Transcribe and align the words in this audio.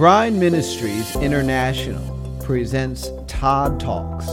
Bride 0.00 0.32
Ministries 0.32 1.14
International 1.16 2.00
presents 2.42 3.10
Todd 3.26 3.78
Talks, 3.78 4.24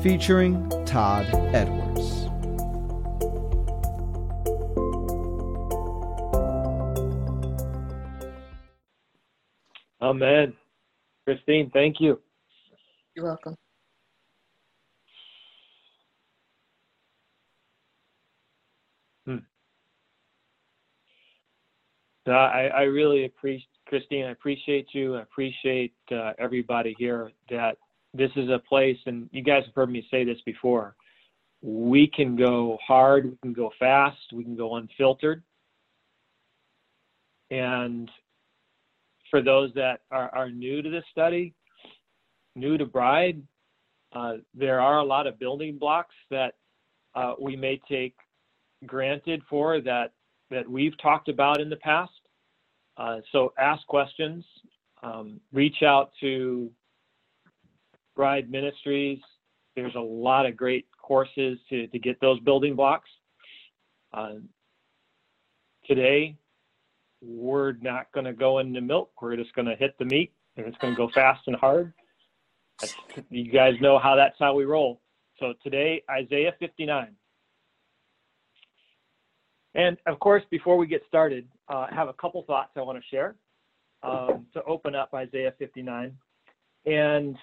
featuring 0.00 0.70
Todd 0.86 1.26
Edwards. 1.52 2.28
Amen. 10.00 10.54
Christine, 11.24 11.68
thank 11.72 11.96
you. 11.98 12.20
You're 13.16 13.24
welcome. 13.24 13.56
Uh, 22.28 22.32
I, 22.32 22.66
I 22.66 22.82
really 22.82 23.24
appreciate 23.24 23.77
Christine. 23.88 24.26
I 24.26 24.30
appreciate 24.30 24.88
you. 24.92 25.16
I 25.16 25.22
appreciate 25.22 25.94
uh, 26.12 26.32
everybody 26.38 26.94
here. 26.98 27.32
That 27.50 27.78
this 28.14 28.30
is 28.36 28.48
a 28.48 28.58
place, 28.58 28.98
and 29.06 29.28
you 29.32 29.42
guys 29.42 29.64
have 29.66 29.74
heard 29.74 29.90
me 29.90 30.06
say 30.10 30.24
this 30.24 30.38
before. 30.44 30.94
We 31.60 32.06
can 32.06 32.36
go 32.36 32.78
hard. 32.86 33.30
We 33.30 33.36
can 33.42 33.52
go 33.52 33.72
fast. 33.78 34.18
We 34.32 34.44
can 34.44 34.56
go 34.56 34.76
unfiltered. 34.76 35.42
And 37.50 38.10
for 39.30 39.42
those 39.42 39.72
that 39.74 40.00
are, 40.10 40.30
are 40.34 40.50
new 40.50 40.82
to 40.82 40.90
this 40.90 41.04
study, 41.10 41.54
new 42.54 42.76
to 42.78 42.86
Bride, 42.86 43.42
uh, 44.12 44.34
there 44.54 44.80
are 44.80 44.98
a 44.98 45.04
lot 45.04 45.26
of 45.26 45.38
building 45.38 45.78
blocks 45.78 46.14
that 46.30 46.54
uh, 47.14 47.34
we 47.40 47.56
may 47.56 47.80
take 47.88 48.14
granted 48.86 49.42
for 49.48 49.80
that 49.80 50.12
that 50.50 50.68
we've 50.68 50.96
talked 51.02 51.28
about 51.28 51.60
in 51.60 51.68
the 51.68 51.76
past. 51.76 52.17
Uh, 52.98 53.18
so 53.30 53.52
ask 53.58 53.86
questions, 53.86 54.44
um, 55.04 55.40
reach 55.52 55.82
out 55.86 56.10
to 56.20 56.70
Bride 58.16 58.50
Ministries. 58.50 59.20
There's 59.76 59.94
a 59.94 60.00
lot 60.00 60.46
of 60.46 60.56
great 60.56 60.86
courses 61.00 61.58
to, 61.70 61.86
to 61.86 61.98
get 62.00 62.20
those 62.20 62.40
building 62.40 62.74
blocks. 62.74 63.08
Uh, 64.12 64.34
today, 65.86 66.36
we're 67.22 67.72
not 67.80 68.10
going 68.12 68.26
to 68.26 68.32
go 68.32 68.58
into 68.58 68.80
milk. 68.80 69.10
We're 69.22 69.36
just 69.36 69.54
going 69.54 69.66
to 69.66 69.76
hit 69.76 69.96
the 69.98 70.04
meat, 70.04 70.32
and 70.56 70.66
it's 70.66 70.76
going 70.78 70.94
to 70.94 70.96
go 70.96 71.08
fast 71.14 71.42
and 71.46 71.54
hard. 71.54 71.92
That's, 72.80 72.96
you 73.30 73.52
guys 73.52 73.74
know 73.80 74.00
how 74.00 74.16
that's 74.16 74.36
how 74.40 74.54
we 74.54 74.64
roll. 74.64 75.00
So 75.38 75.54
today, 75.62 76.02
Isaiah 76.10 76.54
59. 76.58 77.14
And 79.74 79.96
of 80.06 80.18
course, 80.18 80.42
before 80.50 80.76
we 80.76 80.88
get 80.88 81.02
started, 81.06 81.46
uh, 81.68 81.86
have 81.90 82.08
a 82.08 82.14
couple 82.14 82.42
thoughts 82.42 82.70
I 82.76 82.80
want 82.80 82.98
to 82.98 83.04
share 83.10 83.36
um, 84.02 84.46
to 84.54 84.62
open 84.64 84.94
up 84.94 85.10
Isaiah 85.14 85.54
59. 85.58 86.16
And 86.86 87.36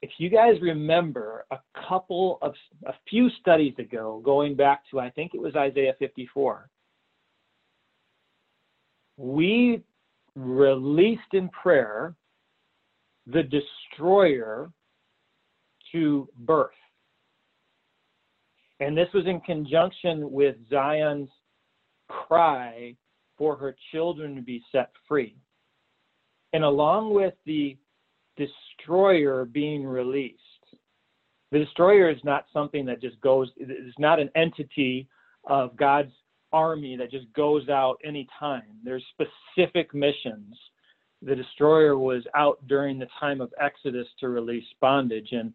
if 0.00 0.10
you 0.18 0.28
guys 0.28 0.54
remember 0.60 1.44
a 1.50 1.58
couple 1.88 2.38
of 2.42 2.54
a 2.86 2.94
few 3.08 3.28
studies 3.40 3.74
ago, 3.78 4.20
going 4.24 4.56
back 4.56 4.82
to 4.90 5.00
I 5.00 5.10
think 5.10 5.32
it 5.34 5.40
was 5.40 5.54
Isaiah 5.54 5.94
54, 5.98 6.68
we 9.16 9.82
released 10.34 11.20
in 11.32 11.48
prayer 11.50 12.14
the 13.26 13.42
destroyer 13.42 14.70
to 15.92 16.28
birth. 16.38 16.70
And 18.80 18.96
this 18.96 19.08
was 19.14 19.26
in 19.26 19.40
conjunction 19.42 20.32
with 20.32 20.56
Zion's 20.68 21.28
cry 22.26 22.94
for 23.38 23.56
her 23.56 23.74
children 23.90 24.34
to 24.36 24.42
be 24.42 24.62
set 24.72 24.90
free. 25.08 25.36
And 26.52 26.64
along 26.64 27.14
with 27.14 27.34
the 27.46 27.76
destroyer 28.36 29.44
being 29.44 29.84
released, 29.84 30.38
the 31.50 31.58
destroyer 31.58 32.10
is 32.10 32.22
not 32.24 32.46
something 32.52 32.86
that 32.86 33.00
just 33.00 33.20
goes, 33.20 33.50
it's 33.56 33.98
not 33.98 34.20
an 34.20 34.30
entity 34.34 35.08
of 35.44 35.76
God's 35.76 36.12
army 36.52 36.96
that 36.96 37.10
just 37.10 37.32
goes 37.34 37.68
out 37.68 37.96
anytime. 38.04 38.62
There's 38.84 39.04
specific 39.12 39.94
missions. 39.94 40.56
The 41.22 41.36
destroyer 41.36 41.96
was 41.98 42.22
out 42.34 42.58
during 42.68 42.98
the 42.98 43.08
time 43.18 43.40
of 43.40 43.52
Exodus 43.60 44.06
to 44.20 44.28
release 44.28 44.64
bondage. 44.80 45.28
And 45.32 45.52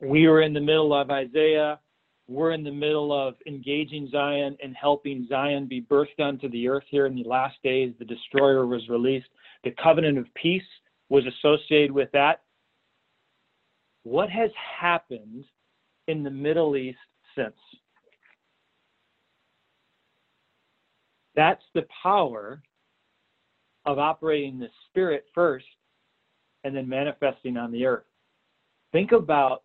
we 0.00 0.28
were 0.28 0.42
in 0.42 0.52
the 0.52 0.60
middle 0.60 0.94
of 0.94 1.10
Isaiah 1.10 1.78
we're 2.26 2.52
in 2.52 2.64
the 2.64 2.72
middle 2.72 3.12
of 3.12 3.34
engaging 3.46 4.08
Zion 4.10 4.56
and 4.62 4.74
helping 4.74 5.26
Zion 5.28 5.66
be 5.66 5.82
birthed 5.82 6.20
onto 6.20 6.48
the 6.50 6.68
earth 6.68 6.84
here 6.88 7.06
in 7.06 7.14
the 7.14 7.24
last 7.24 7.56
days. 7.62 7.92
The 7.98 8.04
destroyer 8.04 8.66
was 8.66 8.88
released. 8.88 9.28
The 9.62 9.74
covenant 9.82 10.18
of 10.18 10.26
peace 10.34 10.62
was 11.10 11.24
associated 11.26 11.92
with 11.92 12.10
that. 12.12 12.42
What 14.04 14.30
has 14.30 14.50
happened 14.80 15.44
in 16.08 16.22
the 16.22 16.30
Middle 16.30 16.76
East 16.76 16.98
since? 17.36 17.54
That's 21.36 21.64
the 21.74 21.86
power 22.02 22.62
of 23.86 23.98
operating 23.98 24.58
the 24.58 24.68
spirit 24.88 25.24
first 25.34 25.66
and 26.64 26.74
then 26.74 26.88
manifesting 26.88 27.56
on 27.56 27.70
the 27.70 27.84
earth. 27.84 28.04
Think 28.92 29.12
about 29.12 29.64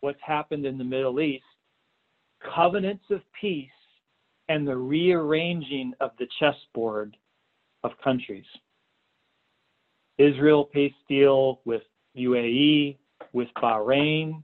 what's 0.00 0.20
happened 0.24 0.66
in 0.66 0.78
the 0.78 0.84
Middle 0.84 1.20
East, 1.20 1.44
covenants 2.54 3.04
of 3.10 3.20
peace 3.40 3.68
and 4.48 4.66
the 4.66 4.76
rearranging 4.76 5.92
of 6.00 6.10
the 6.18 6.26
chessboard 6.38 7.16
of 7.82 7.92
countries. 8.02 8.44
Israel 10.18 10.64
peace 10.64 10.94
deal 11.08 11.60
with 11.64 11.82
UAE, 12.16 12.96
with 13.32 13.48
Bahrain, 13.62 14.42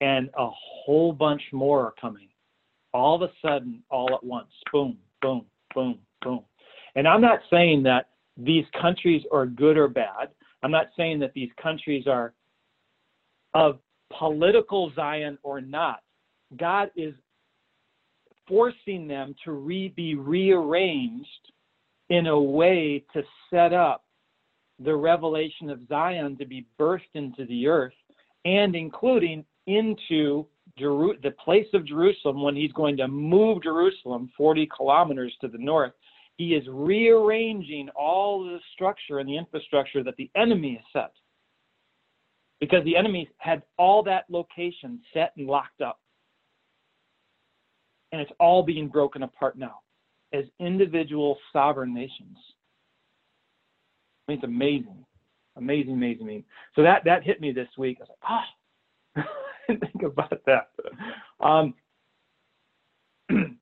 and 0.00 0.28
a 0.36 0.48
whole 0.50 1.12
bunch 1.12 1.42
more 1.52 1.86
are 1.86 1.94
coming. 2.00 2.28
All 2.92 3.14
of 3.14 3.22
a 3.22 3.32
sudden, 3.42 3.82
all 3.90 4.12
at 4.14 4.24
once. 4.24 4.50
Boom, 4.72 4.98
boom, 5.22 5.46
boom, 5.74 5.98
boom. 6.22 6.40
And 6.96 7.06
I'm 7.06 7.20
not 7.20 7.40
saying 7.50 7.82
that 7.84 8.10
these 8.36 8.64
countries 8.80 9.22
are 9.32 9.46
good 9.46 9.76
or 9.76 9.88
bad. 9.88 10.28
I'm 10.62 10.70
not 10.70 10.88
saying 10.96 11.20
that 11.20 11.32
these 11.34 11.50
countries 11.60 12.06
are 12.06 12.34
of 13.54 13.78
political 14.18 14.92
Zion 14.94 15.38
or 15.42 15.60
not, 15.60 16.00
God 16.56 16.90
is 16.96 17.14
forcing 18.46 19.08
them 19.08 19.34
to 19.44 19.52
re- 19.52 19.88
be 19.88 20.14
rearranged 20.14 21.28
in 22.10 22.26
a 22.26 22.40
way 22.40 23.04
to 23.12 23.22
set 23.50 23.72
up 23.72 24.04
the 24.78 24.94
revelation 24.94 25.70
of 25.70 25.86
Zion 25.88 26.36
to 26.38 26.44
be 26.44 26.66
birthed 26.78 27.00
into 27.14 27.46
the 27.46 27.66
earth 27.66 27.94
and 28.44 28.74
including 28.74 29.44
into 29.66 30.46
Jeru- 30.78 31.18
the 31.22 31.30
place 31.32 31.66
of 31.72 31.86
Jerusalem 31.86 32.42
when 32.42 32.56
he's 32.56 32.72
going 32.72 32.96
to 32.98 33.08
move 33.08 33.62
Jerusalem 33.62 34.30
40 34.36 34.68
kilometers 34.76 35.34
to 35.40 35.48
the 35.48 35.58
north. 35.58 35.92
He 36.36 36.54
is 36.54 36.64
rearranging 36.68 37.88
all 37.90 38.42
the 38.42 38.58
structure 38.74 39.20
and 39.20 39.28
the 39.28 39.36
infrastructure 39.36 40.02
that 40.02 40.16
the 40.16 40.30
enemy 40.34 40.74
has 40.74 41.02
set 41.02 41.12
because 42.64 42.82
the 42.84 42.96
enemy 42.96 43.28
had 43.36 43.62
all 43.76 44.02
that 44.02 44.24
location 44.30 44.98
set 45.12 45.32
and 45.36 45.46
locked 45.46 45.82
up. 45.82 46.00
And 48.10 48.22
it's 48.22 48.32
all 48.40 48.62
being 48.62 48.88
broken 48.88 49.22
apart 49.22 49.58
now 49.58 49.80
as 50.32 50.44
individual 50.60 51.36
sovereign 51.52 51.92
nations. 51.92 52.38
I 54.26 54.32
mean, 54.32 54.38
it's 54.38 54.44
amazing. 54.44 55.04
Amazing, 55.56 55.92
amazing, 55.92 56.22
amazing. 56.22 56.44
So 56.74 56.82
that, 56.82 57.02
that 57.04 57.22
hit 57.22 57.38
me 57.38 57.52
this 57.52 57.68
week. 57.76 57.98
I 58.00 58.04
was 58.04 58.08
like, 58.08 58.18
ah, 58.24 58.44
oh. 59.18 59.22
think 59.66 60.02
about 60.02 60.40
that. 60.46 60.70
Um, 61.44 61.74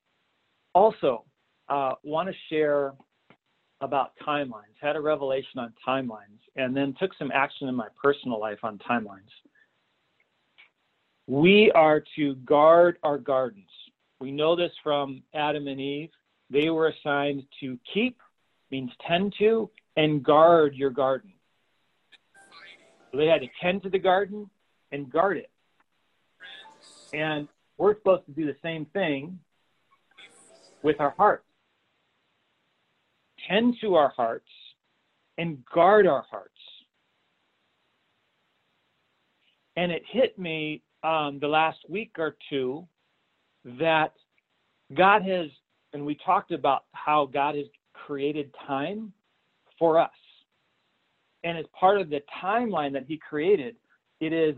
also, 0.74 1.24
uh, 1.68 1.94
want 2.04 2.28
to 2.28 2.34
share 2.48 2.92
about 3.82 4.12
timelines, 4.26 4.76
had 4.80 4.96
a 4.96 5.00
revelation 5.00 5.58
on 5.58 5.72
timelines, 5.86 6.40
and 6.56 6.76
then 6.76 6.94
took 6.98 7.10
some 7.18 7.30
action 7.32 7.68
in 7.68 7.74
my 7.74 7.88
personal 8.02 8.40
life 8.40 8.58
on 8.62 8.78
timelines. 8.78 9.30
We 11.26 11.70
are 11.72 12.02
to 12.16 12.34
guard 12.36 12.98
our 13.02 13.18
gardens. 13.18 13.70
We 14.20 14.30
know 14.30 14.56
this 14.56 14.72
from 14.82 15.22
Adam 15.34 15.66
and 15.68 15.80
Eve. 15.80 16.10
They 16.50 16.70
were 16.70 16.88
assigned 16.88 17.44
to 17.60 17.78
keep, 17.92 18.20
means 18.70 18.90
tend 19.06 19.34
to, 19.38 19.70
and 19.96 20.22
guard 20.22 20.74
your 20.74 20.90
garden. 20.90 21.32
So 23.10 23.18
they 23.18 23.26
had 23.26 23.40
to 23.42 23.48
tend 23.60 23.82
to 23.82 23.90
the 23.90 23.98
garden 23.98 24.48
and 24.90 25.10
guard 25.10 25.38
it. 25.38 25.50
And 27.12 27.48
we're 27.78 27.94
supposed 27.94 28.26
to 28.26 28.32
do 28.32 28.46
the 28.46 28.56
same 28.62 28.86
thing 28.86 29.38
with 30.82 31.00
our 31.00 31.14
hearts 31.16 31.44
tend 33.48 33.76
to 33.80 33.94
our 33.94 34.10
hearts 34.10 34.48
and 35.38 35.58
guard 35.74 36.06
our 36.06 36.24
hearts. 36.30 36.48
And 39.76 39.90
it 39.90 40.02
hit 40.10 40.38
me 40.38 40.82
um, 41.02 41.38
the 41.40 41.48
last 41.48 41.78
week 41.88 42.12
or 42.18 42.36
two 42.50 42.86
that 43.64 44.12
God 44.94 45.22
has, 45.22 45.48
and 45.92 46.04
we 46.04 46.16
talked 46.24 46.52
about 46.52 46.84
how 46.92 47.26
God 47.32 47.54
has 47.54 47.66
created 47.94 48.54
time 48.66 49.12
for 49.78 49.98
us. 49.98 50.10
And 51.44 51.58
as 51.58 51.64
part 51.78 52.00
of 52.00 52.10
the 52.10 52.20
timeline 52.42 52.92
that 52.92 53.06
He 53.08 53.18
created, 53.18 53.76
it 54.20 54.32
is 54.32 54.54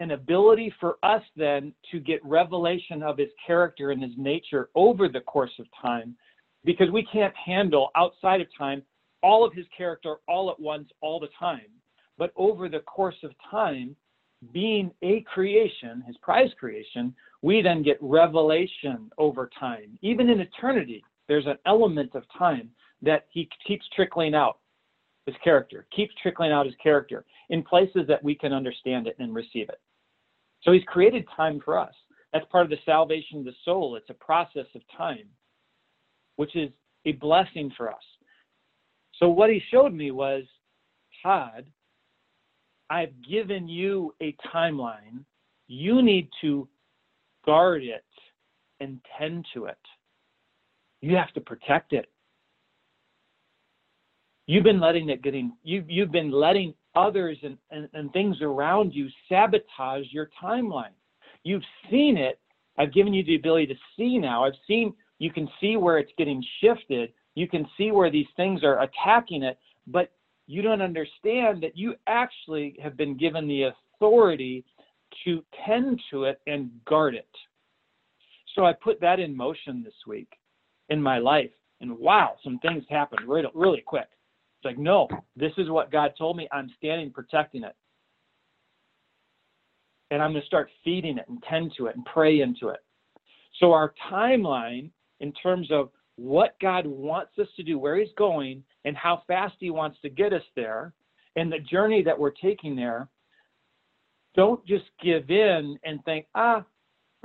an 0.00 0.12
ability 0.12 0.74
for 0.80 0.96
us 1.02 1.22
then 1.36 1.72
to 1.92 2.00
get 2.00 2.24
revelation 2.24 3.02
of 3.02 3.18
His 3.18 3.28
character 3.46 3.90
and 3.90 4.02
His 4.02 4.12
nature 4.16 4.70
over 4.74 5.08
the 5.08 5.20
course 5.20 5.52
of 5.58 5.66
time 5.80 6.16
because 6.64 6.90
we 6.90 7.06
can't 7.12 7.34
handle 7.36 7.90
outside 7.96 8.40
of 8.40 8.46
time 8.56 8.82
all 9.22 9.44
of 9.44 9.54
His 9.54 9.66
character 9.76 10.16
all 10.28 10.50
at 10.50 10.60
once, 10.60 10.88
all 11.00 11.18
the 11.18 11.28
time. 11.38 11.60
But 12.18 12.32
over 12.36 12.68
the 12.68 12.80
course 12.80 13.16
of 13.22 13.32
time, 13.50 13.96
being 14.52 14.90
a 15.02 15.22
creation, 15.22 16.02
his 16.06 16.16
prize 16.18 16.50
creation, 16.58 17.14
we 17.42 17.62
then 17.62 17.82
get 17.82 17.98
revelation 18.00 19.10
over 19.18 19.50
time. 19.58 19.98
Even 20.02 20.28
in 20.28 20.40
eternity, 20.40 21.02
there's 21.28 21.46
an 21.46 21.58
element 21.66 22.14
of 22.14 22.24
time 22.36 22.70
that 23.02 23.26
he 23.30 23.48
keeps 23.66 23.86
trickling 23.94 24.34
out 24.34 24.58
his 25.26 25.34
character, 25.42 25.86
keeps 25.94 26.14
trickling 26.22 26.52
out 26.52 26.66
his 26.66 26.74
character 26.82 27.24
in 27.50 27.62
places 27.62 28.02
that 28.08 28.22
we 28.22 28.34
can 28.34 28.52
understand 28.52 29.06
it 29.06 29.16
and 29.18 29.34
receive 29.34 29.68
it. 29.68 29.80
So 30.62 30.72
he's 30.72 30.84
created 30.84 31.26
time 31.36 31.60
for 31.64 31.78
us. 31.78 31.94
That's 32.32 32.46
part 32.50 32.64
of 32.64 32.70
the 32.70 32.78
salvation 32.84 33.38
of 33.38 33.44
the 33.44 33.54
soul. 33.64 33.96
It's 33.96 34.10
a 34.10 34.14
process 34.14 34.66
of 34.74 34.82
time, 34.96 35.26
which 36.36 36.56
is 36.56 36.70
a 37.06 37.12
blessing 37.12 37.70
for 37.76 37.90
us. 37.90 38.02
So 39.18 39.28
what 39.28 39.50
he 39.50 39.62
showed 39.70 39.92
me 39.92 40.10
was, 40.10 40.44
Todd, 41.22 41.66
I've 42.90 43.12
given 43.28 43.68
you 43.68 44.14
a 44.20 44.36
timeline. 44.54 45.24
You 45.68 46.02
need 46.02 46.28
to 46.42 46.68
guard 47.44 47.82
it 47.82 48.04
and 48.80 49.00
tend 49.18 49.46
to 49.54 49.66
it. 49.66 49.78
You 51.00 51.16
have 51.16 51.32
to 51.34 51.40
protect 51.40 51.92
it. 51.92 52.10
You've 54.46 54.64
been 54.64 54.80
letting 54.80 55.08
it 55.08 55.22
getting 55.22 55.52
you 55.62 55.84
you've 55.88 56.12
been 56.12 56.30
letting 56.30 56.74
others 56.94 57.38
and, 57.42 57.56
and, 57.70 57.88
and 57.94 58.12
things 58.12 58.36
around 58.42 58.92
you 58.92 59.08
sabotage 59.28 60.06
your 60.10 60.28
timeline. 60.42 60.92
You've 61.44 61.62
seen 61.90 62.16
it. 62.16 62.38
I've 62.78 62.92
given 62.92 63.14
you 63.14 63.24
the 63.24 63.36
ability 63.36 63.66
to 63.68 63.74
see 63.96 64.18
now. 64.18 64.44
I've 64.44 64.54
seen 64.66 64.94
you 65.18 65.30
can 65.30 65.48
see 65.60 65.76
where 65.76 65.98
it's 65.98 66.12
getting 66.18 66.44
shifted. 66.60 67.12
You 67.34 67.48
can 67.48 67.66
see 67.76 67.90
where 67.90 68.10
these 68.10 68.26
things 68.36 68.62
are 68.62 68.82
attacking 68.82 69.42
it, 69.42 69.58
but 69.86 70.12
you 70.46 70.62
don't 70.62 70.82
understand 70.82 71.62
that 71.62 71.76
you 71.76 71.94
actually 72.06 72.76
have 72.82 72.96
been 72.96 73.16
given 73.16 73.48
the 73.48 73.72
authority 73.94 74.64
to 75.24 75.44
tend 75.66 76.00
to 76.10 76.24
it 76.24 76.40
and 76.46 76.70
guard 76.84 77.14
it. 77.14 77.28
So 78.54 78.64
I 78.64 78.72
put 78.72 79.00
that 79.00 79.20
in 79.20 79.36
motion 79.36 79.82
this 79.82 79.94
week 80.06 80.28
in 80.88 81.00
my 81.00 81.18
life. 81.18 81.50
And 81.80 81.98
wow, 81.98 82.36
some 82.42 82.58
things 82.60 82.84
happened 82.88 83.26
really, 83.26 83.48
really 83.54 83.82
quick. 83.84 84.08
It's 84.58 84.64
like, 84.64 84.78
no, 84.78 85.08
this 85.36 85.52
is 85.58 85.70
what 85.70 85.90
God 85.90 86.12
told 86.16 86.36
me. 86.36 86.48
I'm 86.52 86.70
standing 86.76 87.10
protecting 87.10 87.64
it. 87.64 87.74
And 90.10 90.22
I'm 90.22 90.30
going 90.32 90.42
to 90.42 90.46
start 90.46 90.70
feeding 90.84 91.18
it 91.18 91.24
and 91.28 91.42
tend 91.48 91.72
to 91.78 91.86
it 91.86 91.96
and 91.96 92.04
pray 92.04 92.40
into 92.40 92.68
it. 92.68 92.80
So 93.60 93.72
our 93.72 93.94
timeline 94.10 94.90
in 95.24 95.32
terms 95.32 95.68
of 95.72 95.88
what 96.16 96.54
God 96.60 96.86
wants 96.86 97.32
us 97.40 97.48
to 97.56 97.62
do, 97.62 97.78
where 97.78 97.96
He's 97.96 98.12
going, 98.18 98.62
and 98.84 98.94
how 98.94 99.22
fast 99.26 99.54
He 99.58 99.70
wants 99.70 99.98
to 100.02 100.10
get 100.10 100.34
us 100.34 100.42
there, 100.54 100.92
and 101.34 101.50
the 101.50 101.58
journey 101.58 102.02
that 102.02 102.18
we're 102.18 102.30
taking 102.30 102.76
there, 102.76 103.08
don't 104.36 104.64
just 104.66 104.84
give 105.02 105.30
in 105.30 105.78
and 105.82 106.04
think, 106.04 106.26
ah, 106.34 106.62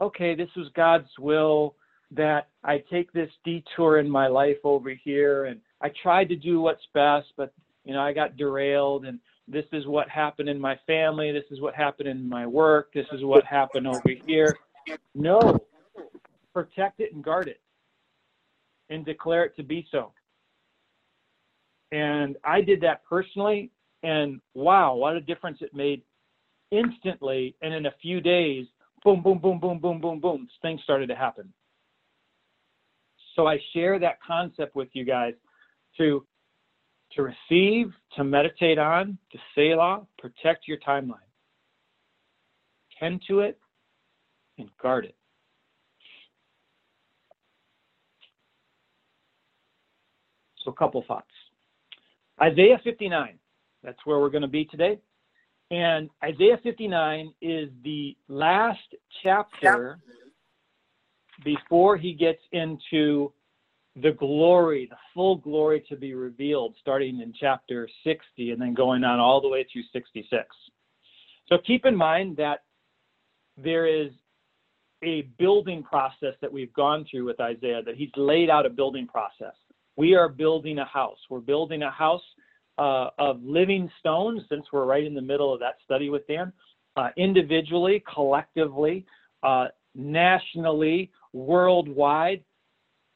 okay, 0.01 0.33
this 0.33 0.49
was 0.55 0.67
God's 0.75 1.09
will 1.19 1.75
that 2.11 2.47
I 2.63 2.81
take 2.89 3.11
this 3.11 3.29
detour 3.43 3.99
in 3.99 4.09
my 4.09 4.27
life 4.27 4.57
over 4.63 4.91
here, 4.91 5.45
and 5.45 5.59
I 5.81 5.91
tried 6.01 6.29
to 6.29 6.37
do 6.37 6.61
what's 6.61 6.87
best, 6.93 7.27
but 7.35 7.53
you 7.83 7.93
know, 7.93 8.01
I 8.01 8.13
got 8.13 8.37
derailed, 8.37 9.05
and 9.05 9.19
this 9.49 9.65
is 9.73 9.87
what 9.87 10.07
happened 10.07 10.47
in 10.47 10.59
my 10.59 10.79
family, 10.87 11.33
this 11.33 11.51
is 11.51 11.59
what 11.59 11.75
happened 11.75 12.07
in 12.07 12.29
my 12.29 12.47
work, 12.47 12.93
this 12.93 13.07
is 13.11 13.25
what 13.25 13.43
happened 13.43 13.87
over 13.87 14.13
here. 14.25 14.55
No, 15.13 15.59
protect 16.53 17.01
it 17.01 17.13
and 17.13 17.21
guard 17.21 17.49
it 17.49 17.59
and 18.89 19.05
declare 19.05 19.45
it 19.45 19.55
to 19.55 19.63
be 19.63 19.87
so. 19.91 20.11
And 21.91 22.37
I 22.43 22.61
did 22.61 22.81
that 22.81 23.03
personally, 23.05 23.71
and 24.03 24.39
wow, 24.53 24.95
what 24.95 25.15
a 25.15 25.21
difference 25.21 25.59
it 25.61 25.73
made 25.73 26.03
instantly. 26.71 27.55
And 27.61 27.73
in 27.73 27.87
a 27.87 27.93
few 28.01 28.21
days, 28.21 28.67
boom, 29.03 29.23
boom, 29.23 29.39
boom, 29.39 29.59
boom, 29.59 29.79
boom, 29.79 29.99
boom, 29.99 30.19
boom, 30.19 30.47
things 30.61 30.81
started 30.83 31.07
to 31.07 31.15
happen. 31.15 31.51
So 33.35 33.47
I 33.47 33.59
share 33.73 33.99
that 33.99 34.21
concept 34.21 34.75
with 34.75 34.89
you 34.93 35.05
guys 35.05 35.33
to 35.97 36.25
to 37.13 37.23
receive, 37.23 37.91
to 38.15 38.23
meditate 38.23 38.77
on, 38.77 39.17
to 39.31 39.39
Selah, 39.55 40.05
protect 40.19 40.67
your 40.67 40.77
timeline. 40.77 41.15
Tend 42.99 43.21
to 43.27 43.39
it 43.39 43.57
and 44.59 44.69
guard 44.79 45.05
it. 45.05 45.15
So, 50.69 50.73
a 50.73 50.75
couple 50.75 51.03
thoughts. 51.07 51.27
Isaiah 52.41 52.79
59, 52.83 53.39
that's 53.83 53.97
where 54.05 54.19
we're 54.19 54.29
going 54.29 54.43
to 54.43 54.47
be 54.47 54.65
today. 54.65 54.99
And 55.71 56.09
Isaiah 56.23 56.59
59 56.63 57.33
is 57.41 57.69
the 57.83 58.15
last 58.27 58.79
chapter 59.23 59.99
before 61.43 61.97
he 61.97 62.13
gets 62.13 62.41
into 62.51 63.31
the 63.95 64.11
glory, 64.11 64.87
the 64.89 64.97
full 65.13 65.37
glory 65.37 65.83
to 65.89 65.95
be 65.95 66.13
revealed, 66.13 66.75
starting 66.79 67.21
in 67.21 67.33
chapter 67.39 67.87
60 68.03 68.51
and 68.51 68.61
then 68.61 68.73
going 68.73 69.03
on 69.03 69.19
all 69.19 69.41
the 69.41 69.49
way 69.49 69.65
through 69.71 69.83
66. 69.91 70.45
So 71.47 71.57
keep 71.65 71.85
in 71.85 71.95
mind 71.95 72.37
that 72.37 72.63
there 73.57 73.87
is 73.87 74.11
a 75.03 75.21
building 75.37 75.83
process 75.83 76.35
that 76.41 76.51
we've 76.51 76.73
gone 76.73 77.05
through 77.09 77.25
with 77.25 77.39
Isaiah, 77.39 77.81
that 77.85 77.95
he's 77.95 78.11
laid 78.15 78.49
out 78.49 78.65
a 78.65 78.69
building 78.69 79.07
process. 79.07 79.55
We 79.99 80.15
are 80.15 80.29
building 80.29 80.79
a 80.79 80.85
house. 80.85 81.17
We're 81.29 81.41
building 81.41 81.83
a 81.83 81.91
house 81.91 82.23
uh, 82.77 83.09
of 83.17 83.43
living 83.43 83.91
stones, 83.99 84.41
since 84.47 84.65
we're 84.71 84.85
right 84.85 85.03
in 85.03 85.13
the 85.13 85.21
middle 85.21 85.53
of 85.53 85.59
that 85.59 85.75
study 85.83 86.09
with 86.09 86.25
Dan, 86.25 86.53
uh, 86.95 87.09
individually, 87.17 88.01
collectively, 88.13 89.05
uh, 89.43 89.65
nationally, 89.95 91.11
worldwide, 91.33 92.41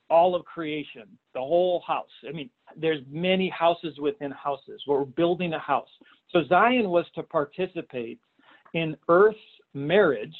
all 0.09 0.35
of 0.35 0.43
creation, 0.43 1.03
the 1.33 1.39
whole 1.39 1.81
house. 1.87 2.11
I 2.27 2.33
mean, 2.33 2.49
there's 2.75 2.99
many 3.09 3.47
houses 3.47 3.97
within 3.97 4.31
houses. 4.31 4.81
We're 4.85 5.05
building 5.05 5.53
a 5.53 5.59
house. 5.59 5.87
So 6.31 6.41
Zion 6.49 6.89
was 6.89 7.05
to 7.15 7.23
participate 7.23 8.19
in 8.73 8.97
Earth's 9.07 9.37
marriage 9.73 10.35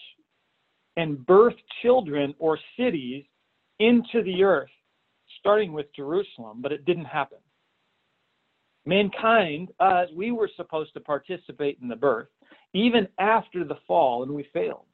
and 0.98 1.26
birth 1.26 1.56
children 1.82 2.36
or 2.38 2.60
cities 2.76 3.24
into 3.80 4.22
the 4.26 4.44
earth 4.44 4.70
starting 5.44 5.74
with 5.74 5.94
Jerusalem, 5.94 6.62
but 6.62 6.72
it 6.72 6.86
didn't 6.86 7.04
happen. 7.04 7.40
Mankind, 8.86 9.70
uh, 9.82 10.06
we 10.16 10.32
were 10.32 10.50
supposed 10.56 10.94
to 10.94 11.02
participate 11.02 11.80
in 11.82 11.90
the 11.90 11.96
birth, 11.98 12.30
even 12.74 13.10
after 13.20 13.66
the 13.66 13.78
fall, 13.86 14.24
and 14.24 14.32
we 14.32 14.48
failed. 14.54 14.86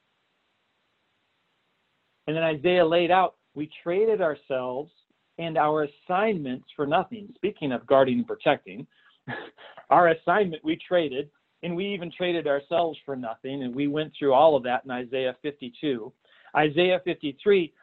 And 2.25 2.36
then 2.36 2.44
Isaiah 2.44 2.86
laid 2.86 3.12
out 3.12 3.36
we 3.53 3.70
traded 3.84 4.22
ourselves 4.22 4.91
and 5.38 5.58
our 5.58 5.88
assignments 6.08 6.65
for 6.75 6.88
nothing. 6.88 7.29
Speaking 7.36 7.72
of 7.72 7.86
guarding 7.86 8.20
and 8.20 8.27
protecting, 8.27 8.88
our 9.89 10.10
assignment 10.10 10.63
we 10.63 10.77
traded, 10.88 11.29
and 11.63 11.75
we 11.75 11.94
even 11.94 12.12
traded 12.12 12.48
ourselves 12.48 12.98
for 13.06 13.15
nothing, 13.15 13.63
and 13.63 13.75
we 13.75 13.88
went 13.88 14.13
through 14.18 14.34
all 14.34 14.56
of 14.56 14.63
that 14.63 14.86
in 14.86 14.91
Isaiah 14.91 15.36
52. 15.41 16.12
Isaiah 16.56 17.01
53, 17.03 17.74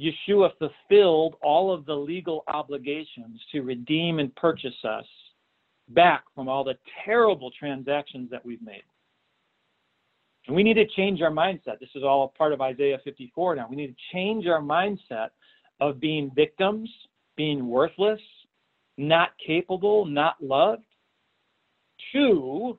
Yeshua 0.00 0.50
fulfilled 0.58 1.34
all 1.42 1.72
of 1.72 1.84
the 1.86 1.94
legal 1.94 2.44
obligations 2.46 3.40
to 3.52 3.62
redeem 3.62 4.20
and 4.20 4.34
purchase 4.36 4.84
us 4.84 5.06
back 5.88 6.24
from 6.34 6.48
all 6.48 6.62
the 6.62 6.78
terrible 7.04 7.50
transactions 7.58 8.30
that 8.30 8.44
we've 8.44 8.62
made. 8.62 8.82
And 10.46 10.54
we 10.54 10.62
need 10.62 10.74
to 10.74 10.86
change 10.96 11.20
our 11.20 11.30
mindset. 11.30 11.78
This 11.80 11.90
is 11.94 12.02
all 12.04 12.32
part 12.36 12.52
of 12.52 12.60
Isaiah 12.60 12.98
54 13.04 13.56
now. 13.56 13.66
We 13.68 13.76
need 13.76 13.88
to 13.88 14.02
change 14.12 14.46
our 14.46 14.60
mindset 14.60 15.28
of 15.80 16.00
being 16.00 16.30
victims, 16.34 16.90
being 17.36 17.68
worthless, 17.68 18.20
not 18.96 19.30
capable, 19.44 20.04
not 20.04 20.36
loved, 20.40 20.84
to 22.12 22.78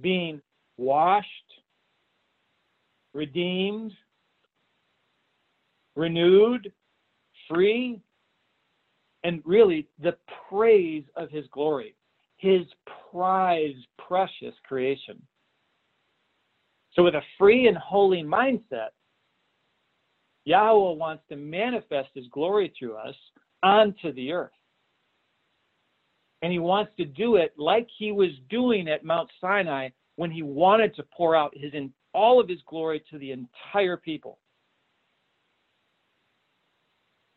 being 0.00 0.40
washed, 0.76 1.28
redeemed, 3.12 3.92
renewed, 5.96 6.72
free, 7.48 8.00
and 9.22 9.42
really 9.44 9.88
the 10.00 10.16
praise 10.48 11.04
of 11.16 11.30
his 11.30 11.46
glory, 11.50 11.94
his 12.36 12.62
prized, 13.10 13.86
precious 13.98 14.54
creation. 14.66 15.20
So, 16.92 17.02
with 17.02 17.14
a 17.14 17.22
free 17.38 17.66
and 17.66 17.76
holy 17.76 18.22
mindset, 18.22 18.90
Yahweh 20.44 20.96
wants 20.96 21.24
to 21.30 21.36
manifest 21.36 22.10
his 22.14 22.26
glory 22.30 22.72
through 22.78 22.96
us 22.96 23.14
onto 23.62 24.12
the 24.12 24.32
earth. 24.32 24.50
And 26.42 26.52
he 26.52 26.58
wants 26.58 26.92
to 26.98 27.06
do 27.06 27.36
it 27.36 27.54
like 27.56 27.88
he 27.98 28.12
was 28.12 28.30
doing 28.50 28.88
at 28.88 29.04
Mount 29.04 29.30
Sinai 29.40 29.88
when 30.16 30.30
he 30.30 30.42
wanted 30.42 30.94
to 30.96 31.04
pour 31.16 31.34
out 31.34 31.56
his 31.56 31.72
all 32.12 32.38
of 32.38 32.48
his 32.48 32.60
glory 32.68 33.02
to 33.10 33.18
the 33.18 33.32
entire 33.32 33.96
people. 33.96 34.38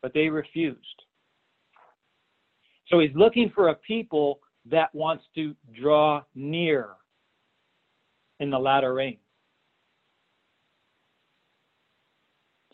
But 0.02 0.14
they 0.14 0.30
refused. 0.30 0.80
So 2.88 3.00
he's 3.00 3.16
looking 3.16 3.52
for 3.54 3.70
a 3.70 3.76
people 3.76 4.40
that 4.70 4.94
wants 4.94 5.24
to 5.36 5.56
draw 5.80 6.24
near 6.36 6.90
in 8.40 8.50
the 8.50 8.60
latter 8.60 8.94
rain. 8.94 9.18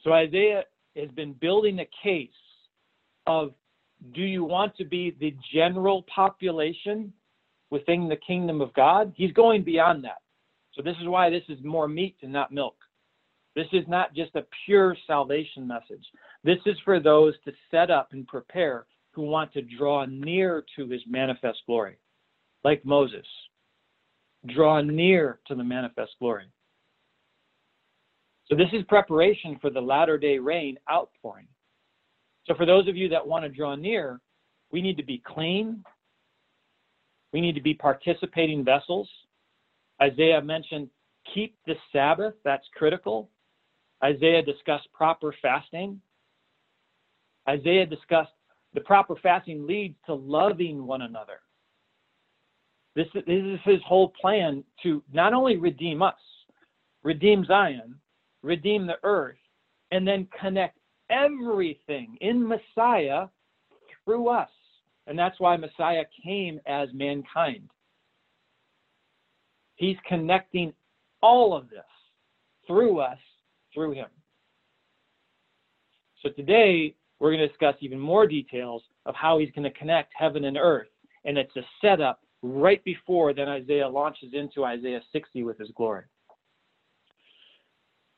So 0.03 0.11
Isaiah 0.11 0.63
has 0.95 1.09
been 1.11 1.33
building 1.33 1.79
a 1.79 1.87
case 2.03 2.29
of 3.25 3.53
do 4.13 4.21
you 4.21 4.43
want 4.43 4.75
to 4.77 4.83
be 4.83 5.15
the 5.19 5.33
general 5.53 6.05
population 6.13 7.13
within 7.69 8.09
the 8.09 8.17
kingdom 8.17 8.59
of 8.59 8.73
God? 8.73 9.13
He's 9.15 9.31
going 9.31 9.63
beyond 9.63 10.03
that. 10.03 10.17
So 10.73 10.81
this 10.81 10.95
is 11.01 11.07
why 11.07 11.29
this 11.29 11.43
is 11.47 11.57
more 11.63 11.87
meat 11.87 12.17
and 12.21 12.33
not 12.33 12.51
milk. 12.51 12.75
This 13.55 13.67
is 13.71 13.85
not 13.87 14.13
just 14.13 14.35
a 14.35 14.45
pure 14.65 14.97
salvation 15.07 15.65
message. 15.67 16.05
This 16.43 16.59
is 16.65 16.75
for 16.83 16.99
those 16.99 17.33
to 17.45 17.53
set 17.71 17.89
up 17.89 18.09
and 18.11 18.27
prepare 18.27 18.85
who 19.11 19.23
want 19.23 19.53
to 19.53 19.61
draw 19.61 20.05
near 20.05 20.65
to 20.75 20.87
his 20.87 21.01
manifest 21.07 21.59
glory, 21.65 21.97
like 22.63 22.83
Moses. 22.83 23.25
Draw 24.53 24.81
near 24.81 25.39
to 25.47 25.55
the 25.55 25.63
manifest 25.63 26.11
glory. 26.19 26.45
So 28.49 28.57
this 28.57 28.67
is 28.73 28.83
preparation 28.89 29.57
for 29.61 29.69
the 29.69 29.79
latter 29.79 30.17
day 30.17 30.37
rain 30.37 30.77
outpouring. 30.91 31.47
So 32.45 32.55
for 32.55 32.65
those 32.65 32.89
of 32.89 32.97
you 32.97 33.07
that 33.09 33.25
want 33.25 33.43
to 33.43 33.49
draw 33.49 33.75
near, 33.75 34.19
we 34.71 34.81
need 34.81 34.97
to 34.97 35.03
be 35.03 35.21
clean. 35.25 35.83
We 37.31 37.39
need 37.39 37.55
to 37.55 37.61
be 37.61 37.73
participating 37.73 38.65
vessels. 38.65 39.09
Isaiah 40.01 40.41
mentioned 40.41 40.89
keep 41.33 41.55
the 41.65 41.75
Sabbath, 41.93 42.33
that's 42.43 42.67
critical. 42.75 43.29
Isaiah 44.03 44.41
discussed 44.41 44.89
proper 44.93 45.33
fasting. 45.41 46.01
Isaiah 47.47 47.85
discussed 47.85 48.31
the 48.73 48.81
proper 48.81 49.15
fasting 49.21 49.67
leads 49.67 49.95
to 50.05 50.13
loving 50.13 50.85
one 50.85 51.03
another. 51.03 51.39
This, 52.95 53.07
this 53.13 53.23
is 53.27 53.59
his 53.63 53.81
whole 53.85 54.13
plan 54.19 54.63
to 54.83 55.03
not 55.11 55.33
only 55.33 55.57
redeem 55.57 56.01
us, 56.01 56.15
redeem 57.03 57.45
Zion, 57.45 57.95
redeem 58.41 58.85
the 58.85 58.97
earth, 59.03 59.37
and 59.91 60.07
then 60.07 60.27
connect 60.39 60.77
everything 61.09 62.17
in 62.21 62.47
Messiah 62.47 63.27
through 64.05 64.29
us. 64.29 64.49
And 65.07 65.17
that's 65.17 65.39
why 65.39 65.57
Messiah 65.57 66.05
came 66.23 66.59
as 66.65 66.89
mankind. 66.93 67.69
He's 69.75 69.97
connecting 70.07 70.73
all 71.21 71.55
of 71.55 71.69
this 71.69 71.79
through 72.67 72.99
us, 72.99 73.17
through 73.73 73.93
him. 73.93 74.07
So 76.21 76.29
today, 76.29 76.95
we're 77.23 77.31
going 77.31 77.39
to 77.39 77.47
discuss 77.47 77.75
even 77.79 77.97
more 77.97 78.27
details 78.27 78.83
of 79.05 79.15
how 79.15 79.39
he's 79.39 79.49
going 79.51 79.63
to 79.63 79.71
connect 79.79 80.11
heaven 80.13 80.43
and 80.43 80.57
earth. 80.57 80.89
And 81.23 81.37
it's 81.37 81.55
a 81.55 81.61
setup 81.79 82.19
right 82.41 82.83
before 82.83 83.33
then 83.33 83.47
Isaiah 83.47 83.87
launches 83.87 84.33
into 84.33 84.65
Isaiah 84.65 84.99
60 85.13 85.43
with 85.43 85.57
his 85.57 85.69
glory. 85.73 86.03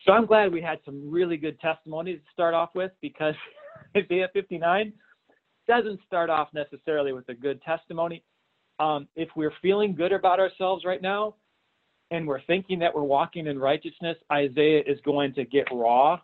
So 0.04 0.12
I'm 0.12 0.26
glad 0.26 0.52
we 0.52 0.60
had 0.60 0.80
some 0.84 1.08
really 1.08 1.38
good 1.38 1.60
testimonies 1.60 2.18
to 2.18 2.34
start 2.34 2.56
off 2.56 2.72
with 2.74 2.94
because 3.00 3.36
Isaiah 3.96 4.28
59 4.34 4.92
doesn't 5.68 6.00
start 6.08 6.32
off 6.32 6.48
necessarily 6.56 7.14
with 7.14 7.30
a 7.30 7.36
good 7.36 7.62
testimony. 7.62 8.24
Um, 8.80 9.08
if 9.16 9.30
we're 9.36 9.54
feeling 9.62 9.94
good 9.94 10.14
about 10.14 10.40
ourselves 10.40 10.84
right 10.84 11.02
now 11.04 11.36
and 12.10 12.28
we're 12.28 12.42
thinking 12.42 12.80
that 12.80 12.96
we're 12.96 13.04
walking 13.04 13.46
in 13.46 13.60
righteousness, 13.60 14.18
Isaiah 14.32 14.82
is 14.88 14.98
going 15.06 15.36
to 15.36 15.46
get 15.46 15.68
raw 15.72 16.20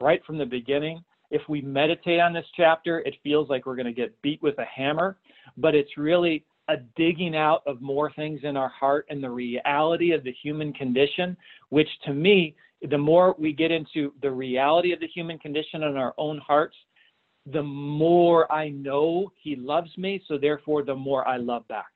right 0.00 0.24
from 0.24 0.38
the 0.38 0.46
beginning. 0.46 1.02
If 1.30 1.42
we 1.48 1.60
meditate 1.60 2.20
on 2.20 2.32
this 2.32 2.46
chapter, 2.56 3.00
it 3.00 3.14
feels 3.22 3.48
like 3.48 3.66
we're 3.66 3.76
going 3.76 3.86
to 3.86 3.92
get 3.92 4.20
beat 4.22 4.42
with 4.42 4.58
a 4.58 4.64
hammer, 4.64 5.16
but 5.56 5.74
it's 5.74 5.96
really 5.96 6.44
a 6.68 6.76
digging 6.96 7.36
out 7.36 7.62
of 7.66 7.80
more 7.80 8.12
things 8.12 8.40
in 8.42 8.56
our 8.56 8.68
heart 8.68 9.06
and 9.10 9.22
the 9.22 9.30
reality 9.30 10.12
of 10.12 10.22
the 10.24 10.34
human 10.42 10.72
condition, 10.72 11.36
which 11.70 11.88
to 12.04 12.12
me 12.12 12.54
the 12.88 12.98
more 12.98 13.34
we 13.38 13.52
get 13.52 13.70
into 13.70 14.12
the 14.22 14.30
reality 14.30 14.92
of 14.92 15.00
the 15.00 15.06
human 15.06 15.38
condition 15.38 15.82
in 15.82 15.96
our 15.96 16.14
own 16.16 16.38
hearts, 16.38 16.76
the 17.52 17.62
more 17.62 18.50
I 18.50 18.70
know 18.70 19.32
He 19.36 19.56
loves 19.56 19.90
me, 19.98 20.22
so 20.26 20.38
therefore, 20.38 20.82
the 20.82 20.94
more 20.94 21.26
I 21.26 21.36
love 21.36 21.66
back. 21.68 21.90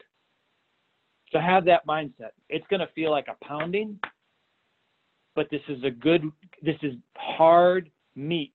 So 1.33 1.39
have 1.41 1.65
that 1.67 1.87
mindset. 1.87 2.31
It's 2.49 2.67
going 2.69 2.81
to 2.81 2.89
feel 2.95 3.11
like 3.11 3.29
a 3.29 3.45
pounding, 3.45 3.99
but 5.35 5.49
this 5.51 5.63
is 5.69 5.83
a 5.85 5.91
good, 5.91 6.31
this 6.63 6.77
is 6.83 6.95
hard 7.17 7.91
meat 8.15 8.55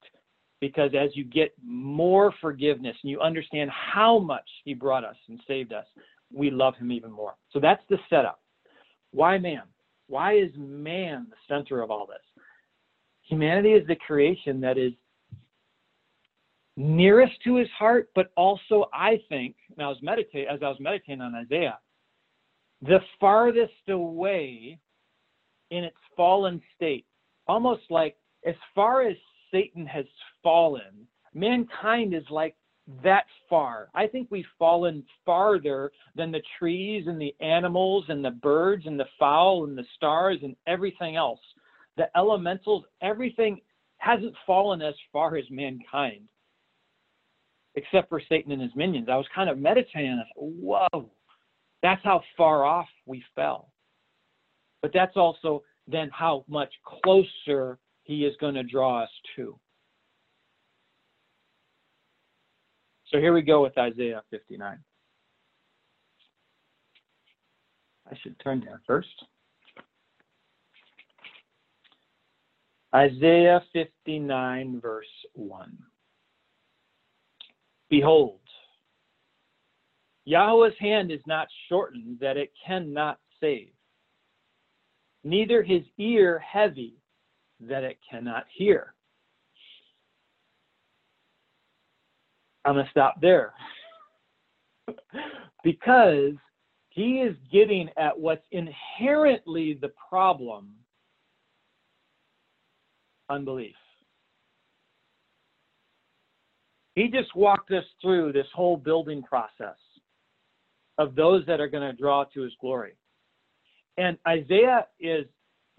because 0.62 0.92
as 0.98 1.10
you 1.16 1.24
get 1.24 1.54
more 1.64 2.34
forgiveness 2.42 2.96
and 3.04 3.10
you 3.10 3.20
understand 3.22 3.70
how 3.72 4.20
much 4.20 4.48
He 4.66 4.74
brought 4.74 5.04
us 5.04 5.16
and 5.28 5.40
saved 5.48 5.74
us, 5.74 5.86
we 6.34 6.52
love 6.52 6.76
Him 6.76 6.92
even 6.92 7.12
more. 7.12 7.36
So 7.52 7.60
that's 7.60 7.84
the 7.90 7.98
setup. 8.10 8.40
Why 9.12 9.38
man? 9.38 9.64
Why 10.08 10.38
is 10.38 10.52
man 10.58 11.28
the 11.30 11.36
center 11.48 11.82
of 11.82 11.92
all 11.92 12.08
this? 12.08 12.18
Humanity 13.24 13.74
is 13.74 13.86
the 13.88 13.96
creation 13.96 14.60
that 14.62 14.78
is 14.78 14.94
nearest 16.80 17.34
to 17.44 17.58
his 17.58 17.68
heart, 17.78 18.10
but 18.16 18.32
also, 18.36 18.86
I 18.94 19.22
think, 19.30 19.56
and 19.76 19.86
I 19.86 19.90
was 19.90 19.98
meditating 20.02 20.48
as 20.52 20.62
I 20.64 20.70
was 20.70 20.80
meditating 20.80 21.22
on 21.22 21.36
Isaiah, 21.36 21.78
the 22.82 23.00
farthest 23.20 23.90
away 23.90 24.80
in 25.72 25.84
its 25.84 25.98
fallen 26.16 26.62
state, 26.76 27.06
almost 27.48 27.84
like 27.90 28.16
as 28.48 28.56
far 28.74 29.02
as 29.02 29.16
Satan 29.52 29.86
has 29.86 30.06
fallen, 30.44 31.08
mankind 31.34 32.14
is 32.14 32.24
like 32.30 32.56
that 33.04 33.26
far. 33.50 33.90
I 33.94 34.08
think 34.08 34.28
we've 34.30 34.46
fallen 34.58 35.04
farther 35.26 35.92
than 36.16 36.32
the 36.32 36.42
trees 36.58 37.06
and 37.08 37.22
the 37.22 37.36
animals 37.40 38.06
and 38.08 38.26
the 38.26 38.32
birds 38.32 38.86
and 38.88 39.00
the 39.00 39.06
fowl 39.18 39.66
and 39.66 39.78
the 39.78 39.86
stars 39.96 40.40
and 40.44 40.56
everything 40.68 41.16
else. 41.16 41.40
The 41.98 42.10
elementals, 42.18 42.86
everything 43.02 43.60
hasn't 43.98 44.34
fallen 44.48 44.82
as 44.82 44.96
far 45.12 45.38
as 45.38 45.46
mankind, 45.52 46.22
except 47.76 48.10
for 48.10 48.22
Satan 48.28 48.52
and 48.52 48.62
his 48.62 48.76
minions. 48.76 49.08
I 49.12 49.18
was 49.18 49.28
kind 49.36 49.50
of 49.50 49.60
meditating. 49.60 50.24
Whoa, 50.36 51.10
that's 51.84 52.04
how 52.04 52.22
far 52.38 52.66
off 52.66 52.88
we 53.06 53.24
fell. 53.36 53.70
But 54.82 54.92
that's 54.94 55.18
also 55.18 55.64
then 55.88 56.10
how 56.14 56.46
much 56.48 56.72
closer 57.04 57.78
he 58.10 58.26
is 58.26 58.36
going 58.42 58.56
to 58.56 58.64
draw 58.64 59.04
us 59.04 59.10
to. 59.36 59.56
So 63.12 63.20
here 63.20 63.34
we 63.34 63.44
go 63.44 63.62
with 63.62 63.78
Isaiah 63.78 64.24
59. 64.32 64.80
I 68.10 68.18
should 68.24 68.36
turn 68.40 68.64
there 68.66 68.82
first. 68.88 69.10
Isaiah 72.96 73.62
59, 73.74 74.82
verse 74.82 75.06
1. 75.34 75.78
Behold, 77.92 78.40
Yahweh's 80.26 80.74
hand 80.80 81.12
is 81.12 81.22
not 81.28 81.48
shortened 81.68 82.18
that 82.22 82.38
it 82.38 82.50
cannot 82.66 83.20
save, 83.40 83.70
neither 85.24 85.62
his 85.62 85.84
ear 86.00 86.40
heavy 86.40 86.99
that 87.62 87.84
it 87.84 87.98
cannot 88.10 88.46
hear. 88.54 88.94
I'm 92.66 92.74
going 92.74 92.86
to 92.86 92.92
stop 92.92 93.20
there. 93.22 93.54
because 95.64 96.34
he 96.90 97.20
is 97.20 97.36
getting 97.52 97.90
at 97.98 98.18
what's 98.18 98.46
inherently 98.52 99.78
the 99.82 99.92
problem 100.10 100.70
unbelief. 103.30 103.76
He 106.96 107.08
just 107.08 107.34
walked 107.36 107.72
us 107.72 107.86
through 108.02 108.34
this 108.34 108.48
whole 108.54 108.76
building 108.76 109.24
process 109.24 109.78
of 110.98 111.16
those 111.16 111.46
that 111.46 111.62
are 111.62 111.70
going 111.70 111.90
to 111.90 111.98
draw 111.98 112.26
to 112.34 112.42
his 112.42 112.52
glory. 112.60 112.94
And 113.98 114.18
Isaiah 114.28 114.88
is 115.00 115.26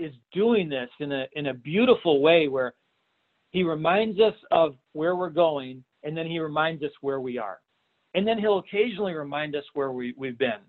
is 0.00 0.14
doing 0.32 0.68
this 0.68 0.88
in 1.00 1.12
a 1.12 1.26
in 1.34 1.48
a 1.48 1.54
beautiful 1.54 2.20
way 2.20 2.48
where 2.48 2.74
he 3.50 3.62
reminds 3.62 4.20
us 4.20 4.34
of 4.50 4.76
where 4.92 5.16
we're 5.16 5.30
going 5.30 5.84
and 6.02 6.16
then 6.16 6.26
he 6.26 6.38
reminds 6.38 6.82
us 6.82 6.92
where 7.00 7.20
we 7.20 7.38
are. 7.38 7.58
And 8.14 8.26
then 8.26 8.38
he'll 8.38 8.58
occasionally 8.58 9.14
remind 9.14 9.54
us 9.54 9.64
where 9.74 9.92
we, 9.92 10.14
we've 10.16 10.38
been. 10.38 10.60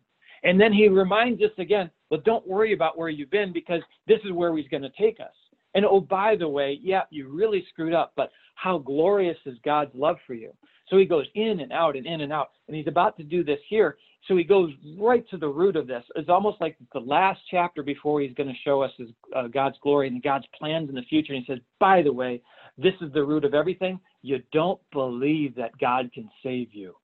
And 0.43 0.59
then 0.59 0.73
he 0.73 0.87
reminds 0.87 1.41
us 1.41 1.51
again, 1.57 1.89
but 2.09 2.23
don't 2.23 2.47
worry 2.47 2.73
about 2.73 2.97
where 2.97 3.09
you've 3.09 3.29
been 3.29 3.53
because 3.53 3.81
this 4.07 4.19
is 4.25 4.31
where 4.31 4.55
he's 4.55 4.67
going 4.67 4.83
to 4.83 4.91
take 4.97 5.19
us. 5.19 5.33
And 5.73 5.85
oh, 5.85 6.01
by 6.01 6.35
the 6.35 6.47
way, 6.47 6.79
yeah, 6.81 7.03
you 7.11 7.29
really 7.29 7.63
screwed 7.69 7.93
up, 7.93 8.13
but 8.15 8.31
how 8.55 8.79
glorious 8.79 9.37
is 9.45 9.57
God's 9.63 9.93
love 9.93 10.17
for 10.27 10.33
you? 10.33 10.51
So 10.89 10.97
he 10.97 11.05
goes 11.05 11.25
in 11.35 11.61
and 11.61 11.71
out 11.71 11.95
and 11.95 12.05
in 12.05 12.21
and 12.21 12.33
out. 12.33 12.49
And 12.67 12.75
he's 12.75 12.87
about 12.87 13.15
to 13.17 13.23
do 13.23 13.43
this 13.43 13.59
here. 13.69 13.97
So 14.27 14.37
he 14.37 14.43
goes 14.43 14.71
right 14.97 15.27
to 15.29 15.37
the 15.37 15.47
root 15.47 15.75
of 15.75 15.87
this. 15.87 16.03
It's 16.15 16.29
almost 16.29 16.61
like 16.61 16.77
the 16.93 16.99
last 16.99 17.39
chapter 17.49 17.81
before 17.81 18.21
he's 18.21 18.33
going 18.35 18.49
to 18.49 18.55
show 18.63 18.81
us 18.81 18.91
his, 18.97 19.09
uh, 19.35 19.47
God's 19.47 19.77
glory 19.81 20.07
and 20.07 20.21
God's 20.21 20.45
plans 20.57 20.89
in 20.89 20.95
the 20.95 21.01
future. 21.03 21.33
And 21.33 21.43
he 21.43 21.51
says, 21.51 21.61
by 21.79 22.01
the 22.03 22.13
way, 22.13 22.41
this 22.77 22.93
is 23.01 23.11
the 23.13 23.23
root 23.23 23.45
of 23.45 23.53
everything. 23.53 23.99
You 24.21 24.41
don't 24.51 24.79
believe 24.91 25.55
that 25.55 25.77
God 25.79 26.11
can 26.13 26.29
save 26.43 26.73
you. 26.73 26.95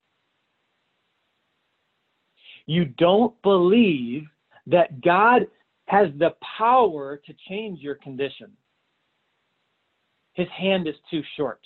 You 2.67 2.85
don't 2.85 3.33
believe 3.41 4.27
that 4.67 5.01
God 5.01 5.47
has 5.85 6.09
the 6.19 6.35
power 6.57 7.19
to 7.25 7.33
change 7.49 7.79
your 7.79 7.95
condition. 7.95 8.51
His 10.33 10.47
hand 10.49 10.87
is 10.87 10.95
too 11.09 11.23
short. 11.35 11.61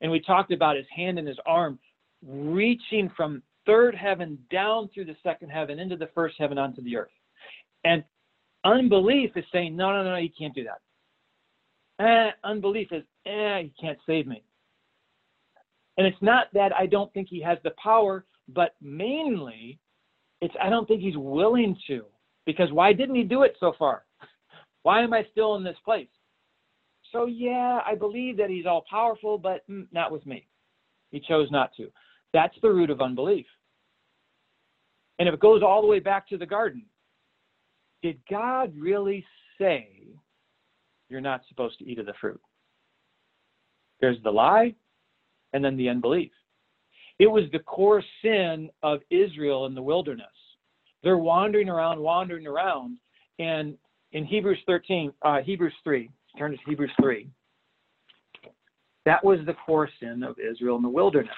And 0.00 0.10
we 0.10 0.20
talked 0.20 0.52
about 0.52 0.76
his 0.76 0.86
hand 0.94 1.18
and 1.18 1.28
his 1.28 1.38
arm 1.46 1.78
reaching 2.26 3.10
from 3.16 3.42
third 3.66 3.94
heaven 3.94 4.38
down 4.50 4.88
through 4.92 5.06
the 5.06 5.16
second 5.22 5.50
heaven 5.50 5.78
into 5.78 5.96
the 5.96 6.08
first 6.14 6.36
heaven 6.38 6.58
onto 6.58 6.82
the 6.82 6.96
earth. 6.96 7.10
And 7.84 8.02
unbelief 8.64 9.30
is 9.36 9.44
saying, 9.52 9.76
no, 9.76 9.92
no, 9.92 10.04
no, 10.04 10.16
you 10.16 10.30
can't 10.38 10.54
do 10.54 10.64
that. 10.64 10.80
Eh, 12.04 12.30
unbelief 12.44 12.88
is, 12.92 13.02
eh, 13.26 13.58
you 13.58 13.70
can't 13.80 13.98
save 14.06 14.26
me. 14.26 14.42
And 15.98 16.06
it's 16.06 16.20
not 16.20 16.48
that 16.52 16.74
I 16.74 16.86
don't 16.86 17.12
think 17.12 17.28
he 17.28 17.40
has 17.42 17.58
the 17.64 17.72
power, 17.82 18.24
but 18.48 18.74
mainly 18.82 19.78
it's 20.40 20.54
I 20.62 20.68
don't 20.68 20.86
think 20.86 21.00
he's 21.00 21.16
willing 21.16 21.76
to. 21.86 22.04
Because 22.44 22.70
why 22.70 22.92
didn't 22.92 23.16
he 23.16 23.24
do 23.24 23.42
it 23.42 23.56
so 23.58 23.72
far? 23.78 24.04
Why 24.84 25.02
am 25.02 25.12
I 25.12 25.26
still 25.32 25.56
in 25.56 25.64
this 25.64 25.76
place? 25.84 26.06
So 27.10 27.26
yeah, 27.26 27.80
I 27.84 27.96
believe 27.96 28.36
that 28.36 28.50
he's 28.50 28.66
all 28.66 28.84
powerful, 28.88 29.36
but 29.36 29.68
mm, 29.68 29.88
not 29.90 30.12
with 30.12 30.24
me. 30.26 30.46
He 31.10 31.18
chose 31.18 31.50
not 31.50 31.70
to. 31.76 31.90
That's 32.32 32.54
the 32.62 32.70
root 32.70 32.90
of 32.90 33.00
unbelief. 33.00 33.46
And 35.18 35.28
if 35.28 35.34
it 35.34 35.40
goes 35.40 35.62
all 35.62 35.80
the 35.80 35.86
way 35.86 36.00
back 36.00 36.28
to 36.28 36.38
the 36.38 36.46
garden, 36.46 36.84
did 38.02 38.20
God 38.30 38.72
really 38.78 39.24
say 39.58 39.88
you're 41.08 41.20
not 41.20 41.42
supposed 41.48 41.78
to 41.78 41.90
eat 41.90 41.98
of 41.98 42.06
the 42.06 42.14
fruit? 42.20 42.40
There's 44.00 44.22
the 44.22 44.30
lie 44.30 44.74
and 45.52 45.64
then 45.64 45.76
the 45.76 45.88
unbelief. 45.88 46.32
It 47.18 47.26
was 47.26 47.44
the 47.52 47.60
core 47.60 48.02
sin 48.22 48.70
of 48.82 49.00
Israel 49.10 49.66
in 49.66 49.74
the 49.74 49.82
wilderness. 49.82 50.26
They're 51.02 51.16
wandering 51.16 51.68
around, 51.68 51.98
wandering 51.98 52.46
around, 52.46 52.98
and 53.38 53.76
in 54.12 54.24
Hebrews 54.24 54.58
13, 54.66 55.12
uh, 55.22 55.38
Hebrews 55.42 55.72
3, 55.82 56.10
turn 56.38 56.52
to 56.52 56.58
Hebrews 56.66 56.90
3. 57.00 57.28
That 59.04 59.24
was 59.24 59.38
the 59.46 59.54
core 59.54 59.88
sin 60.00 60.22
of 60.22 60.36
Israel 60.38 60.76
in 60.76 60.82
the 60.82 60.88
wilderness. 60.88 61.34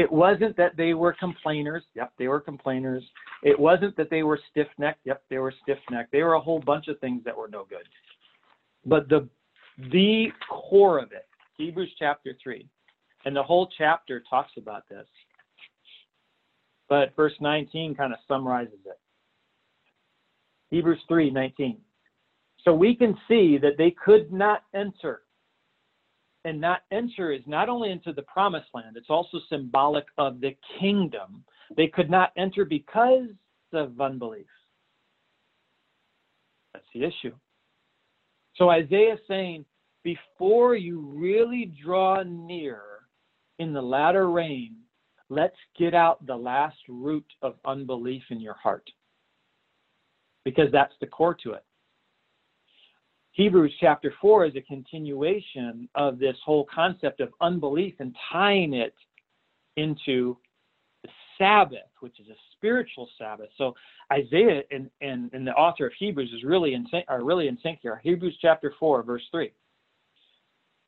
It 0.00 0.10
wasn't 0.10 0.56
that 0.56 0.78
they 0.78 0.94
were 0.94 1.12
complainers. 1.12 1.82
Yep, 1.94 2.14
they 2.18 2.26
were 2.26 2.40
complainers. 2.40 3.04
It 3.42 3.58
wasn't 3.60 3.98
that 3.98 4.08
they 4.08 4.22
were 4.22 4.40
stiff 4.50 4.66
necked. 4.78 5.00
Yep, 5.04 5.24
they 5.28 5.36
were 5.36 5.52
stiff 5.62 5.76
necked. 5.90 6.10
They 6.10 6.22
were 6.22 6.32
a 6.32 6.40
whole 6.40 6.58
bunch 6.58 6.88
of 6.88 6.98
things 7.00 7.22
that 7.26 7.36
were 7.36 7.48
no 7.48 7.66
good. 7.68 7.86
But 8.86 9.10
the 9.10 9.28
the 9.92 10.28
core 10.48 10.98
of 10.98 11.12
it, 11.12 11.26
Hebrews 11.58 11.92
chapter 11.98 12.34
3, 12.42 12.66
and 13.26 13.36
the 13.36 13.42
whole 13.42 13.68
chapter 13.76 14.24
talks 14.30 14.52
about 14.56 14.88
this. 14.88 15.06
But 16.88 17.14
verse 17.14 17.34
19 17.38 17.94
kind 17.94 18.14
of 18.14 18.20
summarizes 18.26 18.80
it. 18.86 18.98
Hebrews 20.70 21.00
3 21.08 21.30
19. 21.30 21.76
So 22.64 22.72
we 22.72 22.94
can 22.94 23.18
see 23.28 23.58
that 23.58 23.76
they 23.76 23.90
could 24.02 24.32
not 24.32 24.62
enter. 24.74 25.24
And 26.44 26.60
not 26.60 26.82
enter 26.90 27.32
is 27.32 27.42
not 27.46 27.68
only 27.68 27.90
into 27.90 28.12
the 28.12 28.22
promised 28.22 28.68
land, 28.72 28.96
it's 28.96 29.10
also 29.10 29.38
symbolic 29.50 30.06
of 30.16 30.40
the 30.40 30.56
kingdom. 30.78 31.44
They 31.76 31.88
could 31.88 32.10
not 32.10 32.32
enter 32.36 32.64
because 32.64 33.28
of 33.72 34.00
unbelief. 34.00 34.46
That's 36.72 36.86
the 36.94 37.04
issue. 37.04 37.34
So 38.56 38.70
Isaiah 38.70 39.14
is 39.14 39.20
saying, 39.28 39.64
before 40.02 40.76
you 40.76 41.00
really 41.14 41.72
draw 41.82 42.22
near 42.22 42.80
in 43.58 43.72
the 43.74 43.82
latter 43.82 44.30
rain, 44.30 44.76
let's 45.28 45.56
get 45.78 45.94
out 45.94 46.24
the 46.26 46.36
last 46.36 46.78
root 46.88 47.26
of 47.42 47.56
unbelief 47.66 48.22
in 48.30 48.40
your 48.40 48.54
heart. 48.54 48.88
Because 50.44 50.72
that's 50.72 50.94
the 51.00 51.06
core 51.06 51.36
to 51.42 51.52
it. 51.52 51.64
Hebrews 53.32 53.72
chapter 53.80 54.12
4 54.20 54.46
is 54.46 54.56
a 54.56 54.60
continuation 54.62 55.88
of 55.94 56.18
this 56.18 56.36
whole 56.44 56.66
concept 56.72 57.20
of 57.20 57.30
unbelief 57.40 57.94
and 58.00 58.14
tying 58.30 58.74
it 58.74 58.94
into 59.76 60.36
the 61.04 61.10
Sabbath, 61.38 61.90
which 62.00 62.18
is 62.18 62.28
a 62.28 62.36
spiritual 62.56 63.08
Sabbath. 63.16 63.48
So 63.56 63.74
Isaiah 64.12 64.62
and, 64.70 64.90
and, 65.00 65.32
and 65.32 65.46
the 65.46 65.52
author 65.52 65.86
of 65.86 65.92
Hebrews 65.98 66.32
is 66.36 66.44
really 66.44 66.74
in 66.74 66.86
are 67.08 67.22
really 67.22 67.48
in 67.48 67.56
sync 67.62 67.78
here. 67.82 68.00
Hebrews 68.02 68.36
chapter 68.42 68.74
4, 68.78 69.04
verse 69.04 69.22
3. 69.30 69.52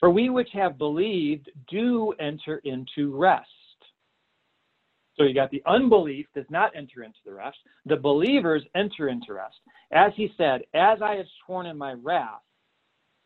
For 0.00 0.11
we 0.11 0.28
which 0.28 0.50
have 0.52 0.78
believed 0.78 1.48
do 1.68 2.12
enter 2.18 2.59
into 2.64 3.16
rest. 3.16 3.48
So 5.16 5.25
you 5.25 5.35
got 5.35 5.51
the 5.51 5.62
unbelief 5.66 6.27
does 6.35 6.46
not 6.48 6.75
enter 6.75 7.03
into 7.03 7.18
the 7.25 7.35
rest. 7.35 7.59
The 7.87 7.96
believers 7.96 8.62
enter 8.75 9.09
into 9.09 9.35
rest. 9.35 9.57
As 9.92 10.12
he 10.16 10.33
said, 10.37 10.62
as 10.75 11.03
I 11.03 11.16
have 11.16 11.27
sworn 11.44 11.66
in 11.66 11.77
my 11.77 11.92
wrath, 11.92 12.40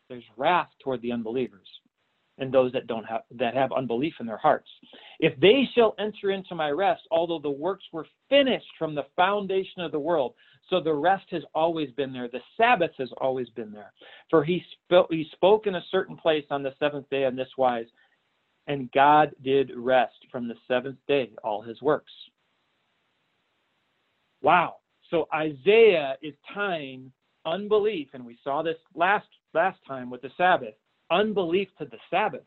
there's 0.09 0.25
wrath 0.37 0.69
toward 0.83 1.03
the 1.03 1.13
unbelievers 1.13 1.69
and 2.39 2.53
those 2.53 2.73
that 2.73 2.87
don't 2.87 3.05
have 3.05 3.23
that 3.39 3.55
have 3.55 3.73
unbelief 3.73 4.15
in 4.21 4.27
their 4.27 4.37
hearts. 4.37 4.69
If 5.21 5.39
they 5.41 5.65
shall 5.75 5.95
enter 5.99 6.31
into 6.31 6.55
my 6.55 6.71
rest, 6.71 7.03
although 7.11 7.39
the 7.39 7.51
works 7.51 7.85
were 7.93 8.07
finished 8.29 8.67
from 8.79 8.95
the 8.95 9.07
foundation 9.17 9.83
of 9.83 9.93
the 9.93 9.99
world, 9.99 10.35
so 10.69 10.81
the 10.81 10.93
rest 10.93 11.27
has 11.31 11.43
always 11.55 11.91
been 11.93 12.13
there. 12.13 12.29
The 12.29 12.41
Sabbath 12.57 12.91
has 12.99 13.09
always 13.21 13.49
been 13.51 13.73
there. 13.73 13.93
For 14.31 14.45
he 14.45 14.63
spoke, 14.85 15.09
he 15.11 15.27
spoke 15.33 15.67
in 15.67 15.77
a 15.77 15.85
certain 15.91 16.17
place 16.17 16.45
on 16.51 16.63
the 16.63 16.75
seventh 16.79 17.09
day 17.11 17.25
on 17.25 17.37
this 17.37 17.49
wise, 17.57 17.87
and 18.67 18.91
God 18.93 19.33
did 19.43 19.71
rest 19.77 20.17
from 20.31 20.49
the 20.49 20.57
seventh 20.67 20.99
day, 21.07 21.31
all 21.45 21.63
his 21.63 21.81
works. 21.83 22.13
Wow. 24.43 24.77
So 25.11 25.29
Isaiah 25.35 26.17
is 26.23 26.35
tying 26.53 27.13
unbelief, 27.45 28.09
and 28.13 28.27
we 28.27 28.39
saw 28.43 28.63
this 28.63 28.77
last 28.95 29.27
last 29.55 29.79
time 29.87 30.11
with 30.11 30.23
the 30.23 30.31
Sabbath, 30.37 30.75
unbelief 31.11 31.69
to 31.79 31.85
the 31.85 31.99
Sabbath. 32.11 32.45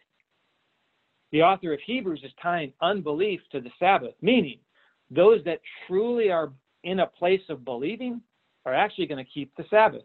The 1.31 1.41
author 1.41 1.73
of 1.73 1.79
Hebrews 1.85 2.21
is 2.23 2.31
tying 2.41 2.73
unbelief 2.81 3.39
to 3.51 3.61
the 3.61 3.71
Sabbath, 3.79 4.13
meaning 4.21 4.59
those 5.09 5.43
that 5.45 5.61
truly 5.87 6.29
are 6.31 6.51
in 6.83 6.99
a 6.99 7.07
place 7.07 7.41
of 7.49 7.65
believing 7.65 8.21
are 8.65 8.73
actually 8.73 9.07
going 9.07 9.23
to 9.23 9.31
keep 9.31 9.51
the 9.55 9.65
Sabbath. 9.69 10.03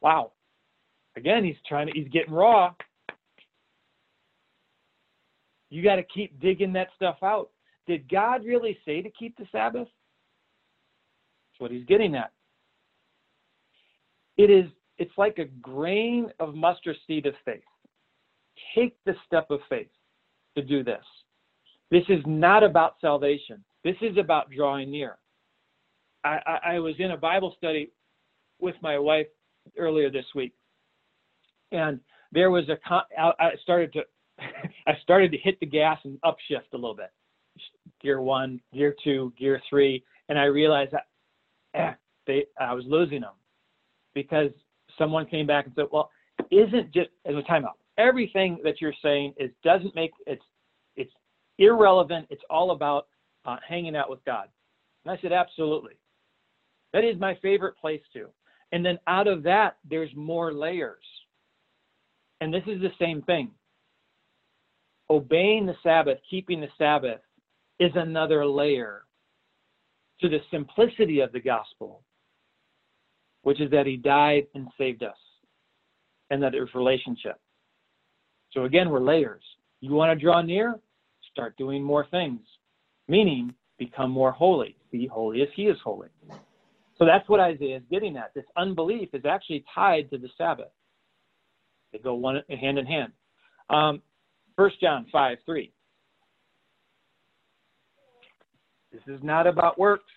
Wow. 0.00 0.32
Again, 1.16 1.44
he's 1.44 1.56
trying 1.68 1.88
to, 1.88 1.92
he's 1.92 2.08
getting 2.08 2.32
raw. 2.32 2.72
You 5.70 5.82
got 5.82 5.96
to 5.96 6.02
keep 6.02 6.38
digging 6.40 6.72
that 6.74 6.88
stuff 6.96 7.18
out. 7.22 7.50
Did 7.86 8.08
God 8.08 8.44
really 8.44 8.76
say 8.84 9.02
to 9.02 9.10
keep 9.10 9.36
the 9.36 9.46
Sabbath? 9.50 9.88
That's 11.48 11.60
what 11.60 11.70
he's 11.70 11.86
getting 11.86 12.14
at. 12.14 12.32
It 14.36 14.50
is 14.50 14.70
it's 14.98 15.16
like 15.16 15.38
a 15.38 15.46
grain 15.62 16.30
of 16.40 16.54
mustard 16.54 16.96
seed 17.06 17.24
of 17.26 17.34
faith. 17.44 17.62
Take 18.74 18.94
the 19.06 19.14
step 19.26 19.50
of 19.50 19.60
faith 19.68 19.88
to 20.56 20.62
do 20.62 20.84
this. 20.84 21.02
This 21.90 22.04
is 22.08 22.20
not 22.26 22.62
about 22.62 22.96
salvation. 23.00 23.64
This 23.82 23.96
is 24.02 24.18
about 24.18 24.50
drawing 24.50 24.90
near. 24.90 25.16
I, 26.22 26.38
I, 26.46 26.58
I 26.74 26.78
was 26.80 26.94
in 26.98 27.12
a 27.12 27.16
Bible 27.16 27.54
study 27.56 27.90
with 28.60 28.74
my 28.82 28.98
wife 28.98 29.26
earlier 29.78 30.10
this 30.10 30.26
week, 30.34 30.52
and 31.72 31.98
there 32.30 32.50
was 32.50 32.68
a 32.68 32.76
I 33.18 33.52
started 33.62 33.92
to 33.94 34.02
I 34.86 34.92
started 35.02 35.30
to 35.32 35.38
hit 35.38 35.58
the 35.60 35.66
gas 35.66 35.98
and 36.04 36.20
upshift 36.22 36.72
a 36.72 36.76
little 36.76 36.94
bit. 36.94 37.10
Gear 38.00 38.20
one, 38.20 38.60
gear 38.72 38.94
two, 39.02 39.32
gear 39.38 39.60
three, 39.68 40.02
and 40.28 40.38
I 40.38 40.44
realized 40.44 40.92
that 40.92 41.06
eh, 41.74 41.92
they 42.26 42.46
I 42.58 42.74
was 42.74 42.84
losing 42.86 43.20
them 43.20 43.34
because 44.14 44.50
someone 44.98 45.26
came 45.26 45.46
back 45.46 45.66
and 45.66 45.74
said, 45.74 45.86
"Well, 45.90 46.10
isn't 46.50 46.92
just 46.92 47.10
as 47.26 47.34
a 47.34 47.42
timeout? 47.42 47.74
Everything 47.98 48.58
that 48.64 48.80
you're 48.80 48.94
saying 49.02 49.34
is 49.36 49.50
doesn't 49.62 49.94
make 49.94 50.12
it's 50.26 50.44
it's 50.96 51.12
irrelevant. 51.58 52.26
It's 52.30 52.42
all 52.48 52.70
about 52.70 53.08
uh, 53.44 53.56
hanging 53.66 53.96
out 53.96 54.08
with 54.08 54.24
God." 54.24 54.48
And 55.04 55.12
I 55.16 55.20
said, 55.20 55.32
"Absolutely. 55.32 55.98
That 56.92 57.04
is 57.04 57.18
my 57.18 57.36
favorite 57.42 57.76
place 57.76 58.02
to." 58.14 58.28
And 58.72 58.84
then 58.84 58.98
out 59.06 59.26
of 59.26 59.42
that, 59.42 59.76
there's 59.88 60.10
more 60.14 60.52
layers. 60.52 61.04
And 62.40 62.54
this 62.54 62.62
is 62.66 62.80
the 62.80 62.92
same 62.98 63.22
thing. 63.22 63.50
Obeying 65.10 65.66
the 65.66 65.74
Sabbath, 65.82 66.18
keeping 66.28 66.60
the 66.60 66.68
Sabbath, 66.78 67.20
is 67.78 67.90
another 67.94 68.46
layer 68.46 69.02
to 70.20 70.28
the 70.28 70.38
simplicity 70.50 71.20
of 71.20 71.32
the 71.32 71.40
gospel 71.40 72.02
which 73.42 73.60
is 73.60 73.70
that 73.70 73.86
he 73.86 73.96
died 73.96 74.46
and 74.54 74.68
saved 74.76 75.02
us, 75.02 75.16
and 76.30 76.42
that 76.42 76.52
there's 76.52 76.74
relationship. 76.74 77.40
So 78.52 78.64
again, 78.64 78.90
we're 78.90 79.00
layers. 79.00 79.42
You 79.80 79.94
want 79.94 80.16
to 80.16 80.22
draw 80.22 80.42
near? 80.42 80.78
Start 81.32 81.56
doing 81.56 81.82
more 81.82 82.06
things, 82.10 82.40
meaning 83.08 83.54
become 83.78 84.10
more 84.10 84.32
holy. 84.32 84.76
Be 84.90 85.06
holy 85.06 85.42
as 85.42 85.48
he 85.54 85.64
is 85.64 85.78
holy. 85.82 86.08
So 86.98 87.06
that's 87.06 87.28
what 87.28 87.40
Isaiah 87.40 87.78
is 87.78 87.82
getting 87.90 88.16
at. 88.16 88.34
This 88.34 88.44
unbelief 88.56 89.10
is 89.14 89.24
actually 89.24 89.64
tied 89.74 90.10
to 90.10 90.18
the 90.18 90.28
Sabbath. 90.36 90.72
They 91.92 91.98
go 91.98 92.14
one 92.14 92.42
hand 92.48 92.78
in 92.78 92.84
hand. 92.84 93.12
Um, 93.70 94.02
1 94.60 94.70
John 94.78 95.06
5 95.10 95.38
3. 95.46 95.72
This 98.92 99.00
is 99.06 99.20
not 99.22 99.46
about 99.46 99.78
works. 99.78 100.12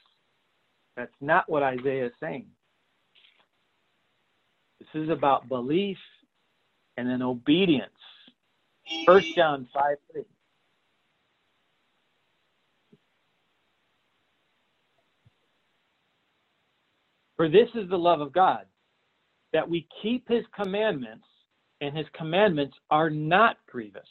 That's 0.97 1.13
not 1.21 1.49
what 1.49 1.63
Isaiah 1.63 2.07
is 2.07 2.11
saying. 2.19 2.47
This 4.81 5.03
is 5.03 5.09
about 5.09 5.47
belief 5.47 5.95
and 6.97 7.09
then 7.09 7.21
obedience. 7.21 7.93
1 9.05 9.21
John 9.33 9.65
5 9.73 9.95
3. 10.11 10.23
For 17.37 17.47
this 17.47 17.69
is 17.75 17.89
the 17.89 17.97
love 17.97 18.19
of 18.19 18.33
God, 18.33 18.65
that 19.53 19.69
we 19.69 19.87
keep 20.01 20.27
his 20.27 20.43
commandments, 20.53 21.23
and 21.79 21.95
his 21.95 22.07
commandments 22.13 22.75
are 22.91 23.09
not 23.09 23.55
grievous. 23.67 24.03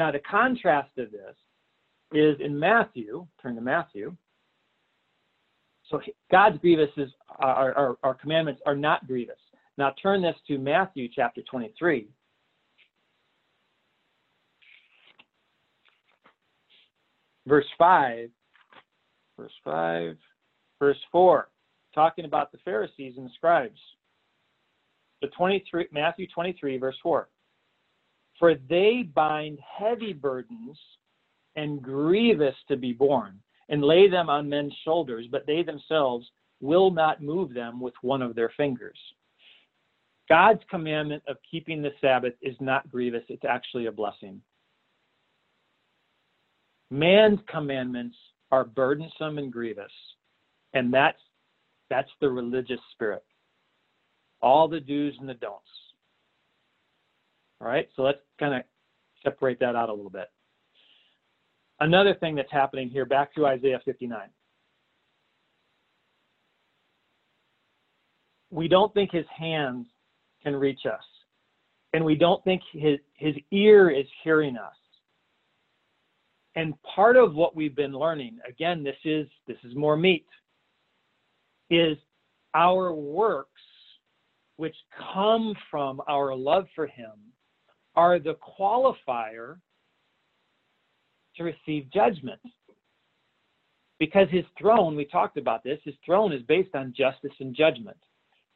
Now, 0.00 0.10
the 0.10 0.18
contrast 0.20 0.96
of 0.96 1.12
this 1.12 1.36
is 2.10 2.34
in 2.40 2.58
Matthew, 2.58 3.26
turn 3.42 3.54
to 3.56 3.60
Matthew. 3.60 4.16
So 5.90 6.00
God's 6.32 6.56
grievous 6.56 6.88
our, 7.38 7.74
our, 7.74 7.96
our 8.02 8.14
commandments 8.14 8.62
are 8.64 8.74
not 8.74 9.06
grievous. 9.06 9.36
Now 9.76 9.92
turn 10.02 10.22
this 10.22 10.36
to 10.48 10.56
Matthew 10.56 11.06
chapter 11.14 11.42
23. 11.42 12.08
Verse 17.46 17.66
5. 17.76 18.30
Verse 19.38 19.52
5. 19.62 20.16
Verse 20.78 20.96
4. 21.12 21.48
Talking 21.94 22.24
about 22.24 22.52
the 22.52 22.58
Pharisees 22.64 23.18
and 23.18 23.26
the 23.26 23.32
scribes. 23.34 23.78
The 25.20 25.28
23, 25.36 25.88
Matthew 25.92 26.26
23, 26.34 26.78
verse 26.78 26.96
4. 27.02 27.28
For 28.40 28.54
they 28.54 29.02
bind 29.14 29.60
heavy 29.60 30.12
burdens 30.12 30.78
and 31.54 31.80
grievous 31.80 32.54
to 32.68 32.76
be 32.76 32.92
borne, 32.92 33.38
and 33.68 33.84
lay 33.84 34.08
them 34.08 34.28
on 34.28 34.48
men's 34.48 34.74
shoulders, 34.84 35.26
but 35.30 35.46
they 35.46 35.62
themselves 35.62 36.26
will 36.60 36.90
not 36.90 37.22
move 37.22 37.54
them 37.54 37.80
with 37.80 37.94
one 38.02 38.22
of 38.22 38.34
their 38.34 38.52
fingers. 38.56 38.98
God's 40.28 40.62
commandment 40.70 41.22
of 41.28 41.36
keeping 41.48 41.82
the 41.82 41.92
Sabbath 42.00 42.34
is 42.40 42.56
not 42.60 42.90
grievous, 42.90 43.24
it's 43.28 43.44
actually 43.44 43.86
a 43.86 43.92
blessing. 43.92 44.40
Man's 46.90 47.40
commandments 47.48 48.16
are 48.50 48.64
burdensome 48.64 49.38
and 49.38 49.52
grievous, 49.52 49.92
and 50.72 50.92
that's 50.92 51.20
that's 51.88 52.10
the 52.20 52.30
religious 52.30 52.80
spirit. 52.92 53.24
All 54.40 54.68
the 54.68 54.80
do's 54.80 55.14
and 55.18 55.28
the 55.28 55.34
don'ts. 55.34 55.68
All 57.60 57.68
right, 57.68 57.88
so 57.94 58.02
let's 58.02 58.20
kind 58.38 58.54
of 58.54 58.62
separate 59.22 59.60
that 59.60 59.76
out 59.76 59.90
a 59.90 59.92
little 59.92 60.10
bit 60.10 60.28
another 61.80 62.14
thing 62.14 62.34
that's 62.34 62.52
happening 62.52 62.88
here, 62.88 63.04
back 63.04 63.34
to 63.34 63.46
Isaiah 63.46 63.80
59. 63.84 64.28
We 68.50 68.68
don't 68.68 68.92
think 68.94 69.10
his 69.12 69.26
hands 69.36 69.86
can 70.42 70.54
reach 70.54 70.80
us, 70.86 71.04
and 71.92 72.04
we 72.04 72.14
don't 72.14 72.42
think 72.44 72.62
his, 72.72 72.98
his 73.14 73.34
ear 73.50 73.90
is 73.90 74.06
hearing 74.22 74.56
us. 74.56 74.74
And 76.56 76.74
part 76.82 77.16
of 77.16 77.34
what 77.34 77.54
we've 77.54 77.76
been 77.76 77.92
learning, 77.92 78.38
again, 78.48 78.82
this 78.82 78.96
is 79.04 79.28
this 79.46 79.56
is 79.62 79.76
more 79.76 79.96
meat, 79.96 80.26
is 81.70 81.96
our 82.54 82.92
works, 82.92 83.62
which 84.56 84.74
come 85.14 85.54
from 85.70 86.02
our 86.08 86.34
love 86.34 86.66
for 86.74 86.88
him, 86.88 87.12
are 88.00 88.18
the 88.18 88.38
qualifier 88.58 89.58
to 91.36 91.44
receive 91.44 91.92
judgment. 91.92 92.40
Because 93.98 94.26
his 94.30 94.46
throne, 94.58 94.96
we 94.96 95.04
talked 95.04 95.36
about 95.36 95.62
this, 95.62 95.78
his 95.84 95.94
throne 96.06 96.32
is 96.32 96.42
based 96.44 96.74
on 96.74 96.94
justice 96.96 97.34
and 97.40 97.54
judgment. 97.54 97.98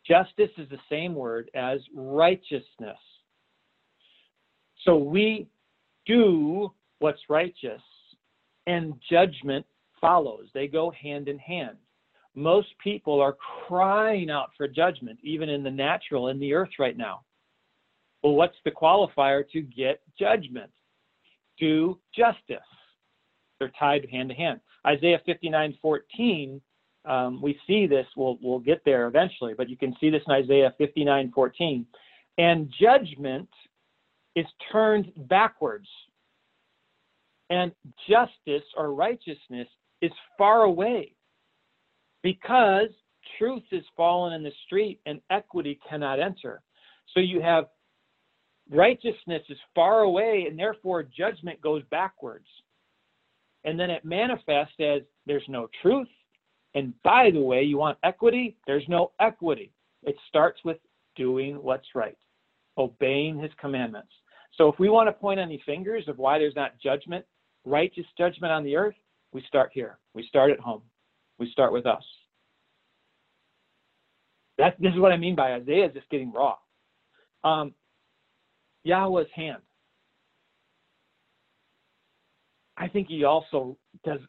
Justice 0.08 0.48
is 0.56 0.66
the 0.70 0.78
same 0.88 1.14
word 1.14 1.50
as 1.54 1.80
righteousness. 1.94 2.96
So 4.86 4.96
we 4.96 5.46
do 6.06 6.72
what's 7.00 7.20
righteous, 7.28 7.82
and 8.66 8.94
judgment 9.10 9.66
follows. 10.00 10.46
They 10.54 10.68
go 10.68 10.90
hand 10.90 11.28
in 11.28 11.38
hand. 11.38 11.76
Most 12.34 12.68
people 12.82 13.20
are 13.20 13.36
crying 13.68 14.30
out 14.30 14.50
for 14.56 14.66
judgment, 14.68 15.18
even 15.22 15.50
in 15.50 15.62
the 15.62 15.70
natural, 15.70 16.28
in 16.28 16.40
the 16.40 16.54
earth 16.54 16.70
right 16.78 16.96
now. 16.96 17.20
Well, 18.24 18.34
what's 18.34 18.56
the 18.64 18.72
qualifier 18.72 19.48
to 19.50 19.60
get 19.60 20.00
judgment? 20.18 20.70
do 21.58 21.98
justice. 22.16 22.64
They're 23.58 23.72
tied 23.78 24.06
hand 24.10 24.30
to 24.30 24.34
hand. 24.34 24.60
Isaiah 24.86 25.20
59 25.24 25.78
14, 25.80 26.60
um, 27.04 27.40
we 27.40 27.58
see 27.66 27.86
this, 27.86 28.06
we'll, 28.16 28.38
we'll 28.42 28.58
get 28.58 28.82
there 28.84 29.06
eventually, 29.06 29.54
but 29.56 29.68
you 29.68 29.76
can 29.76 29.94
see 30.00 30.10
this 30.10 30.22
in 30.26 30.32
Isaiah 30.32 30.74
59 30.78 31.32
14. 31.34 31.86
And 32.38 32.72
judgment 32.80 33.48
is 34.34 34.46
turned 34.72 35.12
backwards, 35.28 35.88
and 37.50 37.72
justice 38.08 38.66
or 38.76 38.92
righteousness 38.92 39.68
is 40.02 40.10
far 40.36 40.62
away 40.62 41.14
because 42.22 42.88
truth 43.38 43.62
is 43.70 43.84
fallen 43.96 44.32
in 44.32 44.42
the 44.42 44.52
street 44.66 45.00
and 45.06 45.20
equity 45.30 45.78
cannot 45.88 46.18
enter. 46.18 46.62
So 47.14 47.20
you 47.20 47.40
have 47.40 47.66
righteousness 48.74 49.42
is 49.48 49.58
far 49.74 50.00
away 50.00 50.46
and 50.48 50.58
therefore 50.58 51.02
judgment 51.02 51.60
goes 51.60 51.82
backwards. 51.90 52.46
And 53.64 53.78
then 53.78 53.90
it 53.90 54.04
manifests 54.04 54.74
as 54.80 55.02
there's 55.26 55.44
no 55.48 55.68
truth. 55.80 56.08
And 56.74 56.92
by 57.02 57.30
the 57.30 57.40
way, 57.40 57.62
you 57.62 57.78
want 57.78 57.98
equity? 58.02 58.56
There's 58.66 58.84
no 58.88 59.12
equity. 59.20 59.72
It 60.02 60.16
starts 60.28 60.60
with 60.64 60.78
doing 61.16 61.56
what's 61.62 61.86
right, 61.94 62.18
obeying 62.76 63.38
his 63.38 63.52
commandments. 63.60 64.12
So 64.56 64.68
if 64.68 64.78
we 64.78 64.88
want 64.88 65.08
to 65.08 65.12
point 65.12 65.40
any 65.40 65.62
fingers 65.64 66.04
of 66.08 66.18
why 66.18 66.38
there's 66.38 66.56
not 66.56 66.78
judgment, 66.82 67.24
righteous 67.64 68.06
judgment 68.18 68.52
on 68.52 68.64
the 68.64 68.76
earth, 68.76 68.94
we 69.32 69.42
start 69.48 69.70
here. 69.72 69.98
We 70.14 70.26
start 70.28 70.50
at 70.50 70.60
home. 70.60 70.82
We 71.38 71.50
start 71.50 71.72
with 71.72 71.86
us. 71.86 72.04
That, 74.58 74.76
this 74.80 74.92
is 74.92 75.00
what 75.00 75.12
I 75.12 75.16
mean 75.16 75.34
by 75.34 75.54
Isaiah 75.54 75.86
is 75.86 75.94
just 75.94 76.08
getting 76.10 76.32
raw. 76.32 76.56
Um, 77.42 77.74
Yahweh's 78.84 79.28
hand. 79.34 79.62
I 82.76 82.88
think 82.88 83.08
he 83.08 83.24
also 83.24 83.76
does. 84.04 84.20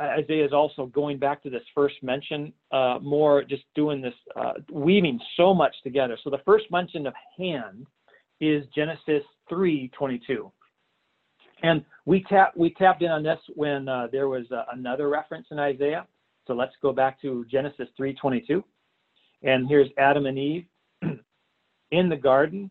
Isaiah 0.00 0.44
is 0.44 0.52
also 0.52 0.86
going 0.86 1.18
back 1.18 1.42
to 1.44 1.50
this 1.50 1.62
first 1.72 1.94
mention, 2.02 2.52
uh, 2.72 2.98
more 3.00 3.44
just 3.44 3.62
doing 3.76 4.00
this, 4.00 4.14
uh, 4.34 4.54
weaving 4.70 5.20
so 5.36 5.54
much 5.54 5.74
together. 5.84 6.18
So 6.24 6.30
the 6.30 6.40
first 6.44 6.64
mention 6.70 7.06
of 7.06 7.14
hand 7.38 7.86
is 8.40 8.66
Genesis 8.74 9.22
3:22, 9.48 10.50
and 11.62 11.84
we 12.06 12.24
tap 12.24 12.56
we 12.56 12.70
tapped 12.74 13.02
in 13.02 13.10
on 13.10 13.22
this 13.22 13.38
when 13.54 13.88
uh, 13.88 14.08
there 14.10 14.28
was 14.28 14.50
uh, 14.50 14.64
another 14.72 15.08
reference 15.08 15.46
in 15.50 15.58
Isaiah. 15.58 16.06
So 16.46 16.54
let's 16.54 16.74
go 16.82 16.92
back 16.92 17.20
to 17.22 17.44
Genesis 17.46 17.88
3:22, 17.98 18.62
and 19.42 19.68
here's 19.68 19.88
Adam 19.96 20.26
and 20.26 20.38
Eve 20.38 20.66
in 21.92 22.08
the 22.08 22.16
garden 22.16 22.70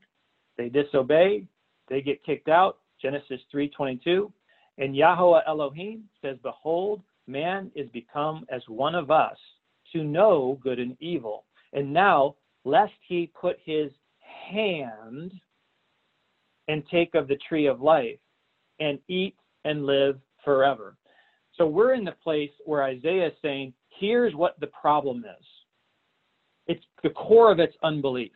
they 0.58 0.70
disobey, 0.70 1.48
they 1.88 2.02
get 2.02 2.24
kicked 2.24 2.50
out. 2.50 2.80
Genesis 3.02 3.42
3:22, 3.52 4.32
and 4.78 4.96
Yahweh 4.96 5.42
Elohim 5.46 6.10
says, 6.22 6.38
"Behold, 6.40 7.04
man 7.28 7.72
is 7.76 7.90
become 7.90 8.46
as 8.50 8.68
one 8.70 8.96
of 8.96 9.12
us 9.12 9.38
to 9.92 10.04
know 10.04 10.58
good 10.62 10.80
and 10.80 10.96
evil. 11.02 11.46
And 11.74 11.92
now, 11.92 12.36
lest 12.64 12.94
he 13.08 13.28
put 13.28 13.60
his 13.60 13.92
hand 14.20 15.34
and 16.68 16.88
take 16.88 17.14
of 17.16 17.28
the 17.28 17.38
tree 17.38 17.66
of 17.66 17.82
life 17.82 18.20
and 18.80 19.00
eat 19.08 19.36
and 19.66 19.86
live 19.86 20.22
forever." 20.44 20.98
So 21.54 21.68
we're 21.68 21.94
in 21.94 22.06
the 22.06 22.14
place 22.14 22.52
where 22.66 22.84
Isaiah 22.84 23.28
is 23.28 23.40
saying, 23.42 23.74
"Here's 23.90 24.34
what 24.34 24.60
the 24.60 24.68
problem 24.68 25.26
is. 25.26 25.46
It's 26.68 26.86
the 27.02 27.12
core 27.12 27.52
of 27.52 27.60
its 27.60 27.76
unbelief." 27.84 28.34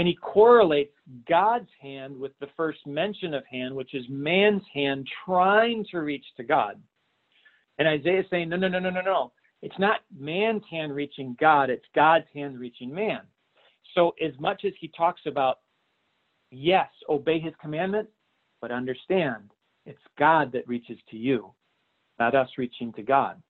And 0.00 0.08
he 0.08 0.14
correlates 0.14 0.94
God's 1.28 1.68
hand 1.78 2.18
with 2.18 2.32
the 2.40 2.46
first 2.56 2.78
mention 2.86 3.34
of 3.34 3.44
hand, 3.44 3.74
which 3.74 3.92
is 3.92 4.06
man's 4.08 4.62
hand 4.72 5.06
trying 5.26 5.84
to 5.90 5.98
reach 5.98 6.24
to 6.38 6.42
God. 6.42 6.80
And 7.78 7.86
Isaiah 7.86 8.20
is 8.20 8.26
saying, 8.30 8.48
no, 8.48 8.56
no, 8.56 8.68
no, 8.68 8.78
no, 8.78 8.88
no, 8.88 9.02
no. 9.02 9.32
It's 9.60 9.78
not 9.78 10.00
man's 10.18 10.62
hand 10.70 10.94
reaching 10.94 11.36
God, 11.38 11.68
it's 11.68 11.84
God's 11.94 12.24
hand 12.32 12.58
reaching 12.58 12.94
man. 12.94 13.20
So, 13.94 14.14
as 14.24 14.32
much 14.40 14.64
as 14.64 14.72
he 14.80 14.88
talks 14.96 15.20
about 15.26 15.58
Yes, 16.50 16.88
obey 17.10 17.38
his 17.38 17.52
commandment, 17.60 18.08
but 18.62 18.72
understand 18.72 19.50
it's 19.84 20.00
God 20.18 20.50
that 20.52 20.66
reaches 20.66 20.98
to 21.10 21.18
you, 21.18 21.52
not 22.18 22.34
us 22.34 22.48
reaching 22.56 22.90
to 22.94 23.02
God. 23.02 23.40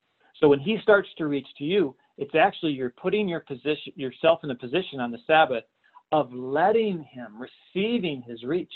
So 0.41 0.49
when 0.49 0.59
he 0.59 0.79
starts 0.83 1.11
to 1.19 1.29
reach 1.29 1.47
to 1.59 1.65
you, 1.65 1.95
it's 2.19 2.35
actually 2.35 2.73
you're 2.73 2.91
putting 3.01 3.29
your 3.29 3.41
position 3.41 3.93
yourself 3.95 4.41
in 4.43 4.51
a 4.51 4.55
position 4.57 4.99
on 4.99 5.13
the 5.13 5.19
Sabbath 5.29 5.63
of 6.12 6.33
letting 6.33 7.05
him 7.05 7.35
receiving 7.40 8.23
his 8.23 8.42
reach. 8.42 8.73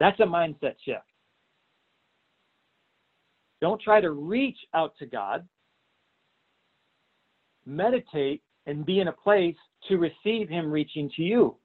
That's 0.00 0.18
a 0.20 0.24
mindset 0.24 0.74
shift. 0.84 1.04
Don't 3.60 3.80
try 3.80 4.00
to 4.00 4.10
reach 4.10 4.58
out 4.74 4.94
to 4.98 5.06
God. 5.06 5.46
Meditate 7.64 8.42
and 8.66 8.84
be 8.84 8.98
in 8.98 9.06
a 9.06 9.12
place 9.12 9.54
to 9.88 9.98
receive 9.98 10.48
Him 10.48 10.70
reaching 10.70 11.08
to 11.14 11.22
you. 11.22 11.56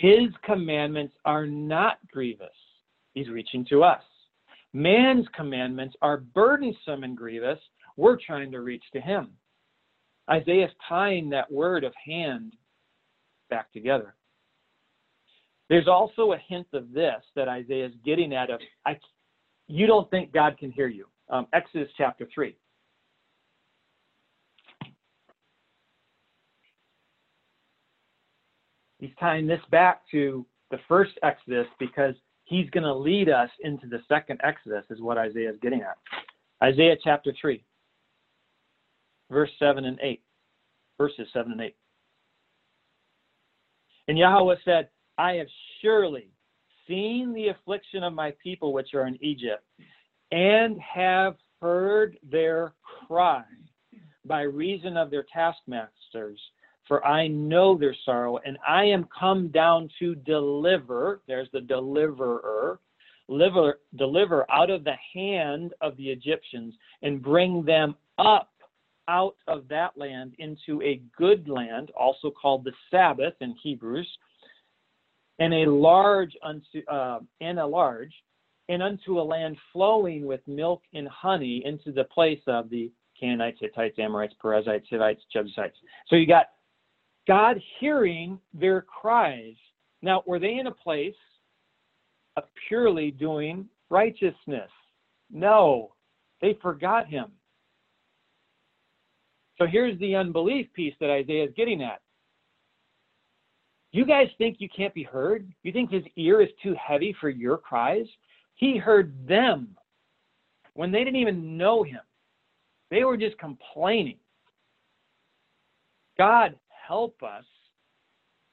His 0.00 0.28
commandments 0.44 1.14
are 1.24 1.46
not 1.46 1.98
grievous. 2.12 2.48
He's 3.14 3.28
reaching 3.28 3.64
to 3.66 3.84
us. 3.84 4.02
Man's 4.72 5.26
commandments 5.34 5.94
are 6.02 6.18
burdensome 6.18 7.04
and 7.04 7.16
grievous. 7.16 7.60
We're 7.96 8.18
trying 8.18 8.50
to 8.50 8.60
reach 8.60 8.84
to 8.92 9.00
Him. 9.00 9.28
Isaiah's 10.30 10.70
tying 10.88 11.30
that 11.30 11.50
word 11.50 11.84
of 11.84 11.92
hand 12.04 12.54
back 13.48 13.72
together. 13.72 14.14
There's 15.68 15.88
also 15.88 16.32
a 16.32 16.38
hint 16.38 16.66
of 16.72 16.92
this 16.92 17.22
that 17.34 17.48
Isaiah 17.48 17.86
is 17.86 17.92
getting 18.04 18.34
at 18.34 18.50
of 18.50 18.60
I, 18.84 18.98
you 19.66 19.86
don't 19.86 20.08
think 20.10 20.32
God 20.32 20.58
can 20.58 20.70
hear 20.70 20.88
you. 20.88 21.06
Um, 21.28 21.46
Exodus 21.52 21.88
chapter 21.96 22.28
3. 22.32 22.56
He's 28.98 29.10
tying 29.20 29.46
this 29.46 29.60
back 29.70 30.02
to 30.12 30.46
the 30.70 30.78
first 30.88 31.12
Exodus 31.22 31.66
because 31.78 32.14
he's 32.44 32.70
going 32.70 32.84
to 32.84 32.94
lead 32.94 33.28
us 33.28 33.50
into 33.60 33.86
the 33.86 34.00
second 34.08 34.40
Exodus, 34.42 34.84
is 34.90 35.00
what 35.00 35.18
Isaiah 35.18 35.50
is 35.50 35.56
getting 35.60 35.82
at. 35.82 35.98
Isaiah 36.62 36.96
chapter 37.02 37.32
3, 37.38 37.62
verse 39.30 39.50
7 39.58 39.84
and 39.84 39.98
8. 40.02 40.22
Verses 40.98 41.28
7 41.32 41.52
and 41.52 41.60
8. 41.60 41.76
And 44.08 44.18
Yahweh 44.18 44.56
said, 44.64 44.88
I 45.18 45.32
have 45.32 45.48
surely 45.82 46.28
seen 46.86 47.32
the 47.32 47.48
affliction 47.48 48.02
of 48.02 48.12
my 48.12 48.32
people 48.42 48.72
which 48.72 48.94
are 48.94 49.06
in 49.06 49.18
Egypt, 49.22 49.64
and 50.30 50.78
have 50.80 51.36
heard 51.60 52.16
their 52.22 52.74
cry 53.06 53.42
by 54.24 54.42
reason 54.42 54.96
of 54.96 55.10
their 55.10 55.26
taskmasters. 55.32 56.40
For 56.86 57.04
I 57.04 57.26
know 57.26 57.76
their 57.76 57.96
sorrow, 58.04 58.38
and 58.46 58.56
I 58.66 58.84
am 58.84 59.08
come 59.18 59.48
down 59.48 59.88
to 59.98 60.14
deliver. 60.14 61.20
There's 61.26 61.48
the 61.52 61.60
deliverer. 61.60 62.78
Deliver, 63.28 63.80
deliver 63.96 64.48
out 64.52 64.70
of 64.70 64.84
the 64.84 64.94
hand 65.12 65.74
of 65.80 65.96
the 65.96 66.08
Egyptians 66.08 66.74
and 67.02 67.20
bring 67.20 67.64
them 67.64 67.96
up 68.18 68.50
out 69.08 69.36
of 69.46 69.68
that 69.68 69.96
land 69.96 70.34
into 70.38 70.82
a 70.82 71.00
good 71.16 71.48
land, 71.48 71.90
also 71.98 72.30
called 72.30 72.64
the 72.64 72.72
Sabbath 72.90 73.34
in 73.40 73.54
Hebrews, 73.62 74.08
and 75.38 75.52
a 75.52 75.70
large 75.70 76.36
unto 76.42 76.84
uh, 76.88 77.20
and 77.40 77.58
a 77.58 77.66
large 77.66 78.12
and 78.68 78.82
unto 78.82 79.20
a 79.20 79.22
land 79.22 79.56
flowing 79.72 80.26
with 80.26 80.40
milk 80.46 80.82
and 80.92 81.08
honey 81.08 81.62
into 81.64 81.92
the 81.92 82.04
place 82.04 82.40
of 82.46 82.68
the 82.68 82.90
Canaanites, 83.18 83.58
Hittites, 83.60 83.98
Amorites, 83.98 84.34
Perizzites, 84.40 84.86
Hivites, 84.90 85.22
Jebusites. 85.32 85.76
So 86.08 86.16
you 86.16 86.26
got 86.26 86.46
God 87.26 87.60
hearing 87.78 88.38
their 88.52 88.82
cries. 88.82 89.54
Now, 90.02 90.22
were 90.26 90.38
they 90.38 90.58
in 90.58 90.66
a 90.66 90.72
place 90.72 91.14
of 92.36 92.44
purely 92.68 93.10
doing 93.10 93.66
righteousness? 93.88 94.70
No, 95.30 95.92
they 96.40 96.58
forgot 96.60 97.08
him. 97.08 97.26
So 99.58 99.66
here's 99.66 99.98
the 99.98 100.14
unbelief 100.14 100.66
piece 100.74 100.94
that 101.00 101.10
Isaiah 101.10 101.44
is 101.44 101.54
getting 101.56 101.82
at. 101.82 102.00
You 103.92 104.04
guys 104.04 104.28
think 104.36 104.56
you 104.58 104.68
can't 104.68 104.92
be 104.92 105.02
heard? 105.02 105.50
You 105.62 105.72
think 105.72 105.90
his 105.90 106.04
ear 106.16 106.42
is 106.42 106.50
too 106.62 106.74
heavy 106.78 107.16
for 107.20 107.30
your 107.30 107.56
cries? 107.56 108.06
He 108.56 108.76
heard 108.76 109.14
them 109.26 109.76
when 110.74 110.92
they 110.92 111.04
didn't 111.04 111.20
even 111.20 111.56
know 111.56 111.82
him. 111.82 112.00
They 112.90 113.04
were 113.04 113.16
just 113.16 113.38
complaining. 113.38 114.18
God 116.18 116.56
help 116.86 117.22
us. 117.22 117.44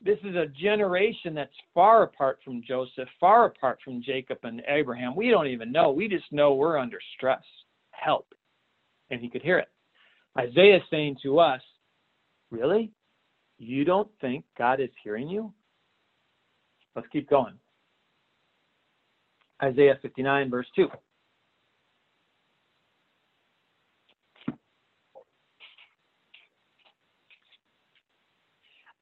This 0.01 0.19
is 0.23 0.35
a 0.35 0.47
generation 0.47 1.33
that's 1.33 1.51
far 1.73 2.03
apart 2.03 2.39
from 2.43 2.61
Joseph, 2.65 3.07
far 3.19 3.45
apart 3.45 3.79
from 3.83 4.01
Jacob 4.01 4.39
and 4.43 4.61
Abraham. 4.67 5.15
We 5.15 5.29
don't 5.29 5.47
even 5.47 5.71
know. 5.71 5.91
We 5.91 6.09
just 6.09 6.31
know 6.31 6.55
we're 6.55 6.77
under 6.77 6.99
stress. 7.15 7.43
Help. 7.91 8.33
And 9.11 9.21
he 9.21 9.29
could 9.29 9.41
hear 9.41 9.59
it. 9.59 9.69
Isaiah 10.37 10.77
is 10.77 10.83
saying 10.89 11.17
to 11.23 11.39
us, 11.39 11.61
Really? 12.53 12.91
You 13.57 13.83
don't 13.83 14.09
think 14.21 14.45
God 14.59 14.79
is 14.79 14.91
hearing 15.03 15.27
you? 15.27 15.51
Let's 16.95 17.07
keep 17.11 17.27
going. 17.27 17.55
Isaiah 19.63 19.97
59, 20.03 20.51
verse 20.51 20.67
2. 20.75 20.87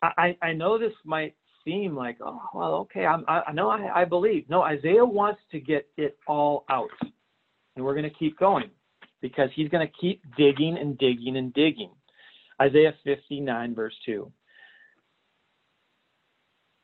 I, 0.02 0.36
I 0.42 0.54
know 0.54 0.80
this 0.80 0.94
might 1.04 1.36
seem 1.66 1.96
like, 1.96 2.18
oh, 2.26 2.42
well, 2.54 2.74
okay, 2.76 3.06
I'm, 3.06 3.26
I, 3.28 3.52
know 3.52 3.70
I, 3.70 4.02
I 4.02 4.06
believe. 4.06 4.50
No, 4.50 4.62
Isaiah 4.62 5.06
wants 5.06 5.42
to 5.52 5.60
get 5.60 5.88
it 5.98 6.18
all 6.26 6.64
out. 6.70 6.90
And 7.76 7.84
we're 7.84 7.94
going 7.94 8.10
to 8.10 8.18
keep 8.18 8.40
going 8.40 8.72
because 9.22 9.50
he's 9.56 9.70
going 9.70 9.86
to 9.86 9.94
keep 10.00 10.22
digging 10.36 10.78
and 10.78 10.98
digging 10.98 11.38
and 11.38 11.54
digging. 11.54 11.92
Isaiah 12.62 12.94
59, 13.04 13.76
verse 13.76 13.94
2. 14.06 14.32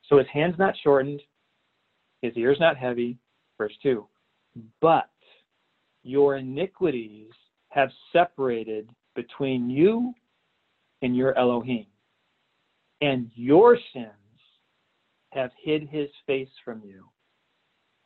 So 0.10 0.17
his 0.17 0.28
hand's 0.32 0.58
not 0.58 0.76
shortened, 0.84 1.21
his 2.21 2.36
ear's 2.36 2.60
not 2.60 2.78
heavy. 2.78 3.17
Verse 3.58 3.73
2. 3.84 4.06
But 4.82 5.10
your 6.04 6.38
iniquities 6.38 7.32
have 7.69 7.89
separated 8.13 8.89
between 9.15 9.69
you 9.69 10.13
and 11.02 11.15
your 11.15 11.38
Elohim, 11.38 11.86
and 13.02 13.30
your 13.36 13.78
sins 13.93 14.12
have 15.32 15.52
hid 15.62 15.88
his 15.89 16.10
face 16.26 16.50
from 16.63 16.82
you 16.84 17.06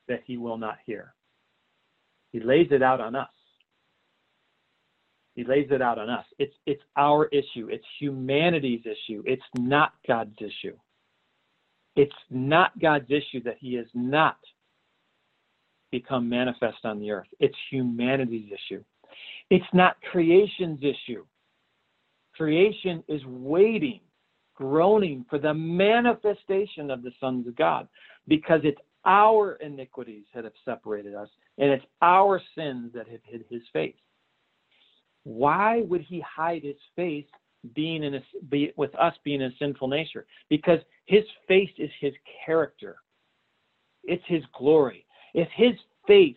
that 0.08 0.22
he 0.26 0.38
will 0.38 0.58
not 0.58 0.78
hear. 0.86 1.14
He 2.32 2.40
lays 2.40 2.68
it 2.72 2.82
out 2.82 3.00
on 3.00 3.16
us. 3.16 3.30
He 5.36 5.44
lays 5.44 5.68
it 5.72 5.82
out 5.82 5.98
on 5.98 6.10
us. 6.10 6.26
It's 6.40 6.54
it's 6.66 6.84
our 6.98 7.28
issue. 7.28 7.70
It's 7.70 7.86
humanity's 8.00 8.82
issue. 8.86 9.24
It's 9.26 9.42
not 9.58 9.94
God's 10.08 10.36
issue. 10.40 10.76
It's 11.96 12.12
not 12.30 12.78
God's 12.80 13.10
issue 13.10 13.44
that 13.44 13.58
he 13.60 13.76
has 13.76 13.88
not 13.94 14.38
become 15.92 16.28
manifest 16.30 16.86
on 16.86 17.00
the 17.00 17.12
earth. 17.12 17.28
It's 17.40 17.56
humanity's 17.70 18.52
issue. 18.52 18.84
It's 19.50 19.66
not 19.74 19.98
creation's 20.12 20.80
issue. 20.82 21.26
Creation 22.36 23.04
is 23.10 23.22
waiting, 23.26 24.00
groaning 24.56 25.26
for 25.30 25.38
the 25.38 25.54
manifestation 25.54 26.90
of 26.90 27.04
the 27.04 27.12
sons 27.20 27.48
of 27.48 27.56
God 27.58 27.88
because 28.28 28.62
it's 28.64 28.80
our 29.04 29.56
iniquities 29.56 30.24
that 30.34 30.46
have 30.46 30.54
separated 30.64 31.14
us 31.14 31.28
and 31.58 31.72
it's 31.72 31.86
our 32.02 32.42
sins 32.56 32.92
that 32.94 33.08
have 33.10 33.20
hid 33.26 33.44
his 33.50 33.64
face. 33.74 33.96
Why 35.24 35.82
would 35.82 36.02
he 36.02 36.22
hide 36.22 36.64
his 36.64 36.78
face 36.96 37.26
being 37.76 38.04
in 38.04 38.16
a, 38.16 38.22
be, 38.50 38.74
with 38.76 38.94
us 38.96 39.14
being 39.24 39.42
a 39.44 39.50
sinful 39.60 39.88
nature? 39.88 40.26
Because 40.50 40.80
his 41.06 41.24
face 41.48 41.70
is 41.78 41.92
his 42.00 42.14
character. 42.46 42.98
It's 44.04 44.24
his 44.28 44.44
glory. 44.58 45.06
If 45.34 45.48
his 45.56 45.74
face 46.08 46.36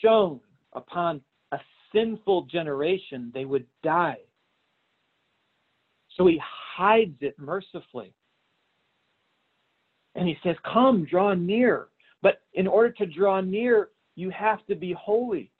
shone 0.00 0.40
upon 0.72 1.20
a 1.52 1.58
sinful 1.94 2.42
generation 2.46 3.30
they 3.32 3.44
would 3.44 3.66
die. 3.84 4.18
So 6.16 6.26
he 6.26 6.40
hides 6.76 7.16
it 7.20 7.38
mercifully. 7.38 8.12
And 10.14 10.26
he 10.26 10.36
says 10.42 10.56
come 10.64 11.04
draw 11.04 11.34
near. 11.34 11.88
But 12.20 12.42
in 12.54 12.66
order 12.66 12.90
to 12.92 13.06
draw 13.06 13.40
near 13.40 13.90
you 14.16 14.30
have 14.30 14.66
to 14.66 14.74
be 14.74 14.92
holy 14.92 15.51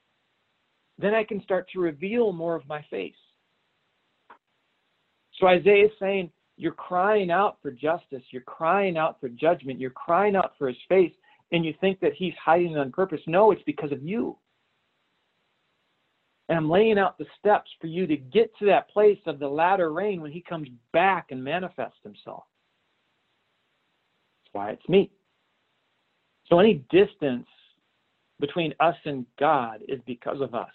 then 0.97 1.13
i 1.13 1.23
can 1.23 1.41
start 1.43 1.67
to 1.71 1.79
reveal 1.79 2.31
more 2.31 2.55
of 2.55 2.67
my 2.67 2.83
face 2.89 3.15
so 5.39 5.47
Isaiah 5.47 5.85
is 5.85 5.91
saying, 5.99 6.31
You're 6.57 6.73
crying 6.73 7.31
out 7.31 7.57
for 7.61 7.71
justice, 7.71 8.23
you're 8.31 8.41
crying 8.43 8.97
out 8.97 9.19
for 9.19 9.29
judgment, 9.29 9.79
you're 9.79 9.89
crying 9.89 10.35
out 10.35 10.53
for 10.57 10.67
his 10.67 10.77
face, 10.87 11.13
and 11.51 11.65
you 11.65 11.73
think 11.81 11.99
that 11.99 12.13
he's 12.13 12.33
hiding 12.43 12.73
it 12.73 12.77
on 12.77 12.91
purpose. 12.91 13.21
No, 13.27 13.51
it's 13.51 13.63
because 13.63 13.91
of 13.91 14.03
you. 14.03 14.37
And 16.49 16.57
I'm 16.57 16.69
laying 16.69 16.99
out 16.99 17.17
the 17.17 17.25
steps 17.39 17.69
for 17.79 17.87
you 17.87 18.05
to 18.05 18.17
get 18.17 18.55
to 18.59 18.65
that 18.65 18.89
place 18.89 19.19
of 19.25 19.39
the 19.39 19.47
latter 19.47 19.91
rain 19.91 20.21
when 20.21 20.31
he 20.31 20.41
comes 20.41 20.67
back 20.91 21.27
and 21.31 21.43
manifests 21.43 21.99
himself. 22.03 22.43
That's 24.43 24.53
why 24.53 24.71
it's 24.71 24.89
me. 24.89 25.09
So 26.47 26.59
any 26.59 26.83
distance 26.91 27.47
between 28.43 28.73
us 28.81 28.97
and 29.05 29.25
God 29.39 29.79
is 29.87 30.01
because 30.05 30.41
of 30.41 30.53
us. 30.53 30.73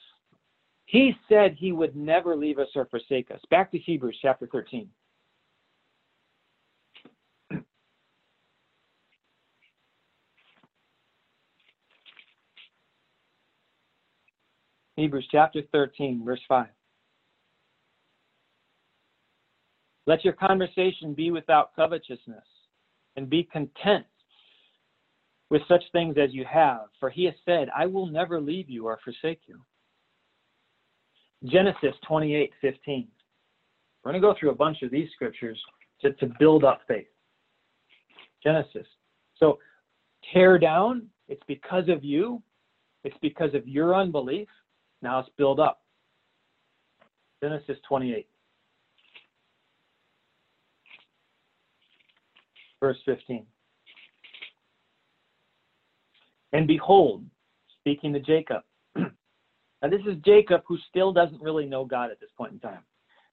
He 0.87 1.15
said 1.29 1.53
he 1.53 1.71
would 1.71 1.95
never 1.95 2.35
leave 2.35 2.59
us 2.59 2.69
or 2.75 2.87
forsake 2.87 3.31
us. 3.31 3.41
Back 3.51 3.71
to 3.73 3.79
Hebrews 3.79 4.17
chapter 4.23 4.49
13. 4.51 4.89
Hebrews 14.97 15.29
chapter 15.31 15.61
13, 15.71 16.25
verse 16.25 16.41
5. 16.49 16.69
Let 20.07 20.25
your 20.25 20.33
conversation 20.33 21.13
be 21.13 21.31
without 21.31 21.77
covetousness, 21.77 22.47
and 23.17 23.29
be 23.29 23.43
content 23.43 24.07
with 25.51 25.63
such 25.69 25.83
things 25.93 26.17
as 26.23 26.33
you 26.33 26.45
have, 26.45 26.87
for 27.01 27.11
he 27.11 27.25
has 27.25 27.35
said, 27.45 27.69
I 27.77 27.87
will 27.87 28.07
never 28.07 28.41
leave 28.41 28.69
you 28.69 28.87
or 28.87 28.99
forsake 29.03 29.41
you. 29.47 29.61
Genesis 31.45 31.95
28 32.07 32.53
15. 32.61 33.09
We're 34.05 34.13
going 34.13 34.23
to 34.23 34.27
go 34.29 34.35
through 34.39 34.51
a 34.51 34.55
bunch 34.55 34.83
of 34.83 34.91
these 34.91 35.09
scriptures 35.15 35.59
to, 36.03 36.13
to 36.15 36.27
build 36.39 36.65
up 36.65 36.81
faith. 36.87 37.07
Genesis. 38.43 38.87
So, 39.37 39.59
tear 40.33 40.59
down, 40.59 41.07
it's 41.29 41.43
because 41.47 41.89
of 41.89 42.05
you, 42.05 42.43
it's 43.05 43.17
because 43.23 43.55
of 43.55 43.67
your 43.67 43.95
unbelief. 43.95 44.49
Now 45.03 45.19
let's 45.19 45.31
build 45.37 45.61
up. 45.61 45.81
Genesis 47.43 47.77
28, 47.89 48.27
verse 52.81 52.97
15. 53.05 53.47
And 56.53 56.67
behold, 56.67 57.25
speaking 57.81 58.13
to 58.13 58.21
Jacob. 58.21 58.63
now, 58.97 59.89
this 59.89 60.01
is 60.07 60.17
Jacob 60.25 60.63
who 60.67 60.79
still 60.89 61.13
doesn't 61.13 61.43
really 61.43 61.67
know 61.67 61.85
God 61.85 62.11
at 62.11 62.21
this 62.21 62.31
point 62.37 62.53
in 62.53 62.61
time. 62.61 62.83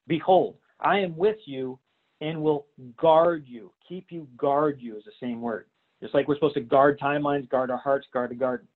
Behold, 0.08 0.56
I 0.80 0.99
am 0.99 1.15
with 1.15 1.38
you 1.45 1.80
and 2.21 2.41
will 2.41 2.67
guard 2.97 3.45
you. 3.47 3.71
Keep 3.88 4.12
you, 4.12 4.28
guard 4.38 4.80
you 4.80 4.97
is 4.97 5.04
the 5.04 5.12
same 5.19 5.41
word. 5.41 5.67
Just 6.01 6.13
like 6.13 6.28
we're 6.28 6.36
supposed 6.36 6.56
to 6.56 6.62
guard 6.62 6.99
timelines, 6.99 7.49
guard 7.49 7.71
our 7.71 7.78
hearts, 7.78 8.08
guard 8.12 8.32
the 8.32 8.36
garden. 8.36 8.67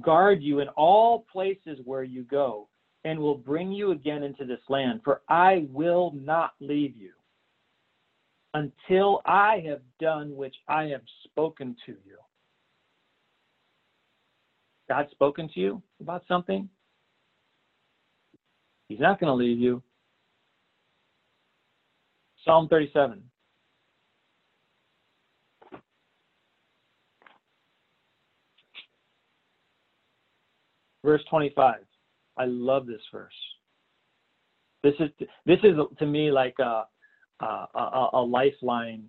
Guard 0.00 0.42
you 0.42 0.60
in 0.60 0.68
all 0.70 1.26
places 1.30 1.78
where 1.84 2.02
you 2.02 2.22
go, 2.24 2.68
and 3.04 3.18
will 3.18 3.36
bring 3.36 3.72
you 3.72 3.92
again 3.92 4.22
into 4.22 4.44
this 4.44 4.60
land. 4.68 5.00
For 5.04 5.22
I 5.28 5.66
will 5.70 6.12
not 6.14 6.52
leave 6.60 6.96
you 6.96 7.12
until 8.54 9.22
I 9.24 9.62
have 9.66 9.80
done 10.00 10.34
which 10.34 10.54
I 10.68 10.84
have 10.84 11.02
spoken 11.24 11.76
to 11.86 11.92
you. 12.04 12.16
God 14.88 15.06
spoken 15.10 15.48
to 15.54 15.60
you 15.60 15.82
about 16.00 16.24
something? 16.26 16.68
He's 18.88 19.00
not 19.00 19.20
going 19.20 19.28
to 19.28 19.34
leave 19.34 19.58
you. 19.58 19.82
Psalm 22.44 22.68
37. 22.68 23.22
Verse 31.04 31.22
25. 31.30 31.76
I 32.38 32.44
love 32.44 32.86
this 32.86 33.00
verse. 33.12 33.32
This 34.82 34.94
is 35.00 35.10
this 35.44 35.58
is 35.64 35.74
to 35.98 36.06
me 36.06 36.30
like 36.30 36.54
a 36.60 36.84
a, 37.40 38.08
a 38.12 38.20
lifeline 38.20 39.04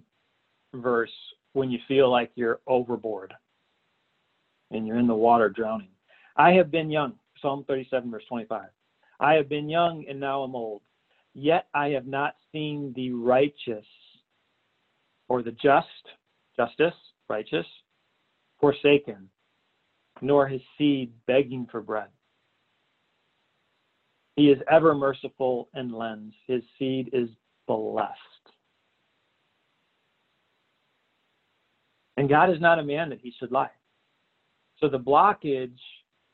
verse 0.74 1.12
when 1.54 1.70
you 1.70 1.80
feel 1.88 2.12
like 2.12 2.32
you're 2.36 2.60
overboard 2.68 3.34
and 4.72 4.86
you're 4.86 4.98
in 4.98 5.08
the 5.08 5.16
water 5.16 5.50
drowning. 5.50 5.90
I 6.36 6.52
have 6.54 6.72
been 6.72 6.90
young, 6.90 7.14
Psalm 7.42 7.66
37, 7.68 8.10
verse 8.12 8.24
25. 8.28 8.70
I 9.20 9.34
have 9.34 9.50
been 9.50 9.70
young 9.70 10.06
and 10.08 10.20
now 10.20 10.44
I'm 10.44 10.56
old, 10.56 10.82
yet 11.34 11.68
I 11.74 11.90
have 11.90 12.08
not 12.08 12.36
seen 12.52 12.94
the 12.96 13.12
righteous 13.12 13.86
or 15.28 15.44
the 15.44 15.52
just, 15.52 15.88
justice, 16.56 16.94
righteous, 17.28 17.66
forsaken, 18.60 19.30
nor 20.22 20.48
his 20.48 20.62
seed 20.78 21.12
begging 21.28 21.68
for 21.72 21.82
bread. 21.82 22.08
He 24.36 24.50
is 24.50 24.60
ever 24.72 24.96
merciful 24.96 25.68
and 25.74 25.94
lends. 25.94 26.34
His 26.48 26.62
seed 26.78 27.10
is 27.12 27.30
blessed. 27.68 28.16
And 32.16 32.30
God 32.30 32.50
is 32.50 32.60
not 32.60 32.80
a 32.80 32.84
man 32.84 33.10
that 33.10 33.20
he 33.22 33.34
should 33.38 33.52
lie. 33.52 33.70
So 34.80 34.88
the 34.88 35.00
blockage 35.00 35.78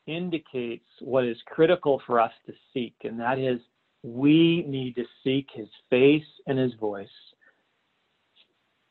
indicates 0.06 0.86
what 1.00 1.24
is 1.24 1.36
critical 1.46 2.00
for 2.06 2.20
us 2.20 2.32
to 2.46 2.52
seek, 2.72 2.94
and 3.02 3.18
that 3.18 3.38
is 3.38 3.60
we 4.02 4.64
need 4.68 4.94
to 4.94 5.04
seek 5.24 5.48
his 5.52 5.68
face 5.90 6.22
and 6.46 6.58
his 6.58 6.72
voice. 6.74 7.08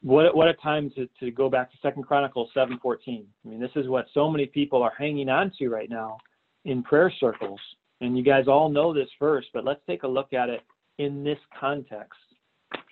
What, 0.01 0.35
what 0.35 0.47
a 0.47 0.53
time 0.55 0.91
to, 0.95 1.07
to 1.19 1.31
go 1.31 1.49
back 1.49 1.71
to 1.71 1.77
Second 1.81 2.03
Chronicles 2.03 2.49
7:14. 2.55 2.99
I 3.07 3.47
mean, 3.47 3.59
this 3.59 3.71
is 3.75 3.87
what 3.87 4.07
so 4.13 4.29
many 4.29 4.45
people 4.45 4.83
are 4.83 4.93
hanging 4.97 5.29
on 5.29 5.51
to 5.57 5.69
right 5.69 5.89
now 5.89 6.17
in 6.65 6.83
prayer 6.83 7.11
circles. 7.19 7.59
And 8.01 8.17
you 8.17 8.23
guys 8.23 8.47
all 8.47 8.69
know 8.69 8.93
this 8.93 9.09
verse, 9.19 9.45
but 9.53 9.63
let's 9.63 9.79
take 9.87 10.03
a 10.03 10.07
look 10.07 10.33
at 10.33 10.49
it 10.49 10.61
in 10.97 11.23
this 11.23 11.39
context. 11.57 12.19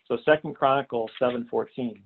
So 0.07 0.17
Second 0.25 0.55
Chronicles 0.55 1.11
7:14. 1.21 2.01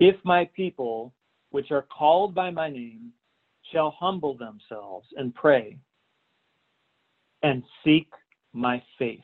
If 0.00 0.16
my 0.24 0.48
people, 0.54 1.12
which 1.50 1.70
are 1.70 1.86
called 1.96 2.34
by 2.34 2.50
my 2.50 2.68
name, 2.68 3.12
shall 3.72 3.94
humble 3.98 4.36
themselves 4.36 5.06
and 5.16 5.34
pray 5.34 5.78
and 7.42 7.62
seek 7.84 8.08
my 8.52 8.82
face. 8.98 9.20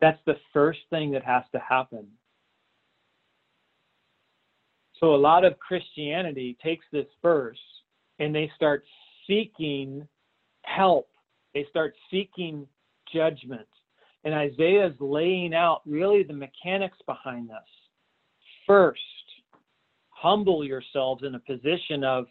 That's 0.00 0.20
the 0.26 0.36
first 0.52 0.80
thing 0.90 1.10
that 1.12 1.24
has 1.24 1.44
to 1.52 1.58
happen. 1.58 2.06
So 4.98 5.14
a 5.14 5.16
lot 5.16 5.44
of 5.44 5.58
Christianity 5.58 6.56
takes 6.62 6.84
this 6.92 7.06
verse 7.22 7.58
and 8.18 8.34
they 8.34 8.50
start 8.54 8.84
seeking 9.26 10.06
help. 10.62 11.08
They 11.54 11.66
start 11.70 11.94
seeking 12.10 12.66
judgment. 13.12 13.66
And 14.24 14.34
Isaiah 14.34 14.86
is 14.86 14.94
laying 15.00 15.54
out 15.54 15.80
really 15.86 16.22
the 16.22 16.34
mechanics 16.34 16.98
behind 17.06 17.48
this. 17.48 17.56
First, 18.66 19.00
humble 20.10 20.64
yourselves 20.64 21.22
in 21.24 21.34
a 21.34 21.38
position 21.40 22.04
of 22.04 22.26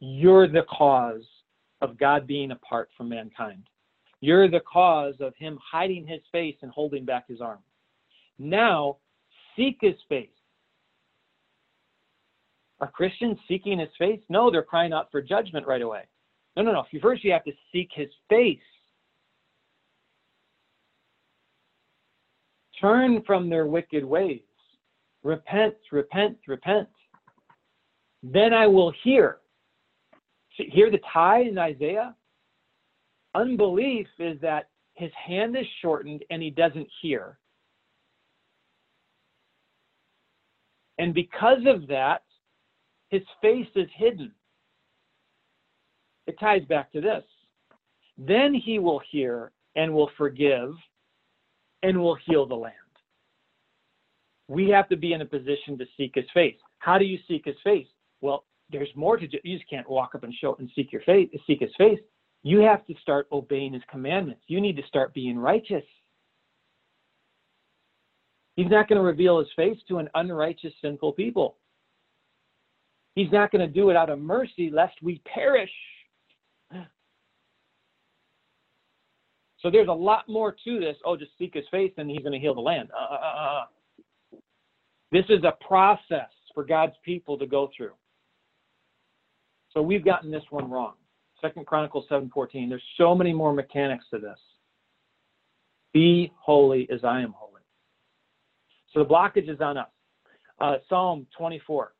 you're 0.00 0.48
the 0.48 0.64
cause 0.70 1.26
of 1.80 1.98
God 1.98 2.26
being 2.26 2.50
apart 2.52 2.88
from 2.96 3.08
mankind. 3.10 3.64
You're 4.20 4.50
the 4.50 4.60
cause 4.60 5.14
of 5.20 5.34
him 5.36 5.58
hiding 5.62 6.06
his 6.06 6.20
face 6.32 6.56
and 6.62 6.70
holding 6.70 7.04
back 7.04 7.28
his 7.28 7.40
arm. 7.40 7.60
Now, 8.38 8.96
seek 9.56 9.78
his 9.80 9.94
face. 10.08 10.28
Are 12.80 12.90
Christians 12.90 13.38
seeking 13.48 13.78
his 13.78 13.88
face? 13.98 14.20
No, 14.28 14.50
they're 14.50 14.62
crying 14.62 14.92
out 14.92 15.10
for 15.10 15.20
judgment 15.20 15.66
right 15.66 15.82
away. 15.82 16.02
No, 16.56 16.62
no, 16.62 16.72
no. 16.72 16.84
First, 17.00 17.24
you 17.24 17.32
have 17.32 17.44
to 17.44 17.52
seek 17.72 17.90
his 17.92 18.08
face. 18.28 18.58
Turn 22.80 23.22
from 23.26 23.48
their 23.48 23.66
wicked 23.66 24.04
ways. 24.04 24.42
Repent, 25.22 25.74
repent, 25.90 26.38
repent. 26.46 26.88
Then 28.22 28.52
I 28.52 28.66
will 28.66 28.92
hear. 29.02 29.38
Hear 30.50 30.90
the 30.90 31.00
tie 31.12 31.42
in 31.42 31.58
Isaiah? 31.58 32.14
Unbelief 33.34 34.06
is 34.18 34.40
that 34.40 34.68
his 34.94 35.10
hand 35.14 35.56
is 35.56 35.66
shortened 35.80 36.24
and 36.30 36.42
he 36.42 36.50
doesn't 36.50 36.88
hear. 37.00 37.38
And 40.98 41.14
because 41.14 41.60
of 41.66 41.86
that, 41.86 42.22
his 43.08 43.22
face 43.40 43.68
is 43.76 43.88
hidden. 43.94 44.32
It 46.26 46.38
ties 46.40 46.64
back 46.68 46.92
to 46.92 47.00
this. 47.00 47.24
Then 48.18 48.52
he 48.52 48.80
will 48.80 49.00
hear 49.10 49.52
and 49.76 49.94
will 49.94 50.10
forgive 50.18 50.72
and 51.84 52.00
will 52.00 52.16
heal 52.26 52.46
the 52.46 52.54
land. 52.54 52.74
We 54.48 54.68
have 54.70 54.88
to 54.88 54.96
be 54.96 55.12
in 55.12 55.20
a 55.20 55.26
position 55.26 55.76
to 55.78 55.84
seek 55.96 56.12
his 56.14 56.24
face. 56.32 56.56
How 56.78 56.98
do 56.98 57.04
you 57.04 57.18
seek 57.28 57.44
his 57.44 57.56
face? 57.62 57.86
Well, 58.20 58.44
there's 58.70 58.88
more 58.94 59.16
to 59.16 59.26
do. 59.26 59.38
You 59.44 59.58
just 59.58 59.68
can't 59.68 59.88
walk 59.88 60.14
up 60.14 60.24
and 60.24 60.34
show 60.34 60.56
and 60.58 60.70
seek 60.74 60.92
your 60.92 61.02
face, 61.02 61.28
seek 61.46 61.60
his 61.60 61.74
face. 61.76 62.00
You 62.42 62.60
have 62.60 62.86
to 62.86 62.94
start 63.02 63.26
obeying 63.32 63.74
his 63.74 63.82
commandments. 63.90 64.42
You 64.46 64.60
need 64.60 64.76
to 64.76 64.86
start 64.86 65.12
being 65.12 65.38
righteous. 65.38 65.84
He's 68.56 68.70
not 68.70 68.88
going 68.88 68.98
to 68.98 69.04
reveal 69.04 69.38
his 69.38 69.48
face 69.54 69.78
to 69.88 69.98
an 69.98 70.08
unrighteous, 70.14 70.72
sinful 70.82 71.12
people. 71.12 71.56
He's 73.14 73.30
not 73.32 73.50
going 73.50 73.66
to 73.66 73.72
do 73.72 73.90
it 73.90 73.96
out 73.96 74.10
of 74.10 74.18
mercy 74.18 74.70
lest 74.70 74.94
we 75.02 75.20
perish. 75.32 75.70
So 79.60 79.70
there's 79.70 79.88
a 79.88 79.92
lot 79.92 80.28
more 80.28 80.54
to 80.64 80.80
this. 80.80 80.96
Oh, 81.04 81.16
just 81.16 81.32
seek 81.36 81.54
his 81.54 81.64
face 81.70 81.92
and 81.96 82.08
he's 82.08 82.20
going 82.20 82.32
to 82.32 82.38
heal 82.38 82.54
the 82.54 82.60
land. 82.60 82.90
Uh, 82.96 83.14
uh, 83.14 83.18
uh, 83.18 83.60
uh. 83.60 83.64
This 85.10 85.24
is 85.28 85.42
a 85.44 85.52
process 85.64 86.30
for 86.54 86.64
God's 86.64 86.94
people 87.04 87.38
to 87.38 87.46
go 87.46 87.70
through. 87.76 87.92
So 89.72 89.82
we've 89.82 90.04
gotten 90.04 90.30
this 90.30 90.42
one 90.50 90.70
wrong. 90.70 90.94
Second 91.40 91.66
Chronicles 91.66 92.06
7:14. 92.08 92.68
There's 92.68 92.82
so 92.96 93.14
many 93.14 93.32
more 93.32 93.52
mechanics 93.52 94.04
to 94.10 94.18
this. 94.18 94.38
Be 95.92 96.32
holy 96.36 96.88
as 96.90 97.04
I 97.04 97.20
am 97.20 97.32
holy. 97.32 97.62
So 98.92 99.02
the 99.02 99.08
blockage 99.08 99.48
is 99.48 99.60
on 99.60 99.78
us. 99.78 99.90
Uh, 100.60 100.78
Psalm 100.88 101.26
24. 101.36 101.94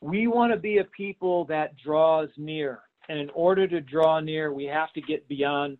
We 0.00 0.26
want 0.28 0.52
to 0.52 0.58
be 0.58 0.78
a 0.78 0.84
people 0.84 1.44
that 1.46 1.76
draws 1.76 2.28
near. 2.36 2.85
And 3.08 3.18
in 3.18 3.30
order 3.30 3.68
to 3.68 3.80
draw 3.80 4.20
near, 4.20 4.52
we 4.52 4.64
have 4.64 4.92
to 4.94 5.00
get 5.00 5.26
beyond 5.28 5.78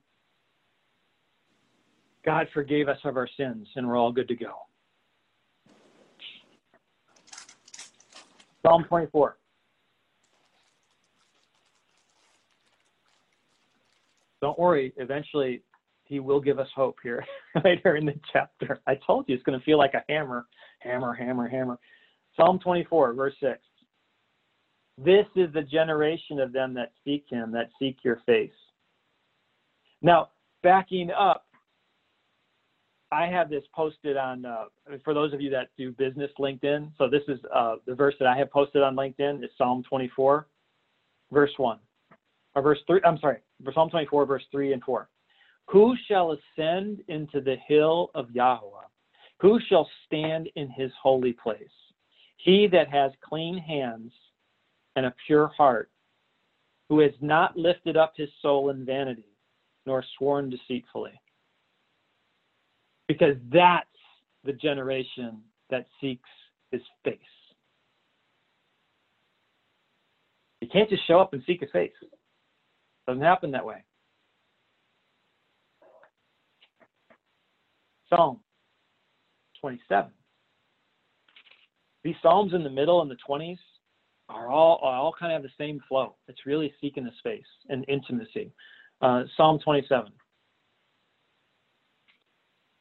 God 2.24 2.48
forgave 2.52 2.88
us 2.88 2.98
of 3.04 3.16
our 3.16 3.28
sins 3.36 3.68
and 3.76 3.86
we're 3.86 3.96
all 3.96 4.12
good 4.12 4.28
to 4.28 4.34
go. 4.34 4.52
Psalm 8.62 8.84
24. 8.88 9.36
Don't 14.42 14.58
worry, 14.58 14.92
eventually 14.96 15.62
he 16.04 16.20
will 16.20 16.40
give 16.40 16.58
us 16.58 16.68
hope 16.74 16.98
here 17.02 17.24
later 17.64 17.96
in 17.96 18.06
the 18.06 18.14
chapter. 18.32 18.80
I 18.86 18.96
told 19.06 19.28
you 19.28 19.34
it's 19.34 19.44
going 19.44 19.58
to 19.58 19.64
feel 19.64 19.78
like 19.78 19.94
a 19.94 20.04
hammer, 20.08 20.46
hammer, 20.80 21.14
hammer, 21.14 21.48
hammer. 21.48 21.78
Psalm 22.36 22.58
24, 22.58 23.14
verse 23.14 23.34
6. 23.40 23.58
This 24.98 25.26
is 25.36 25.52
the 25.52 25.62
generation 25.62 26.40
of 26.40 26.52
them 26.52 26.72
that 26.74 26.92
seek 27.04 27.24
him, 27.28 27.52
that 27.52 27.70
seek 27.78 27.98
your 28.02 28.22
face. 28.24 28.50
Now, 30.00 30.30
backing 30.62 31.10
up, 31.10 31.46
I 33.12 33.26
have 33.26 33.50
this 33.50 33.62
posted 33.74 34.16
on, 34.16 34.44
uh, 34.44 34.64
for 35.04 35.14
those 35.14 35.32
of 35.32 35.40
you 35.40 35.50
that 35.50 35.68
do 35.76 35.92
business 35.92 36.30
LinkedIn. 36.38 36.92
So 36.98 37.08
this 37.08 37.22
is 37.28 37.38
uh, 37.54 37.76
the 37.86 37.94
verse 37.94 38.14
that 38.18 38.26
I 38.26 38.36
have 38.36 38.50
posted 38.50 38.82
on 38.82 38.96
LinkedIn 38.96 39.44
is 39.44 39.50
Psalm 39.56 39.84
24, 39.88 40.46
verse 41.30 41.52
1. 41.56 41.78
Or 42.54 42.62
verse 42.62 42.78
3, 42.86 43.00
I'm 43.04 43.18
sorry, 43.18 43.38
Psalm 43.74 43.90
24, 43.90 44.26
verse 44.26 44.44
3 44.50 44.72
and 44.72 44.82
4. 44.82 45.08
Who 45.68 45.94
shall 46.08 46.32
ascend 46.32 47.00
into 47.08 47.40
the 47.40 47.56
hill 47.68 48.10
of 48.14 48.30
Yahweh? 48.30 48.86
Who 49.40 49.60
shall 49.68 49.88
stand 50.06 50.48
in 50.56 50.70
his 50.70 50.90
holy 51.00 51.32
place? 51.32 51.62
He 52.38 52.66
that 52.68 52.88
has 52.88 53.12
clean 53.22 53.58
hands 53.58 54.12
and 54.96 55.06
a 55.06 55.14
pure 55.26 55.48
heart, 55.48 55.90
who 56.88 57.00
has 57.00 57.12
not 57.20 57.56
lifted 57.56 57.96
up 57.96 58.14
his 58.16 58.28
soul 58.40 58.70
in 58.70 58.84
vanity, 58.84 59.28
nor 59.84 60.04
sworn 60.16 60.50
deceitfully. 60.50 61.12
Because 63.06 63.36
that's 63.52 63.86
the 64.44 64.52
generation 64.52 65.42
that 65.70 65.86
seeks 66.00 66.28
his 66.70 66.80
face. 67.04 67.18
You 70.60 70.68
can't 70.68 70.88
just 70.88 71.06
show 71.06 71.20
up 71.20 71.32
and 71.32 71.42
seek 71.46 71.60
his 71.60 71.70
face. 71.70 71.92
Doesn't 73.06 73.22
happen 73.22 73.50
that 73.52 73.64
way. 73.64 73.84
Psalm 78.08 78.40
27. 79.60 80.10
These 82.04 82.14
Psalms 82.22 82.54
in 82.54 82.62
the 82.62 82.70
middle 82.70 83.02
in 83.02 83.08
the 83.08 83.16
20s 83.28 83.58
are 84.28 84.50
all 84.50 84.80
are 84.82 84.94
all 84.94 85.12
kind 85.18 85.32
of 85.32 85.42
have 85.42 85.50
the 85.50 85.64
same 85.64 85.80
flow. 85.88 86.16
It's 86.28 86.46
really 86.46 86.72
seeking 86.80 87.04
the 87.04 87.12
space 87.18 87.44
and 87.68 87.84
intimacy. 87.88 88.52
Uh, 89.00 89.24
Psalm 89.36 89.58
27, 89.62 90.10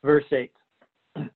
verse 0.04 0.24
8. 0.32 0.52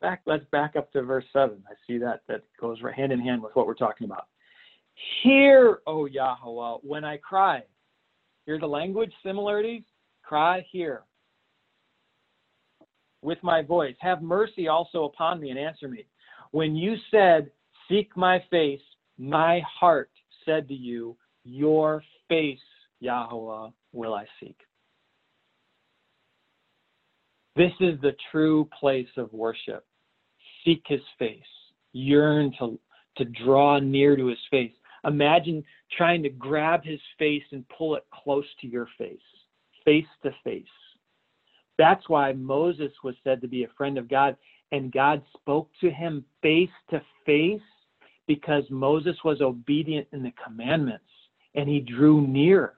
Back, 0.00 0.20
let's 0.26 0.44
back 0.52 0.76
up 0.76 0.92
to 0.92 1.02
verse 1.02 1.24
7. 1.32 1.62
I 1.66 1.72
see 1.86 1.98
that 1.98 2.20
that 2.28 2.42
goes 2.60 2.82
right 2.82 2.94
hand 2.94 3.12
in 3.12 3.20
hand 3.20 3.42
with 3.42 3.56
what 3.56 3.66
we're 3.66 3.74
talking 3.74 4.04
about. 4.04 4.26
Hear, 5.22 5.78
O 5.86 6.06
Yahweh, 6.06 6.78
when 6.82 7.04
I 7.04 7.16
cry. 7.16 7.62
Hear 8.44 8.58
the 8.58 8.66
language 8.66 9.12
similarities? 9.24 9.82
Cry, 10.22 10.64
hear. 10.70 11.02
With 13.22 13.38
my 13.42 13.62
voice. 13.62 13.96
Have 14.00 14.22
mercy 14.22 14.68
also 14.68 15.04
upon 15.04 15.40
me 15.40 15.50
and 15.50 15.58
answer 15.58 15.88
me. 15.88 16.06
When 16.52 16.76
you 16.76 16.96
said, 17.10 17.50
Seek 17.88 18.16
my 18.16 18.42
face. 18.50 18.80
My 19.18 19.60
heart 19.60 20.10
said 20.44 20.68
to 20.68 20.74
you, 20.74 21.16
Your 21.44 22.02
face, 22.28 22.58
Yahweh, 23.00 23.70
will 23.92 24.14
I 24.14 24.26
seek. 24.40 24.58
This 27.54 27.72
is 27.80 27.98
the 28.00 28.14
true 28.30 28.68
place 28.78 29.08
of 29.16 29.32
worship. 29.32 29.86
Seek 30.64 30.82
his 30.86 31.00
face. 31.18 31.40
Yearn 31.92 32.52
to, 32.58 32.78
to 33.16 33.24
draw 33.24 33.78
near 33.78 34.16
to 34.16 34.26
his 34.26 34.38
face. 34.50 34.72
Imagine 35.04 35.64
trying 35.96 36.22
to 36.24 36.28
grab 36.28 36.84
his 36.84 37.00
face 37.18 37.44
and 37.52 37.64
pull 37.68 37.94
it 37.94 38.04
close 38.12 38.44
to 38.60 38.66
your 38.66 38.88
face, 38.98 39.18
face 39.84 40.06
to 40.22 40.32
face. 40.42 40.64
That's 41.78 42.08
why 42.08 42.32
Moses 42.32 42.92
was 43.04 43.14
said 43.22 43.40
to 43.40 43.48
be 43.48 43.64
a 43.64 43.68
friend 43.76 43.96
of 43.98 44.08
God, 44.08 44.36
and 44.72 44.92
God 44.92 45.22
spoke 45.38 45.70
to 45.80 45.90
him 45.90 46.24
face 46.42 46.70
to 46.90 47.00
face 47.24 47.60
because 48.26 48.64
Moses 48.70 49.16
was 49.24 49.40
obedient 49.40 50.06
in 50.12 50.22
the 50.22 50.32
commandments 50.44 51.04
and 51.54 51.68
he 51.68 51.80
drew 51.80 52.26
near. 52.26 52.74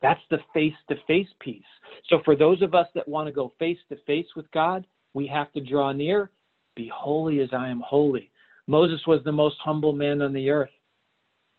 That's 0.00 0.20
the 0.30 0.38
face 0.52 0.74
to 0.88 0.96
face 1.06 1.28
piece. 1.40 1.62
So, 2.08 2.20
for 2.24 2.34
those 2.34 2.60
of 2.62 2.74
us 2.74 2.88
that 2.94 3.06
want 3.06 3.28
to 3.28 3.32
go 3.32 3.52
face 3.58 3.78
to 3.88 3.96
face 4.06 4.26
with 4.34 4.50
God, 4.50 4.86
we 5.14 5.26
have 5.28 5.52
to 5.52 5.60
draw 5.60 5.92
near. 5.92 6.30
Be 6.74 6.90
holy 6.92 7.40
as 7.40 7.50
I 7.52 7.68
am 7.68 7.82
holy. 7.86 8.30
Moses 8.66 9.00
was 9.06 9.20
the 9.24 9.32
most 9.32 9.56
humble 9.62 9.92
man 9.92 10.22
on 10.22 10.32
the 10.32 10.50
earth, 10.50 10.70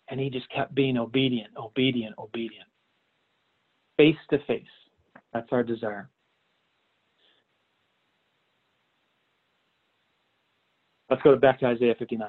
and 0.09 0.19
he 0.19 0.29
just 0.29 0.49
kept 0.49 0.75
being 0.75 0.97
obedient, 0.97 1.51
obedient, 1.57 2.15
obedient. 2.17 2.67
Face 3.97 4.17
to 4.31 4.39
face. 4.45 4.63
That's 5.33 5.47
our 5.51 5.63
desire. 5.63 6.09
Let's 11.09 11.21
go 11.21 11.35
back 11.35 11.59
to 11.59 11.67
Isaiah 11.67 11.95
59. 11.97 12.27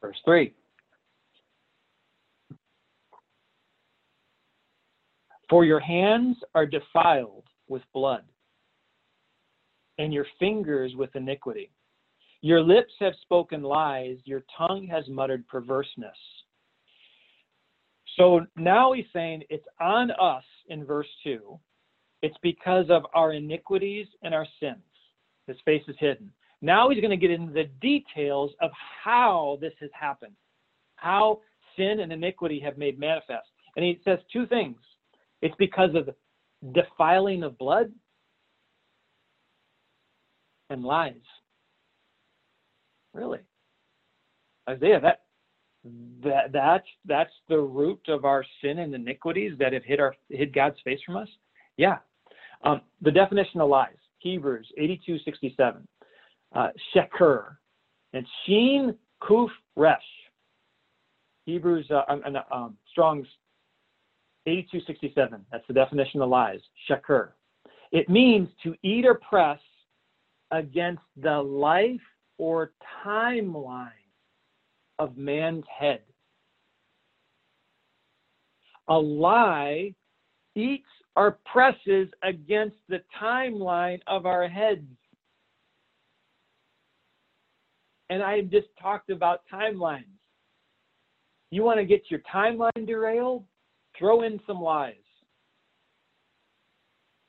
Verse 0.00 0.16
3. 0.24 0.54
For 5.50 5.64
your 5.64 5.80
hands 5.80 6.36
are 6.54 6.66
defiled 6.66 7.44
with 7.68 7.82
blood, 7.94 8.22
and 9.98 10.12
your 10.12 10.26
fingers 10.38 10.92
with 10.94 11.14
iniquity. 11.16 11.70
Your 12.40 12.62
lips 12.62 12.92
have 13.00 13.14
spoken 13.22 13.62
lies, 13.62 14.18
your 14.24 14.42
tongue 14.56 14.86
has 14.90 15.08
muttered 15.08 15.46
perverseness. 15.48 16.16
So 18.16 18.46
now 18.56 18.92
he's 18.92 19.06
saying 19.12 19.44
it's 19.48 19.66
on 19.80 20.10
us 20.12 20.44
in 20.68 20.84
verse 20.84 21.08
2. 21.24 21.58
It's 22.22 22.36
because 22.42 22.86
of 22.90 23.04
our 23.14 23.32
iniquities 23.32 24.06
and 24.22 24.34
our 24.34 24.46
sins. 24.60 24.76
His 25.46 25.56
face 25.64 25.82
is 25.88 25.96
hidden. 25.98 26.32
Now 26.60 26.90
he's 26.90 27.00
going 27.00 27.10
to 27.10 27.16
get 27.16 27.30
into 27.30 27.52
the 27.52 27.70
details 27.80 28.52
of 28.60 28.70
how 29.04 29.58
this 29.60 29.72
has 29.80 29.90
happened, 29.98 30.34
how 30.96 31.40
sin 31.76 32.00
and 32.00 32.12
iniquity 32.12 32.60
have 32.60 32.76
made 32.76 32.98
manifest. 32.98 33.48
And 33.76 33.84
he 33.84 34.00
says 34.04 34.18
two 34.32 34.46
things 34.46 34.76
it's 35.40 35.54
because 35.58 35.90
of 35.94 36.10
defiling 36.74 37.44
of 37.44 37.56
blood 37.58 37.92
and 40.70 40.82
lies. 40.82 41.14
Really? 43.14 43.38
Isaiah, 44.68 45.00
that 45.00 45.22
that 46.22 46.52
that's 46.52 46.86
that's 47.04 47.32
the 47.48 47.58
root 47.58 48.00
of 48.08 48.24
our 48.24 48.44
sin 48.62 48.80
and 48.80 48.94
iniquities 48.94 49.52
that 49.58 49.72
have 49.72 49.84
hid 49.84 50.00
our 50.00 50.14
hid 50.28 50.52
God's 50.52 50.76
face 50.84 51.00
from 51.06 51.16
us? 51.16 51.28
Yeah. 51.76 51.98
Um, 52.64 52.80
the 53.00 53.12
definition 53.12 53.60
of 53.60 53.68
lies, 53.68 53.96
Hebrews 54.18 54.70
82:67 54.78 55.86
uh, 56.54 56.68
sheker, 56.94 57.56
and 58.12 58.26
sheen 58.44 58.94
kuf 59.22 59.48
resh. 59.76 60.00
Hebrews, 61.46 61.90
uh, 61.90 62.02
um, 62.08 62.22
um, 62.52 62.76
Strong's 62.90 63.26
8267. 64.46 65.44
That's 65.50 65.66
the 65.66 65.74
definition 65.74 66.20
of 66.20 66.28
lies. 66.28 66.60
Sheker. 66.88 67.30
It 67.92 68.08
means 68.08 68.48
to 68.62 68.74
eat 68.82 69.06
or 69.06 69.14
press 69.14 69.60
against 70.50 71.02
the 71.16 71.38
life 71.38 72.00
or 72.38 72.72
timeline 73.04 73.90
of 74.98 75.16
man's 75.16 75.64
head. 75.66 76.00
A 78.88 78.94
lie 78.94 79.94
eats 80.54 80.88
or 81.16 81.38
presses 81.50 82.08
against 82.22 82.76
the 82.88 83.00
timeline 83.20 84.00
of 84.06 84.24
our 84.24 84.48
heads. 84.48 84.86
And 88.10 88.22
I 88.22 88.42
just 88.42 88.68
talked 88.80 89.10
about 89.10 89.42
timelines. 89.52 90.04
You 91.50 91.62
want 91.62 91.78
to 91.78 91.84
get 91.84 92.04
your 92.10 92.20
timeline 92.32 92.86
derailed? 92.86 93.44
Throw 93.98 94.22
in 94.22 94.40
some 94.46 94.60
lies. 94.60 94.94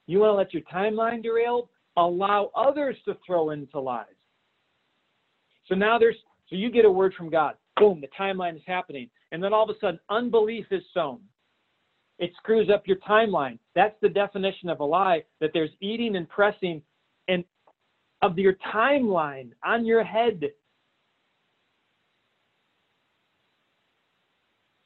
You 0.08 0.20
want 0.20 0.32
to 0.32 0.36
let 0.36 0.54
your 0.54 0.64
timeline 0.64 1.22
derail? 1.22 1.70
Allow 1.98 2.52
others 2.56 2.96
to 3.06 3.18
throw 3.26 3.52
into 3.52 3.80
lies. 3.80 4.06
So 5.68 5.76
now 5.76 6.00
there's, 6.00 6.16
so 6.50 6.56
you 6.56 6.72
get 6.72 6.86
a 6.86 6.92
word 6.92 7.14
from 7.16 7.30
God. 7.30 7.56
Boom, 7.78 8.02
the 8.02 8.08
timeline 8.20 8.56
is 8.56 8.62
happening. 8.66 9.10
And 9.32 9.44
then 9.44 9.54
all 9.54 9.70
of 9.70 9.76
a 9.76 9.80
sudden, 9.80 10.00
unbelief 10.10 10.66
is 10.72 10.84
sown. 10.94 11.20
It 12.18 12.32
screws 12.38 12.70
up 12.74 12.84
your 12.86 12.98
timeline. 12.98 13.60
That's 13.76 13.96
the 14.02 14.10
definition 14.10 14.70
of 14.70 14.80
a 14.80 14.86
lie 14.86 15.24
that 15.40 15.52
there's 15.54 15.70
eating 15.80 16.16
and 16.16 16.28
pressing 16.28 16.82
and 17.28 17.44
of 18.22 18.38
your 18.38 18.56
timeline 18.74 19.52
on 19.64 19.86
your 19.86 20.04
head 20.04 20.42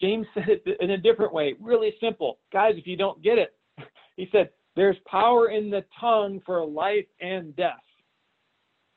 James 0.04 0.28
said 0.34 0.49
it 0.49 0.78
in 0.82 0.91
a 0.91 0.97
different 0.97 1.34
way, 1.34 1.56
really 1.62 1.93
simple. 2.01 2.39
Guys, 2.51 2.74
if 2.76 2.86
you 2.86 2.97
don't 2.97 3.24
get 3.24 3.38
it, 3.38 3.56
he 4.18 4.28
said, 4.34 4.49
There's 4.76 4.97
power 5.06 5.49
in 5.49 5.70
the 5.70 5.86
tongue 5.99 6.41
for 6.45 6.66
life 6.66 7.06
and 7.22 7.56
death. 7.56 7.78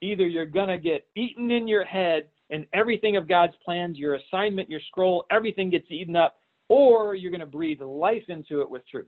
Either 0.03 0.27
you're 0.27 0.47
going 0.47 0.69
to 0.69 0.79
get 0.79 1.07
eaten 1.15 1.53
in 1.53 1.69
your 1.69 1.85
head 1.85 2.25
and 2.51 2.67
everything 2.73 3.17
of 3.17 3.29
God's 3.29 3.55
plans, 3.65 3.97
your 3.97 4.17
assignment, 4.17 4.69
your 4.69 4.81
scroll, 4.89 5.25
everything 5.31 5.71
gets 5.71 5.87
eaten 5.91 6.17
up, 6.17 6.37
or 6.69 7.15
you're 7.15 7.31
going 7.31 7.41
to 7.41 7.47
breathe 7.47 7.81
life 7.81 8.25
into 8.29 8.61
it 8.61 8.69
with 8.69 8.83
truth. 8.89 9.07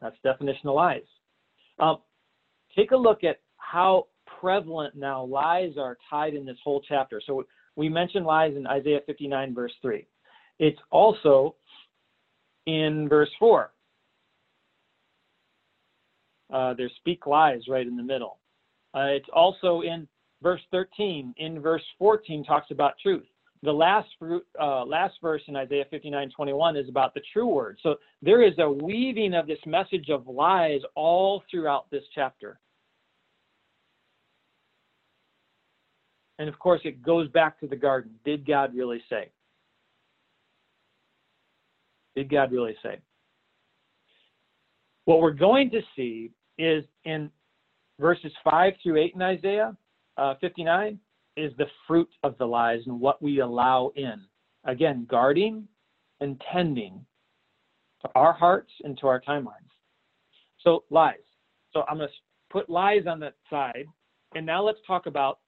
That's 0.00 0.16
definition 0.24 0.68
of 0.68 0.74
lies. 0.74 1.02
Um, 1.78 1.98
take 2.74 2.92
a 2.92 2.96
look 2.96 3.22
at 3.22 3.40
how 3.58 4.06
prevalent 4.40 4.96
now 4.96 5.24
lies 5.24 5.74
are 5.78 5.98
tied 6.08 6.34
in 6.34 6.46
this 6.46 6.58
whole 6.64 6.82
chapter. 6.88 7.20
So 7.24 7.44
we 7.76 7.88
mentioned 7.88 8.26
lies 8.26 8.54
in 8.56 8.66
Isaiah 8.66 9.00
59, 9.06 9.54
verse 9.54 9.72
3. 9.80 10.06
It's 10.58 10.78
also 10.90 11.56
in 12.66 13.08
verse 13.08 13.30
4. 13.38 13.72
Uh, 16.52 16.74
there's 16.74 16.92
speak 16.98 17.26
lies 17.26 17.62
right 17.68 17.86
in 17.86 17.96
the 17.96 18.02
middle. 18.02 18.38
Uh, 18.94 19.06
it's 19.06 19.28
also 19.32 19.80
in 19.80 20.06
verse 20.42 20.60
13. 20.70 21.34
In 21.38 21.60
verse 21.60 21.82
14 21.98 22.44
talks 22.44 22.70
about 22.70 22.94
truth. 23.02 23.24
The 23.62 23.72
last 23.72 24.08
uh, 24.60 24.84
last 24.84 25.14
verse 25.22 25.42
in 25.46 25.54
Isaiah 25.54 25.84
59, 25.88 26.30
21 26.34 26.76
is 26.76 26.88
about 26.88 27.14
the 27.14 27.22
true 27.32 27.46
word. 27.46 27.78
So 27.82 27.94
there 28.20 28.42
is 28.42 28.54
a 28.58 28.68
weaving 28.68 29.34
of 29.34 29.46
this 29.46 29.60
message 29.66 30.10
of 30.10 30.26
lies 30.26 30.80
all 30.96 31.44
throughout 31.48 31.88
this 31.90 32.02
chapter. 32.12 32.58
And 36.38 36.48
of 36.48 36.58
course, 36.58 36.80
it 36.84 37.02
goes 37.02 37.28
back 37.28 37.60
to 37.60 37.66
the 37.66 37.76
garden. 37.76 38.12
Did 38.24 38.46
God 38.46 38.74
really 38.74 39.02
say? 39.08 39.30
Did 42.14 42.30
God 42.30 42.52
really 42.52 42.76
say? 42.82 42.98
What 45.04 45.20
we're 45.20 45.30
going 45.32 45.70
to 45.70 45.80
see 45.96 46.30
is 46.58 46.84
in 47.04 47.30
verses 48.00 48.32
5 48.44 48.74
through 48.82 48.98
8 48.98 49.12
in 49.14 49.22
Isaiah 49.22 49.76
uh, 50.16 50.34
59 50.40 50.98
is 51.36 51.52
the 51.56 51.66
fruit 51.86 52.08
of 52.22 52.36
the 52.38 52.44
lies 52.44 52.82
and 52.86 53.00
what 53.00 53.22
we 53.22 53.40
allow 53.40 53.92
in. 53.96 54.20
Again, 54.64 55.06
guarding 55.10 55.66
and 56.20 56.40
tending 56.52 57.04
to 58.02 58.10
our 58.14 58.32
hearts 58.32 58.70
and 58.84 58.98
to 58.98 59.06
our 59.06 59.20
timelines. 59.20 59.70
So, 60.60 60.84
lies. 60.90 61.16
So, 61.72 61.84
I'm 61.88 61.96
going 61.96 62.08
to 62.08 62.14
put 62.50 62.68
lies 62.68 63.06
on 63.08 63.18
that 63.20 63.34
side. 63.48 63.86
And 64.34 64.46
now 64.46 64.62
let's 64.62 64.78
talk 64.86 65.06
about 65.06 65.38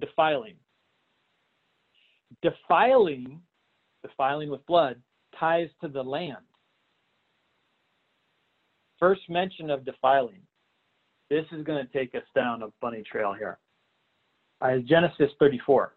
defiling. 0.00 0.54
Defiling, 2.42 3.40
defiling 4.02 4.50
with 4.50 4.64
blood, 4.66 5.00
ties 5.38 5.68
to 5.80 5.88
the 5.88 6.02
land. 6.02 6.36
First 8.98 9.22
mention 9.28 9.70
of 9.70 9.84
defiling. 9.84 10.40
This 11.28 11.44
is 11.52 11.64
going 11.64 11.84
to 11.84 11.92
take 11.92 12.14
us 12.14 12.22
down 12.34 12.62
a 12.62 12.68
bunny 12.80 13.02
trail 13.10 13.32
here. 13.32 13.58
Uh, 14.60 14.78
Genesis 14.86 15.30
34. 15.38 15.94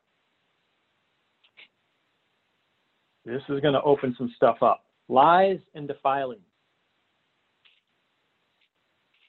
This 3.26 3.42
is 3.50 3.60
going 3.60 3.74
to 3.74 3.82
open 3.82 4.16
some 4.18 4.32
stuff 4.36 4.58
up. 4.62 4.86
Lies 5.08 5.60
and 5.74 5.88
defiling. 5.88 6.40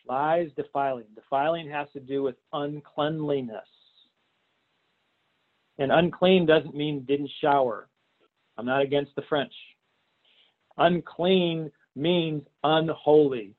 Lies, 0.08 0.48
defiling. 0.56 1.06
Defiling 1.14 1.68
has 1.70 1.88
to 1.92 2.00
do 2.00 2.22
with 2.22 2.36
uncleanliness. 2.52 3.66
And 5.78 5.92
unclean 5.92 6.46
doesn't 6.46 6.74
mean 6.74 7.04
didn't 7.04 7.30
shower. 7.40 7.88
I'm 8.56 8.66
not 8.66 8.82
against 8.82 9.14
the 9.16 9.22
French. 9.28 9.52
Unclean 10.78 11.70
means 11.94 12.42
unholy. 12.64 13.54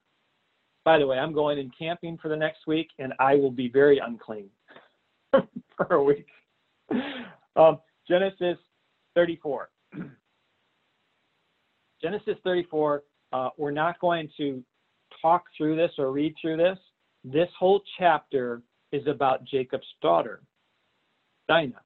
By 0.84 1.00
the 1.00 1.08
way, 1.08 1.18
I'm 1.18 1.34
going 1.34 1.60
in 1.60 1.72
camping 1.78 2.18
for 2.18 2.30
the 2.30 2.36
next 2.36 2.66
week, 2.66 2.90
and 2.98 3.14
I 3.20 3.36
will 3.36 3.52
be 3.52 3.70
very 3.70 4.00
unclean 4.00 4.50
for 5.32 5.88
a 5.92 6.04
week. 6.04 6.28
Um, 7.56 7.80
Genesis 8.08 8.58
34. 9.16 9.70
Genesis 12.02 12.36
34, 12.44 13.04
uh, 13.34 13.50
we're 13.58 13.72
not 13.72 14.00
going 14.00 14.30
to 14.38 14.64
talk 15.22 15.46
through 15.58 15.76
this 15.76 15.92
or 15.98 16.12
read 16.12 16.36
through 16.40 16.58
this. 16.58 16.78
This 17.24 17.50
whole 17.60 17.82
chapter 17.98 18.62
is 18.92 19.06
about 19.08 19.44
Jacob's 19.44 19.88
daughter, 20.02 20.42
Dinah. 21.50 21.82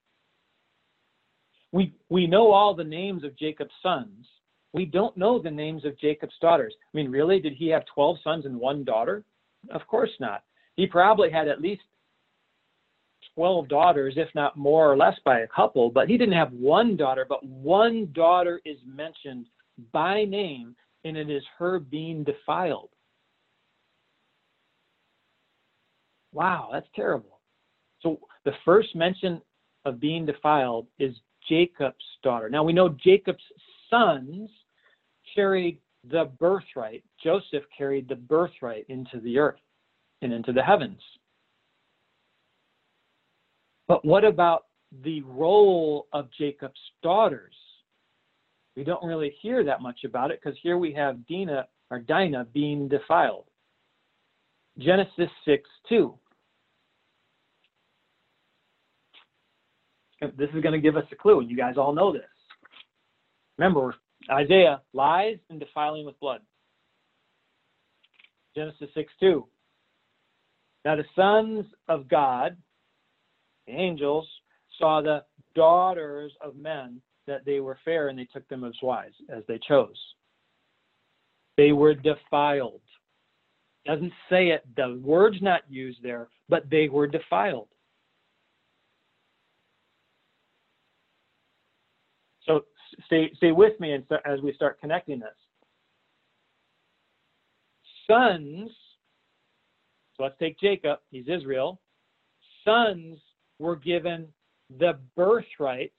We, 1.72 1.94
we 2.10 2.28
know 2.28 2.52
all 2.52 2.76
the 2.76 2.84
names 2.84 3.24
of 3.24 3.38
Jacob's 3.38 3.74
sons. 3.82 4.28
We 4.74 4.86
don't 4.86 5.16
know 5.18 5.40
the 5.42 5.52
names 5.52 5.86
of 5.86 6.00
Jacob's 6.00 6.36
daughters. 6.42 6.74
I 6.82 6.98
mean, 6.98 7.10
really? 7.10 7.40
Did 7.40 7.54
he 7.54 7.68
have 7.70 7.84
12 7.94 8.18
sons 8.24 8.46
and 8.46 8.60
one 8.60 8.84
daughter? 8.84 9.24
Of 9.70 9.86
course 9.88 10.12
not. 10.20 10.44
He 10.76 10.88
probably 10.88 11.30
had 11.30 11.48
at 11.48 11.62
least 11.62 11.82
12 13.36 13.68
daughters, 13.68 14.14
if 14.18 14.28
not 14.36 14.58
more 14.58 14.92
or 14.92 14.98
less 14.98 15.18
by 15.24 15.40
a 15.40 15.48
couple, 15.48 15.90
but 15.90 16.10
he 16.10 16.18
didn't 16.18 16.36
have 16.36 16.52
one 16.52 16.98
daughter, 16.98 17.26
but 17.28 17.46
one 17.46 18.10
daughter 18.14 18.62
is 18.66 18.78
mentioned 18.86 19.48
by 19.92 20.26
name, 20.26 20.76
and 21.06 21.18
it 21.18 21.30
is 21.30 21.44
her 21.58 21.80
being 21.80 22.24
defiled. 22.24 22.90
Wow, 26.34 26.70
that's 26.72 26.88
terrible. 26.96 27.40
So 28.02 28.20
the 28.46 28.54
first 28.64 28.96
mention 28.96 29.42
of 29.86 30.00
being 30.00 30.26
defiled 30.26 30.88
is 31.00 31.14
Jacob's 31.48 32.06
daughter. 32.24 32.50
Now 32.50 32.64
we 32.64 32.74
know 32.74 32.90
Jacob's 32.90 33.44
sons 33.90 34.50
carried 35.36 35.80
the 36.10 36.32
birthright. 36.40 37.04
Joseph 37.24 37.64
carried 37.78 38.08
the 38.08 38.16
birthright 38.16 38.86
into 38.90 39.20
the 39.20 39.38
earth 39.38 39.60
and 40.22 40.34
into 40.34 40.52
the 40.52 40.64
heavens. 40.64 41.02
But 43.88 44.06
what 44.06 44.24
about 44.24 44.66
the 45.04 45.22
role 45.24 46.08
of 46.14 46.30
Jacob's 46.38 46.80
daughters? 47.04 47.54
We 48.76 48.84
don't 48.84 49.04
really 49.04 49.36
hear 49.42 49.64
that 49.64 49.82
much 49.82 50.04
about 50.06 50.32
it 50.32 50.40
because 50.42 50.58
here 50.64 50.78
we 50.78 50.94
have 50.94 51.28
Dinah 51.28 51.68
or 51.90 52.00
Dinah 52.00 52.48
being 52.54 52.88
defiled. 52.88 53.46
Genesis 54.80 55.30
6 55.46 55.70
2. 55.90 56.14
This 60.22 60.50
is 60.54 60.62
going 60.62 60.74
to 60.74 60.80
give 60.80 60.98
us 60.98 61.06
a 61.12 61.16
clue, 61.16 61.40
and 61.40 61.50
you 61.50 61.58
guys 61.58 61.76
all 61.78 61.94
know 61.94 62.14
this. 62.14 62.22
Remember, 63.58 63.96
Isaiah 64.30 64.82
lies 64.94 65.38
and 65.50 65.60
defiling 65.60 66.06
with 66.06 66.20
blood. 66.20 66.42
Genesis 68.56 68.90
6 68.94 69.12
2. 69.20 69.46
Now 70.86 70.96
the 70.96 71.06
sons 71.16 71.66
of 71.88 72.08
God, 72.08 72.58
the 73.68 73.74
angels, 73.74 74.28
saw 74.80 75.02
the 75.02 75.24
daughters 75.56 76.32
of 76.42 76.56
men 76.56 77.02
that 77.28 77.46
they 77.46 77.60
were 77.60 77.78
fair 77.86 78.10
and 78.10 78.18
they 78.18 78.26
took 78.26 78.48
them 78.50 78.64
as 78.64 78.74
wives 78.82 79.16
as 79.30 79.44
they 79.48 79.60
chose. 79.68 79.98
They 81.58 81.72
were 81.72 81.94
defiled. 81.94 82.82
Doesn't 83.86 84.14
say 84.30 84.50
it, 84.50 84.64
the 84.76 85.00
word's 85.04 85.42
not 85.42 85.62
used 85.70 86.00
there, 86.04 86.30
but 86.50 86.70
they 86.70 86.88
were 86.88 87.08
defiled. 87.08 87.68
So 92.46 92.66
stay, 93.06 93.32
stay 93.38 93.52
with 93.52 93.80
me 93.80 93.98
as 94.26 94.42
we 94.42 94.54
start 94.54 94.80
connecting 94.80 95.20
this. 95.20 95.30
Sons, 98.08 98.70
so 100.18 100.24
let's 100.24 100.38
take 100.40 100.60
Jacob, 100.60 101.00
he's 101.12 101.28
Israel. 101.28 101.80
Sons 102.66 103.18
were 103.60 103.76
given 103.76 104.28
the 104.80 104.98
birthright 105.16 105.94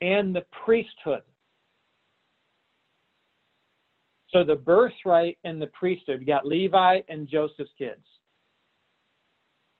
and 0.00 0.34
the 0.34 0.44
priesthood. 0.64 1.22
So 4.30 4.44
the 4.44 4.56
birthright 4.56 5.38
and 5.44 5.60
the 5.60 5.68
priesthood, 5.68 6.20
you 6.20 6.26
got 6.26 6.46
Levi 6.46 7.00
and 7.08 7.26
Joseph's 7.28 7.70
kids. 7.78 8.04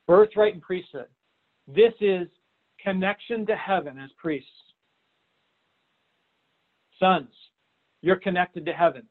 Birthright 0.06 0.54
and 0.54 0.62
priesthood. 0.62 1.08
This 1.66 1.92
is 2.00 2.28
connection 2.82 3.44
to 3.46 3.56
heaven 3.56 3.98
as 3.98 4.10
priests. 4.16 4.48
Sons, 6.98 7.32
you're 8.02 8.16
connected 8.16 8.64
to 8.66 8.72
heaven. 8.72 9.02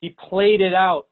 He 0.00 0.10
played 0.28 0.60
it 0.60 0.74
out 0.74 1.06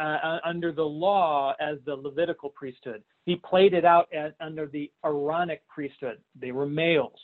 uh, 0.00 0.18
uh, 0.22 0.38
under 0.44 0.72
the 0.72 0.82
law 0.82 1.54
as 1.60 1.78
the 1.86 1.94
Levitical 1.94 2.50
priesthood. 2.50 3.02
He 3.24 3.36
played 3.36 3.74
it 3.74 3.84
out 3.84 4.08
under 4.40 4.66
the 4.66 4.90
Aaronic 5.04 5.62
priesthood. 5.68 6.18
They 6.38 6.52
were 6.52 6.66
males. 6.66 7.20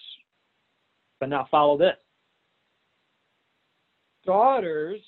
But 1.19 1.29
now 1.29 1.47
follow 1.51 1.77
this. 1.77 1.97
Daughters 4.25 5.01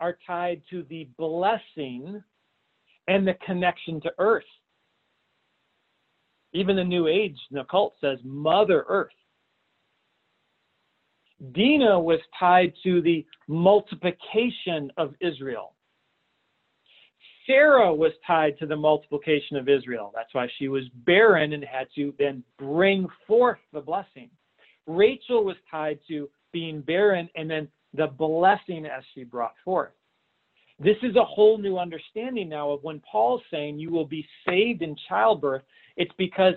are 0.00 0.18
tied 0.26 0.62
to 0.70 0.84
the 0.88 1.08
blessing 1.18 2.22
and 3.08 3.26
the 3.26 3.34
connection 3.46 4.00
to 4.00 4.12
earth. 4.18 4.44
Even 6.52 6.76
the 6.76 6.84
New 6.84 7.06
Age, 7.06 7.38
and 7.50 7.60
the 7.60 7.64
cult 7.64 7.94
says 8.00 8.18
Mother 8.24 8.84
Earth. 8.88 9.12
Dinah 11.50 11.98
was 11.98 12.20
tied 12.38 12.72
to 12.84 13.02
the 13.02 13.26
multiplication 13.48 14.90
of 14.96 15.14
Israel. 15.20 15.74
Sarah 17.46 17.92
was 17.92 18.12
tied 18.24 18.56
to 18.58 18.66
the 18.66 18.76
multiplication 18.76 19.56
of 19.56 19.68
Israel. 19.68 20.12
That's 20.14 20.32
why 20.32 20.46
she 20.58 20.68
was 20.68 20.84
barren 21.04 21.52
and 21.52 21.64
had 21.64 21.88
to 21.96 22.14
then 22.18 22.44
bring 22.56 23.08
forth 23.26 23.58
the 23.72 23.80
blessing. 23.80 24.30
Rachel 24.86 25.44
was 25.44 25.56
tied 25.68 25.98
to 26.08 26.28
being 26.52 26.80
barren 26.80 27.28
and 27.34 27.50
then 27.50 27.68
the 27.94 28.06
blessing 28.06 28.86
as 28.86 29.02
she 29.14 29.24
brought 29.24 29.54
forth. 29.64 29.92
This 30.78 30.96
is 31.02 31.16
a 31.16 31.24
whole 31.24 31.58
new 31.58 31.78
understanding 31.78 32.48
now 32.48 32.70
of 32.70 32.82
when 32.82 33.00
Paul's 33.10 33.42
saying 33.50 33.78
you 33.78 33.90
will 33.90 34.06
be 34.06 34.26
saved 34.48 34.82
in 34.82 34.96
childbirth. 35.08 35.62
It's 35.96 36.12
because 36.18 36.54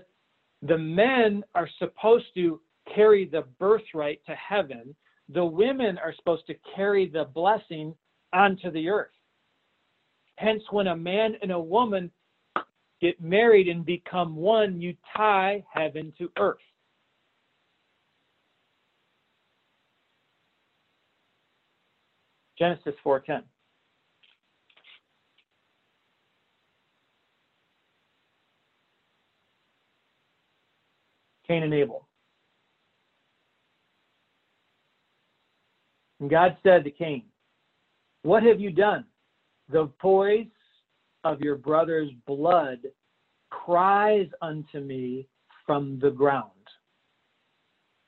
the 0.61 0.77
men 0.77 1.43
are 1.53 1.69
supposed 1.79 2.25
to 2.35 2.59
carry 2.93 3.25
the 3.25 3.43
birthright 3.59 4.21
to 4.25 4.35
heaven, 4.35 4.95
the 5.29 5.45
women 5.45 5.97
are 5.97 6.13
supposed 6.15 6.45
to 6.47 6.55
carry 6.75 7.09
the 7.09 7.25
blessing 7.33 7.95
onto 8.33 8.71
the 8.71 8.89
earth. 8.89 9.11
Hence, 10.37 10.61
when 10.71 10.87
a 10.87 10.95
man 10.95 11.35
and 11.41 11.51
a 11.51 11.59
woman 11.59 12.11
get 13.01 13.19
married 13.21 13.67
and 13.67 13.85
become 13.85 14.35
one, 14.35 14.81
you 14.81 14.95
tie 15.15 15.63
heaven 15.71 16.13
to 16.17 16.29
earth. 16.37 16.57
Genesis 22.57 22.95
4:10. 23.03 23.43
Cain 31.47 31.63
and 31.63 31.73
Abel. 31.73 32.07
And 36.25 36.31
God 36.31 36.57
said 36.63 36.83
to 36.85 36.89
Cain, 36.89 37.21
What 38.23 38.41
have 38.41 38.59
you 38.59 38.71
done? 38.71 39.05
The 39.69 39.91
voice 40.01 40.47
of 41.23 41.39
your 41.39 41.55
brother's 41.55 42.09
blood 42.25 42.79
cries 43.51 44.25
unto 44.41 44.79
me 44.79 45.27
from 45.67 45.99
the 46.01 46.09
ground. 46.09 46.49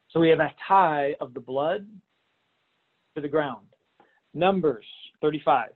So 0.09 0.19
we 0.19 0.29
have 0.29 0.39
a 0.39 0.51
tie 0.67 1.13
of 1.21 1.35
the 1.35 1.39
blood 1.39 1.85
to 3.13 3.21
the 3.21 3.27
ground. 3.27 3.67
Numbers 4.33 4.85
35. 5.21 5.69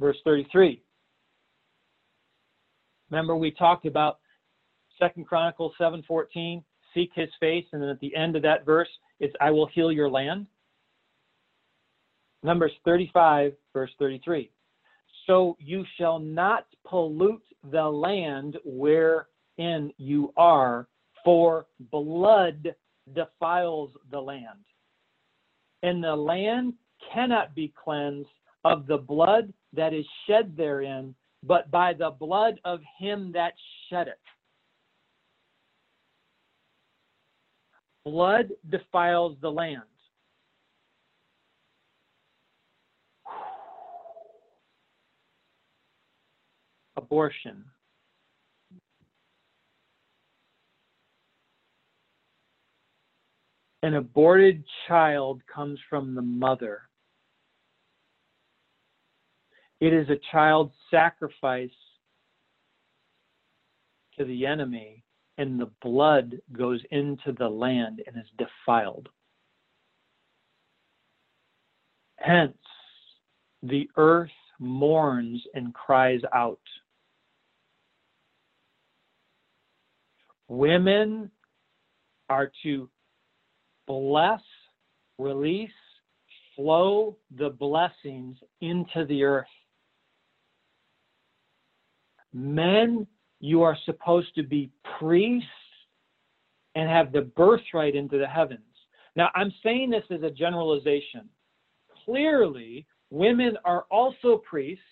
Verse 0.00 0.16
33. 0.24 0.82
Remember 3.10 3.36
we 3.36 3.50
talked 3.50 3.84
about 3.84 4.20
Second 5.02 5.24
Chronicles 5.24 5.74
7:14, 5.80 6.62
seek 6.94 7.10
his 7.12 7.28
face, 7.40 7.66
and 7.72 7.82
then 7.82 7.88
at 7.88 7.98
the 7.98 8.14
end 8.14 8.36
of 8.36 8.42
that 8.42 8.64
verse, 8.64 8.88
it's 9.18 9.34
I 9.40 9.50
will 9.50 9.66
heal 9.66 9.90
your 9.90 10.08
land. 10.08 10.46
Numbers 12.44 12.70
35, 12.84 13.52
verse 13.72 13.90
33. 13.98 14.48
So 15.26 15.56
you 15.58 15.84
shall 15.96 16.20
not 16.20 16.66
pollute 16.86 17.42
the 17.72 17.82
land 17.82 18.58
wherein 18.64 19.92
you 19.96 20.32
are, 20.36 20.86
for 21.24 21.66
blood 21.90 22.72
defiles 23.12 23.90
the 24.12 24.20
land. 24.20 24.64
And 25.82 26.02
the 26.02 26.14
land 26.14 26.74
cannot 27.12 27.56
be 27.56 27.72
cleansed 27.82 28.28
of 28.64 28.86
the 28.86 28.98
blood 28.98 29.52
that 29.72 29.92
is 29.92 30.06
shed 30.28 30.56
therein, 30.56 31.16
but 31.42 31.72
by 31.72 31.92
the 31.92 32.10
blood 32.10 32.60
of 32.64 32.80
him 33.00 33.32
that 33.32 33.54
shed 33.88 34.06
it. 34.06 34.20
Blood 38.04 38.50
defiles 38.68 39.36
the 39.40 39.50
land. 39.50 39.82
Abortion. 46.96 47.64
An 53.84 53.94
aborted 53.94 54.62
child 54.86 55.42
comes 55.52 55.78
from 55.90 56.14
the 56.14 56.22
mother. 56.22 56.82
It 59.80 59.92
is 59.92 60.08
a 60.08 60.20
child 60.30 60.70
sacrifice 60.90 61.70
to 64.16 64.24
the 64.24 64.46
enemy 64.46 65.02
and 65.42 65.58
the 65.58 65.70
blood 65.82 66.36
goes 66.52 66.80
into 66.92 67.32
the 67.36 67.48
land 67.48 68.00
and 68.06 68.16
is 68.16 68.30
defiled. 68.38 69.08
Hence, 72.16 72.56
the 73.64 73.90
earth 73.96 74.30
mourns 74.60 75.42
and 75.54 75.74
cries 75.74 76.20
out. 76.32 76.60
Women 80.46 81.28
are 82.28 82.52
to 82.62 82.88
bless, 83.88 84.42
release, 85.18 85.70
flow 86.54 87.16
the 87.36 87.50
blessings 87.50 88.36
into 88.60 89.04
the 89.06 89.24
earth. 89.24 89.46
Men 92.32 93.08
you 93.42 93.62
are 93.62 93.76
supposed 93.84 94.34
to 94.36 94.44
be 94.44 94.70
priests 94.98 95.48
and 96.76 96.88
have 96.88 97.12
the 97.12 97.22
birthright 97.22 97.94
into 97.94 98.16
the 98.16 98.26
heavens. 98.26 98.60
Now, 99.16 99.30
I'm 99.34 99.52
saying 99.62 99.90
this 99.90 100.04
as 100.10 100.22
a 100.22 100.30
generalization. 100.30 101.28
Clearly, 102.04 102.86
women 103.10 103.58
are 103.64 103.84
also 103.90 104.40
priests 104.48 104.84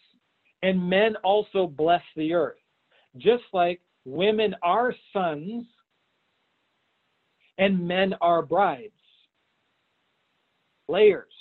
and 0.63 0.91
men 0.91 1.15
also 1.23 1.67
bless 1.67 2.03
the 2.17 2.35
earth. 2.35 2.59
Just 3.17 3.45
like 3.53 3.81
women 4.05 4.55
are 4.63 4.95
sons 5.13 5.65
and 7.57 7.87
men 7.87 8.15
are 8.21 8.43
brides. 8.43 8.93
Layers. 10.89 11.33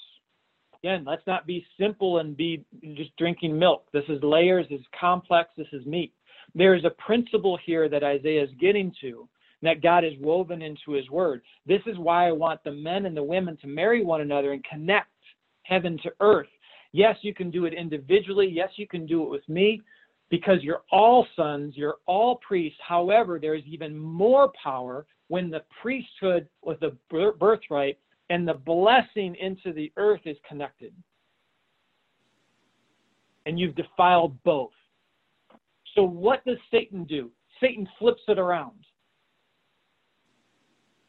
Again, 0.84 1.06
let's 1.06 1.26
not 1.26 1.48
be 1.48 1.66
simple 1.78 2.20
and 2.20 2.38
be 2.38 2.64
just 2.96 3.16
drinking 3.18 3.58
milk. 3.58 3.88
This 3.92 4.06
is 4.08 4.22
layers, 4.22 4.68
this 4.70 4.80
is 4.80 4.86
complex, 4.98 5.50
this 5.58 5.68
is 5.74 5.86
meat. 5.88 6.14
There 6.56 6.76
is 6.76 6.86
a 6.86 6.90
principle 6.92 7.58
here 7.64 7.90
that 7.90 8.04
Isaiah 8.04 8.44
is 8.44 8.50
getting 8.60 8.94
to 9.02 9.28
that 9.62 9.82
God 9.82 10.04
has 10.04 10.14
woven 10.20 10.62
into 10.62 10.92
his 10.92 11.10
word. 11.10 11.42
This 11.66 11.82
is 11.86 11.98
why 11.98 12.28
I 12.28 12.32
want 12.32 12.64
the 12.64 12.72
men 12.72 13.06
and 13.06 13.16
the 13.16 13.24
women 13.24 13.58
to 13.58 13.68
marry 13.68 14.04
one 14.04 14.22
another 14.22 14.54
and 14.54 14.64
connect 14.64 15.10
heaven 15.64 16.00
to 16.04 16.12
earth. 16.22 16.48
Yes, 16.92 17.18
you 17.22 17.34
can 17.34 17.52
do 17.52 17.66
it 17.66 17.74
individually. 17.74 18.48
Yes, 18.48 18.70
you 18.78 18.88
can 18.88 19.06
do 19.06 19.24
it 19.24 19.30
with 19.30 19.48
me 19.48 19.82
because 20.30 20.64
you're 20.64 20.84
all 20.92 21.28
sons, 21.36 21.76
you're 21.76 21.98
all 22.06 22.38
priests. 22.38 22.80
However, 22.88 23.40
there's 23.40 23.64
even 23.66 23.98
more 23.98 24.52
power 24.62 25.06
when 25.28 25.50
the 25.50 25.64
priesthood 25.82 26.48
with 26.64 26.80
the 26.80 26.96
birthright 27.10 28.00
and 28.30 28.48
the 28.48 28.54
blessing 28.54 29.36
into 29.40 29.74
the 29.74 29.92
earth 29.98 30.22
is 30.26 30.38
connected. 30.48 30.94
And 33.46 33.60
you've 33.60 33.76
defiled 33.76 34.42
both. 34.44 34.72
So, 35.96 36.04
what 36.04 36.44
does 36.46 36.58
Satan 36.72 37.04
do? 37.06 37.32
Satan 37.60 37.88
flips 37.98 38.22
it 38.28 38.40
around. 38.40 38.86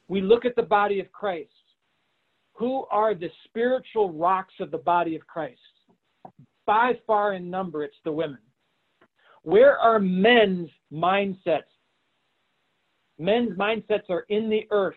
We 0.08 0.20
look 0.20 0.44
at 0.44 0.56
the 0.56 0.62
body 0.62 1.00
of 1.00 1.12
Christ. 1.12 1.50
Who 2.54 2.84
are 2.90 3.14
the 3.14 3.30
spiritual 3.44 4.12
rocks 4.12 4.54
of 4.60 4.70
the 4.70 4.78
body 4.78 5.16
of 5.16 5.26
Christ? 5.26 5.60
By 6.66 6.92
far 7.06 7.34
in 7.34 7.48
number, 7.48 7.84
it's 7.84 7.96
the 8.04 8.12
women. 8.12 8.40
Where 9.42 9.78
are 9.78 9.98
men's 9.98 10.68
mindsets? 10.92 11.62
Men's 13.18 13.56
mindsets 13.56 14.08
are 14.10 14.24
in 14.28 14.50
the 14.50 14.66
earth. 14.70 14.96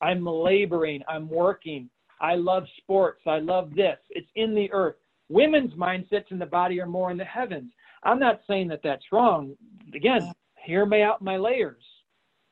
I'm 0.00 0.24
laboring, 0.26 1.02
I'm 1.08 1.28
working, 1.28 1.88
I 2.20 2.34
love 2.34 2.64
sports, 2.78 3.22
I 3.26 3.38
love 3.38 3.74
this. 3.74 3.98
It's 4.10 4.28
in 4.34 4.54
the 4.54 4.70
earth. 4.72 4.96
Women's 5.28 5.72
mindsets 5.74 6.30
in 6.30 6.38
the 6.38 6.46
body 6.46 6.80
are 6.80 6.86
more 6.86 7.10
in 7.10 7.16
the 7.16 7.24
heavens. 7.24 7.70
I'm 8.02 8.18
not 8.18 8.40
saying 8.48 8.68
that 8.68 8.80
that's 8.82 9.04
wrong. 9.12 9.56
Again, 9.94 10.32
hear 10.64 10.86
me 10.86 11.02
out 11.02 11.22
my 11.22 11.36
layers. 11.36 11.84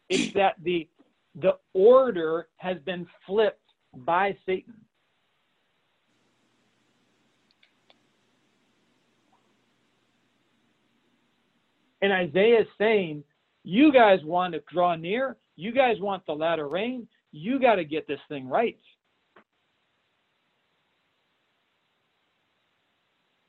It's 0.09 0.33
that 0.35 0.57
the 0.63 0.89
the 1.37 1.57
order 1.75 2.49
has 2.57 2.79
been 2.85 3.07
flipped 3.27 3.61
by 3.95 4.37
Satan. 4.47 4.75
And 12.03 12.13
Isaiah 12.13 12.63
is 12.63 12.67
saying, 12.79 13.23
you 13.63 13.93
guys 13.93 14.21
want 14.25 14.55
to 14.55 14.63
draw 14.73 14.97
near, 14.97 15.37
you 15.57 15.71
guys 15.71 16.01
want 16.01 16.25
the 16.27 16.33
latter 16.33 16.67
rain, 16.69 17.07
you 17.31 17.61
got 17.61 17.77
to 17.77 17.85
get 17.85 18.09
this 18.09 18.21
thing 18.29 18.49
right. 18.49 18.79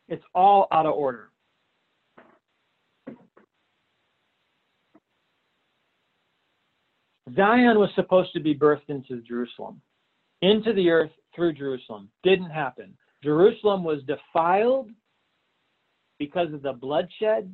It's 0.08 0.24
all 0.36 0.68
out 0.72 0.86
of 0.86 0.94
order. 0.94 1.31
Zion 7.36 7.80
was 7.80 7.90
supposed 7.96 8.34
to 8.34 8.40
be 8.40 8.56
birthed 8.56 8.90
into 8.90 9.22
Jerusalem, 9.22 9.82
into 10.42 10.74
the 10.74 10.90
earth 10.90 11.12
through 11.36 11.54
Jerusalem. 11.54 12.10
Didn't 12.24 12.50
happen. 12.50 12.98
Jerusalem 13.24 13.84
was 13.84 14.00
defiled 14.04 14.90
because 16.18 16.54
of 16.54 16.62
the 16.62 16.74
bloodshed 16.74 17.52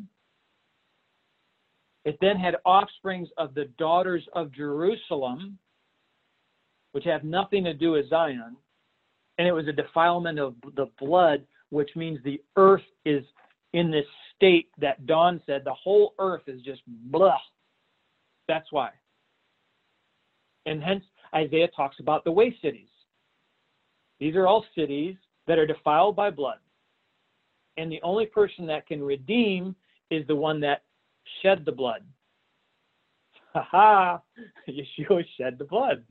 it 2.07 2.17
then 2.21 2.37
had 2.37 2.55
offsprings 2.63 3.27
of 3.37 3.53
the 3.53 3.65
daughters 3.77 4.23
of 4.31 4.53
Jerusalem, 4.53 5.57
which 6.93 7.03
have 7.03 7.25
nothing 7.25 7.65
to 7.65 7.73
do 7.73 7.91
with 7.91 8.09
Zion. 8.09 8.55
And 9.37 9.45
it 9.45 9.51
was 9.51 9.67
a 9.67 9.73
defilement 9.73 10.39
of 10.39 10.55
the 10.77 10.85
blood, 11.01 11.45
which 11.69 11.89
means 11.97 12.19
the 12.23 12.41
earth 12.55 12.85
is 13.03 13.25
in 13.73 13.91
this 13.91 14.05
state 14.33 14.69
that 14.77 15.05
Don 15.05 15.41
said 15.45 15.63
the 15.65 15.73
whole 15.73 16.13
earth 16.17 16.43
is 16.47 16.61
just 16.61 16.79
blah. 16.87 17.35
That's 18.47 18.71
why. 18.71 18.91
And 20.67 20.83
hence, 20.83 21.03
Isaiah 21.33 21.69
talks 21.75 21.95
about 21.99 22.25
the 22.25 22.31
waste 22.31 22.61
cities. 22.61 22.89
These 24.19 24.35
are 24.35 24.45
all 24.47 24.65
cities 24.75 25.15
that 25.47 25.57
are 25.57 25.65
defiled 25.65 26.15
by 26.15 26.29
blood. 26.29 26.57
And 27.77 27.91
the 27.91 28.01
only 28.03 28.25
person 28.25 28.67
that 28.67 28.85
can 28.85 29.01
redeem 29.01 29.75
is 30.11 30.27
the 30.27 30.35
one 30.35 30.59
that 30.61 30.83
shed 31.41 31.63
the 31.65 31.71
blood. 31.71 32.03
Ha 33.53 33.67
ha! 33.71 34.21
Yeshua 34.69 35.23
shed 35.37 35.57
the 35.57 35.65
blood. 35.65 36.03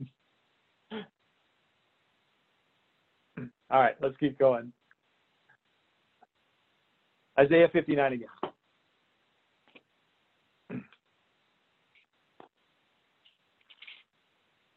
All 3.69 3.81
right, 3.81 3.95
let's 4.01 4.17
keep 4.17 4.39
going. 4.39 4.71
Isaiah 7.39 7.69
59 7.71 8.13
again. 8.13 8.27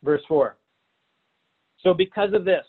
Verse 0.03 0.23
4. 0.29 0.57
So, 1.83 1.95
because 1.95 2.33
of 2.35 2.45
this, 2.45 2.65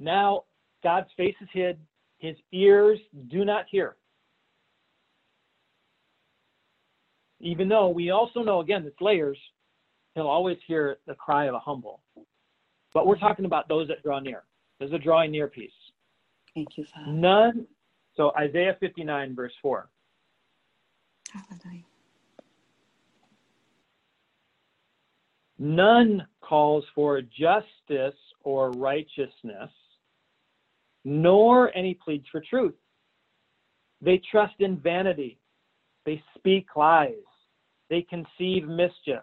now 0.00 0.44
God's 0.82 1.08
face 1.16 1.34
is 1.40 1.48
hid, 1.52 1.78
his 2.18 2.36
ears 2.52 2.98
do 3.28 3.44
not 3.44 3.66
hear. 3.70 3.96
even 7.42 7.68
though 7.68 7.88
we 7.88 8.10
also 8.10 8.40
know, 8.40 8.60
again, 8.60 8.84
it's 8.86 9.00
layers, 9.00 9.36
he'll 10.14 10.28
always 10.28 10.56
hear 10.66 10.98
the 11.06 11.14
cry 11.14 11.46
of 11.46 11.54
a 11.54 11.58
humble. 11.58 12.00
But 12.94 13.06
we're 13.06 13.18
talking 13.18 13.44
about 13.44 13.68
those 13.68 13.88
that 13.88 14.02
draw 14.02 14.20
near. 14.20 14.44
There's 14.78 14.92
a 14.92 14.98
drawing 14.98 15.32
near 15.32 15.48
piece. 15.48 15.70
Thank 16.54 16.68
you, 16.76 16.84
Father. 16.94 17.12
None. 17.12 17.66
So 18.16 18.32
Isaiah 18.38 18.76
59, 18.78 19.34
verse 19.34 19.52
4. 19.60 19.88
Hallelujah. 21.32 21.82
None 25.62 26.26
calls 26.40 26.84
for 26.94 27.22
justice 27.22 28.18
or 28.42 28.70
righteousness, 28.72 29.70
nor 31.04 31.74
any 31.76 31.94
pleads 31.94 32.26
for 32.32 32.40
truth. 32.40 32.74
They 34.00 34.20
trust 34.30 34.54
in 34.58 34.78
vanity. 34.78 35.38
They 36.04 36.22
speak 36.36 36.66
lies 36.74 37.12
they 37.92 38.06
conceive 38.08 38.66
mischief 38.66 39.22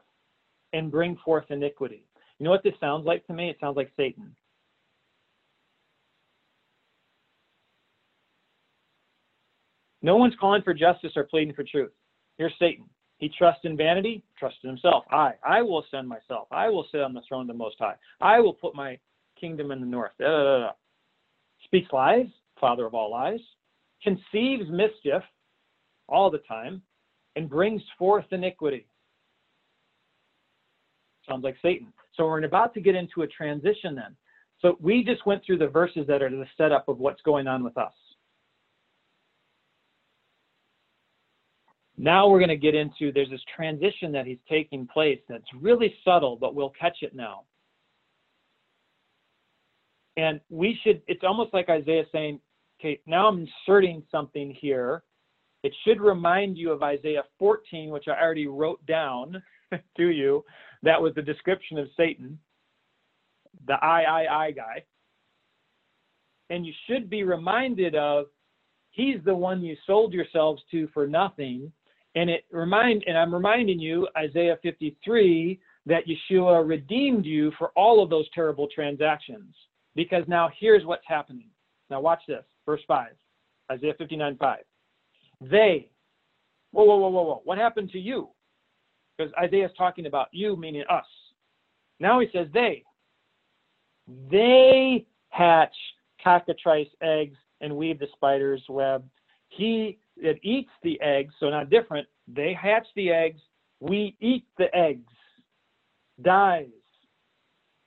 and 0.74 0.92
bring 0.92 1.18
forth 1.26 1.46
iniquity. 1.50 2.04
You 2.38 2.44
know 2.44 2.52
what 2.52 2.62
this 2.64 2.76
sounds 2.80 3.04
like 3.04 3.26
to 3.26 3.34
me? 3.34 3.50
It 3.50 3.58
sounds 3.60 3.76
like 3.76 3.92
Satan. 3.98 4.36
No 10.04 10.18
one's 10.18 10.36
calling 10.40 10.62
for 10.62 10.76
justice 10.76 11.14
or 11.16 11.24
pleading 11.24 11.56
for 11.56 11.64
truth. 11.64 11.90
Here's 12.38 12.54
Satan. 12.60 12.86
He 13.20 13.30
trusts 13.30 13.62
in 13.66 13.76
vanity, 13.76 14.24
trusts 14.38 14.60
in 14.64 14.70
himself. 14.70 15.04
I, 15.12 15.34
I 15.44 15.62
will 15.62 15.86
send 15.92 16.08
myself. 16.08 16.48
I 16.52 16.70
will 16.70 16.88
sit 16.92 17.02
on 17.02 17.14
the 17.14 17.22
throne 17.28 17.42
of 17.42 17.48
the 17.48 17.54
Most 17.54 17.76
High. 17.78 17.96
I 18.22 18.40
will 18.40 18.54
put 18.54 18.74
my 18.74 18.98
kingdom 19.40 19.72
in 19.72 19.82
the 19.82 19.86
north. 19.86 20.12
Da, 20.20 20.26
da, 20.26 20.60
da, 20.60 20.72
Speaks 21.66 21.92
lies, 21.92 22.28
father 22.60 22.86
of 22.86 22.94
all 22.94 23.12
lies. 23.12 23.42
Conceives 24.02 24.70
mischief 24.70 25.22
all 26.08 26.32
the 26.32 26.40
time 26.40 26.82
and 27.36 27.50
brings 27.50 27.82
forth 27.98 28.26
iniquity. 28.32 28.88
Sounds 31.28 31.44
like 31.44 31.58
Satan. 31.62 31.92
So 32.16 32.26
we're 32.26 32.44
about 32.44 32.74
to 32.74 32.82
get 32.82 32.96
into 32.96 33.22
a 33.24 33.28
transition 33.28 33.96
then. 33.96 34.16
So 34.62 34.78
we 34.82 35.04
just 35.04 35.26
went 35.26 35.46
through 35.46 35.58
the 35.58 35.68
verses 35.68 36.06
that 36.08 36.22
are 36.22 36.30
the 36.30 36.46
setup 36.58 36.88
of 36.88 37.00
what's 37.00 37.22
going 37.22 37.48
on 37.48 37.64
with 37.64 37.78
us. 37.78 37.94
Now 42.00 42.28
we're 42.28 42.40
going 42.40 42.50
to 42.50 42.56
get 42.56 42.74
into 42.74 43.12
there's 43.12 43.30
this 43.30 43.44
transition 43.56 44.12
that 44.14 44.26
he's 44.26 44.40
taking 44.50 44.88
place 44.88 45.20
that's 45.30 45.44
really 45.62 45.94
subtle, 46.04 46.36
but 46.36 46.56
we'll 46.56 46.74
catch 46.80 46.98
it 47.02 47.14
now. 47.14 47.44
And 50.18 50.40
we 50.50 50.80
should, 50.84 51.02
it's 51.08 51.24
almost 51.24 51.54
like 51.54 51.70
Isaiah 51.70 52.06
saying, 52.12 52.40
okay, 52.80 53.00
now 53.06 53.28
I'm 53.28 53.48
inserting 53.68 54.02
something 54.12 54.58
here 54.60 55.04
it 55.64 55.74
should 55.86 56.00
remind 56.00 56.58
you 56.58 56.72
of 56.72 56.84
Isaiah 56.84 57.24
14, 57.38 57.90
which 57.90 58.08
I 58.08 58.20
already 58.20 58.48
wrote 58.48 58.86
down 58.86 59.42
to 59.98 60.08
you. 60.08 60.46
That 60.84 61.02
was 61.02 61.14
the 61.16 61.22
description 61.22 61.78
of 61.78 61.90
Satan, 61.98 62.40
the 63.68 63.74
I, 63.74 64.04
I, 64.04 64.46
I 64.46 64.52
guy. 64.52 64.84
And 66.50 66.66
you 66.66 66.74
should 66.88 67.10
be 67.10 67.24
reminded 67.24 67.96
of 67.96 68.28
he's 68.92 69.18
the 69.26 69.36
one 69.36 69.62
you 69.62 69.76
sold 69.86 70.14
yourselves 70.14 70.64
to 70.72 70.88
for 70.94 71.06
nothing. 71.06 71.72
And 72.20 72.30
it 72.30 72.44
remind 72.52 73.06
and 73.08 73.18
I'm 73.18 73.34
reminding 73.34 73.80
you, 73.80 74.06
Isaiah 74.18 74.60
53, 74.62 75.58
that 75.86 76.04
Yeshua 76.06 76.68
redeemed 76.68 77.26
you 77.26 77.50
for 77.58 77.70
all 77.78 78.04
of 78.04 78.10
those 78.10 78.26
terrible 78.36 78.68
transactions. 78.68 79.56
Because 79.96 80.26
now 80.28 80.50
here's 80.60 80.86
what's 80.86 81.08
happening. 81.08 81.48
Now 81.90 82.02
watch 82.02 82.20
this, 82.28 82.44
verse 82.66 82.82
5, 82.90 83.12
Isaiah 83.72 83.94
59, 83.98 84.36
5. 84.36 84.60
They. 85.50 85.90
Whoa, 86.72 86.84
whoa, 86.84 86.98
whoa, 86.98 87.10
whoa, 87.10 87.24
whoa. 87.24 87.42
What 87.46 87.58
happened 87.58 87.90
to 87.92 88.00
you? 88.00 88.28
Because 89.18 89.32
Isaiah 89.42 89.68
is 89.68 89.72
talking 89.78 90.06
about 90.06 90.28
you, 90.34 90.58
meaning 90.58 90.84
us. 90.90 91.06
Now 92.02 92.20
he 92.20 92.28
says 92.34 92.48
they. 92.54 92.84
They 94.30 95.06
hatch 95.30 95.74
cockatrice 96.22 96.90
eggs 97.02 97.38
and 97.62 97.78
weave 97.78 97.98
the 97.98 98.08
spider's 98.14 98.64
web. 98.68 99.06
He 99.48 100.00
that 100.22 100.40
eats 100.44 100.72
the 100.84 101.00
eggs, 101.02 101.34
so 101.40 101.50
not 101.50 101.70
different, 101.70 102.08
they 102.28 102.54
hatch 102.54 102.88
the 102.96 103.10
eggs, 103.10 103.42
we 103.80 104.16
eat 104.20 104.46
the 104.58 104.74
eggs, 104.76 105.12
dies. 106.22 106.68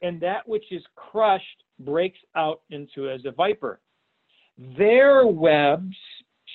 And 0.01 0.21
that 0.21 0.47
which 0.49 0.65
is 0.73 0.83
crushed 0.97 1.65
breaks 1.81 2.19
out 2.35 2.63
into 2.71 3.09
as 3.09 3.25
a 3.25 3.31
viper. 3.31 3.81
Their 4.77 5.27
webs 5.27 5.97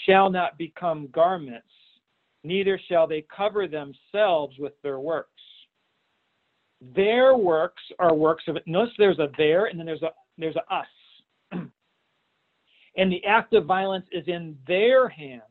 shall 0.06 0.30
not 0.30 0.58
become 0.58 1.08
garments, 1.08 1.68
neither 2.44 2.80
shall 2.90 3.08
they 3.08 3.26
cover 3.36 3.68
themselves 3.68 4.58
with 4.60 4.74
their 4.84 5.00
works. 5.00 5.32
Their 6.96 7.36
works 7.36 7.82
are 8.00 8.14
works 8.14 8.44
of 8.48 8.56
it. 8.56 8.64
Notice 8.68 8.94
there's 8.98 9.20
a 9.20 9.30
there 9.38 9.66
and 9.66 9.80
then 9.80 9.86
there's 9.86 10.04
a 10.04 10.12
there's 10.38 10.56
a 10.56 10.74
us. 10.74 10.86
and 12.98 13.12
the 13.12 13.24
act 13.26 13.54
of 13.54 13.66
violence 13.66 14.06
is 14.12 14.28
in 14.28 14.56
their 14.68 15.10
hands. 15.10 15.42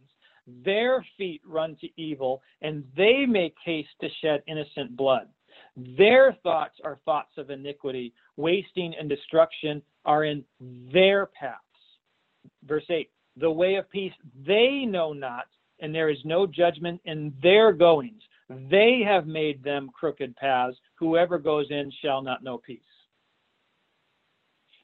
Their 0.46 1.04
feet 1.16 1.42
run 1.44 1.76
to 1.80 1.88
evil, 2.00 2.42
and 2.62 2.84
they 2.96 3.26
make 3.26 3.54
haste 3.64 3.88
to 4.00 4.08
shed 4.22 4.42
innocent 4.46 4.96
blood. 4.96 5.28
Their 5.76 6.36
thoughts 6.42 6.78
are 6.84 7.00
thoughts 7.04 7.32
of 7.36 7.50
iniquity, 7.50 8.12
wasting 8.36 8.94
and 8.98 9.08
destruction 9.08 9.82
are 10.04 10.24
in 10.24 10.44
their 10.60 11.26
paths. 11.26 11.62
Verse 12.64 12.84
8 12.88 13.10
the 13.36 13.50
way 13.50 13.74
of 13.76 13.90
peace 13.90 14.12
they 14.46 14.84
know 14.86 15.12
not, 15.12 15.46
and 15.80 15.94
there 15.94 16.08
is 16.08 16.18
no 16.24 16.46
judgment 16.46 17.00
in 17.04 17.34
their 17.42 17.72
goings. 17.72 18.22
They 18.48 19.02
have 19.04 19.26
made 19.26 19.62
them 19.62 19.90
crooked 19.92 20.36
paths. 20.36 20.76
Whoever 20.98 21.38
goes 21.38 21.66
in 21.70 21.92
shall 22.02 22.22
not 22.22 22.42
know 22.42 22.58
peace. 22.58 22.80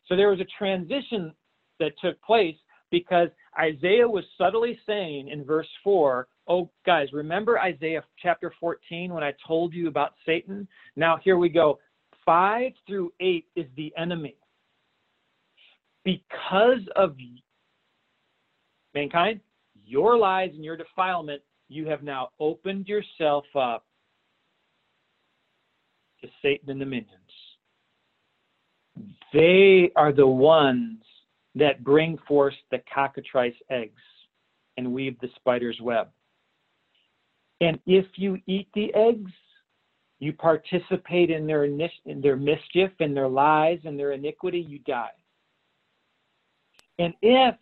So 0.06 0.16
there 0.16 0.30
was 0.30 0.40
a 0.40 0.58
transition 0.58 1.32
that 1.78 1.92
took 2.02 2.20
place 2.22 2.56
because 2.92 3.28
Isaiah 3.58 4.06
was 4.06 4.22
subtly 4.38 4.78
saying 4.86 5.28
in 5.28 5.44
verse 5.44 5.66
4, 5.82 6.28
oh, 6.46 6.70
guys, 6.86 7.08
remember 7.12 7.58
Isaiah 7.58 8.04
chapter 8.22 8.54
14 8.60 9.12
when 9.12 9.24
I 9.24 9.32
told 9.44 9.74
you 9.74 9.88
about 9.88 10.12
Satan? 10.24 10.68
Now 10.94 11.18
here 11.24 11.38
we 11.38 11.48
go. 11.48 11.80
5 12.24 12.70
through 12.86 13.12
8 13.18 13.46
is 13.56 13.66
the 13.76 13.92
enemy. 13.96 14.36
Because 16.04 16.86
of 16.94 17.16
mankind, 18.94 19.40
your 19.84 20.16
lies 20.18 20.50
and 20.54 20.64
your 20.64 20.76
defilement, 20.76 21.42
you 21.68 21.86
have 21.86 22.02
now 22.02 22.28
opened 22.38 22.86
yourself 22.86 23.44
up 23.58 23.86
to 26.20 26.28
Satan 26.42 26.70
and 26.70 26.80
the 26.80 26.86
minions. 26.86 27.08
They 29.32 29.90
are 29.96 30.12
the 30.12 30.26
ones 30.26 31.02
that 31.54 31.84
bring 31.84 32.18
forth 32.26 32.54
the 32.70 32.80
cockatrice 32.92 33.54
eggs 33.70 34.00
and 34.76 34.92
weave 34.92 35.18
the 35.20 35.28
spider's 35.36 35.78
web. 35.80 36.08
And 37.60 37.78
if 37.86 38.06
you 38.16 38.38
eat 38.46 38.68
the 38.74 38.92
eggs, 38.94 39.30
you 40.18 40.32
participate 40.32 41.30
in 41.30 41.46
their, 41.46 41.64
in 41.64 42.20
their 42.22 42.36
mischief 42.36 42.90
and 43.00 43.16
their 43.16 43.28
lies 43.28 43.78
and 43.84 43.98
their 43.98 44.12
iniquity, 44.12 44.60
you 44.60 44.78
die. 44.80 45.10
And 46.98 47.14
if 47.22 47.56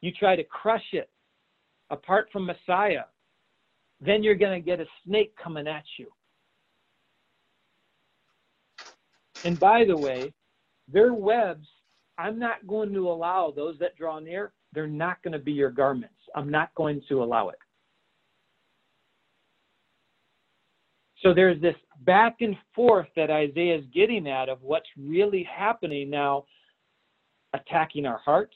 you 0.00 0.12
try 0.12 0.36
to 0.36 0.44
crush 0.44 0.84
it 0.92 1.08
apart 1.90 2.28
from 2.32 2.46
Messiah, 2.46 3.04
then 4.00 4.22
you're 4.22 4.34
going 4.34 4.60
to 4.60 4.64
get 4.64 4.80
a 4.80 4.86
snake 5.04 5.34
coming 5.42 5.66
at 5.66 5.84
you. 5.98 6.06
And 9.44 9.58
by 9.58 9.84
the 9.84 9.96
way, 9.96 10.32
their 10.86 11.12
webs, 11.12 11.66
I'm 12.18 12.38
not 12.38 12.66
going 12.66 12.92
to 12.92 13.08
allow 13.08 13.52
those 13.54 13.78
that 13.78 13.96
draw 13.96 14.18
near, 14.18 14.52
they're 14.72 14.86
not 14.86 15.22
going 15.22 15.32
to 15.32 15.38
be 15.38 15.52
your 15.52 15.70
garments. 15.70 16.14
I'm 16.34 16.50
not 16.50 16.74
going 16.74 17.00
to 17.08 17.22
allow 17.22 17.48
it. 17.48 17.58
So 21.22 21.32
there's 21.34 21.60
this 21.60 21.74
back 22.02 22.36
and 22.40 22.56
forth 22.74 23.08
that 23.16 23.30
Isaiah 23.30 23.78
is 23.78 23.84
getting 23.92 24.28
at 24.28 24.48
of 24.48 24.62
what's 24.62 24.86
really 24.96 25.42
happening 25.44 26.10
now, 26.10 26.44
attacking 27.54 28.06
our 28.06 28.18
hearts, 28.18 28.54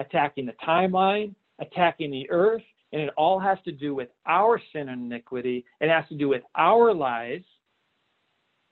attacking 0.00 0.46
the 0.46 0.54
timeline, 0.66 1.34
attacking 1.60 2.10
the 2.10 2.28
earth, 2.30 2.62
and 2.92 3.02
it 3.02 3.10
all 3.16 3.38
has 3.38 3.58
to 3.64 3.72
do 3.72 3.94
with 3.94 4.08
our 4.26 4.60
sin 4.72 4.88
and 4.88 5.12
iniquity. 5.12 5.64
It 5.80 5.88
has 5.88 6.04
to 6.08 6.16
do 6.16 6.28
with 6.28 6.42
our 6.56 6.92
lies 6.92 7.42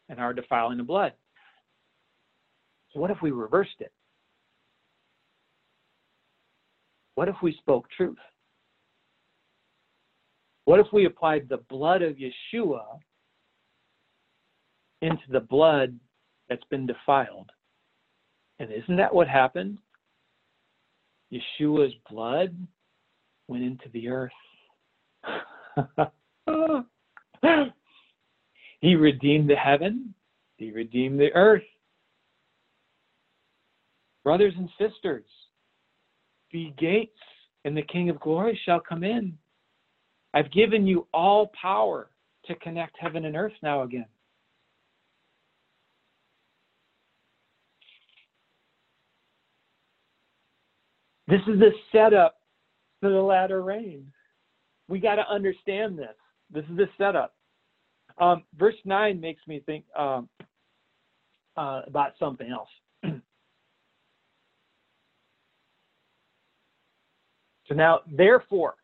and 0.09 0.19
our 0.19 0.33
defiling 0.33 0.79
the 0.79 0.85
blood. 0.85 1.13
So, 2.93 3.01
what 3.01 3.11
if 3.11 3.23
we 3.23 3.31
reversed 3.31 3.81
it? 3.81 3.93
What 7.15 7.29
if 7.29 7.37
we 7.43 7.53
spoke 7.55 7.89
truth? 7.91 8.19
What 10.65 10.81
if 10.81 10.87
we 10.93 11.07
applied 11.07 11.49
the 11.49 11.63
blood 11.69 12.03
of 12.03 12.17
Yeshua 12.17 12.83
into 15.01 15.23
the 15.31 15.41
blood 15.41 15.99
that's 16.49 16.65
been 16.71 16.87
defiled? 16.87 17.51
And 18.59 18.71
isn't 18.71 18.97
that 18.97 19.15
what 19.15 19.29
happened? 19.29 19.79
Yeshua's 21.33 21.95
blood 22.09 22.55
went 23.49 23.65
into 23.65 23.89
the 23.93 24.09
earth. 24.09 24.31
he 28.81 28.95
redeemed 28.95 29.51
the 29.51 29.57
heaven, 29.57 30.15
he 30.57 30.71
redeemed 30.71 31.19
the 31.19 31.33
earth. 31.33 31.63
Brothers 34.23 34.55
and 34.57 34.69
sisters, 34.79 35.25
be 36.53 36.75
gates, 36.79 37.19
and 37.65 37.77
the 37.77 37.83
King 37.83 38.11
of 38.11 38.21
glory 38.21 38.59
shall 38.65 38.81
come 38.81 39.03
in. 39.03 39.37
I've 40.35 40.51
given 40.53 40.87
you 40.87 41.07
all 41.13 41.51
power 41.61 42.11
to 42.47 42.55
connect 42.57 42.97
heaven 42.99 43.25
and 43.25 43.37
earth 43.37 43.53
now 43.63 43.83
again. 43.83 44.07
This 51.29 51.41
is 51.47 51.59
the 51.59 51.71
setup 51.93 52.37
for 53.01 53.11
the 53.11 53.21
latter 53.21 53.63
rain. 53.63 54.13
We 54.89 54.99
got 54.99 55.15
to 55.17 55.29
understand 55.29 55.99
this. 55.99 56.15
This 56.51 56.65
is 56.71 56.77
the 56.77 56.89
setup. 56.99 57.35
Um, 58.19 58.45
verse 58.59 58.75
9 58.85 59.21
makes 59.21 59.41
me 59.47 59.63
think 59.65 59.85
um, 59.99 60.29
uh, 61.57 61.83
about 61.87 62.13
something 62.19 62.51
else. 62.51 62.69
So 67.73 67.77
now, 67.77 68.01
therefore, 68.07 68.75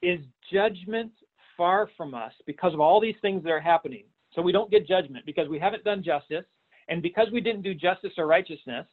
is 0.00 0.20
judgment 0.52 1.10
far 1.56 1.88
from 1.96 2.14
us 2.14 2.32
because 2.46 2.72
of 2.72 2.78
all 2.80 3.00
these 3.00 3.16
things 3.20 3.42
that 3.42 3.50
are 3.50 3.58
happening? 3.58 4.04
So 4.34 4.42
we 4.42 4.52
don't 4.52 4.70
get 4.70 4.86
judgment 4.86 5.26
because 5.26 5.48
we 5.48 5.58
haven't 5.58 5.82
done 5.82 6.04
justice. 6.04 6.44
And 6.88 7.02
because 7.02 7.26
we 7.32 7.40
didn't 7.40 7.62
do 7.62 7.74
justice 7.74 8.12
or 8.18 8.28
righteousness, 8.28 8.86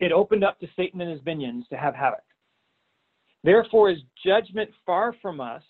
it 0.00 0.10
opened 0.10 0.42
up 0.42 0.58
to 0.58 0.66
Satan 0.74 1.00
and 1.00 1.10
his 1.10 1.24
minions 1.24 1.66
to 1.70 1.76
have 1.76 1.94
havoc. 1.94 2.24
Therefore, 3.44 3.90
is 3.90 3.98
judgment 4.24 4.70
far 4.84 5.14
from 5.22 5.40
us, 5.40 5.62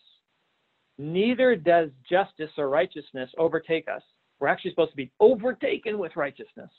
neither 0.96 1.56
does 1.56 1.90
justice 2.08 2.50
or 2.56 2.70
righteousness 2.70 3.28
overtake 3.36 3.86
us. 3.94 4.02
We're 4.40 4.48
actually 4.48 4.70
supposed 4.70 4.92
to 4.92 4.96
be 4.96 5.12
overtaken 5.20 5.98
with 5.98 6.16
righteousness. 6.16 6.70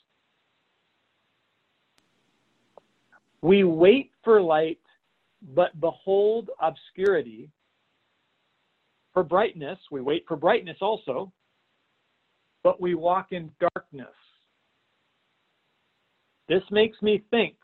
We 3.40 3.62
wait 3.62 4.10
for 4.24 4.40
light, 4.40 4.80
but 5.54 5.78
behold 5.80 6.50
obscurity. 6.60 7.50
For 9.14 9.22
brightness, 9.24 9.78
we 9.90 10.00
wait 10.00 10.24
for 10.28 10.36
brightness 10.36 10.76
also, 10.80 11.32
but 12.62 12.80
we 12.80 12.94
walk 12.94 13.28
in 13.32 13.50
darkness. 13.58 14.14
This 16.48 16.62
makes 16.70 17.00
me 17.02 17.22
think 17.30 17.54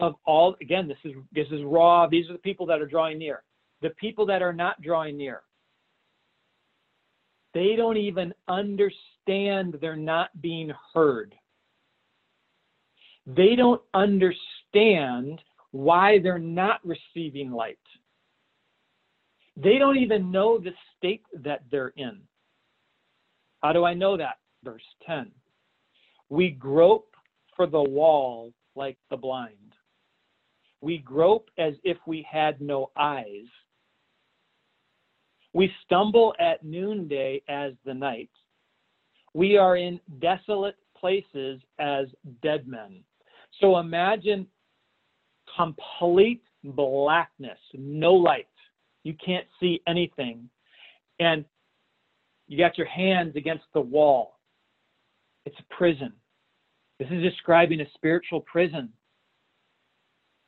of 0.00 0.14
all 0.24 0.54
again, 0.60 0.88
this 0.88 0.98
is 1.04 1.12
this 1.32 1.46
is 1.50 1.62
raw. 1.64 2.06
These 2.06 2.28
are 2.30 2.34
the 2.34 2.38
people 2.38 2.66
that 2.66 2.80
are 2.80 2.86
drawing 2.86 3.18
near. 3.18 3.42
The 3.82 3.90
people 3.90 4.26
that 4.26 4.42
are 4.42 4.52
not 4.52 4.80
drawing 4.80 5.16
near. 5.16 5.42
They 7.54 7.74
don't 7.76 7.96
even 7.96 8.34
understand 8.46 9.76
they're 9.80 9.96
not 9.96 10.30
being 10.40 10.72
heard. 10.94 11.34
They 13.26 13.56
don't 13.56 13.82
understand 13.94 15.40
why 15.72 16.18
they're 16.18 16.38
not 16.38 16.80
receiving 16.84 17.50
light. 17.50 17.78
They 19.56 19.78
don't 19.78 19.98
even 19.98 20.30
know 20.30 20.58
the 20.58 20.72
state 20.96 21.24
that 21.42 21.62
they're 21.70 21.92
in. 21.96 22.20
How 23.62 23.72
do 23.72 23.84
I 23.84 23.94
know 23.94 24.16
that? 24.16 24.38
Verse 24.64 24.82
10. 25.06 25.30
We 26.28 26.50
grope 26.50 27.14
for 27.56 27.66
the 27.66 27.82
wall 27.82 28.52
like 28.76 28.98
the 29.10 29.16
blind. 29.16 29.74
We 30.80 30.98
grope 30.98 31.50
as 31.58 31.74
if 31.82 31.96
we 32.06 32.26
had 32.30 32.60
no 32.60 32.90
eyes. 32.96 33.46
We 35.52 35.72
stumble 35.84 36.34
at 36.38 36.64
noonday 36.64 37.42
as 37.48 37.72
the 37.84 37.94
night. 37.94 38.30
We 39.34 39.56
are 39.56 39.76
in 39.76 40.00
desolate 40.20 40.76
places 40.96 41.60
as 41.78 42.06
dead 42.42 42.68
men. 42.68 43.02
So 43.60 43.78
imagine 43.78 44.46
complete 45.58 46.42
blackness, 46.62 47.58
no 47.74 48.14
light. 48.14 48.46
You 49.04 49.14
can't 49.24 49.46
see 49.60 49.80
anything. 49.86 50.48
And 51.20 51.44
you 52.46 52.58
got 52.58 52.78
your 52.78 52.86
hands 52.86 53.36
against 53.36 53.64
the 53.74 53.80
wall. 53.80 54.38
It's 55.46 55.56
a 55.58 55.74
prison. 55.74 56.12
This 56.98 57.08
is 57.10 57.22
describing 57.22 57.80
a 57.80 57.86
spiritual 57.94 58.40
prison. 58.40 58.90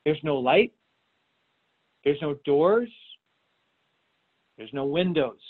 There's 0.04 0.20
no 0.22 0.36
light, 0.36 0.72
there's 2.04 2.20
no 2.22 2.34
doors, 2.44 2.88
there's 4.56 4.72
no 4.72 4.86
windows. 4.86 5.40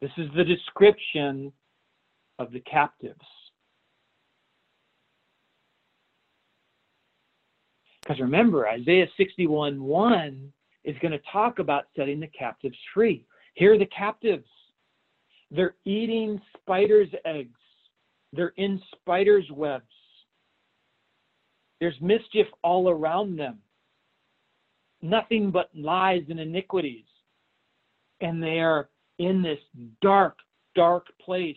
This 0.00 0.10
is 0.16 0.28
the 0.36 0.44
description 0.44 1.52
of 2.38 2.52
the 2.52 2.60
captives. 2.60 3.18
Because 8.10 8.22
remember, 8.22 8.68
Isaiah 8.68 9.06
61 9.16 9.80
1 9.80 10.52
is 10.82 10.96
going 11.00 11.12
to 11.12 11.20
talk 11.32 11.60
about 11.60 11.84
setting 11.94 12.18
the 12.18 12.26
captives 12.26 12.76
free. 12.92 13.24
Here 13.54 13.74
are 13.74 13.78
the 13.78 13.86
captives. 13.86 14.48
They're 15.52 15.76
eating 15.84 16.40
spiders' 16.58 17.14
eggs. 17.24 17.60
They're 18.32 18.52
in 18.56 18.82
spiders' 18.96 19.48
webs. 19.52 19.84
There's 21.78 21.94
mischief 22.00 22.48
all 22.64 22.90
around 22.90 23.36
them. 23.36 23.60
nothing 25.02 25.52
but 25.52 25.70
lies 25.72 26.24
and 26.28 26.40
iniquities. 26.40 27.06
And 28.20 28.42
they 28.42 28.58
are 28.58 28.88
in 29.20 29.40
this 29.40 29.60
dark, 30.02 30.36
dark 30.74 31.06
place. 31.24 31.56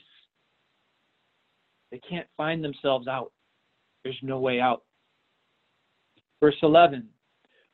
They 1.89 1.99
can't 2.07 2.27
find 2.37 2.63
themselves 2.63 3.07
out. 3.07 3.31
There's 4.03 4.19
no 4.21 4.37
way 4.37 4.59
out. 4.59 4.83
Verse 6.43 6.57
11 6.61 7.07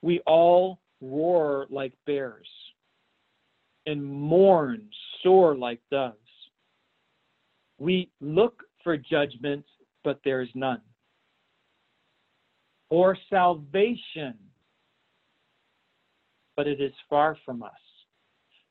We 0.04 0.20
all 0.28 0.80
roar 1.02 1.66
like 1.72 1.94
bears 2.06 2.48
and 3.88 4.06
mourn 4.06 4.88
sore 5.24 5.58
like 5.58 5.82
doves. 5.90 6.18
We 7.80 8.12
look 8.22 8.62
for 8.84 8.96
judgment, 8.96 9.66
but 10.04 10.20
there 10.24 10.42
is 10.42 10.50
none. 10.54 10.82
Or 12.92 13.18
salvation, 13.32 14.36
but 16.56 16.68
it 16.68 16.80
is 16.80 16.94
far 17.10 17.38
from 17.44 17.64
us. 17.64 17.72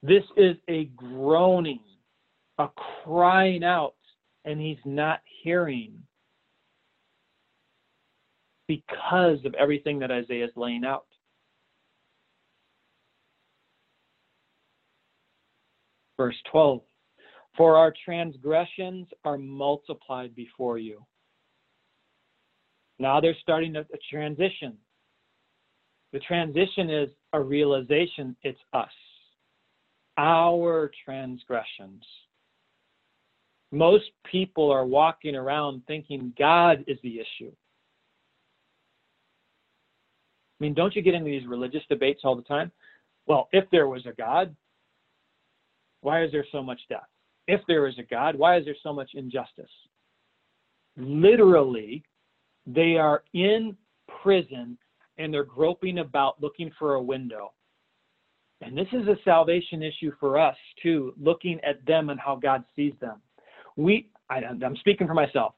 This 0.00 0.22
is 0.36 0.54
a 0.68 0.84
groaning, 0.94 1.82
a 2.58 2.68
crying 3.02 3.64
out, 3.64 3.96
and 4.44 4.60
he's 4.60 4.78
not 4.84 5.22
hearing 5.42 5.94
because 8.68 9.38
of 9.44 9.54
everything 9.54 9.98
that 9.98 10.10
Isaiah 10.10 10.44
is 10.44 10.52
laying 10.54 10.84
out. 10.84 11.06
Verse 16.18 16.36
12 16.50 16.80
For 17.56 17.76
our 17.76 17.92
transgressions 18.04 19.08
are 19.24 19.38
multiplied 19.38 20.34
before 20.34 20.78
you. 20.78 21.04
Now 22.98 23.20
they're 23.20 23.36
starting 23.40 23.76
a, 23.76 23.80
a 23.80 23.98
transition. 24.10 24.76
The 26.12 26.20
transition 26.20 26.90
is 26.90 27.10
a 27.32 27.40
realization 27.40 28.36
it's 28.42 28.58
us, 28.72 28.88
our 30.16 30.90
transgressions. 31.04 32.02
Most 33.70 34.06
people 34.30 34.70
are 34.70 34.86
walking 34.86 35.36
around 35.36 35.82
thinking 35.86 36.32
God 36.38 36.84
is 36.86 36.98
the 37.02 37.20
issue. 37.20 37.52
I 40.58 40.64
mean, 40.64 40.74
don't 40.74 40.94
you 40.96 41.02
get 41.02 41.14
into 41.14 41.30
these 41.30 41.46
religious 41.46 41.82
debates 41.88 42.22
all 42.24 42.34
the 42.34 42.42
time? 42.42 42.72
Well, 43.26 43.48
if 43.52 43.64
there 43.70 43.88
was 43.88 44.06
a 44.06 44.12
God, 44.12 44.54
why 46.00 46.24
is 46.24 46.32
there 46.32 46.46
so 46.50 46.62
much 46.62 46.80
death? 46.88 47.06
If 47.46 47.60
there 47.68 47.86
is 47.86 47.98
a 47.98 48.02
God, 48.02 48.36
why 48.36 48.58
is 48.58 48.64
there 48.64 48.76
so 48.82 48.92
much 48.92 49.10
injustice? 49.14 49.70
Literally, 50.96 52.02
they 52.66 52.96
are 52.96 53.22
in 53.34 53.76
prison 54.22 54.76
and 55.16 55.32
they're 55.32 55.44
groping 55.44 55.98
about 55.98 56.40
looking 56.42 56.70
for 56.78 56.94
a 56.94 57.02
window. 57.02 57.52
And 58.60 58.76
this 58.76 58.88
is 58.92 59.06
a 59.06 59.16
salvation 59.24 59.82
issue 59.82 60.12
for 60.18 60.38
us 60.38 60.56
too, 60.82 61.14
looking 61.20 61.60
at 61.64 61.84
them 61.86 62.10
and 62.10 62.18
how 62.18 62.36
God 62.36 62.64
sees 62.74 62.94
them. 63.00 63.20
We, 63.76 64.10
I, 64.28 64.38
I'm 64.38 64.76
speaking 64.76 65.06
for 65.06 65.14
myself. 65.14 65.54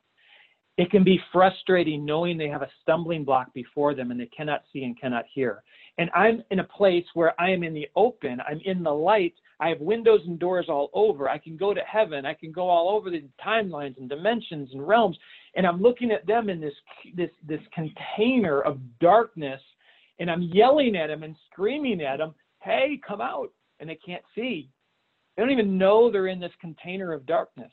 It 0.81 0.91
can 0.91 1.05
be 1.05 1.21
frustrating 1.31 2.07
knowing 2.07 2.39
they 2.39 2.49
have 2.49 2.63
a 2.63 2.71
stumbling 2.81 3.23
block 3.23 3.53
before 3.53 3.95
them 3.95 4.11
and 4.11 4.19
they 4.19 4.31
cannot 4.35 4.63
see 4.73 4.85
and 4.85 4.99
cannot 4.99 5.27
hear. 5.31 5.63
And 5.99 6.09
I'm 6.15 6.43
in 6.51 6.61
a 6.61 6.65
place 6.65 7.05
where 7.13 7.39
I 7.39 7.51
am 7.51 7.63
in 7.63 7.75
the 7.75 7.87
open, 7.97 8.41
I'm 8.49 8.63
in 8.65 8.83
the 8.83 8.91
light, 8.91 9.35
I 9.61 9.69
have 9.69 9.81
windows 9.83 10.23
and 10.27 10.39
doors 10.39 10.71
all 10.71 10.89
over. 10.95 11.29
I 11.29 11.37
can 11.37 11.59
go 11.59 11.75
to 11.75 11.83
heaven, 11.83 12.25
I 12.25 12.33
can 12.33 12.51
go 12.51 12.67
all 12.67 12.97
over 12.97 13.11
the 13.11 13.23
timelines 13.47 13.99
and 13.99 14.09
dimensions 14.09 14.71
and 14.73 14.89
realms, 14.89 15.19
and 15.55 15.67
I'm 15.67 15.83
looking 15.83 16.13
at 16.13 16.27
them 16.27 16.49
in 16.49 16.63
this 16.63 16.73
this 17.15 17.31
this 17.47 17.61
container 17.75 18.63
of 18.63 18.79
darkness, 19.01 19.61
and 20.19 20.31
I'm 20.31 20.41
yelling 20.41 20.97
at 20.97 21.09
them 21.09 21.25
and 21.25 21.37
screaming 21.53 22.01
at 22.01 22.21
them, 22.21 22.35
"Hey, 22.63 22.99
come 23.07 23.21
out!" 23.21 23.53
And 23.81 23.91
they 23.91 23.97
can't 23.97 24.25
see. 24.35 24.71
They 25.37 25.43
don't 25.43 25.53
even 25.53 25.77
know 25.77 26.11
they're 26.11 26.29
in 26.29 26.41
this 26.41 26.57
container 26.59 27.13
of 27.13 27.27
darkness. 27.27 27.73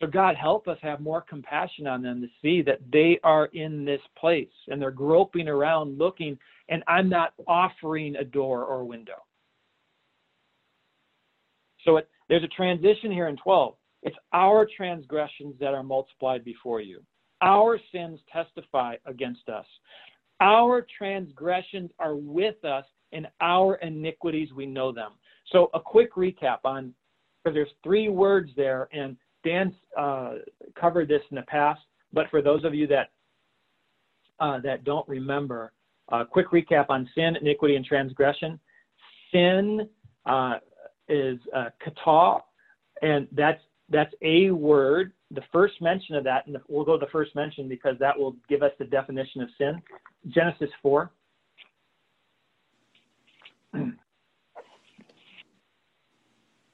So, 0.00 0.06
God, 0.06 0.34
help 0.34 0.66
us 0.66 0.78
have 0.80 1.00
more 1.00 1.20
compassion 1.20 1.86
on 1.86 2.00
them 2.02 2.22
to 2.22 2.28
see 2.40 2.62
that 2.62 2.80
they 2.90 3.20
are 3.22 3.46
in 3.46 3.84
this 3.84 4.00
place 4.18 4.48
and 4.68 4.80
they're 4.80 4.90
groping 4.90 5.46
around 5.46 5.98
looking, 5.98 6.38
and 6.70 6.82
I'm 6.88 7.10
not 7.10 7.34
offering 7.46 8.16
a 8.16 8.24
door 8.24 8.64
or 8.64 8.80
a 8.80 8.84
window. 8.84 9.22
So, 11.84 11.98
it, 11.98 12.08
there's 12.28 12.44
a 12.44 12.48
transition 12.48 13.12
here 13.12 13.28
in 13.28 13.36
12. 13.36 13.74
It's 14.02 14.16
our 14.32 14.66
transgressions 14.74 15.54
that 15.60 15.74
are 15.74 15.82
multiplied 15.82 16.44
before 16.44 16.80
you, 16.80 17.02
our 17.42 17.78
sins 17.92 18.20
testify 18.32 18.94
against 19.04 19.48
us. 19.50 19.66
Our 20.40 20.86
transgressions 20.96 21.90
are 21.98 22.16
with 22.16 22.64
us, 22.64 22.86
and 23.12 23.26
our 23.42 23.74
iniquities, 23.76 24.48
we 24.54 24.64
know 24.64 24.92
them. 24.92 25.12
So, 25.52 25.68
a 25.74 25.80
quick 25.80 26.14
recap 26.14 26.60
on 26.64 26.94
because 27.42 27.54
there's 27.54 27.68
three 27.82 28.08
words 28.08 28.50
there, 28.56 28.88
and 28.92 29.16
Dan 29.44 29.74
uh, 29.98 30.34
covered 30.78 31.08
this 31.08 31.22
in 31.30 31.36
the 31.36 31.42
past, 31.42 31.80
but 32.12 32.28
for 32.30 32.42
those 32.42 32.64
of 32.64 32.74
you 32.74 32.86
that 32.88 33.10
uh, 34.40 34.58
that 34.60 34.84
don't 34.84 35.06
remember, 35.08 35.72
a 36.08 36.24
quick 36.24 36.50
recap 36.50 36.86
on 36.88 37.08
sin, 37.14 37.36
iniquity, 37.40 37.76
and 37.76 37.84
transgression. 37.84 38.58
Sin 39.32 39.88
uh, 40.26 40.54
is 41.08 41.38
uh, 41.54 41.68
kata, 41.84 42.42
and 43.02 43.28
that's 43.32 43.60
that's 43.88 44.14
a 44.22 44.50
word. 44.50 45.12
The 45.32 45.42
first 45.52 45.74
mention 45.80 46.16
of 46.16 46.24
that, 46.24 46.46
and 46.46 46.56
we'll 46.68 46.84
go 46.84 46.98
to 46.98 47.04
the 47.04 47.10
first 47.12 47.36
mention 47.36 47.68
because 47.68 47.96
that 48.00 48.18
will 48.18 48.34
give 48.48 48.62
us 48.62 48.72
the 48.78 48.84
definition 48.84 49.42
of 49.42 49.48
sin. 49.58 49.80
Genesis 50.28 50.70
four. 50.82 51.12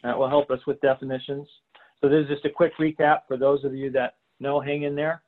That 0.03 0.17
will 0.17 0.29
help 0.29 0.51
us 0.51 0.61
with 0.67 0.81
definitions. 0.81 1.49
So 2.01 2.09
this 2.09 2.25
is 2.25 2.29
just 2.29 2.45
a 2.45 2.51
quick 2.51 2.73
recap 2.79 3.21
for 3.27 3.37
those 3.37 3.65
of 3.65 3.75
you 3.75 3.91
that 3.93 4.15
know, 4.41 4.61
hang 4.61 4.83
in 4.83 4.95
there. 4.95 5.23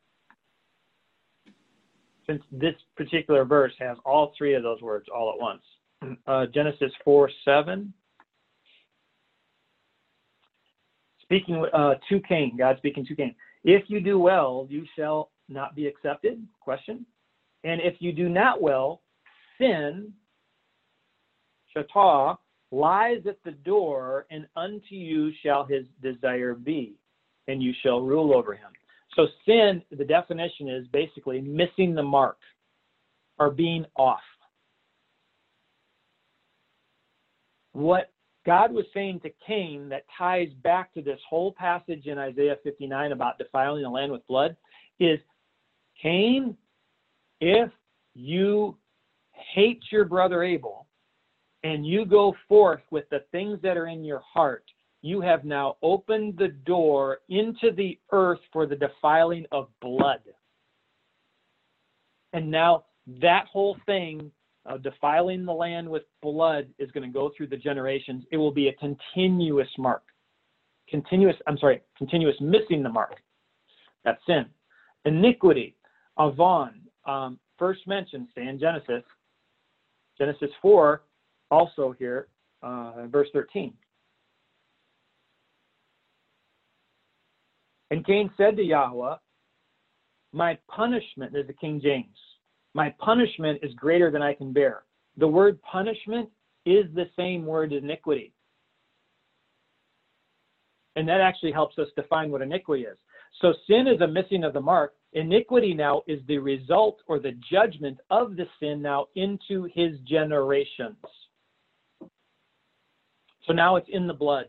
Since 2.27 2.43
this 2.53 2.75
particular 2.97 3.45
verse 3.45 3.73
has 3.79 3.97
all 4.05 4.35
three 4.37 4.55
of 4.55 4.63
those 4.63 4.83
words 4.83 5.07
all 5.15 5.33
at 5.33 5.41
once. 5.41 5.63
Uh, 6.27 6.47
Genesis 6.47 6.93
4 7.05 7.31
7. 7.45 7.93
Speaking 11.23 11.67
uh, 11.73 11.95
to 12.09 12.21
Cain, 12.21 12.57
God 12.57 12.77
speaking 12.79 13.05
to 13.07 13.15
Cain. 13.15 13.35
If 13.65 13.85
you 13.89 14.01
do 14.01 14.19
well, 14.19 14.67
you 14.71 14.87
shall 14.97 15.31
not 15.49 15.75
be 15.75 15.87
accepted? 15.87 16.47
Question. 16.61 17.05
And 17.65 17.81
if 17.81 17.97
you 17.99 18.13
do 18.13 18.29
not 18.29 18.63
well, 18.63 19.03
sin, 19.59 20.13
shatah, 21.77 22.37
lies 22.71 23.23
at 23.27 23.39
the 23.45 23.53
door, 23.53 24.27
and 24.31 24.47
unto 24.57 24.95
you 24.95 25.33
shall 25.43 25.65
his 25.65 25.87
desire 26.03 26.55
be, 26.55 26.95
and 27.47 27.63
you 27.63 27.73
shall 27.83 28.01
rule 28.01 28.35
over 28.35 28.55
him. 28.55 28.71
So, 29.17 29.27
sin, 29.47 29.83
the 29.91 30.05
definition 30.05 30.69
is 30.69 30.87
basically 30.89 31.41
missing 31.41 31.95
the 31.95 32.03
mark 32.03 32.39
or 33.39 33.51
being 33.51 33.85
off. 33.97 34.21
What 37.73 38.13
God 38.45 38.73
was 38.73 38.85
saying 38.93 39.21
to 39.21 39.31
Cain 39.47 39.89
that 39.91 40.05
ties 40.17 40.49
back 40.63 40.93
to 40.95 41.03
this 41.03 41.21
whole 41.29 41.53
passage 41.53 42.07
in 42.07 42.19
Isaiah 42.19 42.57
59 42.65 43.13
about 43.13 43.39
defiling 43.39 43.83
the 43.83 43.89
land 43.89 44.11
with 44.11 44.27
blood 44.27 44.57
is 44.99 45.19
Cain, 46.03 46.57
if 47.41 47.71
you 48.15 48.77
hate 49.33 49.83
your 49.91 50.05
brother 50.05 50.43
Abel, 50.43 50.88
and 51.65 51.87
you 51.87 52.05
go 52.05 52.35
forth 52.49 52.83
with 52.91 53.09
the 53.11 53.25
things 53.33 53.59
that 53.63 53.77
are 53.77 53.89
in 53.89 54.05
your 54.05 54.21
heart, 54.21 54.65
you 55.03 55.21
have 55.21 55.45
now 55.45 55.77
opened 55.83 56.37
the 56.39 56.49
door 56.49 57.19
into 57.29 57.73
the 57.73 57.99
earth 58.13 58.41
for 58.53 58.67
the 58.67 58.77
defiling 58.77 59.47
of 59.53 59.69
blood. 59.81 60.21
And 62.33 62.51
now 62.51 62.85
that 63.21 63.47
whole 63.51 63.77
thing 63.87 64.31
of 64.67 64.83
defiling 64.83 65.45
the 65.45 65.53
land 65.53 65.89
with 65.89 66.03
blood 66.21 66.69
is 66.79 66.91
going 66.91 67.07
to 67.07 67.13
go 67.13 67.31
through 67.37 67.47
the 67.47 67.57
generations. 67.57 68.25
It 68.31 68.37
will 68.37 68.53
be 68.53 68.69
a 68.69 68.73
continuous 68.75 69.69
mark. 69.79 70.03
Continuous, 70.89 71.37
I'm 71.47 71.59
sorry, 71.59 71.83
continuous 71.97 72.37
missing 72.41 72.83
the 72.83 72.89
mark. 72.89 73.17
That's 74.05 74.21
sin. 74.27 74.47
Iniquity, 75.05 75.75
avon, 76.19 76.81
um, 77.07 77.39
first 77.59 77.87
mentioned, 77.87 78.29
say 78.35 78.47
in 78.47 78.59
Genesis, 78.59 79.03
Genesis 80.19 80.51
4, 80.61 81.03
also 81.51 81.95
here, 81.99 82.29
uh, 82.63 83.07
verse 83.07 83.29
13. 83.33 83.73
And 87.91 88.05
Cain 88.05 88.31
said 88.37 88.57
to 88.57 88.63
Yahweh, 88.63 89.17
My 90.33 90.59
punishment, 90.69 91.35
is 91.35 91.47
the 91.47 91.55
King 91.55 91.81
James, 91.83 92.17
my 92.75 92.95
punishment 92.99 93.61
is 93.63 93.73
greater 93.75 94.11
than 94.11 94.23
I 94.23 94.35
can 94.35 94.53
bear. 94.53 94.85
The 95.17 95.29
word 95.29 95.61
punishment 95.63 96.29
is 96.67 96.85
the 96.95 97.07
same 97.17 97.47
word 97.47 97.73
iniquity. 97.73 98.33
And 100.97 101.09
that 101.09 101.21
actually 101.21 101.53
helps 101.53 101.79
us 101.79 101.89
define 101.97 102.31
what 102.31 102.43
iniquity 102.43 102.85
is. 102.85 102.99
So 103.41 103.55
sin 103.67 103.87
is 103.87 104.01
a 104.01 104.07
missing 104.07 104.45
of 104.45 104.53
the 104.53 104.61
mark. 104.61 104.95
Iniquity 105.13 105.73
now 105.73 106.03
is 106.07 106.21
the 106.27 106.39
result 106.39 106.99
or 107.07 107.19
the 107.19 107.39
judgment 107.51 107.99
of 108.11 108.37
the 108.37 108.47
sin 108.61 108.83
now 108.83 109.07
into 109.15 109.69
his 109.75 109.99
generations. 110.01 110.97
So 113.49 113.55
now 113.55 113.77
it's 113.77 113.89
in 113.91 114.07
the 114.07 114.13
blood. 114.15 114.45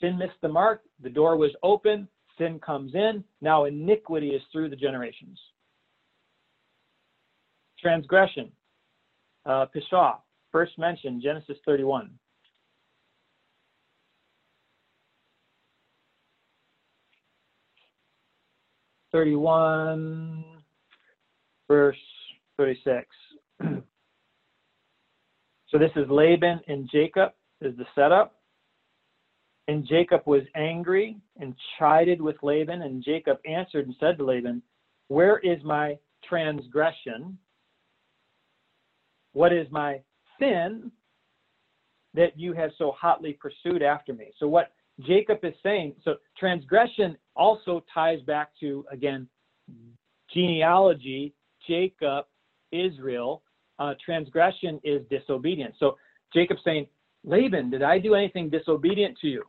Sin 0.00 0.18
missed 0.18 0.40
the 0.40 0.48
mark, 0.48 0.80
the 1.02 1.10
door 1.10 1.36
was 1.36 1.50
open, 1.62 2.08
sin 2.38 2.58
comes 2.58 2.94
in, 2.94 3.22
now 3.42 3.66
iniquity 3.66 4.30
is 4.30 4.40
through 4.50 4.70
the 4.70 4.76
generations. 4.76 5.38
Transgression, 7.78 8.50
uh, 9.44 9.66
Pishah, 9.76 10.16
first 10.50 10.78
mentioned, 10.78 11.22
Genesis 11.22 11.58
31. 11.66 12.10
Thirty-one, 19.12 20.42
verse 21.68 21.98
thirty-six. 22.56 23.06
so 25.68 25.78
this 25.78 25.90
is 25.96 26.08
Laban 26.08 26.60
and 26.66 26.88
Jacob 26.90 27.32
is 27.66 27.76
the 27.76 27.86
setup. 27.94 28.36
And 29.68 29.86
Jacob 29.86 30.22
was 30.26 30.42
angry 30.56 31.16
and 31.40 31.54
chided 31.78 32.20
with 32.20 32.36
Laban, 32.42 32.82
and 32.82 33.02
Jacob 33.02 33.38
answered 33.46 33.86
and 33.86 33.94
said 34.00 34.18
to 34.18 34.24
Laban, 34.24 34.60
Where 35.08 35.38
is 35.38 35.62
my 35.62 35.96
transgression? 36.28 37.38
What 39.32 39.52
is 39.52 39.66
my 39.70 40.00
sin 40.38 40.90
that 42.14 42.38
you 42.38 42.52
have 42.54 42.70
so 42.76 42.92
hotly 43.00 43.34
pursued 43.34 43.82
after 43.82 44.12
me? 44.12 44.32
So, 44.38 44.48
what 44.48 44.72
Jacob 45.00 45.38
is 45.44 45.54
saying, 45.62 45.94
so 46.04 46.16
transgression 46.36 47.16
also 47.36 47.84
ties 47.94 48.20
back 48.22 48.50
to, 48.60 48.84
again, 48.90 49.28
genealogy, 50.32 51.34
Jacob, 51.66 52.26
Israel. 52.72 53.42
Uh, 53.78 53.94
transgression 54.04 54.80
is 54.84 55.02
disobedience. 55.08 55.76
So, 55.78 55.96
Jacob 56.34 56.58
saying, 56.64 56.86
Laban, 57.24 57.70
did 57.70 57.82
I 57.82 57.98
do 57.98 58.14
anything 58.14 58.50
disobedient 58.50 59.16
to 59.20 59.28
you? 59.28 59.44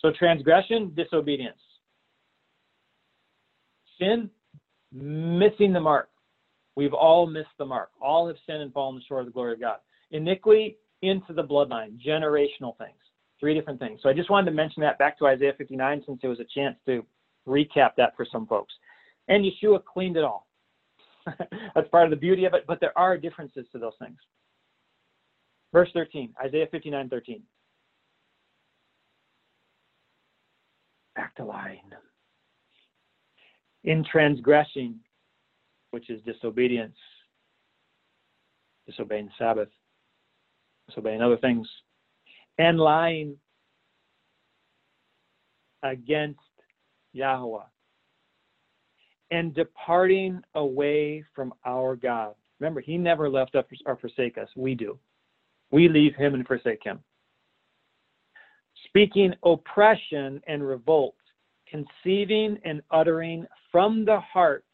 So 0.00 0.12
transgression, 0.18 0.92
disobedience. 0.94 1.58
Sin, 3.98 4.28
missing 4.92 5.72
the 5.72 5.80
mark. 5.80 6.10
We've 6.76 6.92
all 6.92 7.26
missed 7.26 7.56
the 7.58 7.64
mark. 7.64 7.90
All 8.00 8.26
have 8.26 8.36
sinned 8.46 8.62
and 8.62 8.72
fallen 8.72 9.00
short 9.06 9.20
of 9.20 9.26
the 9.26 9.32
glory 9.32 9.54
of 9.54 9.60
God. 9.60 9.76
Iniquity 10.10 10.76
into 11.02 11.32
the 11.32 11.42
bloodline, 11.42 11.98
generational 12.04 12.76
things. 12.76 12.98
Three 13.40 13.54
different 13.54 13.78
things. 13.78 14.00
So 14.02 14.08
I 14.08 14.12
just 14.12 14.30
wanted 14.30 14.50
to 14.50 14.56
mention 14.56 14.82
that 14.82 14.98
back 14.98 15.18
to 15.18 15.26
Isaiah 15.26 15.54
59 15.56 16.02
since 16.06 16.20
it 16.22 16.28
was 16.28 16.40
a 16.40 16.44
chance 16.54 16.76
to 16.86 17.04
recap 17.46 17.90
that 17.96 18.16
for 18.16 18.26
some 18.30 18.46
folks. 18.46 18.72
And 19.28 19.44
Yeshua 19.44 19.84
cleaned 19.84 20.16
it 20.16 20.24
all. 20.24 20.46
That's 21.74 21.88
part 21.90 22.04
of 22.04 22.10
the 22.10 22.16
beauty 22.16 22.44
of 22.44 22.54
it, 22.54 22.64
but 22.66 22.80
there 22.80 22.96
are 22.96 23.16
differences 23.16 23.66
to 23.72 23.78
those 23.78 23.94
things. 23.98 24.18
Verse 25.72 25.90
13, 25.92 26.32
Isaiah 26.44 26.68
59 26.70 27.08
13. 27.08 27.42
Back 31.16 31.34
to 31.36 31.44
lying. 31.44 31.80
In 33.84 34.04
transgressing, 34.04 34.96
which 35.90 36.10
is 36.10 36.20
disobedience, 36.22 36.96
disobeying 38.86 39.30
Sabbath, 39.38 39.68
disobeying 40.88 41.22
other 41.22 41.36
things, 41.36 41.68
and 42.58 42.78
lying 42.78 43.36
against 45.82 46.40
Yahweh 47.12 47.64
and 49.34 49.52
departing 49.52 50.40
away 50.54 51.24
from 51.34 51.52
our 51.66 51.96
God. 51.96 52.34
Remember, 52.60 52.80
He 52.80 52.96
never 52.96 53.28
left 53.28 53.56
us 53.56 53.64
or 53.84 53.96
forsake 53.96 54.38
us. 54.38 54.48
We 54.54 54.76
do. 54.76 54.96
We 55.72 55.88
leave 55.88 56.14
Him 56.14 56.34
and 56.34 56.46
forsake 56.46 56.84
Him. 56.84 57.00
Speaking 58.86 59.34
oppression 59.44 60.40
and 60.46 60.64
revolt, 60.64 61.16
conceiving 61.68 62.58
and 62.64 62.80
uttering 62.92 63.44
from 63.72 64.04
the 64.04 64.20
heart 64.20 64.64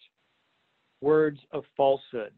words 1.00 1.40
of 1.52 1.64
falsehood. 1.74 2.32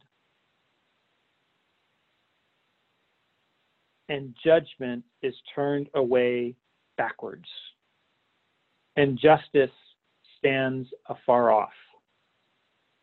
And 4.08 4.32
judgment 4.44 5.02
is 5.22 5.34
turned 5.56 5.88
away 5.94 6.54
backwards, 6.96 7.48
and 8.94 9.18
justice 9.18 9.74
stands 10.38 10.86
afar 11.08 11.50
off. 11.50 11.72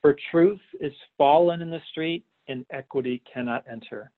For 0.01 0.15
truth 0.31 0.61
is 0.79 0.93
fallen 1.17 1.61
in 1.61 1.69
the 1.69 1.81
street, 1.91 2.25
and 2.47 2.65
equity 2.71 3.21
cannot 3.31 3.63
enter. 3.69 4.11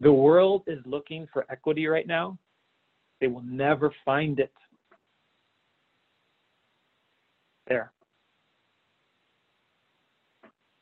The 0.00 0.12
world 0.12 0.64
is 0.66 0.80
looking 0.84 1.26
for 1.32 1.46
equity 1.48 1.86
right 1.86 2.06
now. 2.06 2.36
They 3.20 3.28
will 3.28 3.42
never 3.42 3.92
find 4.04 4.38
it. 4.38 4.52
There. 7.68 7.92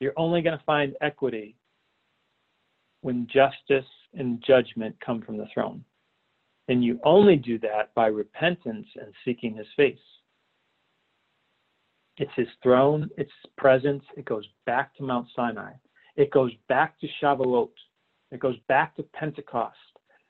You're 0.00 0.14
only 0.16 0.42
going 0.42 0.58
to 0.58 0.64
find 0.64 0.96
equity 1.00 1.54
when 3.02 3.28
justice 3.32 3.88
and 4.14 4.42
judgment 4.44 4.96
come 5.04 5.22
from 5.22 5.36
the 5.36 5.46
throne. 5.54 5.84
And 6.68 6.82
you 6.82 6.98
only 7.04 7.36
do 7.36 7.58
that 7.60 7.94
by 7.94 8.06
repentance 8.06 8.86
and 8.96 9.12
seeking 9.24 9.54
his 9.54 9.66
face. 9.76 9.98
It's 12.22 12.30
his 12.36 12.46
throne, 12.62 13.10
it's 13.16 13.32
his 13.42 13.50
presence. 13.58 14.04
It 14.16 14.24
goes 14.26 14.44
back 14.64 14.94
to 14.94 15.02
Mount 15.02 15.26
Sinai. 15.34 15.72
It 16.14 16.30
goes 16.30 16.52
back 16.68 16.94
to 17.00 17.08
Shavuot. 17.20 17.72
It 18.30 18.38
goes 18.38 18.54
back 18.68 18.94
to 18.94 19.02
Pentecost. 19.02 19.76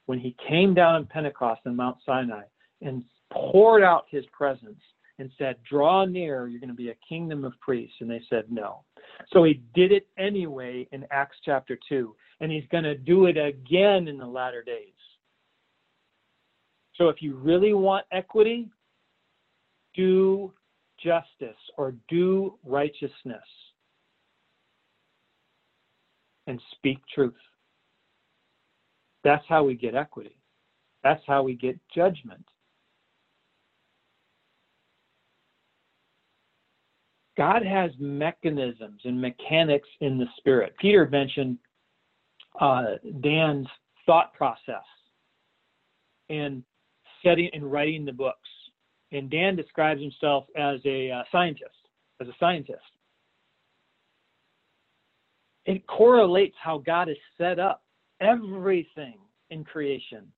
When 0.06 0.18
he 0.18 0.34
came 0.48 0.72
down 0.72 0.96
in 0.96 1.04
Pentecost 1.04 1.60
in 1.66 1.76
Mount 1.76 1.98
Sinai 2.06 2.44
and 2.80 3.04
poured 3.30 3.82
out 3.82 4.06
his 4.08 4.24
presence 4.32 4.80
and 5.18 5.30
said, 5.36 5.56
Draw 5.68 6.06
near, 6.06 6.48
you're 6.48 6.60
going 6.60 6.70
to 6.70 6.74
be 6.74 6.88
a 6.88 7.06
kingdom 7.06 7.44
of 7.44 7.52
priests. 7.60 7.96
And 8.00 8.10
they 8.10 8.22
said, 8.30 8.44
No. 8.48 8.84
So 9.30 9.44
he 9.44 9.62
did 9.74 9.92
it 9.92 10.06
anyway 10.16 10.88
in 10.92 11.04
Acts 11.10 11.36
chapter 11.44 11.78
2, 11.90 12.16
and 12.40 12.50
he's 12.50 12.64
going 12.72 12.84
to 12.84 12.96
do 12.96 13.26
it 13.26 13.36
again 13.36 14.08
in 14.08 14.16
the 14.16 14.24
latter 14.24 14.62
days. 14.62 14.94
So 16.94 17.10
if 17.10 17.20
you 17.20 17.36
really 17.36 17.74
want 17.74 18.06
equity, 18.10 18.70
do 19.94 20.54
justice 21.04 21.58
or 21.76 21.94
do 22.08 22.58
righteousness 22.64 23.42
and 26.46 26.60
speak 26.72 26.98
truth. 27.14 27.34
That's 29.24 29.44
how 29.48 29.64
we 29.64 29.74
get 29.74 29.94
equity. 29.94 30.36
That's 31.02 31.22
how 31.26 31.42
we 31.42 31.54
get 31.54 31.78
judgment. 31.94 32.44
God 37.36 37.64
has 37.64 37.90
mechanisms 37.98 39.00
and 39.04 39.20
mechanics 39.20 39.88
in 40.00 40.18
the 40.18 40.26
spirit. 40.36 40.74
Peter 40.78 41.08
mentioned 41.10 41.58
uh, 42.60 42.96
Dan's 43.22 43.68
thought 44.04 44.34
process 44.34 44.84
and 46.28 46.62
setting 47.24 47.48
and 47.54 47.70
writing 47.70 48.04
the 48.04 48.12
books 48.12 48.48
and 49.12 49.30
Dan 49.30 49.54
describes 49.54 50.00
himself 50.00 50.44
as 50.56 50.80
a 50.84 51.10
uh, 51.10 51.22
scientist, 51.30 51.70
as 52.20 52.28
a 52.28 52.32
scientist. 52.40 52.80
It 55.66 55.86
correlates 55.86 56.56
how 56.60 56.78
God 56.78 57.08
has 57.08 57.16
set 57.38 57.58
up 57.58 57.84
everything 58.20 59.18
in 59.50 59.64
creation, 59.64 60.32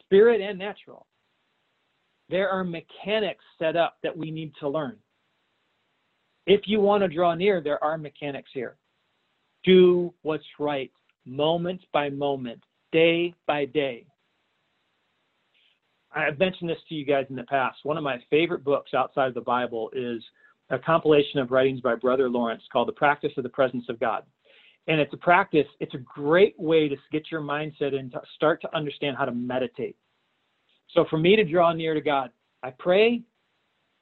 spirit 0.00 0.40
and 0.40 0.58
natural. 0.58 1.06
There 2.30 2.48
are 2.48 2.64
mechanics 2.64 3.44
set 3.58 3.76
up 3.76 3.96
that 4.02 4.16
we 4.16 4.30
need 4.30 4.52
to 4.60 4.68
learn. 4.68 4.96
If 6.46 6.62
you 6.66 6.80
want 6.80 7.02
to 7.02 7.08
draw 7.08 7.34
near, 7.34 7.60
there 7.60 7.82
are 7.82 7.98
mechanics 7.98 8.50
here. 8.54 8.76
Do 9.64 10.14
what's 10.22 10.44
right, 10.58 10.92
moment 11.26 11.82
by 11.92 12.08
moment, 12.08 12.62
day 12.92 13.34
by 13.46 13.66
day. 13.66 14.06
I've 16.12 16.38
mentioned 16.38 16.68
this 16.68 16.78
to 16.88 16.94
you 16.94 17.04
guys 17.04 17.26
in 17.30 17.36
the 17.36 17.44
past. 17.44 17.78
One 17.84 17.96
of 17.96 18.02
my 18.02 18.18
favorite 18.30 18.64
books 18.64 18.94
outside 18.94 19.28
of 19.28 19.34
the 19.34 19.40
Bible 19.40 19.90
is 19.92 20.22
a 20.70 20.78
compilation 20.78 21.38
of 21.38 21.50
writings 21.50 21.80
by 21.80 21.94
Brother 21.94 22.28
Lawrence 22.28 22.62
called 22.72 22.88
The 22.88 22.92
Practice 22.92 23.32
of 23.36 23.42
the 23.44 23.48
Presence 23.48 23.84
of 23.88 24.00
God. 24.00 24.24
And 24.88 25.00
it's 25.00 25.12
a 25.12 25.18
practice, 25.18 25.66
it's 25.78 25.94
a 25.94 25.98
great 25.98 26.58
way 26.58 26.88
to 26.88 26.96
get 27.12 27.30
your 27.30 27.40
mindset 27.40 27.94
and 27.94 28.10
to 28.12 28.20
start 28.34 28.60
to 28.62 28.76
understand 28.76 29.16
how 29.16 29.24
to 29.24 29.32
meditate. 29.32 29.96
So 30.94 31.04
for 31.08 31.18
me 31.18 31.36
to 31.36 31.44
draw 31.44 31.72
near 31.72 31.94
to 31.94 32.00
God, 32.00 32.30
I 32.62 32.70
pray, 32.76 33.22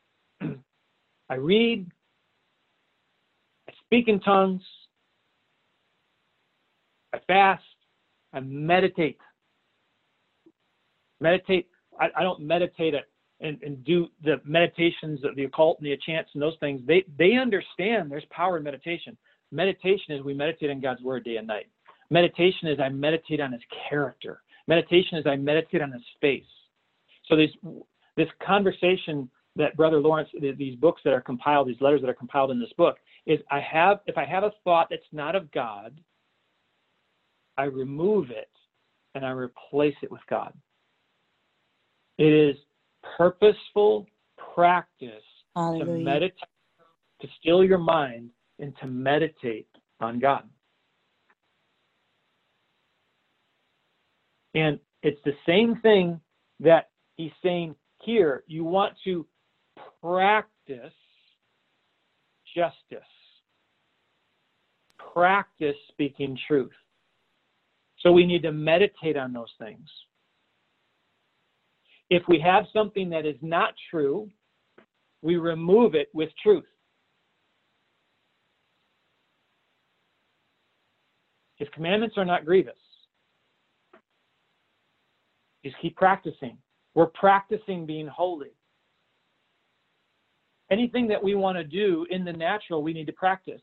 I 0.41 1.35
read, 1.35 1.91
I 3.69 3.73
speak 3.85 4.09
in 4.09 4.21
tongues, 4.21 4.63
I 7.13 7.19
fast, 7.27 7.65
I 8.33 8.41
meditate. 8.41 9.19
Meditate 11.21 11.69
I, 11.99 12.09
I 12.17 12.23
don't 12.23 12.41
meditate 12.41 12.95
it 12.95 13.05
and, 13.41 13.61
and 13.63 13.85
do 13.85 14.09
the 14.23 14.41
meditations 14.45 15.25
of 15.25 15.37
the 15.37 15.45
occult 15.45 15.79
and 15.79 15.87
the 15.87 15.97
chants 16.05 16.31
and 16.35 16.43
those 16.43 16.57
things. 16.61 16.81
They 16.87 17.05
they 17.19 17.35
understand 17.35 18.11
there's 18.11 18.25
power 18.31 18.57
in 18.57 18.63
meditation. 18.63 19.17
Meditation 19.51 20.15
is 20.15 20.23
we 20.23 20.35
meditate 20.35 20.71
on 20.71 20.81
God's 20.81 21.03
word 21.03 21.25
day 21.25 21.37
and 21.37 21.47
night. 21.47 21.67
Meditation 22.11 22.69
is 22.69 22.81
I 22.81 22.89
meditate 22.89 23.41
on 23.41 23.53
His 23.53 23.63
character. 23.89 24.41
Meditation 24.67 25.19
is 25.19 25.27
I 25.27 25.37
meditate 25.37 25.83
on 25.83 25.93
His 25.93 26.03
face. 26.21 26.45
So 27.29 27.37
this 27.37 27.51
this 28.17 28.29
conversation 28.45 29.31
that 29.57 29.77
Brother 29.77 29.99
Lawrence, 29.99 30.29
these 30.57 30.77
books 30.77 31.03
that 31.05 31.13
are 31.13 31.21
compiled, 31.21 31.69
these 31.69 31.81
letters 31.81 32.01
that 32.01 32.11
are 32.11 32.15
compiled 32.15 32.51
in 32.51 32.61
this 32.61 32.73
book, 32.77 32.97
is 33.27 33.41
I 33.51 33.61
have 33.61 34.01
if 34.07 34.17
I 34.17 34.25
have 34.25 34.45
a 34.45 34.53
thought 34.65 34.89
that's 34.91 35.03
not 35.13 35.37
of 35.37 35.51
God, 35.53 36.01
I 37.57 37.65
remove 37.65 38.31
it 38.31 38.51
and 39.15 39.25
I 39.25 39.31
replace 39.31 39.97
it 40.03 40.11
with 40.11 40.21
God. 40.29 40.53
It 42.19 42.33
is 42.33 42.57
purposeful 43.17 44.07
practice 44.55 45.11
Hallelujah. 45.55 45.85
to 45.85 46.05
meditate, 46.05 46.49
to 47.23 47.29
still 47.41 47.65
your 47.65 47.79
mind 47.79 48.31
and 48.59 48.75
to 48.81 48.87
meditate 48.87 49.69
on 50.01 50.19
God. 50.19 50.43
And 54.55 54.81
it's 55.03 55.21
the 55.25 55.35
same 55.47 55.77
thing 55.81 56.21
that 56.61 56.91
he's 57.17 57.31
saying 57.43 57.77
here. 58.03 58.43
You 58.49 58.65
want 58.65 58.95
to 59.05 59.27
practice 60.01 60.93
justice, 62.57 62.99
practice 65.13 65.77
speaking 65.89 66.37
truth. 66.49 66.73
So 68.01 68.11
we 68.13 68.27
need 68.27 68.43
to 68.43 68.53
meditate 68.53 69.17
on 69.17 69.33
those 69.33 69.53
things. 69.59 69.89
If 72.11 72.23
we 72.29 72.41
have 72.41 72.65
something 72.73 73.11
that 73.11 73.27
is 73.27 73.37
not 73.43 73.75
true, 73.91 74.31
we 75.23 75.37
remove 75.37 75.95
it 75.95 76.09
with 76.15 76.31
truth. 76.43 76.65
His 81.57 81.69
commandments 81.75 82.17
are 82.17 82.25
not 82.25 82.45
grievous. 82.45 82.79
Just 85.65 85.77
keep 85.83 85.97
practicing. 85.97 86.57
We're 86.95 87.07
practicing 87.07 87.85
being 87.85 88.07
holy. 88.07 88.53
Anything 90.71 91.09
that 91.09 91.23
we 91.23 91.35
want 91.35 91.59
to 91.59 91.65
do 91.65 92.07
in 92.11 92.25
the 92.25 92.33
natural, 92.33 92.83
we 92.83 92.93
need 92.93 93.07
to 93.07 93.13
practice. 93.13 93.61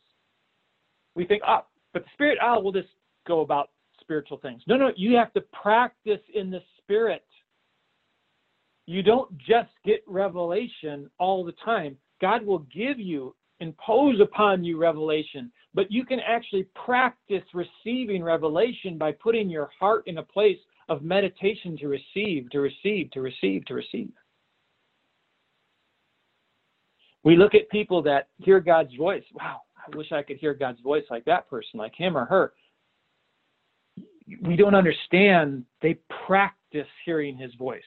We 1.15 1.25
think, 1.25 1.43
oh, 1.47 1.65
but 1.93 2.03
the 2.03 2.09
spirit, 2.13 2.37
oh, 2.43 2.59
we'll 2.59 2.73
just 2.73 2.89
go 3.25 3.41
about 3.41 3.69
spiritual 4.01 4.37
things. 4.37 4.61
No, 4.67 4.75
no, 4.75 4.91
you 4.95 5.15
have 5.15 5.31
to 5.33 5.41
practice 5.41 6.19
in 6.33 6.51
the 6.51 6.61
spirit. 6.81 7.23
You 8.85 9.01
don't 9.01 9.35
just 9.37 9.71
get 9.83 10.03
revelation 10.07 11.09
all 11.19 11.43
the 11.43 11.55
time. 11.63 11.97
God 12.21 12.45
will 12.45 12.59
give 12.59 12.99
you, 12.99 13.35
impose 13.59 14.19
upon 14.21 14.63
you 14.63 14.77
revelation, 14.77 15.51
but 15.73 15.91
you 15.91 16.05
can 16.05 16.19
actually 16.19 16.67
practice 16.85 17.43
receiving 17.53 18.23
revelation 18.23 18.97
by 18.97 19.11
putting 19.11 19.49
your 19.49 19.69
heart 19.79 20.03
in 20.07 20.19
a 20.19 20.23
place 20.23 20.59
of 20.87 21.01
meditation 21.01 21.77
to 21.77 21.87
receive, 21.87 22.49
to 22.51 22.59
receive, 22.59 23.09
to 23.11 23.21
receive, 23.21 23.65
to 23.65 23.73
receive. 23.73 24.11
We 27.23 27.35
look 27.35 27.55
at 27.55 27.67
people 27.69 28.03
that 28.03 28.27
hear 28.37 28.59
God's 28.59 28.93
voice. 28.95 29.23
Wow, 29.33 29.61
I 29.77 29.97
wish 29.97 30.11
I 30.11 30.21
could 30.21 30.37
hear 30.37 30.53
God's 30.53 30.79
voice 30.81 31.05
like 31.09 31.25
that 31.25 31.49
person, 31.49 31.79
like 31.79 31.95
him 31.95 32.15
or 32.15 32.25
her. 32.25 32.53
We 34.43 34.55
don't 34.55 34.75
understand. 34.75 35.65
They 35.81 35.97
practice 36.27 36.87
hearing 37.03 37.35
his 37.35 37.53
voice. 37.55 37.81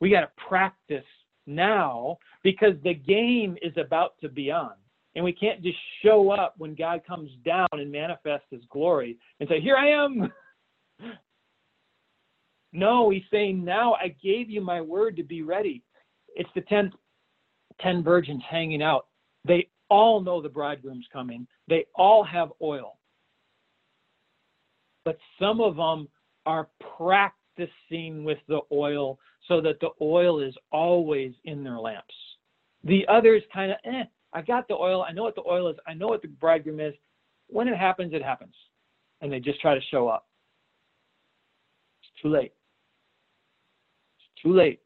We 0.00 0.10
got 0.10 0.20
to 0.20 0.30
practice 0.48 1.04
now 1.46 2.18
because 2.42 2.74
the 2.82 2.94
game 2.94 3.56
is 3.62 3.72
about 3.76 4.12
to 4.20 4.28
be 4.28 4.50
on. 4.50 4.72
And 5.14 5.24
we 5.24 5.32
can't 5.32 5.62
just 5.62 5.78
show 6.02 6.30
up 6.30 6.54
when 6.58 6.74
God 6.74 7.02
comes 7.06 7.30
down 7.44 7.68
and 7.72 7.90
manifests 7.90 8.46
his 8.50 8.62
glory 8.70 9.18
and 9.40 9.48
say, 9.48 9.60
Here 9.60 9.76
I 9.76 10.04
am. 10.04 10.32
No, 12.72 13.10
he's 13.10 13.22
saying, 13.30 13.64
Now 13.64 13.94
I 13.94 14.14
gave 14.22 14.48
you 14.48 14.60
my 14.60 14.80
word 14.80 15.16
to 15.16 15.22
be 15.22 15.42
ready. 15.42 15.82
It's 16.36 16.50
the 16.54 16.60
ten, 16.62 16.92
ten 17.80 18.02
virgins 18.02 18.42
hanging 18.48 18.82
out. 18.82 19.06
They 19.44 19.68
all 19.88 20.20
know 20.20 20.40
the 20.40 20.48
bridegroom's 20.48 21.06
coming, 21.12 21.46
they 21.68 21.86
all 21.94 22.22
have 22.22 22.52
oil. 22.62 22.98
But 25.04 25.18
some 25.40 25.60
of 25.60 25.76
them 25.76 26.08
are 26.46 26.68
practicing 26.96 28.22
with 28.22 28.38
the 28.48 28.60
oil 28.70 29.18
so 29.50 29.60
that 29.60 29.80
the 29.80 29.90
oil 30.00 30.38
is 30.38 30.54
always 30.70 31.32
in 31.44 31.64
their 31.64 31.78
lamps. 31.78 32.14
The 32.84 33.04
others 33.08 33.42
kind 33.52 33.72
of, 33.72 33.78
eh, 33.84 34.04
I 34.32 34.42
got 34.42 34.68
the 34.68 34.74
oil. 34.74 35.02
I 35.02 35.10
know 35.10 35.24
what 35.24 35.34
the 35.34 35.42
oil 35.44 35.68
is. 35.68 35.76
I 35.88 35.92
know 35.92 36.06
what 36.06 36.22
the 36.22 36.28
bridegroom 36.28 36.78
is. 36.78 36.94
When 37.48 37.66
it 37.66 37.76
happens, 37.76 38.14
it 38.14 38.22
happens. 38.22 38.54
And 39.20 39.32
they 39.32 39.40
just 39.40 39.60
try 39.60 39.74
to 39.74 39.80
show 39.90 40.06
up. 40.06 40.28
It's 42.00 42.22
too 42.22 42.28
late. 42.28 42.52
It's 44.18 44.42
too 44.42 44.54
late. 44.54 44.78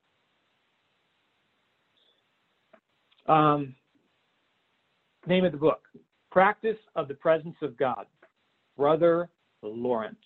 Um, 3.27 3.74
name 5.27 5.45
of 5.45 5.53
the 5.53 5.59
book 5.59 5.82
Practice 6.32 6.78
of 6.97 7.07
the 7.07 7.15
Presence 7.15 7.57
of 7.61 7.77
God. 7.77 8.07
Brother 8.78 9.28
Lawrence. 9.62 10.16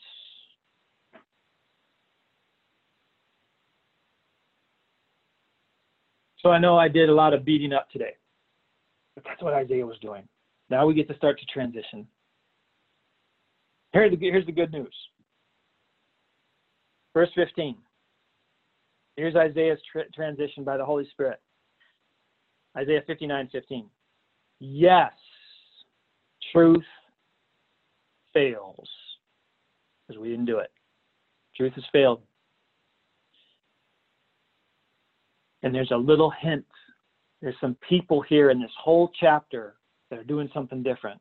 So 6.42 6.50
I 6.50 6.58
know 6.58 6.78
I 6.78 6.88
did 6.88 7.08
a 7.08 7.14
lot 7.14 7.34
of 7.34 7.44
beating 7.44 7.72
up 7.72 7.90
today. 7.90 8.14
But 9.14 9.24
that's 9.24 9.42
what 9.42 9.54
Isaiah 9.54 9.86
was 9.86 9.98
doing. 9.98 10.22
Now 10.70 10.86
we 10.86 10.94
get 10.94 11.08
to 11.08 11.16
start 11.16 11.38
to 11.40 11.46
transition. 11.46 12.06
Here's 13.92 14.10
the, 14.10 14.18
here's 14.20 14.46
the 14.46 14.52
good 14.52 14.70
news. 14.70 14.94
Verse 17.14 17.30
15. 17.34 17.76
Here's 19.16 19.34
Isaiah's 19.34 19.80
tra- 19.90 20.10
transition 20.14 20.62
by 20.62 20.76
the 20.76 20.84
Holy 20.84 21.08
Spirit. 21.10 21.40
Isaiah 22.76 23.02
59 23.06 23.48
15. 23.50 23.86
Yes, 24.60 25.12
truth 26.52 26.84
fails 28.32 28.88
because 30.06 30.20
we 30.20 30.28
didn't 30.28 30.44
do 30.44 30.58
it. 30.58 30.70
Truth 31.56 31.72
has 31.74 31.84
failed. 31.92 32.22
And 35.68 35.74
there's 35.74 35.90
a 35.90 35.96
little 35.98 36.30
hint 36.30 36.64
there's 37.42 37.54
some 37.60 37.76
people 37.86 38.22
here 38.22 38.48
in 38.48 38.58
this 38.58 38.70
whole 38.82 39.12
chapter 39.20 39.74
that 40.08 40.18
are 40.18 40.24
doing 40.24 40.48
something 40.54 40.82
different. 40.82 41.20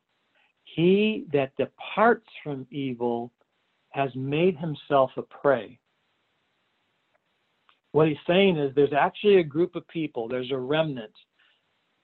He 0.64 1.26
that 1.34 1.54
departs 1.58 2.24
from 2.42 2.66
evil 2.70 3.30
has 3.90 4.08
made 4.14 4.56
himself 4.56 5.10
a 5.18 5.22
prey. 5.22 5.78
What 7.92 8.08
he's 8.08 8.16
saying 8.26 8.56
is 8.56 8.74
there's 8.74 8.94
actually 8.94 9.36
a 9.36 9.44
group 9.44 9.76
of 9.76 9.86
people, 9.88 10.28
there's 10.28 10.50
a 10.50 10.56
remnant 10.56 11.12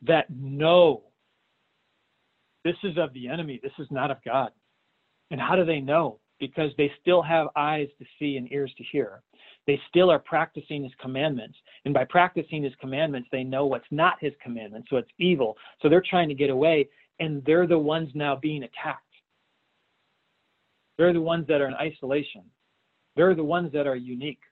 that 0.03 0.29
know 0.29 1.05
this 2.63 2.77
is 2.83 2.99
of 2.99 3.11
the 3.15 3.27
enemy, 3.27 3.59
this 3.63 3.73
is 3.79 3.89
not 3.91 4.11
of 4.11 4.19
God. 4.23 4.51
And 5.31 5.41
how 5.41 5.57
do 5.57 5.65
they 5.65 5.81
know? 5.81 6.21
Because 6.47 6.71
they 6.77 6.91
still 7.01 7.23
have 7.23 7.49
eyes 7.57 7.89
to 7.99 8.05
see 8.19 8.37
and 8.37 8.51
ears 8.53 8.73
to 8.79 8.85
hear 8.85 9.23
they 9.67 9.81
still 9.89 10.11
are 10.11 10.19
practicing 10.19 10.83
his 10.83 10.93
commandments. 11.01 11.57
And 11.85 11.95
by 11.95 12.05
practicing 12.05 12.63
his 12.63 12.75
commandments, 12.81 13.29
they 13.33 13.45
know 13.45 13.67
what's 13.67 13.87
not 13.91 14.17
his 14.21 14.33
commandments, 14.43 14.89
so 14.91 14.97
it's 14.97 15.11
evil. 15.19 15.57
So 15.81 15.89
they're 15.89 16.05
trying 16.09 16.29
to 16.29 16.35
get 16.35 16.51
away, 16.51 16.89
and 17.21 17.43
they're 17.45 17.67
the 17.67 17.79
ones 17.79 18.11
now 18.15 18.37
being 18.37 18.65
attacked. 18.65 19.01
They're 20.99 21.13
the 21.13 21.21
ones 21.21 21.47
that 21.49 21.61
are 21.61 21.69
in 21.69 21.75
isolation. 21.75 22.43
They're 23.17 23.35
the 23.35 23.45
ones 23.45 23.73
that 23.73 23.87
are 23.87 23.97
unique. 23.97 24.43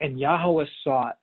And 0.00 0.18
Yahweh 0.18 0.66
saw 0.84 1.10
it, 1.10 1.16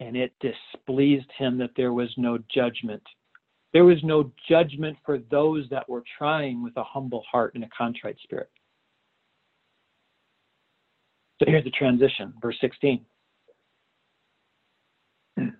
and 0.00 0.16
it 0.16 0.32
displeased 0.40 1.30
him 1.36 1.58
that 1.58 1.70
there 1.76 1.92
was 1.92 2.12
no 2.16 2.38
judgment. 2.52 3.02
There 3.76 3.84
was 3.84 4.02
no 4.02 4.32
judgment 4.48 4.96
for 5.04 5.18
those 5.30 5.66
that 5.68 5.86
were 5.86 6.02
trying 6.16 6.62
with 6.62 6.74
a 6.78 6.82
humble 6.82 7.22
heart 7.30 7.54
and 7.56 7.62
a 7.62 7.68
contrite 7.76 8.16
spirit. 8.22 8.48
So 11.38 11.44
here's 11.46 11.64
the 11.64 11.70
transition, 11.72 12.32
verse 12.40 12.56
16. 12.62 13.04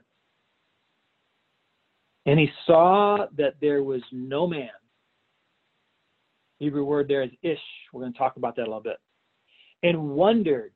And 2.24 2.40
he 2.40 2.48
saw 2.66 3.26
that 3.36 3.56
there 3.60 3.82
was 3.82 4.00
no 4.10 4.46
man. 4.46 4.70
Hebrew 6.58 6.84
word 6.84 7.08
there 7.08 7.22
is 7.22 7.30
ish. 7.42 7.58
We're 7.92 8.00
going 8.00 8.14
to 8.14 8.18
talk 8.18 8.38
about 8.38 8.56
that 8.56 8.62
a 8.62 8.64
little 8.64 8.80
bit. 8.80 8.96
And 9.82 10.08
wondered 10.08 10.72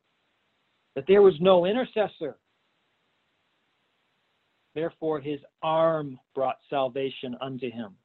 that 0.95 1.07
there 1.09 1.23
was 1.23 1.41
no 1.41 1.65
intercessor. 1.65 2.37
Therefore, 4.75 5.21
his 5.21 5.41
arm 5.63 6.19
brought 6.35 6.59
salvation 6.69 7.37
unto 7.41 7.71
him. 7.71 7.97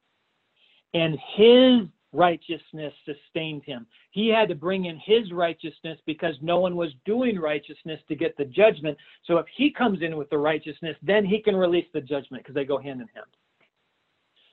And 0.94 1.18
his 1.36 1.88
righteousness 2.12 2.92
sustained 3.04 3.62
him. 3.64 3.86
He 4.10 4.28
had 4.28 4.48
to 4.48 4.54
bring 4.54 4.86
in 4.86 4.98
his 5.04 5.32
righteousness 5.32 5.98
because 6.06 6.34
no 6.40 6.58
one 6.58 6.76
was 6.76 6.90
doing 7.04 7.38
righteousness 7.38 8.00
to 8.08 8.14
get 8.14 8.36
the 8.36 8.46
judgment. 8.46 8.96
So 9.24 9.38
if 9.38 9.46
he 9.56 9.70
comes 9.70 10.02
in 10.02 10.16
with 10.16 10.30
the 10.30 10.38
righteousness, 10.38 10.96
then 11.02 11.24
he 11.24 11.40
can 11.40 11.54
release 11.54 11.86
the 11.92 12.00
judgment 12.00 12.42
because 12.42 12.54
they 12.54 12.64
go 12.64 12.78
hand 12.78 13.00
in 13.00 13.08
hand. 13.14 13.26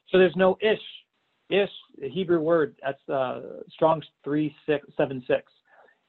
So 0.10 0.18
there's 0.18 0.36
no 0.36 0.58
ish. 0.62 0.80
Ish, 1.50 1.70
the 2.00 2.10
Hebrew 2.10 2.40
word, 2.40 2.76
that's 2.82 3.10
uh, 3.10 3.42
Strong's 3.70 4.06
3676. 4.24 5.52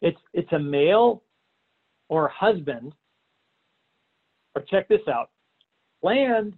It's, 0.00 0.18
it's 0.32 0.52
a 0.52 0.58
male 0.58 1.22
or 2.08 2.28
husband, 2.28 2.94
or 4.54 4.62
check 4.62 4.88
this 4.88 5.00
out 5.08 5.30
land 6.04 6.54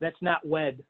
that's 0.00 0.20
not 0.22 0.46
wed. 0.46 0.82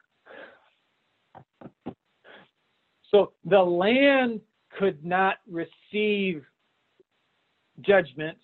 So 3.11 3.33
the 3.43 3.59
land 3.59 4.39
could 4.77 5.03
not 5.03 5.37
receive 5.49 6.45
judgment. 7.81 8.37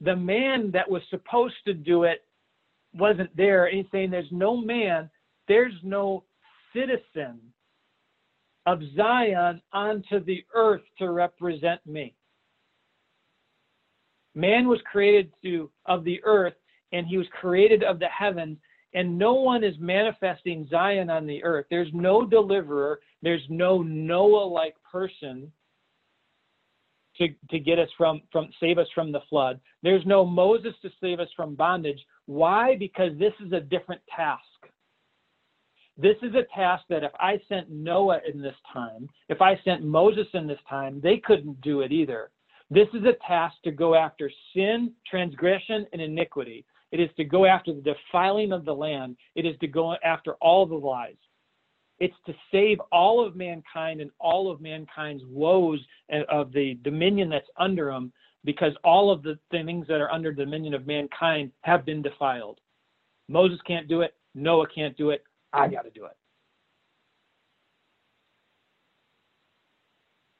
The 0.00 0.14
man 0.14 0.70
that 0.72 0.88
was 0.88 1.02
supposed 1.08 1.54
to 1.64 1.74
do 1.74 2.04
it 2.04 2.24
wasn't 2.92 3.34
there. 3.36 3.66
And 3.66 3.78
he's 3.78 3.86
saying 3.90 4.10
there's 4.10 4.26
no 4.30 4.56
man, 4.56 5.10
there's 5.48 5.74
no 5.82 6.24
citizen 6.74 7.40
of 8.66 8.80
Zion 8.96 9.60
onto 9.72 10.22
the 10.24 10.44
earth 10.54 10.82
to 10.98 11.10
represent 11.10 11.80
me. 11.86 12.14
Man 14.34 14.68
was 14.68 14.80
created 14.90 15.32
to 15.42 15.70
of 15.86 16.02
the 16.04 16.20
earth, 16.24 16.54
and 16.92 17.06
he 17.06 17.16
was 17.18 17.26
created 17.40 17.84
of 17.84 17.98
the 17.98 18.08
heavens, 18.08 18.58
and 18.94 19.18
no 19.18 19.34
one 19.34 19.64
is 19.64 19.74
manifesting 19.78 20.66
Zion 20.70 21.10
on 21.10 21.26
the 21.26 21.42
earth. 21.42 21.66
There's 21.68 21.92
no 21.92 22.24
deliverer, 22.24 23.00
there's 23.22 23.44
no 23.48 23.82
Noah-like 23.82 24.76
person 24.90 25.50
to, 27.16 27.28
to 27.50 27.58
get 27.58 27.78
us 27.78 27.88
from, 27.96 28.22
from 28.32 28.48
save 28.60 28.78
us 28.78 28.88
from 28.94 29.12
the 29.12 29.20
flood. 29.28 29.60
There's 29.82 30.04
no 30.06 30.24
Moses 30.24 30.74
to 30.82 30.90
save 31.00 31.20
us 31.20 31.28
from 31.36 31.54
bondage. 31.54 32.00
Why? 32.26 32.76
Because 32.76 33.12
this 33.18 33.32
is 33.44 33.52
a 33.52 33.60
different 33.60 34.00
task. 34.14 34.42
This 35.96 36.16
is 36.22 36.34
a 36.34 36.46
task 36.56 36.84
that 36.88 37.04
if 37.04 37.12
I 37.20 37.40
sent 37.48 37.70
Noah 37.70 38.20
in 38.32 38.42
this 38.42 38.56
time, 38.72 39.08
if 39.28 39.40
I 39.40 39.60
sent 39.64 39.84
Moses 39.84 40.26
in 40.34 40.46
this 40.46 40.58
time, 40.68 41.00
they 41.00 41.18
couldn't 41.18 41.60
do 41.60 41.82
it 41.82 41.92
either. 41.92 42.30
This 42.70 42.88
is 42.94 43.04
a 43.04 43.16
task 43.26 43.54
to 43.62 43.70
go 43.70 43.94
after 43.94 44.30
sin, 44.54 44.92
transgression, 45.08 45.86
and 45.92 46.02
iniquity. 46.02 46.64
It 46.92 47.00
is 47.00 47.10
to 47.16 47.24
go 47.24 47.46
after 47.46 47.72
the 47.72 47.80
defiling 47.80 48.52
of 48.52 48.64
the 48.64 48.74
land. 48.74 49.16
It 49.34 49.46
is 49.46 49.56
to 49.60 49.66
go 49.66 49.96
after 50.04 50.34
all 50.34 50.66
the 50.66 50.74
lies. 50.74 51.16
It's 51.98 52.14
to 52.26 52.34
save 52.52 52.78
all 52.92 53.24
of 53.24 53.36
mankind 53.36 54.00
and 54.00 54.10
all 54.20 54.50
of 54.50 54.60
mankind's 54.60 55.24
woes 55.26 55.80
of 56.30 56.52
the 56.52 56.78
dominion 56.82 57.28
that's 57.28 57.48
under 57.56 57.86
them 57.86 58.12
because 58.44 58.72
all 58.84 59.10
of 59.10 59.22
the 59.22 59.38
things 59.50 59.86
that 59.88 60.00
are 60.00 60.10
under 60.12 60.30
the 60.30 60.44
dominion 60.44 60.74
of 60.74 60.86
mankind 60.86 61.50
have 61.62 61.84
been 61.84 62.02
defiled. 62.02 62.60
Moses 63.28 63.58
can't 63.66 63.88
do 63.88 64.02
it. 64.02 64.14
Noah 64.34 64.66
can't 64.74 64.96
do 64.96 65.10
it. 65.10 65.24
I 65.52 65.68
got 65.68 65.82
to 65.82 65.90
do 65.90 66.04
it. 66.04 66.16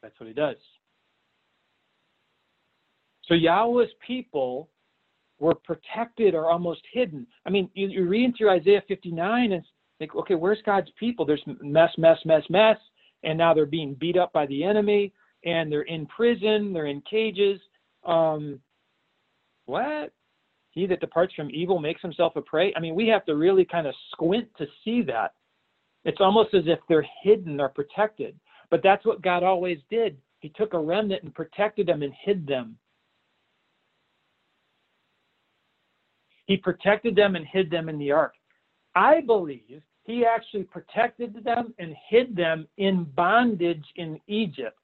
That's 0.03 0.19
what 0.21 0.27
he 0.27 0.35
does. 0.35 0.57
So 3.27 3.35
Yahweh's 3.35 3.89
people 4.07 4.69
were 5.39 5.55
protected 5.55 6.35
or 6.35 6.51
almost 6.51 6.83
hidden. 6.93 7.27
I 7.47 7.51
mean, 7.51 7.69
you, 7.75 7.89
you 7.89 8.09
read 8.09 8.35
through 8.37 8.51
Isaiah 8.51 8.83
59 8.87 9.53
and 9.53 9.65
think, 9.99 10.15
okay, 10.15 10.35
where's 10.35 10.63
God's 10.65 10.91
people? 10.99 11.25
There's 11.25 11.43
mess, 11.61 11.91
mess, 11.99 12.19
mess, 12.25 12.43
mess, 12.49 12.77
and 13.23 13.37
now 13.39 13.55
they're 13.55 13.67
being 13.67 13.95
beat 13.95 14.17
up 14.17 14.33
by 14.33 14.47
the 14.47 14.65
enemy, 14.65 15.13
and 15.45 15.71
they're 15.71 15.83
in 15.83 16.07
prison, 16.07 16.73
they're 16.73 16.87
in 16.87 17.03
cages. 17.03 17.61
Um, 18.05 18.61
what? 19.67 20.13
He 20.71 20.87
that 20.87 21.01
departs 21.01 21.33
from 21.35 21.51
evil 21.51 21.79
makes 21.79 22.03
himself 22.03 22.35
a 22.37 22.41
prey. 22.41 22.73
I 22.77 22.81
mean, 22.81 22.95
we 22.95 23.07
have 23.09 23.25
to 23.27 23.37
really 23.37 23.65
kind 23.65 23.87
of 23.87 23.95
squint 24.13 24.49
to 24.59 24.67
see 24.85 25.03
that. 25.03 25.35
It's 26.05 26.21
almost 26.21 26.53
as 26.53 26.65
if 26.67 26.81
they're 26.89 27.07
hidden 27.23 27.61
or 27.61 27.69
protected. 27.69 28.39
But 28.71 28.83
that's 28.83 29.07
what 29.07 29.23
God 29.23 29.43
always 29.43 29.79
did. 29.89 30.19
He 30.41 30.51
took 30.51 30.75
a 30.75 30.79
remnant 30.79 31.23
and 31.23 31.35
protected 31.35 31.87
them 31.87 32.03
and 32.03 32.13
hid 32.25 32.47
them. 32.47 32.77
He 36.47 36.57
protected 36.57 37.17
them 37.17 37.37
and 37.37 37.47
hid 37.47 37.71
them 37.71 37.89
in 37.89 37.99
the 37.99 38.13
ark. 38.13 38.35
I 38.95 39.21
believe 39.21 39.83
he 40.05 40.25
actually 40.25 40.65
protected 40.65 41.43
them 41.45 41.75
and 41.79 41.95
hid 42.09 42.37
them 42.37 42.69
in 42.77 43.05
bondage 43.17 43.85
in 43.97 44.21
Egypt 44.27 44.79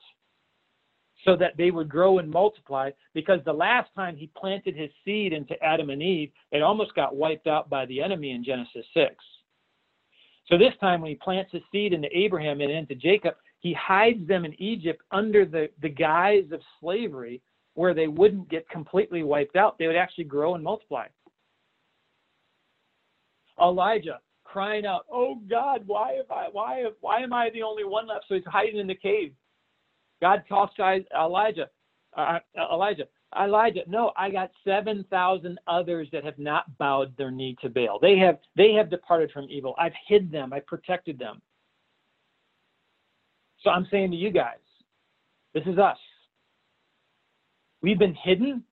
so 1.24 1.36
that 1.36 1.56
they 1.58 1.70
would 1.70 1.88
grow 1.88 2.18
and 2.18 2.30
multiply. 2.30 2.90
Because 3.12 3.40
the 3.44 3.52
last 3.52 3.90
time 3.94 4.16
he 4.16 4.30
planted 4.36 4.74
his 4.74 4.90
seed 5.04 5.32
into 5.34 5.62
Adam 5.62 5.90
and 5.90 6.02
Eve, 6.02 6.30
it 6.50 6.62
almost 6.62 6.94
got 6.94 7.14
wiped 7.14 7.46
out 7.46 7.68
by 7.68 7.84
the 7.86 8.02
enemy 8.02 8.30
in 8.30 8.42
Genesis 8.42 8.86
6. 8.94 9.14
So 10.46 10.58
this 10.58 10.72
time, 10.80 11.00
when 11.00 11.10
he 11.10 11.16
plants 11.16 11.52
his 11.52 11.62
seed 11.70 11.92
into 11.92 12.08
Abraham 12.16 12.60
and 12.60 12.72
into 12.72 12.94
Jacob, 12.94 13.34
he 13.60 13.74
hides 13.74 14.26
them 14.26 14.44
in 14.44 14.60
Egypt 14.60 15.02
under 15.12 15.44
the, 15.44 15.68
the 15.82 15.88
guise 15.88 16.50
of 16.52 16.60
slavery 16.80 17.42
where 17.74 17.94
they 17.94 18.08
wouldn't 18.08 18.48
get 18.48 18.68
completely 18.68 19.22
wiped 19.22 19.54
out. 19.54 19.78
They 19.78 19.86
would 19.86 19.96
actually 19.96 20.24
grow 20.24 20.54
and 20.54 20.64
multiply. 20.64 21.06
Elijah 23.60 24.20
crying 24.44 24.86
out, 24.86 25.06
"Oh 25.10 25.36
God, 25.48 25.86
why 25.86 26.14
have 26.14 26.30
I? 26.30 26.48
Why 26.50 26.78
have, 26.80 26.94
why 27.00 27.20
am 27.20 27.32
I 27.32 27.50
the 27.50 27.62
only 27.62 27.84
one 27.84 28.06
left?" 28.08 28.26
So 28.28 28.34
he's 28.34 28.44
hiding 28.46 28.78
in 28.78 28.86
the 28.86 28.94
cave. 28.94 29.32
God 30.20 30.42
to 30.48 31.04
Elijah. 31.14 31.68
Uh, 32.16 32.40
Elijah, 32.72 33.04
Elijah, 33.40 33.82
no, 33.86 34.12
I 34.16 34.30
got 34.30 34.50
seven 34.64 35.04
thousand 35.10 35.60
others 35.68 36.08
that 36.12 36.24
have 36.24 36.38
not 36.38 36.76
bowed 36.78 37.16
their 37.16 37.30
knee 37.30 37.56
to 37.62 37.68
Baal. 37.68 37.98
They 38.00 38.18
have 38.18 38.38
they 38.56 38.72
have 38.72 38.90
departed 38.90 39.30
from 39.30 39.46
evil. 39.48 39.74
I've 39.78 39.92
hid 40.08 40.32
them. 40.32 40.52
I've 40.52 40.66
protected 40.66 41.18
them. 41.18 41.40
So 43.62 43.70
I'm 43.70 43.86
saying 43.90 44.10
to 44.10 44.16
you 44.16 44.30
guys, 44.30 44.58
this 45.54 45.64
is 45.66 45.78
us. 45.78 45.98
We've 47.82 47.98
been 47.98 48.14
hidden. 48.14 48.64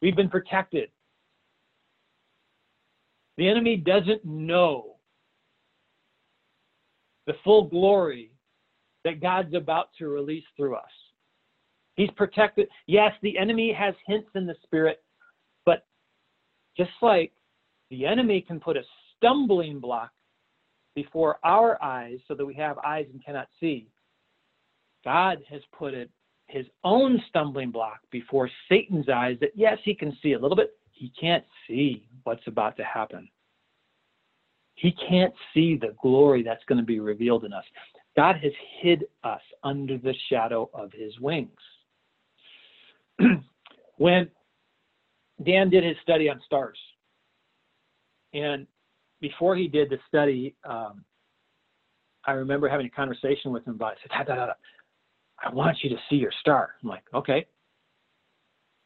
We've 0.00 0.16
been 0.16 0.30
protected. 0.30 0.90
The 3.36 3.48
enemy 3.48 3.76
doesn't 3.76 4.24
know 4.24 4.96
the 7.26 7.34
full 7.42 7.64
glory 7.68 8.30
that 9.04 9.20
God's 9.20 9.54
about 9.54 9.88
to 9.98 10.08
release 10.08 10.44
through 10.56 10.76
us. 10.76 10.84
He's 11.96 12.10
protected. 12.16 12.68
Yes, 12.86 13.12
the 13.22 13.38
enemy 13.38 13.72
has 13.72 13.94
hints 14.06 14.28
in 14.34 14.46
the 14.46 14.56
spirit, 14.62 15.02
but 15.64 15.86
just 16.76 16.90
like 17.02 17.32
the 17.90 18.06
enemy 18.06 18.40
can 18.40 18.60
put 18.60 18.76
a 18.76 18.82
stumbling 19.16 19.78
block 19.78 20.10
before 20.94 21.38
our 21.44 21.82
eyes 21.82 22.18
so 22.26 22.34
that 22.34 22.46
we 22.46 22.54
have 22.54 22.78
eyes 22.78 23.06
and 23.12 23.24
cannot 23.24 23.48
see, 23.60 23.88
God 25.04 25.38
has 25.48 25.60
put 25.76 25.94
it 25.94 26.10
his 26.46 26.66
own 26.82 27.22
stumbling 27.28 27.70
block 27.70 28.00
before 28.10 28.50
Satan's 28.68 29.08
eyes 29.08 29.36
that 29.40 29.50
yes, 29.54 29.78
he 29.84 29.94
can 29.94 30.16
see 30.22 30.32
a 30.32 30.38
little 30.38 30.56
bit, 30.56 30.70
he 30.94 31.12
can't 31.20 31.44
see 31.68 32.06
what's 32.22 32.46
about 32.46 32.76
to 32.76 32.84
happen. 32.84 33.28
He 34.76 34.92
can't 35.08 35.34
see 35.52 35.76
the 35.76 35.94
glory 36.00 36.42
that's 36.42 36.64
going 36.66 36.78
to 36.78 36.84
be 36.84 37.00
revealed 37.00 37.44
in 37.44 37.52
us. 37.52 37.64
God 38.16 38.36
has 38.42 38.52
hid 38.80 39.04
us 39.24 39.40
under 39.64 39.98
the 39.98 40.14
shadow 40.30 40.70
of 40.72 40.92
his 40.92 41.18
wings. 41.20 41.50
when 43.96 44.30
Dan 45.44 45.68
did 45.68 45.84
his 45.84 45.96
study 46.02 46.28
on 46.28 46.40
stars, 46.46 46.78
and 48.32 48.66
before 49.20 49.56
he 49.56 49.68
did 49.68 49.90
the 49.90 49.98
study, 50.08 50.54
um, 50.64 51.04
I 52.26 52.32
remember 52.32 52.68
having 52.68 52.86
a 52.86 52.90
conversation 52.90 53.52
with 53.52 53.66
him 53.66 53.74
about. 53.74 53.96
I 54.10 54.24
said, 54.24 54.38
"I 55.38 55.50
want 55.50 55.82
you 55.82 55.90
to 55.90 55.96
see 56.08 56.16
your 56.16 56.32
star." 56.40 56.74
I'm 56.82 56.88
like, 56.88 57.04
"Okay." 57.14 57.46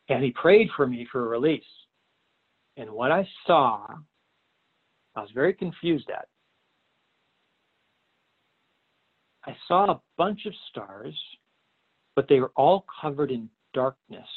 And 0.09 0.25
he 0.25 0.31
prayed 0.31 0.71
for 0.75 0.87
me 0.87 1.07
for 1.11 1.27
a 1.27 1.29
release. 1.29 1.65
And 2.79 2.93
what 2.93 3.11
I 3.11 3.27
saw, 3.45 3.87
I 5.17 5.21
was 5.21 5.31
very 5.35 5.53
confused 5.53 6.09
at. 6.11 6.29
I 9.45 9.57
saw 9.67 9.91
a 9.91 10.01
bunch 10.17 10.47
of 10.47 10.53
stars, 10.71 11.15
but 12.15 12.27
they 12.29 12.39
were 12.39 12.53
all 12.55 12.87
covered 13.03 13.33
in 13.33 13.49
darkness. 13.75 14.29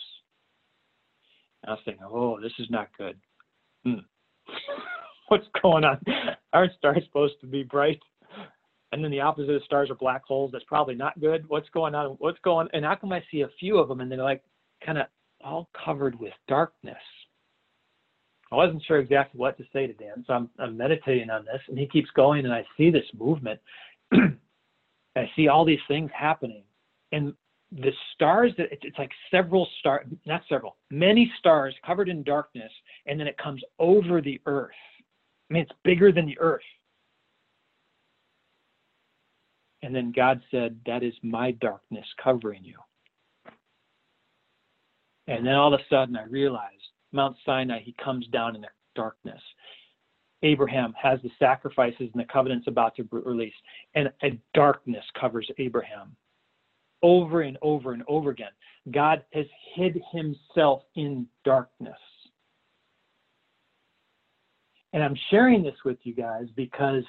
And 1.62 1.70
I 1.70 1.74
was 1.74 1.82
thinking, 1.86 2.04
oh, 2.10 2.40
this 2.42 2.54
is 2.58 2.68
not 2.72 2.88
good. 2.98 3.20
Hmm. 3.84 4.00
What's 5.28 5.48
going 5.62 5.84
on? 5.84 6.00
Aren't 6.52 6.74
stars 6.78 7.04
supposed 7.06 7.40
to 7.42 7.48
be 7.48 7.62
bright? 7.62 8.00
And 8.92 9.04
then 9.04 9.12
the 9.12 9.22
opposite 9.22 9.52
of 9.52 9.64
stars 9.64 9.92
are 9.92 9.96
black 9.96 10.24
holes. 10.26 10.50
That's 10.52 10.66
probably 10.66 10.96
not 10.96 11.20
good. 11.20 11.48
What's 11.48 11.70
going 11.70 11.94
on? 11.94 12.16
What's 12.18 12.40
going? 12.44 12.68
on? 12.68 12.70
And 12.74 12.84
how 12.84 12.96
come 12.96 13.14
I 13.14 13.24
see 13.32 13.42
a 13.42 13.50
few 13.60 13.78
of 13.78 13.88
them 13.88 14.02
and 14.02 14.12
they're 14.12 14.24
like 14.24 14.44
kind 14.84 14.98
of 14.98 15.06
all 15.44 15.70
covered 15.86 16.20
with 16.20 16.34
darkness? 16.48 16.98
I 18.52 18.56
wasn't 18.56 18.84
sure 18.84 19.00
exactly 19.00 19.40
what 19.40 19.58
to 19.58 19.64
say 19.72 19.88
to 19.88 19.94
Dan, 19.94 20.26
so 20.28 20.34
I'm, 20.34 20.50
I'm 20.60 20.76
meditating 20.76 21.30
on 21.30 21.46
this, 21.46 21.62
and 21.70 21.78
he 21.78 21.88
keeps 21.88 22.10
going, 22.12 22.44
and 22.44 22.54
I 22.54 22.66
see 22.76 22.90
this 22.90 23.06
movement. 23.18 23.60
I 24.14 25.30
see 25.36 25.48
all 25.48 25.64
these 25.64 25.80
things 25.88 26.12
happening. 26.14 26.64
And 27.14 27.34
the 27.72 27.92
stars 28.14 28.52
that 28.58 28.68
it's 28.72 28.98
like 28.98 29.12
several 29.30 29.68
stars, 29.80 30.06
not 30.26 30.42
several, 30.50 30.76
many 30.90 31.32
stars 31.40 31.74
covered 31.86 32.10
in 32.10 32.24
darkness, 32.24 32.72
and 33.06 33.18
then 33.20 33.28
it 33.28 33.38
comes 33.38 33.62
over 33.80 34.22
the 34.22 34.42
earth. 34.46 34.72
I 35.50 35.54
mean, 35.54 35.64
it's 35.64 35.80
bigger 35.84 36.12
than 36.12 36.26
the 36.26 36.40
earth. 36.40 36.62
And 39.84 39.96
then 39.96 40.12
God 40.16 40.42
said, 40.52 40.78
That 40.86 41.04
is 41.04 41.14
my 41.24 41.52
darkness 41.52 42.06
covering 42.22 42.64
you. 42.64 42.78
And 45.28 45.46
then 45.46 45.54
all 45.54 45.74
of 45.74 45.80
a 45.80 45.84
sudden 45.90 46.18
I 46.18 46.24
realized 46.24 46.91
Mount 47.12 47.36
Sinai, 47.46 47.82
he 47.82 47.96
comes 48.04 48.28
down 48.28 48.56
in 48.56 48.62
the 48.62 48.68
darkness. 48.96 49.42
Abraham 50.44 50.94
has 51.02 51.20
the 51.22 51.30
sacrifices 51.38 52.10
and 52.14 52.22
the 52.22 52.32
covenants 52.32 52.68
about 52.68 52.96
to 52.96 53.04
be 53.04 53.18
released, 53.18 53.62
and 53.96 54.12
a 54.24 54.40
darkness 54.54 55.06
covers 55.20 55.50
Abraham. 55.58 56.16
Over 57.04 57.42
and 57.42 57.58
over 57.62 57.94
and 57.94 58.04
over 58.08 58.30
again, 58.30 58.52
God 58.92 59.24
has 59.34 59.46
hid 59.76 60.02
himself 60.12 60.84
in 60.96 61.28
darkness. 61.44 61.98
And 64.94 65.04
I'm 65.04 65.18
sharing 65.30 65.64
this 65.64 65.78
with 65.86 65.98
you 66.04 66.14
guys 66.14 66.48
because 66.56 67.04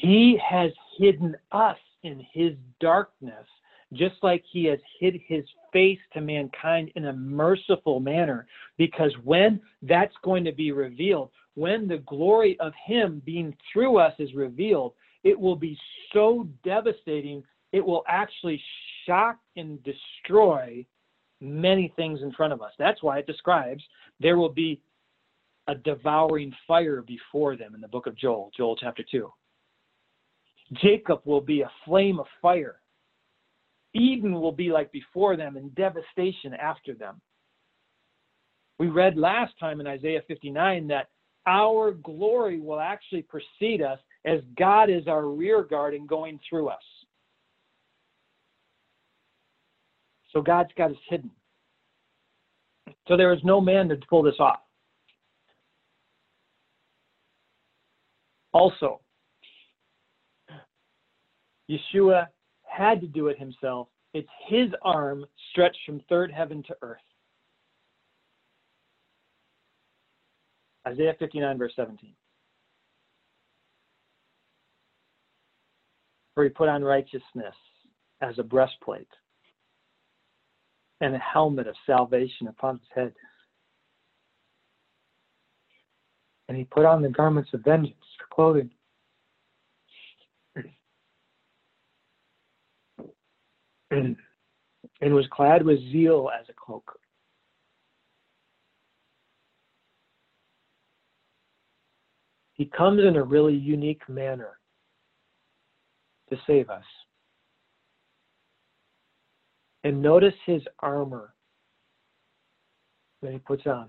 he 0.00 0.38
has 0.48 0.70
hidden 0.98 1.36
us 1.52 1.78
in 2.02 2.24
his 2.32 2.52
darkness, 2.80 3.46
just 3.94 4.16
like 4.22 4.44
he 4.50 4.64
has 4.66 4.78
hid 4.98 5.20
his 5.26 5.44
face 5.72 5.98
to 6.12 6.20
mankind 6.20 6.90
in 6.96 7.06
a 7.06 7.12
merciful 7.12 8.00
manner. 8.00 8.46
Because 8.76 9.12
when 9.24 9.60
that's 9.82 10.14
going 10.22 10.44
to 10.44 10.52
be 10.52 10.72
revealed, 10.72 11.30
when 11.54 11.86
the 11.86 11.98
glory 11.98 12.58
of 12.60 12.72
him 12.84 13.22
being 13.24 13.56
through 13.72 13.98
us 13.98 14.14
is 14.18 14.34
revealed, 14.34 14.94
it 15.22 15.38
will 15.38 15.56
be 15.56 15.78
so 16.12 16.46
devastating, 16.64 17.42
it 17.72 17.84
will 17.84 18.04
actually 18.08 18.60
shock 19.06 19.38
and 19.56 19.82
destroy 19.82 20.84
many 21.40 21.92
things 21.96 22.20
in 22.22 22.32
front 22.32 22.52
of 22.52 22.62
us. 22.62 22.72
That's 22.78 23.02
why 23.02 23.18
it 23.18 23.26
describes 23.26 23.82
there 24.20 24.36
will 24.36 24.52
be 24.52 24.80
a 25.66 25.74
devouring 25.74 26.52
fire 26.66 27.02
before 27.02 27.56
them 27.56 27.74
in 27.74 27.80
the 27.80 27.88
book 27.88 28.06
of 28.06 28.16
Joel, 28.16 28.50
Joel 28.56 28.76
chapter 28.76 29.04
2. 29.10 29.30
Jacob 30.74 31.20
will 31.24 31.40
be 31.40 31.62
a 31.62 31.70
flame 31.84 32.18
of 32.18 32.26
fire. 32.40 32.80
Eden 33.94 34.32
will 34.32 34.52
be 34.52 34.70
like 34.70 34.90
before 34.92 35.36
them 35.36 35.56
and 35.56 35.74
devastation 35.74 36.54
after 36.54 36.94
them. 36.94 37.20
We 38.78 38.88
read 38.88 39.16
last 39.16 39.54
time 39.58 39.80
in 39.80 39.86
Isaiah 39.86 40.22
59 40.26 40.88
that 40.88 41.08
our 41.46 41.92
glory 41.92 42.60
will 42.60 42.80
actually 42.80 43.22
precede 43.22 43.82
us 43.82 43.98
as 44.24 44.40
God 44.58 44.90
is 44.90 45.06
our 45.06 45.26
rear 45.26 45.62
guard 45.62 45.94
and 45.94 46.08
going 46.08 46.40
through 46.48 46.68
us. 46.68 46.82
So 50.32 50.42
God's 50.42 50.70
got 50.76 50.90
us 50.90 50.96
hidden. 51.08 51.30
So 53.06 53.16
there 53.16 53.32
is 53.32 53.40
no 53.44 53.60
man 53.60 53.88
to 53.90 53.96
pull 54.08 54.22
this 54.22 54.34
off. 54.40 54.60
Also, 58.52 59.00
Yeshua 61.70 62.26
had 62.76 63.00
to 63.00 63.06
do 63.06 63.28
it 63.28 63.38
himself. 63.38 63.88
It's 64.12 64.28
his 64.48 64.68
arm 64.82 65.24
stretched 65.50 65.78
from 65.86 66.00
third 66.08 66.30
heaven 66.32 66.62
to 66.68 66.76
earth. 66.82 66.98
Isaiah 70.86 71.14
59, 71.18 71.58
verse 71.58 71.72
17. 71.76 72.14
For 76.34 76.44
he 76.44 76.50
put 76.50 76.68
on 76.68 76.82
righteousness 76.82 77.54
as 78.20 78.38
a 78.38 78.42
breastplate 78.42 79.08
and 81.00 81.14
a 81.14 81.18
helmet 81.18 81.66
of 81.66 81.74
salvation 81.86 82.48
upon 82.48 82.78
his 82.78 82.88
head. 82.94 83.12
And 86.48 86.58
he 86.58 86.64
put 86.64 86.84
on 86.84 87.02
the 87.02 87.08
garments 87.08 87.50
of 87.54 87.60
vengeance 87.64 87.96
for 88.18 88.34
clothing. 88.34 88.70
And, 93.94 94.16
and 95.00 95.14
was 95.14 95.26
clad 95.30 95.64
with 95.64 95.78
zeal 95.92 96.30
as 96.38 96.46
a 96.48 96.52
cloak. 96.52 96.98
He 102.54 102.66
comes 102.66 103.02
in 103.02 103.16
a 103.16 103.22
really 103.22 103.54
unique 103.54 104.08
manner 104.08 104.58
to 106.30 106.36
save 106.46 106.70
us. 106.70 106.84
And 109.82 110.00
notice 110.00 110.34
his 110.46 110.62
armor 110.80 111.34
that 113.22 113.32
he 113.32 113.38
puts 113.38 113.66
on. 113.66 113.88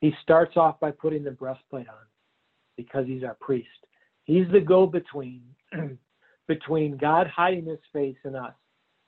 He 0.00 0.12
starts 0.22 0.56
off 0.56 0.78
by 0.80 0.90
putting 0.90 1.24
the 1.24 1.30
breastplate 1.30 1.88
on 1.88 1.94
because 2.76 3.06
he's 3.06 3.24
our 3.24 3.36
priest. 3.40 3.68
He's 4.24 4.46
the 4.52 4.60
go 4.60 4.86
between 4.86 5.42
between 6.46 6.96
God 6.96 7.26
hiding 7.26 7.66
his 7.66 7.78
face 7.92 8.16
and 8.24 8.36
us, 8.36 8.54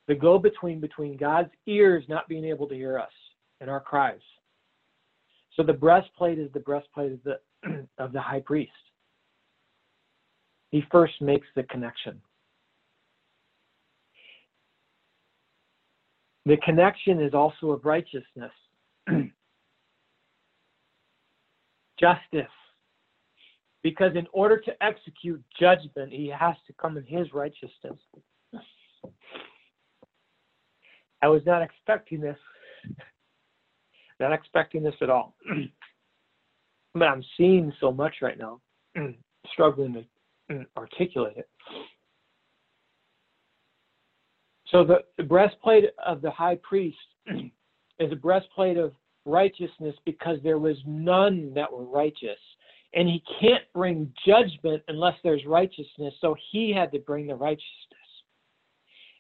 the 0.08 0.14
go 0.14 0.38
between 0.38 0.80
between 0.80 1.16
God's 1.16 1.50
ears 1.66 2.04
not 2.08 2.28
being 2.28 2.44
able 2.44 2.68
to 2.68 2.74
hear 2.74 2.98
us 2.98 3.10
and 3.60 3.68
our 3.68 3.80
cries. 3.80 4.20
So 5.54 5.62
the 5.62 5.72
breastplate 5.72 6.38
is 6.38 6.50
the 6.52 6.60
breastplate 6.60 7.12
of 7.12 7.20
the 7.24 7.40
of 7.98 8.12
the 8.12 8.20
high 8.20 8.40
priest. 8.40 8.70
He 10.70 10.84
first 10.90 11.14
makes 11.20 11.46
the 11.56 11.62
connection. 11.64 12.20
The 16.44 16.56
connection 16.58 17.20
is 17.20 17.34
also 17.34 17.70
of 17.72 17.84
righteousness, 17.84 18.52
justice. 21.98 22.52
Because 23.86 24.16
in 24.16 24.26
order 24.32 24.58
to 24.58 24.72
execute 24.82 25.40
judgment, 25.60 26.12
he 26.12 26.26
has 26.26 26.56
to 26.66 26.72
come 26.72 26.96
in 26.96 27.04
his 27.04 27.32
righteousness. 27.32 27.96
I 31.22 31.28
was 31.28 31.42
not 31.46 31.62
expecting 31.62 32.20
this. 32.20 32.36
Not 34.18 34.32
expecting 34.32 34.82
this 34.82 34.96
at 35.02 35.08
all. 35.08 35.36
but 36.94 37.04
I'm 37.04 37.22
seeing 37.36 37.72
so 37.80 37.92
much 37.92 38.16
right 38.22 38.36
now, 38.36 38.60
struggling 39.52 40.04
to 40.50 40.66
articulate 40.76 41.36
it. 41.36 41.48
So 44.72 44.82
the, 44.82 45.04
the 45.16 45.22
breastplate 45.22 45.84
of 46.04 46.22
the 46.22 46.30
high 46.32 46.58
priest 46.68 46.98
is 47.28 48.10
a 48.10 48.16
breastplate 48.16 48.78
of 48.78 48.94
righteousness 49.26 49.94
because 50.04 50.38
there 50.42 50.58
was 50.58 50.76
none 50.84 51.54
that 51.54 51.72
were 51.72 51.84
righteous. 51.84 52.40
And 52.94 53.08
he 53.08 53.22
can't 53.40 53.64
bring 53.74 54.12
judgment 54.26 54.82
unless 54.88 55.14
there's 55.22 55.44
righteousness. 55.46 56.14
So 56.20 56.34
he 56.50 56.72
had 56.72 56.92
to 56.92 56.98
bring 57.00 57.26
the 57.26 57.34
righteousness. 57.34 57.64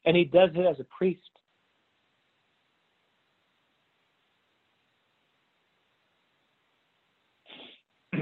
And 0.04 0.16
he 0.16 0.24
does 0.24 0.50
it 0.54 0.66
as 0.66 0.80
a 0.80 0.84
priest. 0.84 1.20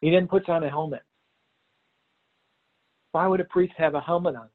he 0.00 0.10
then 0.10 0.26
puts 0.26 0.48
on 0.48 0.64
a 0.64 0.70
helmet. 0.70 1.02
Why 3.12 3.26
would 3.26 3.40
a 3.40 3.44
priest 3.44 3.74
have 3.76 3.94
a 3.94 4.00
helmet 4.00 4.34
on? 4.34 4.48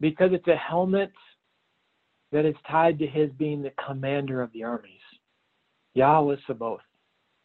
Because 0.00 0.30
it's 0.32 0.48
a 0.48 0.56
helmet 0.56 1.12
that 2.32 2.44
is 2.44 2.54
tied 2.70 2.98
to 2.98 3.06
his 3.06 3.30
being 3.38 3.62
the 3.62 3.72
commander 3.86 4.40
of 4.40 4.52
the 4.52 4.64
armies. 4.64 5.00
Yahweh 5.94 6.36
Sabaoth. 6.46 6.80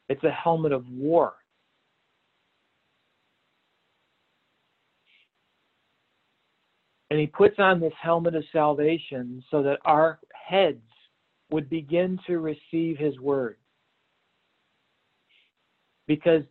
It's 0.09 0.23
a 0.23 0.31
helmet 0.31 0.71
of 0.71 0.87
war. 0.89 1.33
And 7.09 7.19
he 7.19 7.27
puts 7.27 7.59
on 7.59 7.79
this 7.79 7.93
helmet 8.01 8.35
of 8.35 8.43
salvation 8.51 9.43
so 9.51 9.61
that 9.63 9.79
our 9.85 10.19
heads 10.33 10.81
would 11.51 11.69
begin 11.69 12.19
to 12.27 12.39
receive 12.39 12.97
his 12.97 13.19
word. 13.19 13.57
Because 16.07 16.43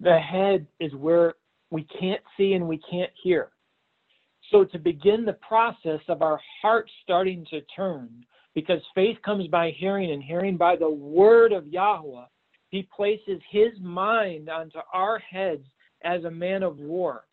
the 0.00 0.18
head 0.18 0.66
is 0.78 0.94
where 0.94 1.34
we 1.70 1.84
can't 1.98 2.22
see 2.36 2.54
and 2.54 2.66
we 2.66 2.80
can't 2.90 3.10
hear. 3.22 3.50
So, 4.50 4.64
to 4.64 4.78
begin 4.78 5.24
the 5.24 5.34
process 5.34 6.00
of 6.08 6.22
our 6.22 6.40
heart 6.60 6.90
starting 7.04 7.46
to 7.50 7.60
turn, 7.76 8.08
because 8.54 8.80
faith 8.94 9.16
comes 9.24 9.46
by 9.46 9.70
hearing 9.70 10.10
and 10.10 10.22
hearing 10.22 10.56
by 10.56 10.74
the 10.74 10.90
word 10.90 11.52
of 11.52 11.68
Yahweh, 11.68 12.24
he 12.70 12.88
places 12.94 13.40
his 13.50 13.72
mind 13.80 14.48
onto 14.48 14.78
our 14.92 15.18
heads 15.18 15.64
as 16.02 16.24
a 16.24 16.30
man 16.30 16.62
of 16.62 16.78
war. 16.78 17.24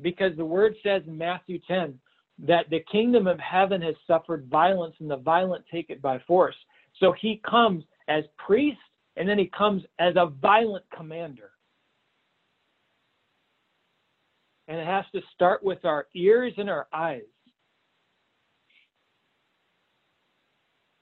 Because 0.00 0.36
the 0.36 0.44
word 0.44 0.74
says 0.82 1.02
in 1.06 1.16
Matthew 1.16 1.58
10 1.68 1.98
that 2.46 2.70
the 2.70 2.84
kingdom 2.90 3.26
of 3.26 3.38
heaven 3.38 3.82
has 3.82 3.94
suffered 4.06 4.48
violence 4.48 4.94
and 5.00 5.10
the 5.10 5.16
violent 5.16 5.64
take 5.70 5.90
it 5.90 6.00
by 6.00 6.18
force. 6.26 6.54
So 6.98 7.12
he 7.20 7.40
comes 7.48 7.84
as 8.08 8.24
priest 8.38 8.78
and 9.16 9.28
then 9.28 9.38
he 9.38 9.50
comes 9.56 9.82
as 9.98 10.14
a 10.16 10.26
violent 10.26 10.84
commander. 10.96 11.50
And 14.68 14.78
it 14.78 14.86
has 14.86 15.04
to 15.14 15.20
start 15.34 15.62
with 15.62 15.84
our 15.84 16.06
ears 16.14 16.52
and 16.56 16.70
our 16.70 16.86
eyes. 16.92 17.22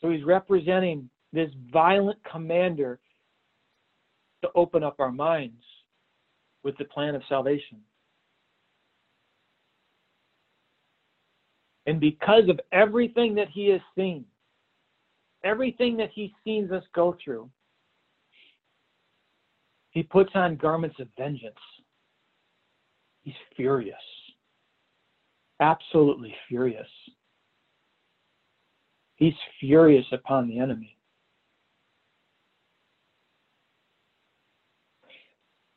So 0.00 0.10
he's 0.10 0.24
representing 0.24 1.10
this 1.32 1.50
violent 1.72 2.18
commander 2.30 2.98
to 4.42 4.50
open 4.54 4.82
up 4.82 4.96
our 4.98 5.12
minds 5.12 5.62
with 6.62 6.76
the 6.78 6.84
plan 6.84 7.14
of 7.14 7.22
salvation. 7.28 7.78
And 11.86 12.00
because 12.00 12.48
of 12.48 12.60
everything 12.72 13.34
that 13.36 13.48
he 13.48 13.68
has 13.68 13.80
seen, 13.96 14.24
everything 15.44 15.96
that 15.98 16.10
he 16.12 16.34
sees 16.44 16.70
us 16.72 16.82
go 16.94 17.16
through, 17.22 17.48
he 19.90 20.02
puts 20.02 20.32
on 20.34 20.56
garments 20.56 20.96
of 20.98 21.08
vengeance. 21.16 21.54
He's 23.22 23.34
furious, 23.56 23.96
absolutely 25.60 26.34
furious. 26.48 26.88
He's 29.14 29.34
furious 29.58 30.04
upon 30.12 30.48
the 30.48 30.58
enemy. 30.58 30.95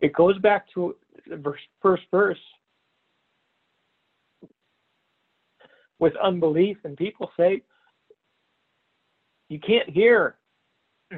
It 0.02 0.14
goes 0.14 0.38
back 0.40 0.66
to 0.74 0.96
the 1.28 1.54
first 1.82 2.04
verse 2.12 2.40
with 6.00 6.14
unbelief, 6.16 6.78
and 6.86 6.96
people 6.98 7.30
say, 7.38 7.62
You 9.50 9.60
can't 9.60 9.90
hear. 9.90 10.38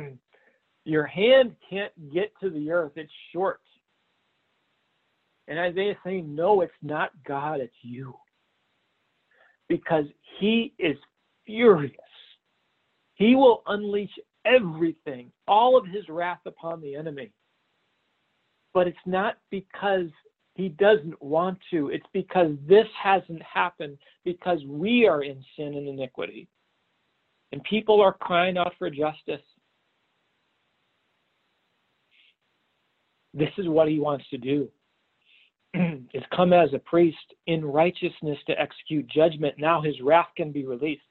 Your 0.83 1.05
hand 1.05 1.55
can't 1.69 1.93
get 2.11 2.31
to 2.41 2.49
the 2.49 2.71
earth, 2.71 2.93
it's 2.95 3.11
short. 3.31 3.59
And 5.47 5.59
Isaiah 5.59 5.91
is 5.91 5.97
saying, 6.03 6.33
No, 6.33 6.61
it's 6.61 6.73
not 6.81 7.11
God, 7.27 7.59
it's 7.59 7.73
you. 7.81 8.15
Because 9.69 10.05
he 10.39 10.73
is 10.79 10.97
furious. 11.45 11.95
He 13.13 13.35
will 13.35 13.61
unleash 13.67 14.17
everything, 14.45 15.31
all 15.47 15.77
of 15.77 15.85
his 15.85 16.09
wrath 16.09 16.39
upon 16.45 16.81
the 16.81 16.95
enemy. 16.95 17.31
But 18.73 18.87
it's 18.87 18.97
not 19.05 19.37
because 19.49 20.07
he 20.55 20.69
doesn't 20.69 21.21
want 21.21 21.59
to. 21.71 21.89
It's 21.89 22.05
because 22.13 22.51
this 22.67 22.87
hasn't 23.01 23.41
happened 23.41 23.97
because 24.23 24.59
we 24.65 25.07
are 25.07 25.23
in 25.23 25.43
sin 25.55 25.73
and 25.75 25.87
iniquity. 25.87 26.47
And 27.51 27.63
people 27.63 28.01
are 28.01 28.13
crying 28.13 28.57
out 28.57 28.73
for 28.77 28.89
justice. 28.89 29.41
This 33.33 33.49
is 33.57 33.67
what 33.67 33.87
he 33.87 33.99
wants 33.99 34.25
to 34.29 34.37
do. 34.37 34.69
is 35.73 36.23
come 36.35 36.51
as 36.53 36.73
a 36.73 36.79
priest 36.79 37.17
in 37.47 37.63
righteousness 37.63 38.37
to 38.47 38.59
execute 38.59 39.07
judgment. 39.07 39.55
Now 39.57 39.81
his 39.81 39.99
wrath 40.01 40.27
can 40.35 40.51
be 40.51 40.65
released. 40.65 41.01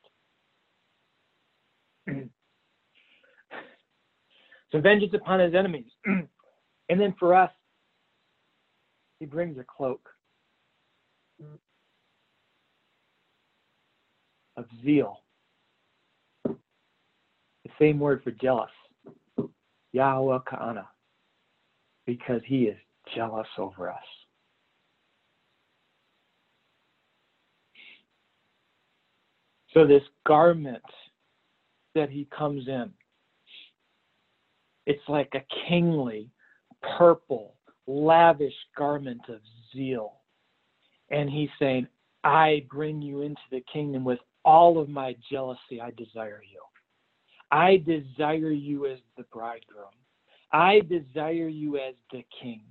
so 4.70 4.80
vengeance 4.80 5.14
upon 5.14 5.40
his 5.40 5.54
enemies. 5.54 5.90
and 6.90 7.00
then 7.00 7.14
for 7.20 7.34
us, 7.36 7.52
he 9.20 9.26
brings 9.26 9.56
a 9.58 9.64
cloak 9.64 10.08
of 14.56 14.64
zeal. 14.84 15.20
The 16.44 17.70
same 17.78 18.00
word 18.00 18.24
for 18.24 18.32
jealous. 18.32 18.72
Yahweh 19.92 20.40
Ka'ana. 20.48 20.88
Because 22.06 22.40
he 22.44 22.64
is 22.64 22.76
jealous 23.14 23.46
over 23.56 23.88
us. 23.88 23.98
So 29.72 29.86
this 29.86 30.02
garment 30.26 30.82
that 31.94 32.10
he 32.10 32.26
comes 32.36 32.66
in, 32.66 32.90
it's 34.86 35.08
like 35.08 35.32
a 35.34 35.44
kingly 35.68 36.32
purple 36.98 37.54
lavish 37.86 38.54
garment 38.76 39.22
of 39.28 39.40
zeal. 39.74 40.14
And 41.10 41.28
he's 41.28 41.48
saying, 41.58 41.88
I 42.22 42.66
bring 42.70 43.02
you 43.02 43.22
into 43.22 43.40
the 43.50 43.64
kingdom 43.72 44.04
with 44.04 44.20
all 44.44 44.78
of 44.78 44.88
my 44.88 45.16
jealousy. 45.30 45.80
I 45.82 45.90
desire 45.96 46.42
you. 46.50 46.60
I 47.50 47.78
desire 47.78 48.52
you 48.52 48.86
as 48.86 48.98
the 49.16 49.24
bridegroom. 49.32 49.86
I 50.52 50.80
desire 50.80 51.48
you 51.48 51.76
as 51.76 51.94
the 52.12 52.24
king. 52.40 52.62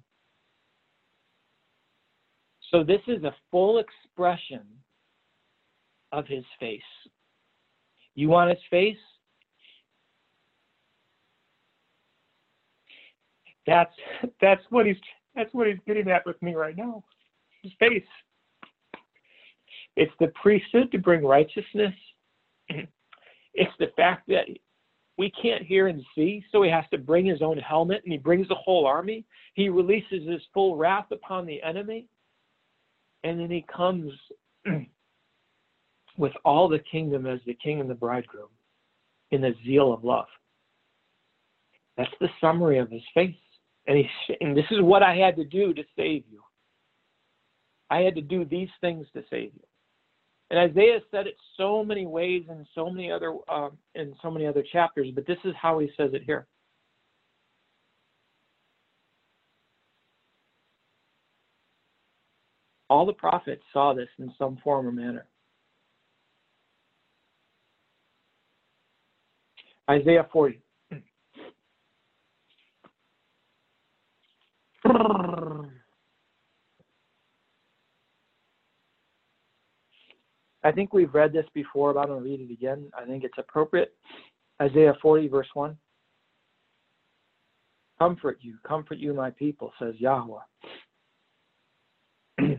So, 2.72 2.84
this 2.84 3.02
is 3.08 3.24
a 3.24 3.36
full 3.50 3.80
expression 3.80 4.62
of 6.12 6.28
his 6.28 6.44
face. 6.60 6.82
You 8.16 8.30
want 8.30 8.52
his 8.52 8.60
face? 8.70 8.98
That's 13.70 13.94
that's 14.42 14.64
what 14.72 14.88
he's 14.88 14.98
that's 15.36 15.54
what 15.54 15.68
he's 15.68 15.78
getting 15.86 16.10
at 16.10 16.26
with 16.26 16.42
me 16.42 16.56
right 16.56 16.76
now. 16.76 17.04
His 17.62 17.72
face. 17.78 18.04
It's 19.96 20.12
the 20.20 20.32
priesthood 20.42 20.92
to 20.92 20.98
bring 20.98 21.26
righteousness. 21.26 21.94
It's 23.56 23.74
the 23.80 23.92
fact 23.98 24.28
that 24.28 24.46
we 25.18 25.32
can't 25.32 25.64
hear 25.64 25.88
and 25.88 26.06
see, 26.16 26.46
so 26.52 26.62
he 26.62 26.70
has 26.70 26.86
to 26.92 27.00
bring 27.00 27.26
his 27.26 27.42
own 27.42 27.58
helmet 27.58 28.04
and 28.04 28.14
he 28.14 28.18
brings 28.20 28.48
the 28.48 28.56
whole 28.56 28.86
army. 28.86 29.26
He 29.56 29.68
releases 29.68 30.26
his 30.30 30.40
full 30.54 30.78
wrath 30.78 31.08
upon 31.12 31.48
the 31.48 31.62
enemy. 31.64 32.06
And 33.24 33.40
then 33.40 33.50
he 33.50 33.66
comes 33.76 34.14
with 36.18 36.32
all 36.46 36.70
the 36.70 36.80
kingdom 36.80 37.26
as 37.26 37.40
the 37.48 37.58
king 37.62 37.82
and 37.82 37.90
the 37.90 37.96
bridegroom 37.96 38.50
in 39.32 39.42
the 39.42 39.56
zeal 39.66 39.92
of 39.92 40.04
love. 40.06 40.28
That's 41.98 42.14
the 42.22 42.30
summary 42.40 42.78
of 42.78 42.90
his 42.90 43.04
face. 43.16 43.36
And, 43.90 44.56
this 44.56 44.66
is 44.70 44.82
what 44.82 45.02
I 45.02 45.16
had 45.16 45.36
to 45.38 45.44
do 45.44 45.74
to 45.74 45.84
save 45.96 46.24
you. 46.30 46.42
I 47.90 48.02
had 48.02 48.14
to 48.16 48.22
do 48.22 48.46
these 48.46 48.70
things 48.82 49.08
to 49.14 49.24
save 49.32 49.52
you. 49.56 49.64
And 50.52 50.60
Isaiah 50.60 51.00
said 51.10 51.26
it 51.26 51.36
so 51.58 51.84
many 51.84 52.06
ways 52.06 52.44
in 52.50 52.66
so 52.76 52.90
many 52.90 53.12
other 53.12 53.36
um, 53.52 53.78
in 53.96 54.16
so 54.22 54.30
many 54.32 54.48
other 54.48 54.64
chapters, 54.72 55.10
but 55.14 55.28
this 55.28 55.38
is 55.44 55.54
how 55.60 55.80
he 55.80 55.90
says 55.98 56.12
it 56.14 56.24
here. 56.24 56.48
All 62.90 63.06
the 63.06 63.14
prophets 63.14 63.64
saw 63.72 63.94
this 63.94 64.10
in 64.18 64.34
some 64.38 64.58
form 64.64 64.88
or 64.88 64.92
manner. 64.92 65.26
Isaiah 69.90 70.28
40. 70.32 70.60
I 80.64 80.72
think 80.74 80.94
we've 80.94 81.14
read 81.14 81.32
this 81.32 81.46
before, 81.54 81.94
but 81.94 82.02
I'm 82.02 82.08
going 82.08 82.24
to 82.24 82.30
read 82.30 82.42
it 82.42 82.52
again. 82.52 82.92
I 82.98 83.06
think 83.06 83.24
it's 83.24 83.38
appropriate. 83.38 83.96
Isaiah 84.62 84.94
40, 85.02 85.28
verse 85.28 85.48
1. 85.54 85.78
Comfort 88.00 88.40
you, 88.42 88.56
comfort 88.68 88.98
you, 88.98 89.14
my 89.14 89.30
people, 89.32 89.72
says 89.80 89.94
Yahweh. 89.98 90.42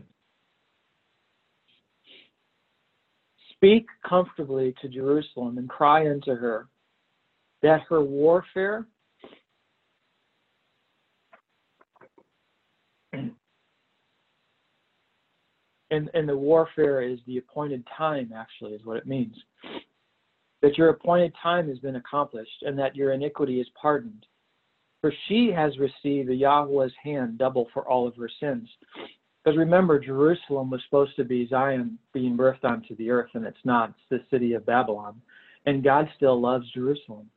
Speak 3.53 3.85
comfortably 4.07 4.73
to 4.81 4.87
Jerusalem 4.87 5.57
and 5.57 5.67
cry 5.69 6.09
unto 6.09 6.35
her 6.35 6.67
that 7.61 7.81
her 7.89 8.01
warfare 8.01 8.87
and 15.91 16.09
and 16.13 16.27
the 16.27 16.37
warfare 16.37 17.01
is 17.01 17.19
the 17.27 17.37
appointed 17.37 17.85
time 17.95 18.31
actually 18.35 18.73
is 18.73 18.85
what 18.85 18.97
it 18.97 19.05
means. 19.05 19.35
That 20.61 20.77
your 20.77 20.89
appointed 20.89 21.33
time 21.41 21.67
has 21.69 21.79
been 21.79 21.97
accomplished 21.97 22.63
and 22.63 22.77
that 22.79 22.95
your 22.95 23.13
iniquity 23.13 23.59
is 23.59 23.67
pardoned. 23.79 24.25
For 25.01 25.11
she 25.27 25.51
has 25.51 25.77
received 25.79 26.29
the 26.29 26.35
yahweh's 26.35 26.93
hand 27.03 27.37
double 27.37 27.67
for 27.73 27.87
all 27.87 28.07
of 28.07 28.15
her 28.15 28.29
sins. 28.39 28.69
Because 29.43 29.57
remember 29.57 29.99
jerusalem 29.99 30.69
was 30.69 30.81
supposed 30.85 31.15
to 31.17 31.23
be 31.23 31.47
zion 31.47 31.97
being 32.13 32.37
birthed 32.37 32.63
onto 32.63 32.95
the 32.95 33.09
earth 33.09 33.31
and 33.33 33.45
it's 33.45 33.57
not. 33.65 33.89
It's 33.89 34.23
the 34.31 34.35
city 34.35 34.53
of 34.53 34.65
babylon. 34.65 35.21
And 35.65 35.83
god 35.83 36.09
still 36.15 36.39
loves 36.39 36.71
jerusalem 36.71 37.29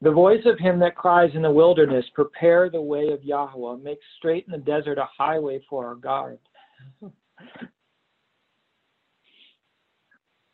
The 0.00 0.12
voice 0.12 0.42
of 0.46 0.58
him 0.60 0.78
that 0.78 0.94
cries 0.94 1.30
in 1.34 1.42
the 1.42 1.50
wilderness, 1.50 2.04
Prepare 2.14 2.70
the 2.70 2.80
way 2.80 3.08
of 3.08 3.24
Yahweh, 3.24 3.78
make 3.82 3.98
straight 4.16 4.44
in 4.46 4.52
the 4.52 4.58
desert 4.58 4.96
a 4.98 5.08
highway 5.16 5.60
for 5.68 5.86
our 5.86 5.96
God. 5.96 6.38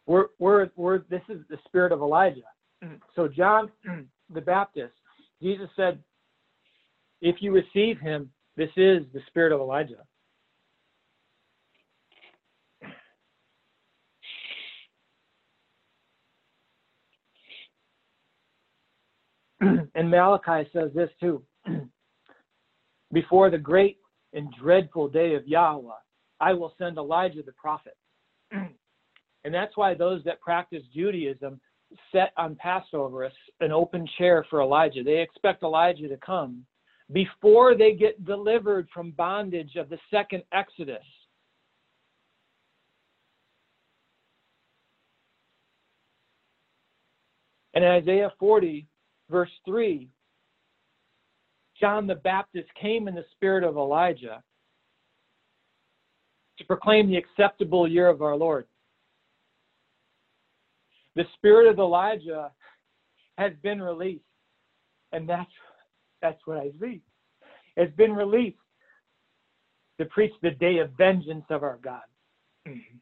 we're, 0.06 0.28
we're, 0.38 0.70
we're, 0.76 1.00
this 1.10 1.20
is 1.28 1.40
the 1.50 1.58
spirit 1.66 1.92
of 1.92 2.00
Elijah. 2.00 2.40
Mm-hmm. 2.82 2.94
So, 3.14 3.28
John 3.28 3.70
the 4.32 4.40
Baptist, 4.40 4.94
Jesus 5.42 5.68
said, 5.76 6.02
If 7.20 7.36
you 7.40 7.52
receive 7.52 8.00
him, 8.00 8.30
this 8.56 8.70
is 8.76 9.02
the 9.12 9.20
spirit 9.26 9.52
of 9.52 9.60
Elijah. 9.60 10.04
And 19.94 20.10
Malachi 20.10 20.68
says 20.72 20.90
this 20.94 21.10
too. 21.20 21.42
Before 23.12 23.50
the 23.50 23.58
great 23.58 23.98
and 24.32 24.52
dreadful 24.60 25.08
day 25.08 25.34
of 25.34 25.46
Yahweh, 25.46 25.92
I 26.40 26.52
will 26.52 26.74
send 26.78 26.98
Elijah 26.98 27.42
the 27.42 27.52
prophet. 27.52 27.96
and 28.52 29.54
that's 29.54 29.76
why 29.76 29.94
those 29.94 30.22
that 30.24 30.40
practice 30.40 30.82
Judaism 30.92 31.60
set 32.10 32.32
on 32.36 32.56
Passover 32.56 33.30
an 33.60 33.72
open 33.72 34.08
chair 34.18 34.44
for 34.50 34.60
Elijah. 34.60 35.04
They 35.04 35.20
expect 35.20 35.62
Elijah 35.62 36.08
to 36.08 36.16
come 36.16 36.64
before 37.12 37.76
they 37.76 37.92
get 37.92 38.24
delivered 38.24 38.88
from 38.92 39.12
bondage 39.12 39.76
of 39.76 39.88
the 39.88 39.98
second 40.10 40.42
Exodus. 40.52 41.04
And 47.74 47.84
in 47.84 47.90
Isaiah 47.90 48.32
40, 48.38 48.86
verse 49.30 49.51
3, 49.64 50.09
John 51.80 52.06
the 52.06 52.14
Baptist 52.14 52.68
came 52.80 53.09
in 53.09 53.14
the 53.14 53.24
spirit 53.32 53.64
of 53.64 53.76
Elijah 53.76 54.42
to 56.59 56.64
proclaim 56.64 57.09
the 57.09 57.16
acceptable 57.16 57.88
year 57.88 58.09
of 58.09 58.22
our 58.22 58.36
Lord. 58.36 58.66
The 61.16 61.24
spirit 61.36 61.68
of 61.68 61.78
Elijah 61.78 62.51
has 63.38 63.52
been 63.62 63.80
released, 63.82 64.24
and 65.12 65.28
that's 65.28 65.51
that's 66.22 66.40
what 66.44 66.59
I 66.59 66.70
see. 66.80 67.02
It's 67.76 67.94
been 67.96 68.14
released 68.14 68.56
to 69.98 70.06
preach 70.06 70.32
the 70.42 70.52
day 70.52 70.78
of 70.78 70.90
vengeance 70.96 71.44
of 71.51 71.62
our 71.62 71.78
God. 71.82 72.02
Mm-hmm. 72.66 72.96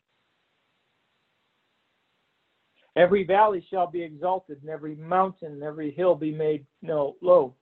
Every 2.96 3.24
valley 3.24 3.66
shall 3.70 3.86
be 3.86 4.02
exalted, 4.02 4.58
and 4.60 4.70
every 4.70 4.94
mountain 4.96 5.52
and 5.52 5.62
every 5.62 5.92
hill 5.92 6.14
be 6.14 6.32
made 6.32 6.66
low, 6.82 7.54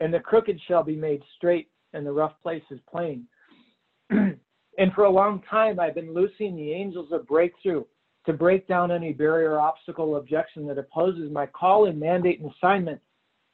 and 0.00 0.12
the 0.12 0.20
crooked 0.20 0.60
shall 0.66 0.82
be 0.82 0.96
made 0.96 1.22
straight, 1.36 1.70
and 1.94 2.04
the 2.04 2.12
rough 2.12 2.34
places 2.42 2.80
plain. 2.90 3.26
and 4.10 4.92
for 4.94 5.04
a 5.04 5.10
long 5.10 5.42
time, 5.48 5.80
I've 5.80 5.94
been 5.94 6.12
loosing 6.12 6.54
the 6.54 6.72
angels 6.72 7.12
of 7.12 7.26
breakthrough 7.26 7.84
to 8.26 8.32
break 8.32 8.66
down 8.66 8.90
any 8.90 9.12
barrier, 9.12 9.58
obstacle, 9.58 10.16
objection 10.16 10.66
that 10.66 10.78
opposes 10.78 11.30
my 11.30 11.46
calling, 11.46 11.98
mandate, 11.98 12.40
and 12.40 12.50
assignment 12.52 13.00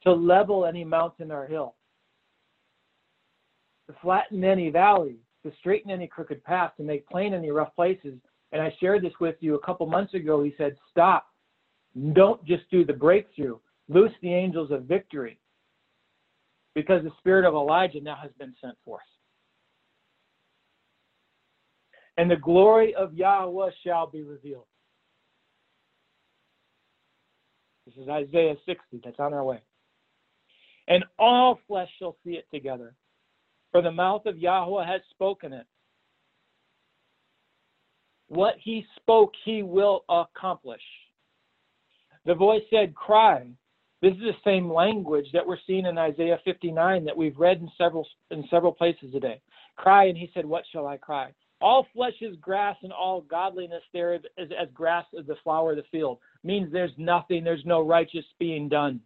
to 0.03 0.13
level 0.13 0.65
any 0.65 0.85
mountain 0.85 1.31
or 1.31 1.47
hill, 1.47 1.75
to 3.89 3.97
flatten 4.01 4.43
any 4.43 4.71
valley, 4.71 5.17
to 5.45 5.53
straighten 5.59 5.91
any 5.91 6.07
crooked 6.07 6.43
path, 6.45 6.73
to 6.77 6.83
make 6.83 7.09
plain 7.09 7.35
any 7.35 7.51
rough 7.51 7.75
places, 7.77 8.15
and 8.53 8.61
I 8.61 8.75
shared 8.81 9.03
this 9.03 9.13
with 9.21 9.37
you 9.41 9.55
a 9.55 9.65
couple 9.65 9.87
months 9.87 10.15
ago. 10.15 10.43
He 10.43 10.55
said, 10.59 10.77
Stop. 10.91 11.27
Don't 12.13 12.45
just 12.45 12.65
do 12.71 12.85
the 12.85 12.93
breakthrough. 12.93 13.59
Loose 13.89 14.13
the 14.23 14.33
angels 14.33 14.71
of 14.71 14.85
victory. 14.85 15.39
Because 16.75 17.03
the 17.03 17.11
spirit 17.19 17.45
of 17.45 17.55
Elijah 17.55 18.01
now 18.01 18.17
has 18.21 18.31
been 18.39 18.55
sent 18.61 18.77
forth. 18.85 19.03
And 22.17 22.31
the 22.31 22.37
glory 22.37 22.95
of 22.95 23.15
Yahweh 23.15 23.71
shall 23.85 24.07
be 24.07 24.23
revealed. 24.23 24.67
This 27.87 27.95
is 28.05 28.09
Isaiah 28.09 28.55
60. 28.67 29.01
That's 29.03 29.19
on 29.19 29.35
our 29.35 29.43
way. 29.43 29.63
And 30.87 31.05
all 31.19 31.61
flesh 31.67 31.89
shall 31.99 32.17
see 32.25 32.33
it 32.33 32.47
together. 32.53 32.95
For 33.73 33.83
the 33.83 33.93
mouth 33.93 34.27
of 34.27 34.39
Yahweh 34.39 34.87
has 34.87 35.01
spoken 35.11 35.53
it. 35.53 35.67
What 38.31 38.55
he 38.63 38.87
spoke, 38.95 39.33
he 39.45 39.65
will 39.65 40.05
accomplish. 40.09 40.81
The 42.25 42.35
voice 42.35 42.63
said, 42.71 42.95
Cry. 42.95 43.51
This 44.03 44.13
is 44.13 44.21
the 44.21 44.33
same 44.45 44.73
language 44.73 45.27
that 45.33 45.47
we're 45.47 45.59
seeing 45.67 45.85
in 45.85 45.99
Isaiah 45.99 46.39
59 46.45 47.05
that 47.05 47.17
we've 47.17 47.37
read 47.37 47.59
in 47.59 47.69
several 47.77 48.07
in 48.31 48.45
several 48.49 48.71
places 48.71 49.11
today. 49.13 49.43
Cry, 49.75 50.05
and 50.05 50.17
he 50.17 50.31
said, 50.33 50.47
What 50.47 50.63
shall 50.71 50.87
I 50.87 50.97
cry? 50.97 51.33
All 51.61 51.89
flesh 51.93 52.15
is 52.21 52.37
grass, 52.41 52.77
and 52.85 52.93
all 52.93 53.23
godliness 53.23 53.83
there 53.93 54.15
is 54.15 54.23
as 54.39 54.69
grass 54.73 55.07
as 55.19 55.27
the 55.27 55.35
flower 55.43 55.73
of 55.73 55.79
the 55.79 55.83
field. 55.91 56.19
Means 56.45 56.73
there's 56.73 56.95
nothing, 56.97 57.43
there's 57.43 57.67
no 57.67 57.85
righteous 57.85 58.25
being 58.39 58.69
done. 58.69 59.01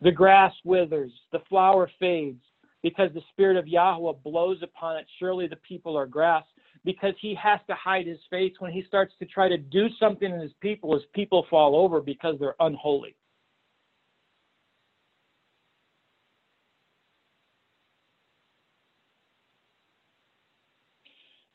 The 0.00 0.10
grass 0.10 0.52
withers, 0.64 1.12
the 1.30 1.40
flower 1.48 1.88
fades, 2.00 2.42
because 2.82 3.10
the 3.14 3.22
Spirit 3.30 3.56
of 3.56 3.68
Yahweh 3.68 4.14
blows 4.24 4.58
upon 4.62 4.96
it. 4.96 5.06
Surely 5.20 5.46
the 5.46 5.56
people 5.56 5.96
are 5.96 6.06
grass 6.06 6.44
because 6.86 7.14
he 7.20 7.34
has 7.34 7.58
to 7.66 7.74
hide 7.74 8.06
his 8.06 8.20
face 8.30 8.54
when 8.60 8.72
he 8.72 8.82
starts 8.86 9.12
to 9.18 9.26
try 9.26 9.48
to 9.48 9.58
do 9.58 9.88
something 9.98 10.32
in 10.32 10.40
his 10.40 10.52
people 10.60 10.94
his 10.94 11.02
people 11.12 11.44
fall 11.50 11.74
over 11.74 12.00
because 12.00 12.36
they're 12.38 12.54
unholy. 12.60 13.16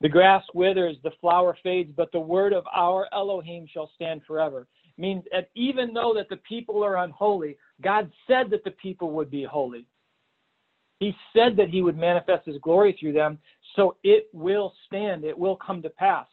The 0.01 0.09
grass 0.09 0.43
withers 0.53 0.97
the 1.03 1.11
flower 1.21 1.57
fades 1.63 1.91
but 1.95 2.11
the 2.11 2.19
word 2.19 2.51
of 2.51 2.65
our 2.75 3.07
elohim 3.13 3.65
shall 3.71 3.89
stand 3.95 4.21
forever. 4.27 4.67
Means 4.97 5.23
that 5.31 5.49
even 5.55 5.93
though 5.93 6.13
that 6.15 6.27
the 6.29 6.37
people 6.37 6.83
are 6.83 6.97
unholy 6.97 7.55
god 7.81 8.11
said 8.27 8.49
that 8.51 8.65
the 8.65 8.71
people 8.71 9.11
would 9.11 9.31
be 9.31 9.45
holy 9.45 9.87
he 11.01 11.15
said 11.33 11.57
that 11.57 11.69
he 11.69 11.81
would 11.81 11.97
manifest 11.97 12.45
his 12.45 12.59
glory 12.59 12.95
through 12.97 13.13
them, 13.13 13.39
so 13.75 13.97
it 14.03 14.27
will 14.33 14.71
stand, 14.85 15.23
it 15.23 15.37
will 15.37 15.55
come 15.55 15.81
to 15.81 15.89
pass. 15.89 16.27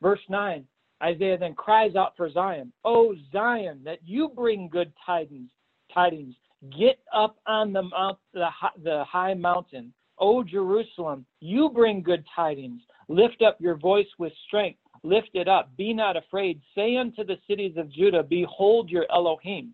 Verse 0.00 0.20
9 0.30 0.64
Isaiah 1.02 1.36
then 1.36 1.54
cries 1.54 1.96
out 1.96 2.14
for 2.16 2.30
Zion, 2.30 2.72
O 2.82 3.14
Zion, 3.30 3.82
that 3.84 3.98
you 4.02 4.30
bring 4.34 4.70
good 4.70 4.90
tidings, 5.04 5.50
tidings. 5.92 6.34
Get 6.78 6.98
up 7.14 7.36
on 7.46 7.74
the 7.74 7.82
mount, 7.82 8.18
the, 8.32 8.48
the 8.82 9.04
high 9.04 9.34
mountain. 9.34 9.92
O 10.18 10.42
Jerusalem, 10.42 11.26
you 11.40 11.70
bring 11.70 12.02
good 12.02 12.24
tidings. 12.34 12.80
Lift 13.08 13.42
up 13.42 13.58
your 13.60 13.76
voice 13.76 14.08
with 14.18 14.32
strength. 14.46 14.78
Lift 15.02 15.30
it 15.34 15.48
up. 15.48 15.74
Be 15.76 15.92
not 15.92 16.16
afraid. 16.16 16.60
Say 16.74 16.96
unto 16.96 17.22
the 17.24 17.38
cities 17.46 17.76
of 17.76 17.92
Judah, 17.92 18.22
Behold 18.22 18.88
your 18.88 19.06
Elohim. 19.10 19.72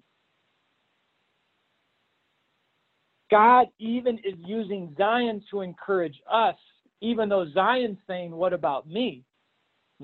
God 3.30 3.66
even 3.78 4.18
is 4.18 4.34
using 4.38 4.94
Zion 4.96 5.42
to 5.50 5.60
encourage 5.62 6.20
us, 6.30 6.56
even 7.00 7.28
though 7.28 7.46
Zion's 7.52 7.98
saying, 8.06 8.30
What 8.30 8.52
about 8.52 8.88
me? 8.88 9.24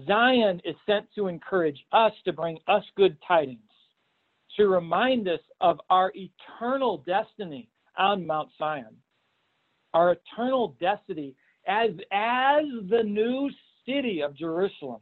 Zion 0.07 0.61
is 0.65 0.75
sent 0.87 1.07
to 1.15 1.29
encourage 1.29 1.85
us 1.93 2.13
to 2.25 2.33
bring 2.33 2.59
us 2.67 2.83
good 2.97 3.17
tidings, 3.27 3.61
to 4.57 4.67
remind 4.67 5.29
us 5.29 5.41
of 5.61 5.81
our 5.91 6.13
eternal 6.15 7.05
destiny 7.07 7.69
on 7.99 8.27
Mount 8.27 8.49
Zion, 8.59 8.97
our 9.93 10.13
eternal 10.13 10.75
destiny 10.81 11.35
as, 11.67 11.91
as 12.11 12.65
the 12.89 13.03
new 13.05 13.51
city 13.87 14.23
of 14.23 14.35
Jerusalem. 14.35 15.01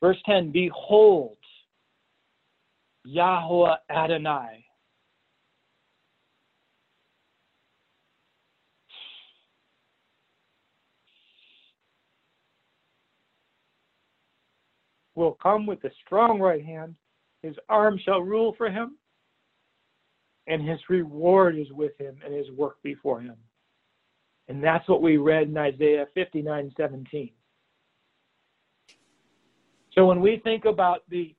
Verse 0.00 0.18
10 0.24 0.52
Behold, 0.52 1.36
Yahweh 3.04 3.74
Adonai 3.90 4.65
will 15.16 15.36
come 15.42 15.66
with 15.66 15.82
a 15.84 15.90
strong 16.04 16.38
right 16.38 16.64
hand. 16.64 16.94
His 17.42 17.56
arm 17.68 17.98
shall 18.04 18.20
rule 18.20 18.54
for 18.56 18.70
him, 18.70 18.96
and 20.46 20.66
his 20.66 20.78
reward 20.88 21.58
is 21.58 21.72
with 21.72 21.98
him, 21.98 22.16
and 22.24 22.32
his 22.32 22.50
work 22.52 22.76
before 22.82 23.20
him. 23.20 23.36
And 24.48 24.62
that's 24.62 24.88
what 24.88 25.02
we 25.02 25.16
read 25.16 25.48
in 25.48 25.56
Isaiah 25.56 26.06
59 26.14 26.72
17. 26.76 27.30
So 29.92 30.06
when 30.06 30.20
we 30.20 30.40
think 30.44 30.66
about 30.66 31.02
the 31.08 31.34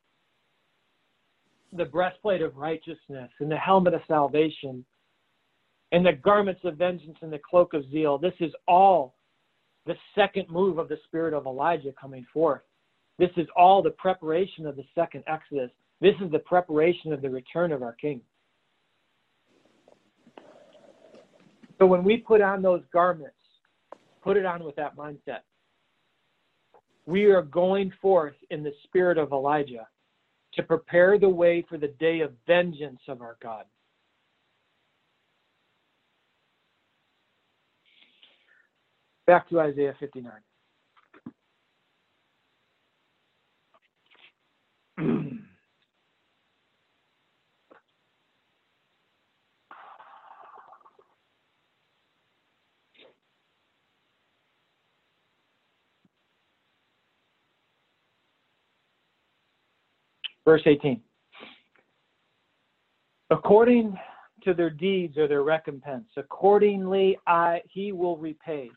the 1.74 1.86
breastplate 1.86 2.42
of 2.42 2.56
righteousness 2.56 3.30
and 3.40 3.52
the 3.52 3.58
helmet 3.58 3.94
of 3.94 4.02
salvation 4.08 4.86
and 5.92 6.06
the 6.06 6.14
garments 6.14 6.62
of 6.64 6.78
vengeance 6.78 7.18
and 7.22 7.32
the 7.32 7.40
cloak 7.40 7.74
of 7.74 7.84
zeal, 7.92 8.18
this 8.18 8.34
is 8.40 8.52
all 8.68 9.16
the 9.86 9.96
second 10.16 10.50
move 10.50 10.78
of 10.78 10.88
the 10.88 10.98
spirit 11.06 11.34
of 11.34 11.46
Elijah 11.46 11.94
coming 12.00 12.26
forth. 12.34 12.62
This 13.18 13.32
is 13.36 13.48
all 13.56 13.82
the 13.82 13.92
preparation 13.92 14.68
of 14.68 14.76
the 14.76 14.86
second 14.94 15.24
Exodus. 15.28 15.72
This 16.02 16.14
is 16.24 16.32
the 16.32 16.40
preparation 16.40 17.12
of 17.12 17.22
the 17.22 17.30
return 17.30 17.72
of 17.72 17.82
our 17.82 17.94
King. 17.94 18.22
So 21.80 21.86
when 21.86 22.04
we 22.04 22.18
put 22.18 22.42
on 22.42 22.62
those 22.62 22.82
garments, 22.92 23.36
put 24.24 24.38
it 24.38 24.46
on 24.46 24.64
with 24.64 24.76
that 24.76 24.96
mindset. 24.96 25.42
We 27.06 27.26
are 27.26 27.42
going 27.42 27.92
forth 28.02 28.36
in 28.50 28.64
the 28.64 28.74
spirit 28.84 29.18
of 29.18 29.32
Elijah 29.32 29.88
to 30.54 30.64
prepare 30.64 31.18
the 31.18 31.30
way 31.30 31.66
for 31.70 31.78
the 31.78 31.90
day 32.00 32.22
of 32.22 32.34
vengeance 32.46 33.00
of 33.08 33.22
our 33.22 33.38
God. 33.42 33.66
Back 39.26 39.50
to 39.50 39.60
Isaiah 39.60 39.94
59. 40.00 40.32
Verse 60.46 60.62
18. 60.66 61.02
According 63.30 63.98
to 64.46 64.54
their 64.54 64.70
deeds 64.70 65.18
or 65.18 65.28
their 65.28 65.44
recompense, 65.44 66.06
accordingly 66.16 67.18
I, 67.28 67.60
he 67.70 67.92
will 67.92 68.16
repay 68.16 68.70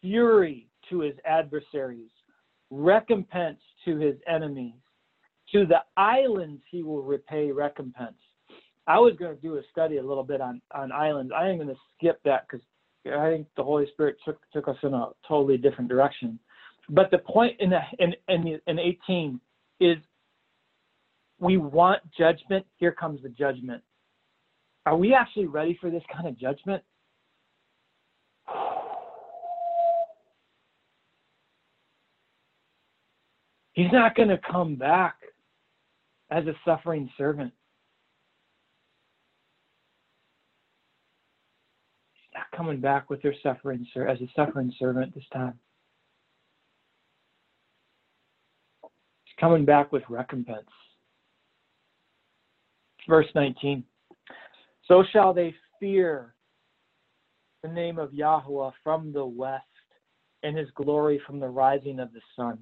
fury 0.00 0.68
to 0.88 1.00
his 1.00 1.14
adversaries, 1.26 2.08
recompense 2.70 3.60
to 3.84 3.98
his 3.98 4.14
enemies. 4.26 4.72
To 5.52 5.66
the 5.66 5.80
islands 5.96 6.62
he 6.70 6.82
will 6.82 7.02
repay 7.02 7.50
recompense. 7.50 8.16
I 8.86 8.98
was 8.98 9.14
going 9.18 9.34
to 9.34 9.40
do 9.40 9.56
a 9.56 9.62
study 9.70 9.96
a 9.98 10.02
little 10.02 10.22
bit 10.24 10.40
on, 10.40 10.60
on 10.72 10.92
islands. 10.92 11.32
I 11.36 11.48
am 11.48 11.56
going 11.56 11.68
to 11.68 11.76
skip 11.96 12.20
that 12.24 12.46
because 12.48 12.64
I 13.06 13.30
think 13.30 13.46
the 13.56 13.64
Holy 13.64 13.86
Spirit 13.92 14.16
took, 14.24 14.38
took 14.52 14.68
us 14.68 14.76
in 14.82 14.94
a 14.94 15.08
totally 15.26 15.56
different 15.56 15.88
direction. 15.88 16.38
But 16.88 17.10
the 17.10 17.18
point 17.18 17.56
in, 17.60 17.70
the, 17.70 17.80
in, 17.98 18.14
in, 18.28 18.60
in 18.66 18.78
18 18.78 19.40
is 19.80 19.96
we 21.38 21.56
want 21.56 22.02
judgment, 22.16 22.66
here 22.76 22.92
comes 22.92 23.22
the 23.22 23.28
judgment. 23.28 23.82
Are 24.86 24.96
we 24.96 25.14
actually 25.14 25.46
ready 25.46 25.78
for 25.80 25.90
this 25.90 26.02
kind 26.12 26.26
of 26.26 26.38
judgment? 26.38 26.82
He's 33.72 33.92
not 33.92 34.14
going 34.16 34.30
to 34.30 34.38
come 34.38 34.74
back 34.76 35.14
as 36.30 36.46
a 36.46 36.54
suffering 36.64 37.10
servant. 37.18 37.52
He's 42.12 42.30
not 42.34 42.56
coming 42.56 42.80
back 42.80 43.10
with 43.10 43.22
their 43.22 43.34
suffering 43.42 43.86
sir, 43.92 44.06
as 44.06 44.20
a 44.20 44.28
suffering 44.34 44.72
servant 44.78 45.14
this 45.14 45.24
time. 45.32 45.58
He's 48.82 49.34
coming 49.38 49.64
back 49.64 49.92
with 49.92 50.02
recompense. 50.08 50.68
Verse 53.08 53.26
19. 53.34 53.82
So 54.86 55.04
shall 55.12 55.32
they 55.32 55.54
fear 55.78 56.34
the 57.62 57.68
name 57.68 57.98
of 57.98 58.14
Yahweh 58.14 58.70
from 58.82 59.12
the 59.12 59.24
west 59.24 59.64
and 60.42 60.56
his 60.56 60.68
glory 60.74 61.20
from 61.26 61.40
the 61.40 61.48
rising 61.48 62.00
of 62.00 62.12
the 62.12 62.20
sun. 62.36 62.58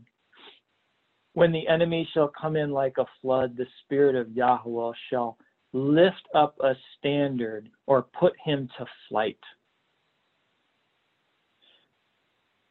When 1.39 1.53
the 1.53 1.69
enemy 1.69 2.09
shall 2.13 2.27
come 2.27 2.57
in 2.57 2.73
like 2.73 2.99
a 2.99 3.07
flood, 3.23 3.57
the 3.57 3.67
spirit 3.85 4.17
of 4.17 4.33
Yahweh 4.33 4.93
shall 5.09 5.39
lift 5.73 6.27
up 6.35 6.57
a 6.59 6.75
standard 6.99 7.69
or 7.87 8.09
put 8.19 8.33
him 8.45 8.69
to 8.77 8.85
flight. 9.09 9.39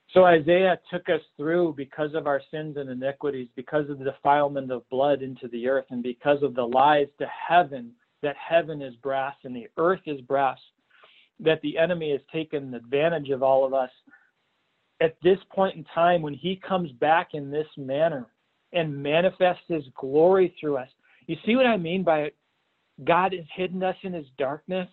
So 0.09 0.25
Isaiah 0.25 0.77
took 0.91 1.07
us 1.07 1.21
through 1.37 1.75
because 1.77 2.13
of 2.13 2.27
our 2.27 2.41
sins 2.51 2.75
and 2.75 2.89
iniquities, 2.89 3.47
because 3.55 3.89
of 3.89 3.99
the 3.99 4.11
defilement 4.11 4.69
of 4.69 4.89
blood 4.89 5.21
into 5.21 5.47
the 5.47 5.69
earth, 5.69 5.85
and 5.89 6.03
because 6.03 6.43
of 6.43 6.53
the 6.53 6.67
lies 6.67 7.07
to 7.19 7.27
heaven 7.27 7.93
that 8.21 8.35
heaven 8.35 8.81
is 8.81 8.95
brass 8.95 9.35
and 9.45 9.55
the 9.55 9.69
earth 9.77 10.01
is 10.05 10.19
brass, 10.19 10.59
that 11.39 11.61
the 11.61 11.77
enemy 11.77 12.11
has 12.11 12.21
taken 12.33 12.73
advantage 12.73 13.29
of 13.29 13.41
all 13.41 13.65
of 13.65 13.73
us. 13.73 13.91
At 14.99 15.15
this 15.23 15.39
point 15.55 15.77
in 15.77 15.85
time, 15.95 16.21
when 16.21 16.33
he 16.33 16.57
comes 16.57 16.91
back 16.91 17.29
in 17.31 17.49
this 17.49 17.67
manner 17.77 18.27
and 18.73 19.01
manifests 19.01 19.63
his 19.67 19.83
glory 19.99 20.55
through 20.59 20.77
us, 20.77 20.89
you 21.27 21.35
see 21.45 21.55
what 21.55 21.65
I 21.65 21.77
mean 21.77 22.03
by 22.03 22.31
God 23.03 23.33
has 23.33 23.45
hidden 23.55 23.83
us 23.83 23.95
in 24.03 24.13
his 24.13 24.25
darkness? 24.37 24.89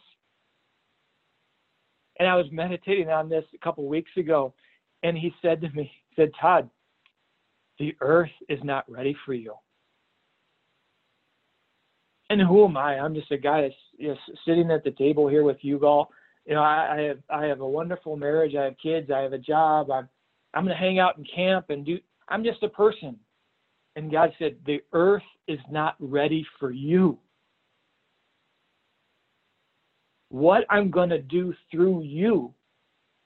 And 2.18 2.28
I 2.28 2.36
was 2.36 2.46
meditating 2.52 3.10
on 3.10 3.28
this 3.28 3.44
a 3.54 3.58
couple 3.58 3.86
weeks 3.88 4.10
ago 4.16 4.54
and 5.02 5.18
he 5.18 5.32
said 5.42 5.60
to 5.60 5.70
me, 5.70 5.90
he 6.08 6.22
said, 6.22 6.30
Todd, 6.40 6.70
the 7.78 7.94
earth 8.00 8.30
is 8.48 8.58
not 8.62 8.90
ready 8.90 9.16
for 9.26 9.34
you. 9.34 9.54
And 12.30 12.40
who 12.40 12.64
am 12.64 12.76
I? 12.76 12.98
I'm 12.98 13.14
just 13.14 13.30
a 13.30 13.36
guy 13.36 13.62
that's 13.62 13.74
you 13.98 14.08
know, 14.08 14.16
sitting 14.46 14.70
at 14.70 14.82
the 14.82 14.92
table 14.92 15.28
here 15.28 15.42
with 15.42 15.58
you 15.60 15.84
all. 15.86 16.10
You 16.46 16.54
know, 16.54 16.62
I, 16.62 16.96
I 16.96 17.00
have 17.02 17.18
I 17.30 17.44
have 17.46 17.60
a 17.60 17.68
wonderful 17.68 18.16
marriage. 18.16 18.54
I 18.54 18.64
have 18.64 18.74
kids. 18.82 19.10
I 19.10 19.20
have 19.20 19.34
a 19.34 19.38
job. 19.38 19.90
I'm 19.90 20.08
I'm 20.54 20.64
going 20.64 20.76
to 20.76 20.82
hang 20.82 20.98
out 20.98 21.18
in 21.18 21.24
camp 21.24 21.66
and 21.68 21.84
do. 21.84 21.98
I'm 22.28 22.44
just 22.44 22.62
a 22.62 22.68
person. 22.68 23.18
And 23.96 24.10
God 24.10 24.32
said, 24.38 24.56
the 24.66 24.80
earth 24.92 25.22
is 25.46 25.60
not 25.70 25.94
ready 26.00 26.44
for 26.58 26.70
you. 26.70 27.18
What 30.30 30.64
I'm 30.68 30.90
going 30.90 31.10
to 31.10 31.22
do 31.22 31.54
through 31.70 32.02
you 32.02 32.52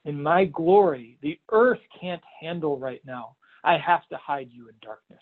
in 0.05 0.21
my 0.21 0.45
glory, 0.45 1.17
the 1.21 1.39
earth 1.51 1.79
can't 1.99 2.21
handle 2.39 2.77
right 2.77 3.01
now. 3.05 3.35
I 3.63 3.77
have 3.77 4.07
to 4.09 4.17
hide 4.17 4.49
you 4.51 4.69
in 4.69 4.75
darkness. 4.81 5.19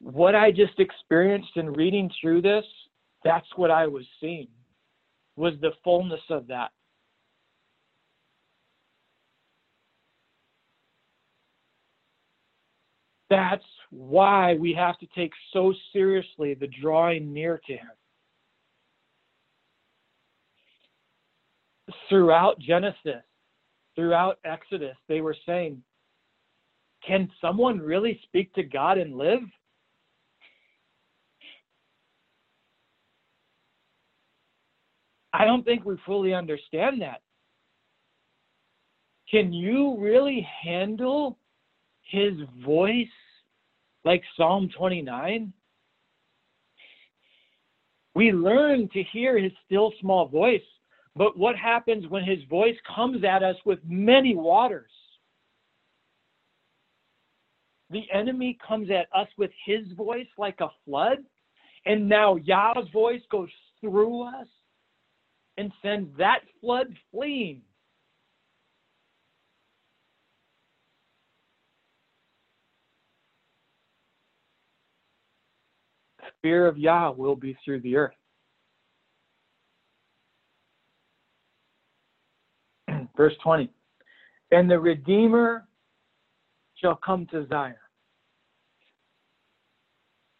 What 0.00 0.34
I 0.34 0.50
just 0.50 0.78
experienced 0.78 1.56
in 1.56 1.72
reading 1.72 2.10
through 2.20 2.42
this, 2.42 2.64
that's 3.24 3.46
what 3.56 3.70
I 3.70 3.86
was 3.86 4.04
seeing, 4.20 4.48
was 5.36 5.54
the 5.60 5.72
fullness 5.82 6.20
of 6.30 6.46
that. 6.48 6.70
That's 13.28 13.64
why 13.90 14.54
we 14.54 14.72
have 14.74 14.98
to 14.98 15.06
take 15.14 15.32
so 15.52 15.74
seriously 15.92 16.54
the 16.54 16.68
drawing 16.80 17.32
near 17.32 17.60
to 17.66 17.72
Him. 17.72 17.90
throughout 22.08 22.58
Genesis, 22.58 23.22
throughout 23.94 24.38
Exodus, 24.44 24.96
they 25.08 25.20
were 25.20 25.36
saying, 25.46 25.82
Can 27.06 27.30
someone 27.40 27.78
really 27.78 28.20
speak 28.24 28.52
to 28.54 28.62
God 28.62 28.98
and 28.98 29.16
live? 29.16 29.40
I 35.32 35.44
don't 35.44 35.64
think 35.64 35.84
we 35.84 35.96
fully 36.06 36.32
understand 36.32 37.02
that. 37.02 37.20
Can 39.30 39.52
you 39.52 39.96
really 39.98 40.46
handle 40.62 41.38
his 42.08 42.34
voice 42.64 43.06
like 44.04 44.22
Psalm 44.36 44.70
29? 44.76 45.52
We 48.14 48.32
learn 48.32 48.88
to 48.94 49.02
hear 49.12 49.38
his 49.38 49.52
still 49.66 49.92
small 50.00 50.26
voice 50.26 50.62
but 51.16 51.38
what 51.38 51.56
happens 51.56 52.06
when 52.08 52.24
his 52.24 52.44
voice 52.44 52.76
comes 52.94 53.24
at 53.24 53.42
us 53.42 53.56
with 53.64 53.78
many 53.86 54.36
waters? 54.36 54.90
The 57.88 58.04
enemy 58.12 58.58
comes 58.66 58.90
at 58.90 59.08
us 59.14 59.28
with 59.38 59.50
his 59.64 59.90
voice 59.96 60.26
like 60.36 60.60
a 60.60 60.68
flood, 60.84 61.18
and 61.86 62.06
now 62.06 62.36
Yah's 62.36 62.88
voice 62.92 63.22
goes 63.30 63.48
through 63.80 64.24
us 64.24 64.48
and 65.56 65.72
sends 65.80 66.14
that 66.18 66.40
flood 66.60 66.94
fleeing. 67.10 67.62
The 76.18 76.24
fear 76.46 76.68
of 76.68 76.78
Yah 76.78 77.10
will 77.10 77.34
be 77.34 77.58
through 77.64 77.80
the 77.80 77.96
earth. 77.96 78.14
Verse 83.16 83.34
20. 83.42 83.68
And 84.52 84.70
the 84.70 84.78
Redeemer 84.78 85.66
shall 86.76 86.94
come 87.04 87.26
to 87.32 87.48
Zion. 87.48 87.74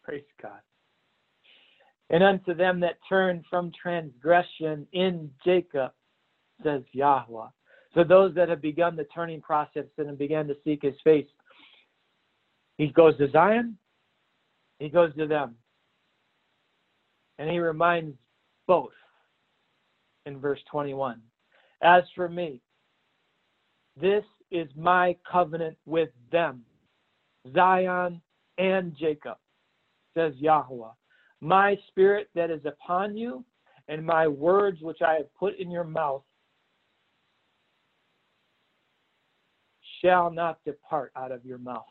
Praise 0.01 0.23
God. 0.41 0.61
And 2.09 2.23
unto 2.23 2.53
them 2.53 2.79
that 2.79 2.99
turn 3.09 3.43
from 3.49 3.73
transgression 3.81 4.87
in 4.93 5.29
Jacob, 5.43 5.91
says 6.63 6.83
Yahweh. 6.93 7.47
So 7.95 8.05
those 8.05 8.33
that 8.35 8.47
have 8.47 8.61
begun 8.61 8.95
the 8.95 9.03
turning 9.13 9.41
process 9.41 9.83
and 9.97 10.07
have 10.07 10.17
begun 10.17 10.47
to 10.47 10.55
seek 10.63 10.83
his 10.83 10.95
face, 11.03 11.27
he 12.77 12.87
goes 12.87 13.17
to 13.17 13.29
Zion, 13.29 13.77
he 14.79 14.87
goes 14.87 15.13
to 15.17 15.27
them. 15.27 15.57
And 17.39 17.49
he 17.49 17.59
reminds 17.59 18.17
both 18.67 18.91
in 20.25 20.39
verse 20.39 20.59
21. 20.71 21.21
As 21.81 22.03
for 22.15 22.27
me, 22.27 22.61
this 23.99 24.23
is 24.51 24.67
my 24.75 25.15
covenant 25.29 25.77
with 25.85 26.09
them, 26.31 26.63
Zion 27.53 28.21
and 28.57 28.95
Jacob, 28.97 29.37
says 30.15 30.33
Yahweh. 30.37 30.89
My 31.41 31.77
spirit 31.87 32.29
that 32.33 32.49
is 32.49 32.65
upon 32.65 33.15
you, 33.15 33.45
and 33.87 34.05
my 34.05 34.27
words 34.27 34.81
which 34.81 35.01
I 35.05 35.13
have 35.13 35.33
put 35.35 35.57
in 35.59 35.69
your 35.69 35.83
mouth 35.83 36.23
shall 40.01 40.31
not 40.31 40.59
depart 40.65 41.11
out 41.15 41.31
of 41.31 41.45
your 41.45 41.57
mouth, 41.57 41.85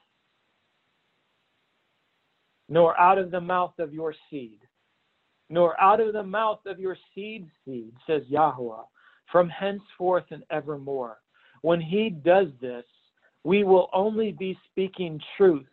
nor 2.69 2.99
out 3.01 3.19
of 3.19 3.31
the 3.31 3.41
mouth 3.41 3.75
of 3.79 3.93
your 3.93 4.15
seed, 4.31 4.61
nor 5.49 5.81
out 5.81 6.01
of 6.01 6.13
the 6.13 6.23
mouth 6.23 6.61
of 6.67 6.79
your 6.79 6.97
seed 7.15 7.49
seed, 7.65 7.93
says 8.07 8.23
Yahweh, 8.29 8.83
from 9.31 9.49
henceforth 9.49 10.25
and 10.31 10.45
evermore. 10.51 11.19
When 11.63 11.81
he 11.81 12.11
does 12.11 12.49
this, 12.61 12.85
we 13.45 13.65
will 13.65 13.89
only 13.93 14.33
be 14.33 14.59
speaking 14.71 15.21
truth, 15.37 15.67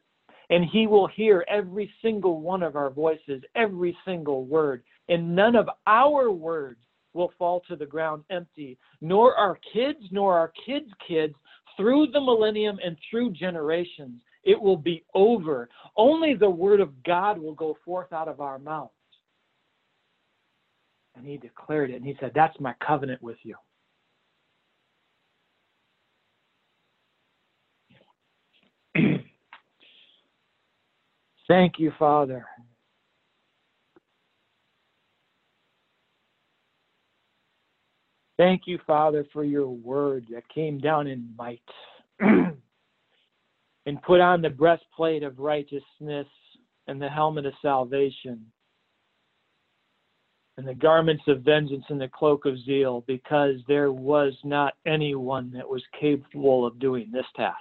and 0.49 0.63
he 0.65 0.87
will 0.87 1.07
hear 1.07 1.43
every 1.49 1.91
single 2.01 2.39
one 2.41 2.61
of 2.61 2.75
our 2.75 2.89
voices, 2.89 3.41
every 3.55 3.97
single 4.05 4.45
word, 4.45 4.83
and 5.09 5.35
none 5.35 5.55
of 5.55 5.69
our 5.87 6.31
words 6.31 6.79
will 7.13 7.31
fall 7.37 7.61
to 7.67 7.75
the 7.75 7.85
ground 7.85 8.23
empty, 8.29 8.77
nor 9.01 9.35
our 9.35 9.59
kids, 9.73 9.99
nor 10.11 10.37
our 10.37 10.51
kids' 10.65 10.91
kids, 11.07 11.33
through 11.77 12.07
the 12.07 12.21
millennium 12.21 12.79
and 12.83 12.97
through 13.09 13.31
generations. 13.31 14.19
It 14.43 14.59
will 14.59 14.77
be 14.77 15.03
over. 15.15 15.69
Only 15.95 16.35
the 16.35 16.49
word 16.49 16.79
of 16.79 17.03
God 17.03 17.39
will 17.39 17.53
go 17.53 17.77
forth 17.85 18.11
out 18.11 18.27
of 18.27 18.41
our 18.41 18.59
mouths. 18.59 18.91
And 21.15 21.25
he 21.27 21.37
declared 21.37 21.91
it, 21.91 21.95
and 21.95 22.05
he 22.05 22.15
said, 22.19 22.31
That's 22.33 22.59
my 22.59 22.73
covenant 22.85 23.21
with 23.21 23.37
you. 23.43 23.55
Thank 31.47 31.73
you, 31.77 31.91
Father. 31.99 32.45
Thank 38.37 38.63
you, 38.65 38.79
Father, 38.87 39.25
for 39.31 39.43
your 39.43 39.69
word 39.69 40.25
that 40.31 40.49
came 40.49 40.79
down 40.79 41.07
in 41.07 41.29
might 41.37 41.61
and 42.19 42.57
put 44.01 44.19
on 44.19 44.41
the 44.41 44.49
breastplate 44.49 45.23
of 45.23 45.37
righteousness 45.37 46.27
and 46.87 47.01
the 47.01 47.09
helmet 47.09 47.45
of 47.45 47.53
salvation 47.61 48.45
and 50.57 50.67
the 50.67 50.75
garments 50.75 51.23
of 51.27 51.41
vengeance 51.41 51.85
and 51.89 51.99
the 51.99 52.07
cloak 52.07 52.45
of 52.45 52.59
zeal, 52.63 53.03
because 53.07 53.55
there 53.67 53.91
was 53.91 54.33
not 54.43 54.73
anyone 54.85 55.51
that 55.51 55.67
was 55.67 55.83
capable 55.99 56.65
of 56.65 56.79
doing 56.79 57.09
this 57.11 57.25
task. 57.35 57.57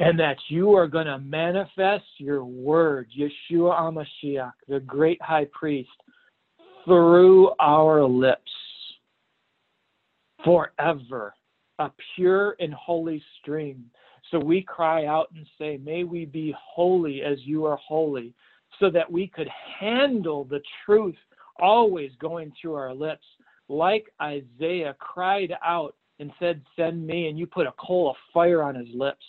And 0.00 0.18
that 0.18 0.36
you 0.48 0.74
are 0.74 0.88
going 0.88 1.06
to 1.06 1.18
manifest 1.18 2.04
your 2.18 2.44
word, 2.44 3.08
Yeshua 3.16 4.06
HaMashiach, 4.22 4.52
the 4.68 4.80
great 4.80 5.22
high 5.22 5.46
priest, 5.52 5.88
through 6.84 7.52
our 7.60 8.04
lips 8.04 8.50
forever, 10.44 11.34
a 11.78 11.90
pure 12.14 12.56
and 12.60 12.74
holy 12.74 13.22
stream. 13.40 13.84
So 14.30 14.38
we 14.38 14.62
cry 14.62 15.06
out 15.06 15.28
and 15.34 15.46
say, 15.58 15.78
May 15.82 16.04
we 16.04 16.24
be 16.24 16.54
holy 16.58 17.22
as 17.22 17.38
you 17.42 17.64
are 17.66 17.76
holy, 17.76 18.34
so 18.80 18.90
that 18.90 19.10
we 19.10 19.26
could 19.26 19.48
handle 19.78 20.44
the 20.44 20.60
truth 20.84 21.16
always 21.60 22.10
going 22.18 22.52
through 22.60 22.74
our 22.74 22.94
lips. 22.94 23.24
Like 23.68 24.06
Isaiah 24.20 24.96
cried 24.98 25.54
out 25.64 25.94
and 26.18 26.32
said, 26.38 26.62
Send 26.76 27.06
me, 27.06 27.28
and 27.28 27.38
you 27.38 27.46
put 27.46 27.66
a 27.66 27.74
coal 27.78 28.10
of 28.10 28.16
fire 28.32 28.62
on 28.62 28.74
his 28.74 28.88
lips. 28.94 29.24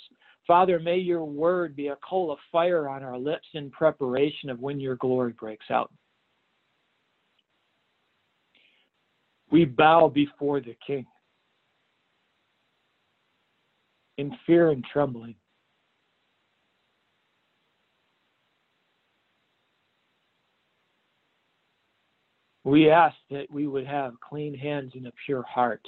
Father, 0.48 0.80
may 0.80 0.98
your 0.98 1.26
word 1.26 1.76
be 1.76 1.88
a 1.88 1.98
coal 2.08 2.32
of 2.32 2.38
fire 2.52 2.88
on 2.88 3.04
our 3.04 3.18
lips 3.18 3.48
in 3.54 3.72
preparation 3.72 4.50
of 4.50 4.60
when 4.60 4.80
your 4.80 4.96
glory 4.98 5.34
breaks 5.34 5.66
out. 5.72 5.92
We 9.52 9.66
bow 9.66 10.10
before 10.10 10.60
the 10.60 10.76
King 10.86 11.06
in 14.18 14.36
fear 14.46 14.72
and 14.72 14.84
trembling. 14.92 15.36
We 22.64 22.90
ask 22.90 23.16
that 23.30 23.46
we 23.52 23.68
would 23.68 23.86
have 23.86 24.20
clean 24.20 24.58
hands 24.58 24.94
and 24.96 25.06
a 25.06 25.12
pure 25.26 25.44
heart, 25.44 25.86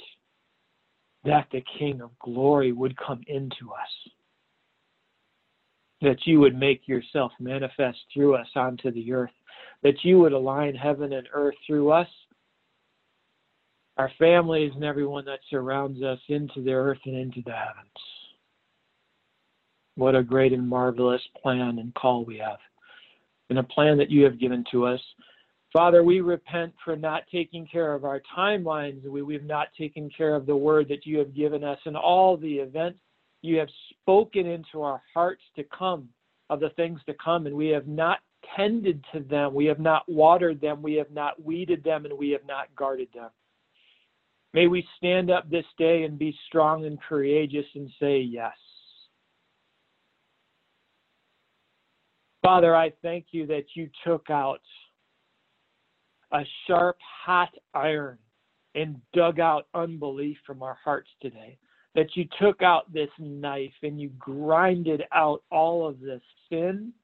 that 1.24 1.48
the 1.50 1.64
King 1.78 2.00
of 2.00 2.16
glory 2.20 2.70
would 2.70 2.96
come 2.96 3.20
into 3.26 3.72
us, 3.72 4.12
that 6.00 6.18
you 6.24 6.38
would 6.38 6.56
make 6.56 6.86
yourself 6.86 7.32
manifest 7.40 7.98
through 8.14 8.36
us 8.36 8.46
onto 8.54 8.92
the 8.92 9.12
earth, 9.12 9.32
that 9.82 10.04
you 10.04 10.20
would 10.20 10.32
align 10.32 10.76
heaven 10.76 11.12
and 11.12 11.28
earth 11.32 11.56
through 11.66 11.90
us 11.90 12.08
our 13.98 14.10
families 14.16 14.70
and 14.74 14.84
everyone 14.84 15.24
that 15.24 15.40
surrounds 15.50 16.02
us 16.02 16.20
into 16.28 16.62
the 16.62 16.72
earth 16.72 17.00
and 17.04 17.16
into 17.16 17.42
the 17.44 17.52
heavens. 17.52 18.17
What 19.98 20.14
a 20.14 20.22
great 20.22 20.52
and 20.52 20.68
marvelous 20.68 21.20
plan 21.42 21.80
and 21.80 21.92
call 21.94 22.24
we 22.24 22.38
have, 22.38 22.60
and 23.50 23.58
a 23.58 23.64
plan 23.64 23.98
that 23.98 24.12
you 24.12 24.22
have 24.22 24.38
given 24.38 24.64
to 24.70 24.86
us. 24.86 25.00
Father, 25.72 26.04
we 26.04 26.20
repent 26.20 26.72
for 26.84 26.94
not 26.94 27.24
taking 27.32 27.66
care 27.66 27.92
of 27.94 28.04
our 28.04 28.22
timelines. 28.36 29.02
We, 29.02 29.22
we've 29.22 29.42
not 29.42 29.74
taken 29.76 30.08
care 30.16 30.36
of 30.36 30.46
the 30.46 30.54
word 30.54 30.86
that 30.88 31.04
you 31.04 31.18
have 31.18 31.34
given 31.34 31.64
us 31.64 31.80
and 31.84 31.96
all 31.96 32.36
the 32.36 32.58
events 32.58 33.00
you 33.42 33.58
have 33.58 33.66
spoken 33.90 34.46
into 34.46 34.82
our 34.82 35.02
hearts 35.12 35.42
to 35.56 35.64
come, 35.76 36.08
of 36.48 36.60
the 36.60 36.70
things 36.76 37.00
to 37.06 37.14
come, 37.14 37.46
and 37.46 37.56
we 37.56 37.66
have 37.70 37.88
not 37.88 38.20
tended 38.54 39.04
to 39.12 39.18
them. 39.18 39.52
We 39.52 39.66
have 39.66 39.80
not 39.80 40.08
watered 40.08 40.60
them. 40.60 40.80
We 40.80 40.94
have 40.94 41.10
not 41.10 41.42
weeded 41.42 41.82
them, 41.82 42.04
and 42.04 42.16
we 42.16 42.30
have 42.30 42.46
not 42.46 42.72
guarded 42.76 43.08
them. 43.12 43.30
May 44.54 44.68
we 44.68 44.86
stand 44.96 45.28
up 45.28 45.50
this 45.50 45.66
day 45.76 46.04
and 46.04 46.16
be 46.16 46.38
strong 46.46 46.84
and 46.84 47.02
courageous 47.02 47.66
and 47.74 47.90
say 47.98 48.20
yes. 48.20 48.54
Father, 52.48 52.74
I 52.74 52.94
thank 53.02 53.26
you 53.32 53.46
that 53.48 53.66
you 53.74 53.90
took 54.06 54.30
out 54.30 54.62
a 56.32 56.40
sharp, 56.66 56.96
hot 57.26 57.50
iron 57.74 58.16
and 58.74 58.98
dug 59.12 59.38
out 59.38 59.66
unbelief 59.74 60.38
from 60.46 60.62
our 60.62 60.78
hearts 60.82 61.10
today. 61.20 61.58
That 61.94 62.16
you 62.16 62.24
took 62.40 62.62
out 62.62 62.90
this 62.90 63.10
knife 63.18 63.74
and 63.82 64.00
you 64.00 64.08
grinded 64.18 65.02
out 65.12 65.42
all 65.50 65.86
of 65.86 66.00
this 66.00 66.22
sin 66.48 66.94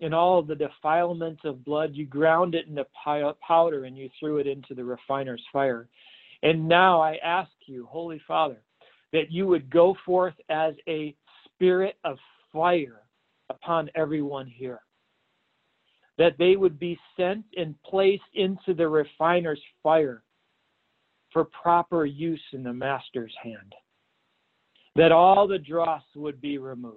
and 0.00 0.12
all 0.12 0.40
of 0.40 0.48
the 0.48 0.56
defilements 0.56 1.42
of 1.44 1.64
blood. 1.64 1.90
You 1.92 2.06
ground 2.06 2.56
it 2.56 2.66
into 2.66 2.84
powder 3.46 3.84
and 3.84 3.96
you 3.96 4.10
threw 4.18 4.38
it 4.38 4.48
into 4.48 4.74
the 4.74 4.84
refiner's 4.84 5.44
fire. 5.52 5.86
And 6.42 6.66
now 6.68 7.00
I 7.00 7.14
ask 7.22 7.52
you, 7.66 7.86
Holy 7.86 8.20
Father, 8.26 8.60
that 9.12 9.30
you 9.30 9.46
would 9.46 9.70
go 9.70 9.94
forth 10.04 10.34
as 10.48 10.74
a 10.88 11.14
spirit 11.54 11.94
of 12.02 12.18
fire 12.52 13.02
upon 13.50 13.90
everyone 13.94 14.46
here. 14.46 14.80
That 16.16 16.38
they 16.38 16.56
would 16.56 16.78
be 16.78 16.98
sent 17.16 17.44
and 17.56 17.74
placed 17.82 18.22
into 18.34 18.74
the 18.74 18.88
refiner's 18.88 19.60
fire 19.82 20.22
for 21.32 21.44
proper 21.44 22.04
use 22.04 22.42
in 22.52 22.62
the 22.62 22.72
master's 22.72 23.34
hand. 23.42 23.74
That 24.96 25.12
all 25.12 25.46
the 25.46 25.58
dross 25.58 26.02
would 26.16 26.40
be 26.40 26.58
removed. 26.58 26.96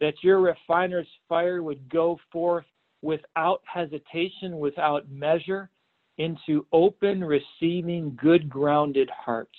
That 0.00 0.14
your 0.22 0.40
refiner's 0.40 1.08
fire 1.28 1.62
would 1.62 1.88
go 1.88 2.18
forth 2.32 2.66
without 3.02 3.62
hesitation, 3.66 4.58
without 4.58 5.10
measure, 5.10 5.70
into 6.18 6.66
open, 6.72 7.22
receiving, 7.22 8.16
good 8.20 8.48
grounded 8.48 9.10
hearts. 9.10 9.58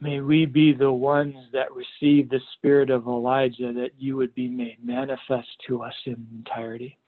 May 0.00 0.20
we 0.20 0.44
be 0.44 0.72
the 0.72 0.92
ones 0.92 1.36
that 1.52 1.68
receive 1.72 2.28
the 2.28 2.40
spirit 2.54 2.90
of 2.90 3.06
Elijah, 3.06 3.72
that 3.72 3.90
you 3.98 4.16
would 4.16 4.34
be 4.34 4.48
made 4.48 4.76
manifest 4.82 5.48
to 5.66 5.82
us 5.82 5.94
in 6.04 6.26
entirety. 6.36 6.98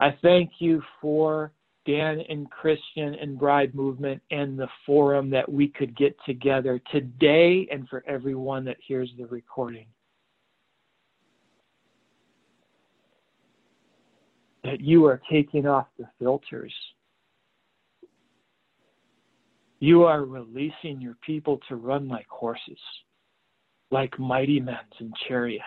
I 0.00 0.16
thank 0.22 0.52
you 0.58 0.82
for 1.00 1.52
Dan 1.86 2.20
and 2.28 2.50
Christian 2.50 3.14
and 3.14 3.38
Bride 3.38 3.74
Movement 3.74 4.20
and 4.30 4.58
the 4.58 4.68
forum 4.86 5.30
that 5.30 5.50
we 5.50 5.68
could 5.68 5.96
get 5.96 6.16
together 6.26 6.80
today 6.90 7.68
and 7.70 7.88
for 7.88 8.02
everyone 8.08 8.64
that 8.64 8.78
hears 8.86 9.10
the 9.18 9.26
recording. 9.26 9.86
that 14.64 14.80
you 14.80 15.04
are 15.04 15.20
taking 15.30 15.66
off 15.66 15.86
the 15.98 16.06
filters. 16.18 16.74
You 19.84 20.04
are 20.04 20.24
releasing 20.24 20.98
your 20.98 21.18
people 21.26 21.60
to 21.68 21.76
run 21.76 22.08
like 22.08 22.26
horses, 22.26 22.78
like 23.90 24.18
mighty 24.18 24.58
men 24.58 24.78
in 24.98 25.12
chariots. 25.28 25.62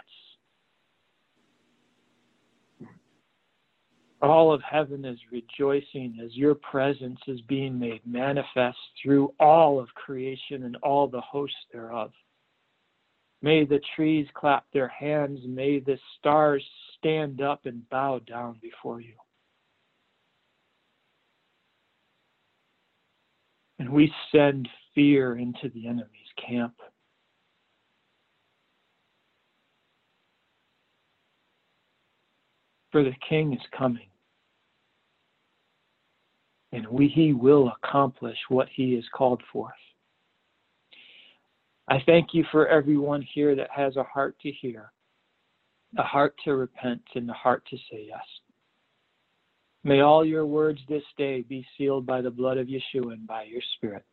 All 4.19 4.51
of 4.51 4.63
heaven 4.63 5.05
is 5.05 5.19
rejoicing 5.31 6.17
as 6.25 6.35
your 6.35 6.55
presence 6.55 7.19
is 7.27 7.41
being 7.41 7.77
made 7.77 8.01
manifest 8.07 8.79
through 8.99 9.35
all 9.39 9.79
of 9.79 9.87
creation 9.93 10.63
and 10.63 10.77
all 10.77 11.07
the 11.07 11.21
hosts 11.21 11.55
thereof. 11.71 12.11
May 13.43 13.65
the 13.65 13.81
trees 13.95 14.25
clap 14.33 14.65
their 14.73 14.87
hands. 14.87 15.41
May 15.45 15.77
the 15.77 15.99
stars 16.17 16.65
stand 16.97 17.39
up 17.39 17.67
and 17.67 17.87
bow 17.91 18.17
down 18.25 18.57
before 18.63 18.99
you. 18.99 19.13
And 23.79 23.89
we 23.89 24.11
send 24.31 24.67
fear 24.95 25.37
into 25.37 25.69
the 25.73 25.87
enemy's 25.87 26.07
camp. 26.47 26.73
For 32.91 33.03
the 33.03 33.13
king 33.27 33.53
is 33.53 33.61
coming. 33.77 34.07
And 36.71 36.87
we, 36.87 37.07
he 37.07 37.33
will 37.33 37.71
accomplish 37.83 38.37
what 38.49 38.67
he 38.73 38.95
has 38.95 39.05
called 39.13 39.41
forth. 39.51 39.73
I 41.87 42.01
thank 42.05 42.33
you 42.33 42.43
for 42.51 42.67
everyone 42.67 43.21
here 43.21 43.55
that 43.55 43.69
has 43.73 43.95
a 43.95 44.03
heart 44.03 44.37
to 44.41 44.51
hear, 44.51 44.91
a 45.97 46.03
heart 46.03 46.35
to 46.43 46.55
repent, 46.55 47.01
and 47.15 47.29
a 47.29 47.33
heart 47.33 47.63
to 47.69 47.77
say 47.89 48.07
yes. 48.07 48.19
May 49.87 50.01
all 50.01 50.25
your 50.25 50.45
words 50.45 50.81
this 50.89 51.03
day 51.17 51.45
be 51.47 51.65
sealed 51.77 52.05
by 52.05 52.19
the 52.19 52.29
blood 52.29 52.57
of 52.57 52.67
Yeshua 52.67 53.13
and 53.13 53.25
by 53.25 53.43
your 53.43 53.61
Spirit. 53.77 54.03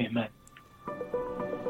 Amen. 0.00 0.26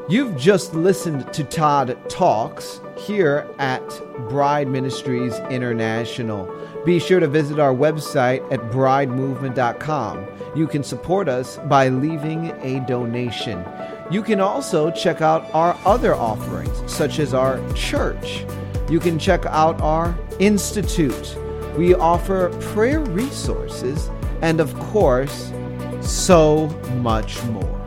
You've 0.09 0.35
just 0.35 0.73
listened 0.73 1.31
to 1.33 1.43
Todd 1.43 1.95
Talks 2.09 2.81
here 2.97 3.47
at 3.59 3.87
Bride 4.27 4.67
Ministries 4.67 5.35
International. 5.51 6.51
Be 6.83 6.97
sure 6.97 7.19
to 7.19 7.27
visit 7.27 7.59
our 7.59 7.75
website 7.75 8.41
at 8.51 8.59
bridemovement.com. 8.71 10.27
You 10.55 10.65
can 10.65 10.83
support 10.83 11.29
us 11.29 11.59
by 11.67 11.89
leaving 11.89 12.47
a 12.63 12.83
donation. 12.87 13.63
You 14.09 14.23
can 14.23 14.41
also 14.41 14.89
check 14.89 15.21
out 15.21 15.45
our 15.53 15.77
other 15.85 16.15
offerings, 16.15 16.91
such 16.91 17.19
as 17.19 17.35
our 17.35 17.61
church. 17.73 18.45
You 18.89 18.99
can 18.99 19.19
check 19.19 19.45
out 19.45 19.79
our 19.79 20.17
institute. 20.39 21.37
We 21.79 21.93
offer 21.93 22.49
prayer 22.73 22.99
resources 22.99 24.09
and, 24.41 24.59
of 24.59 24.77
course, 24.91 25.53
so 26.01 26.67
much 26.97 27.41
more. 27.45 27.78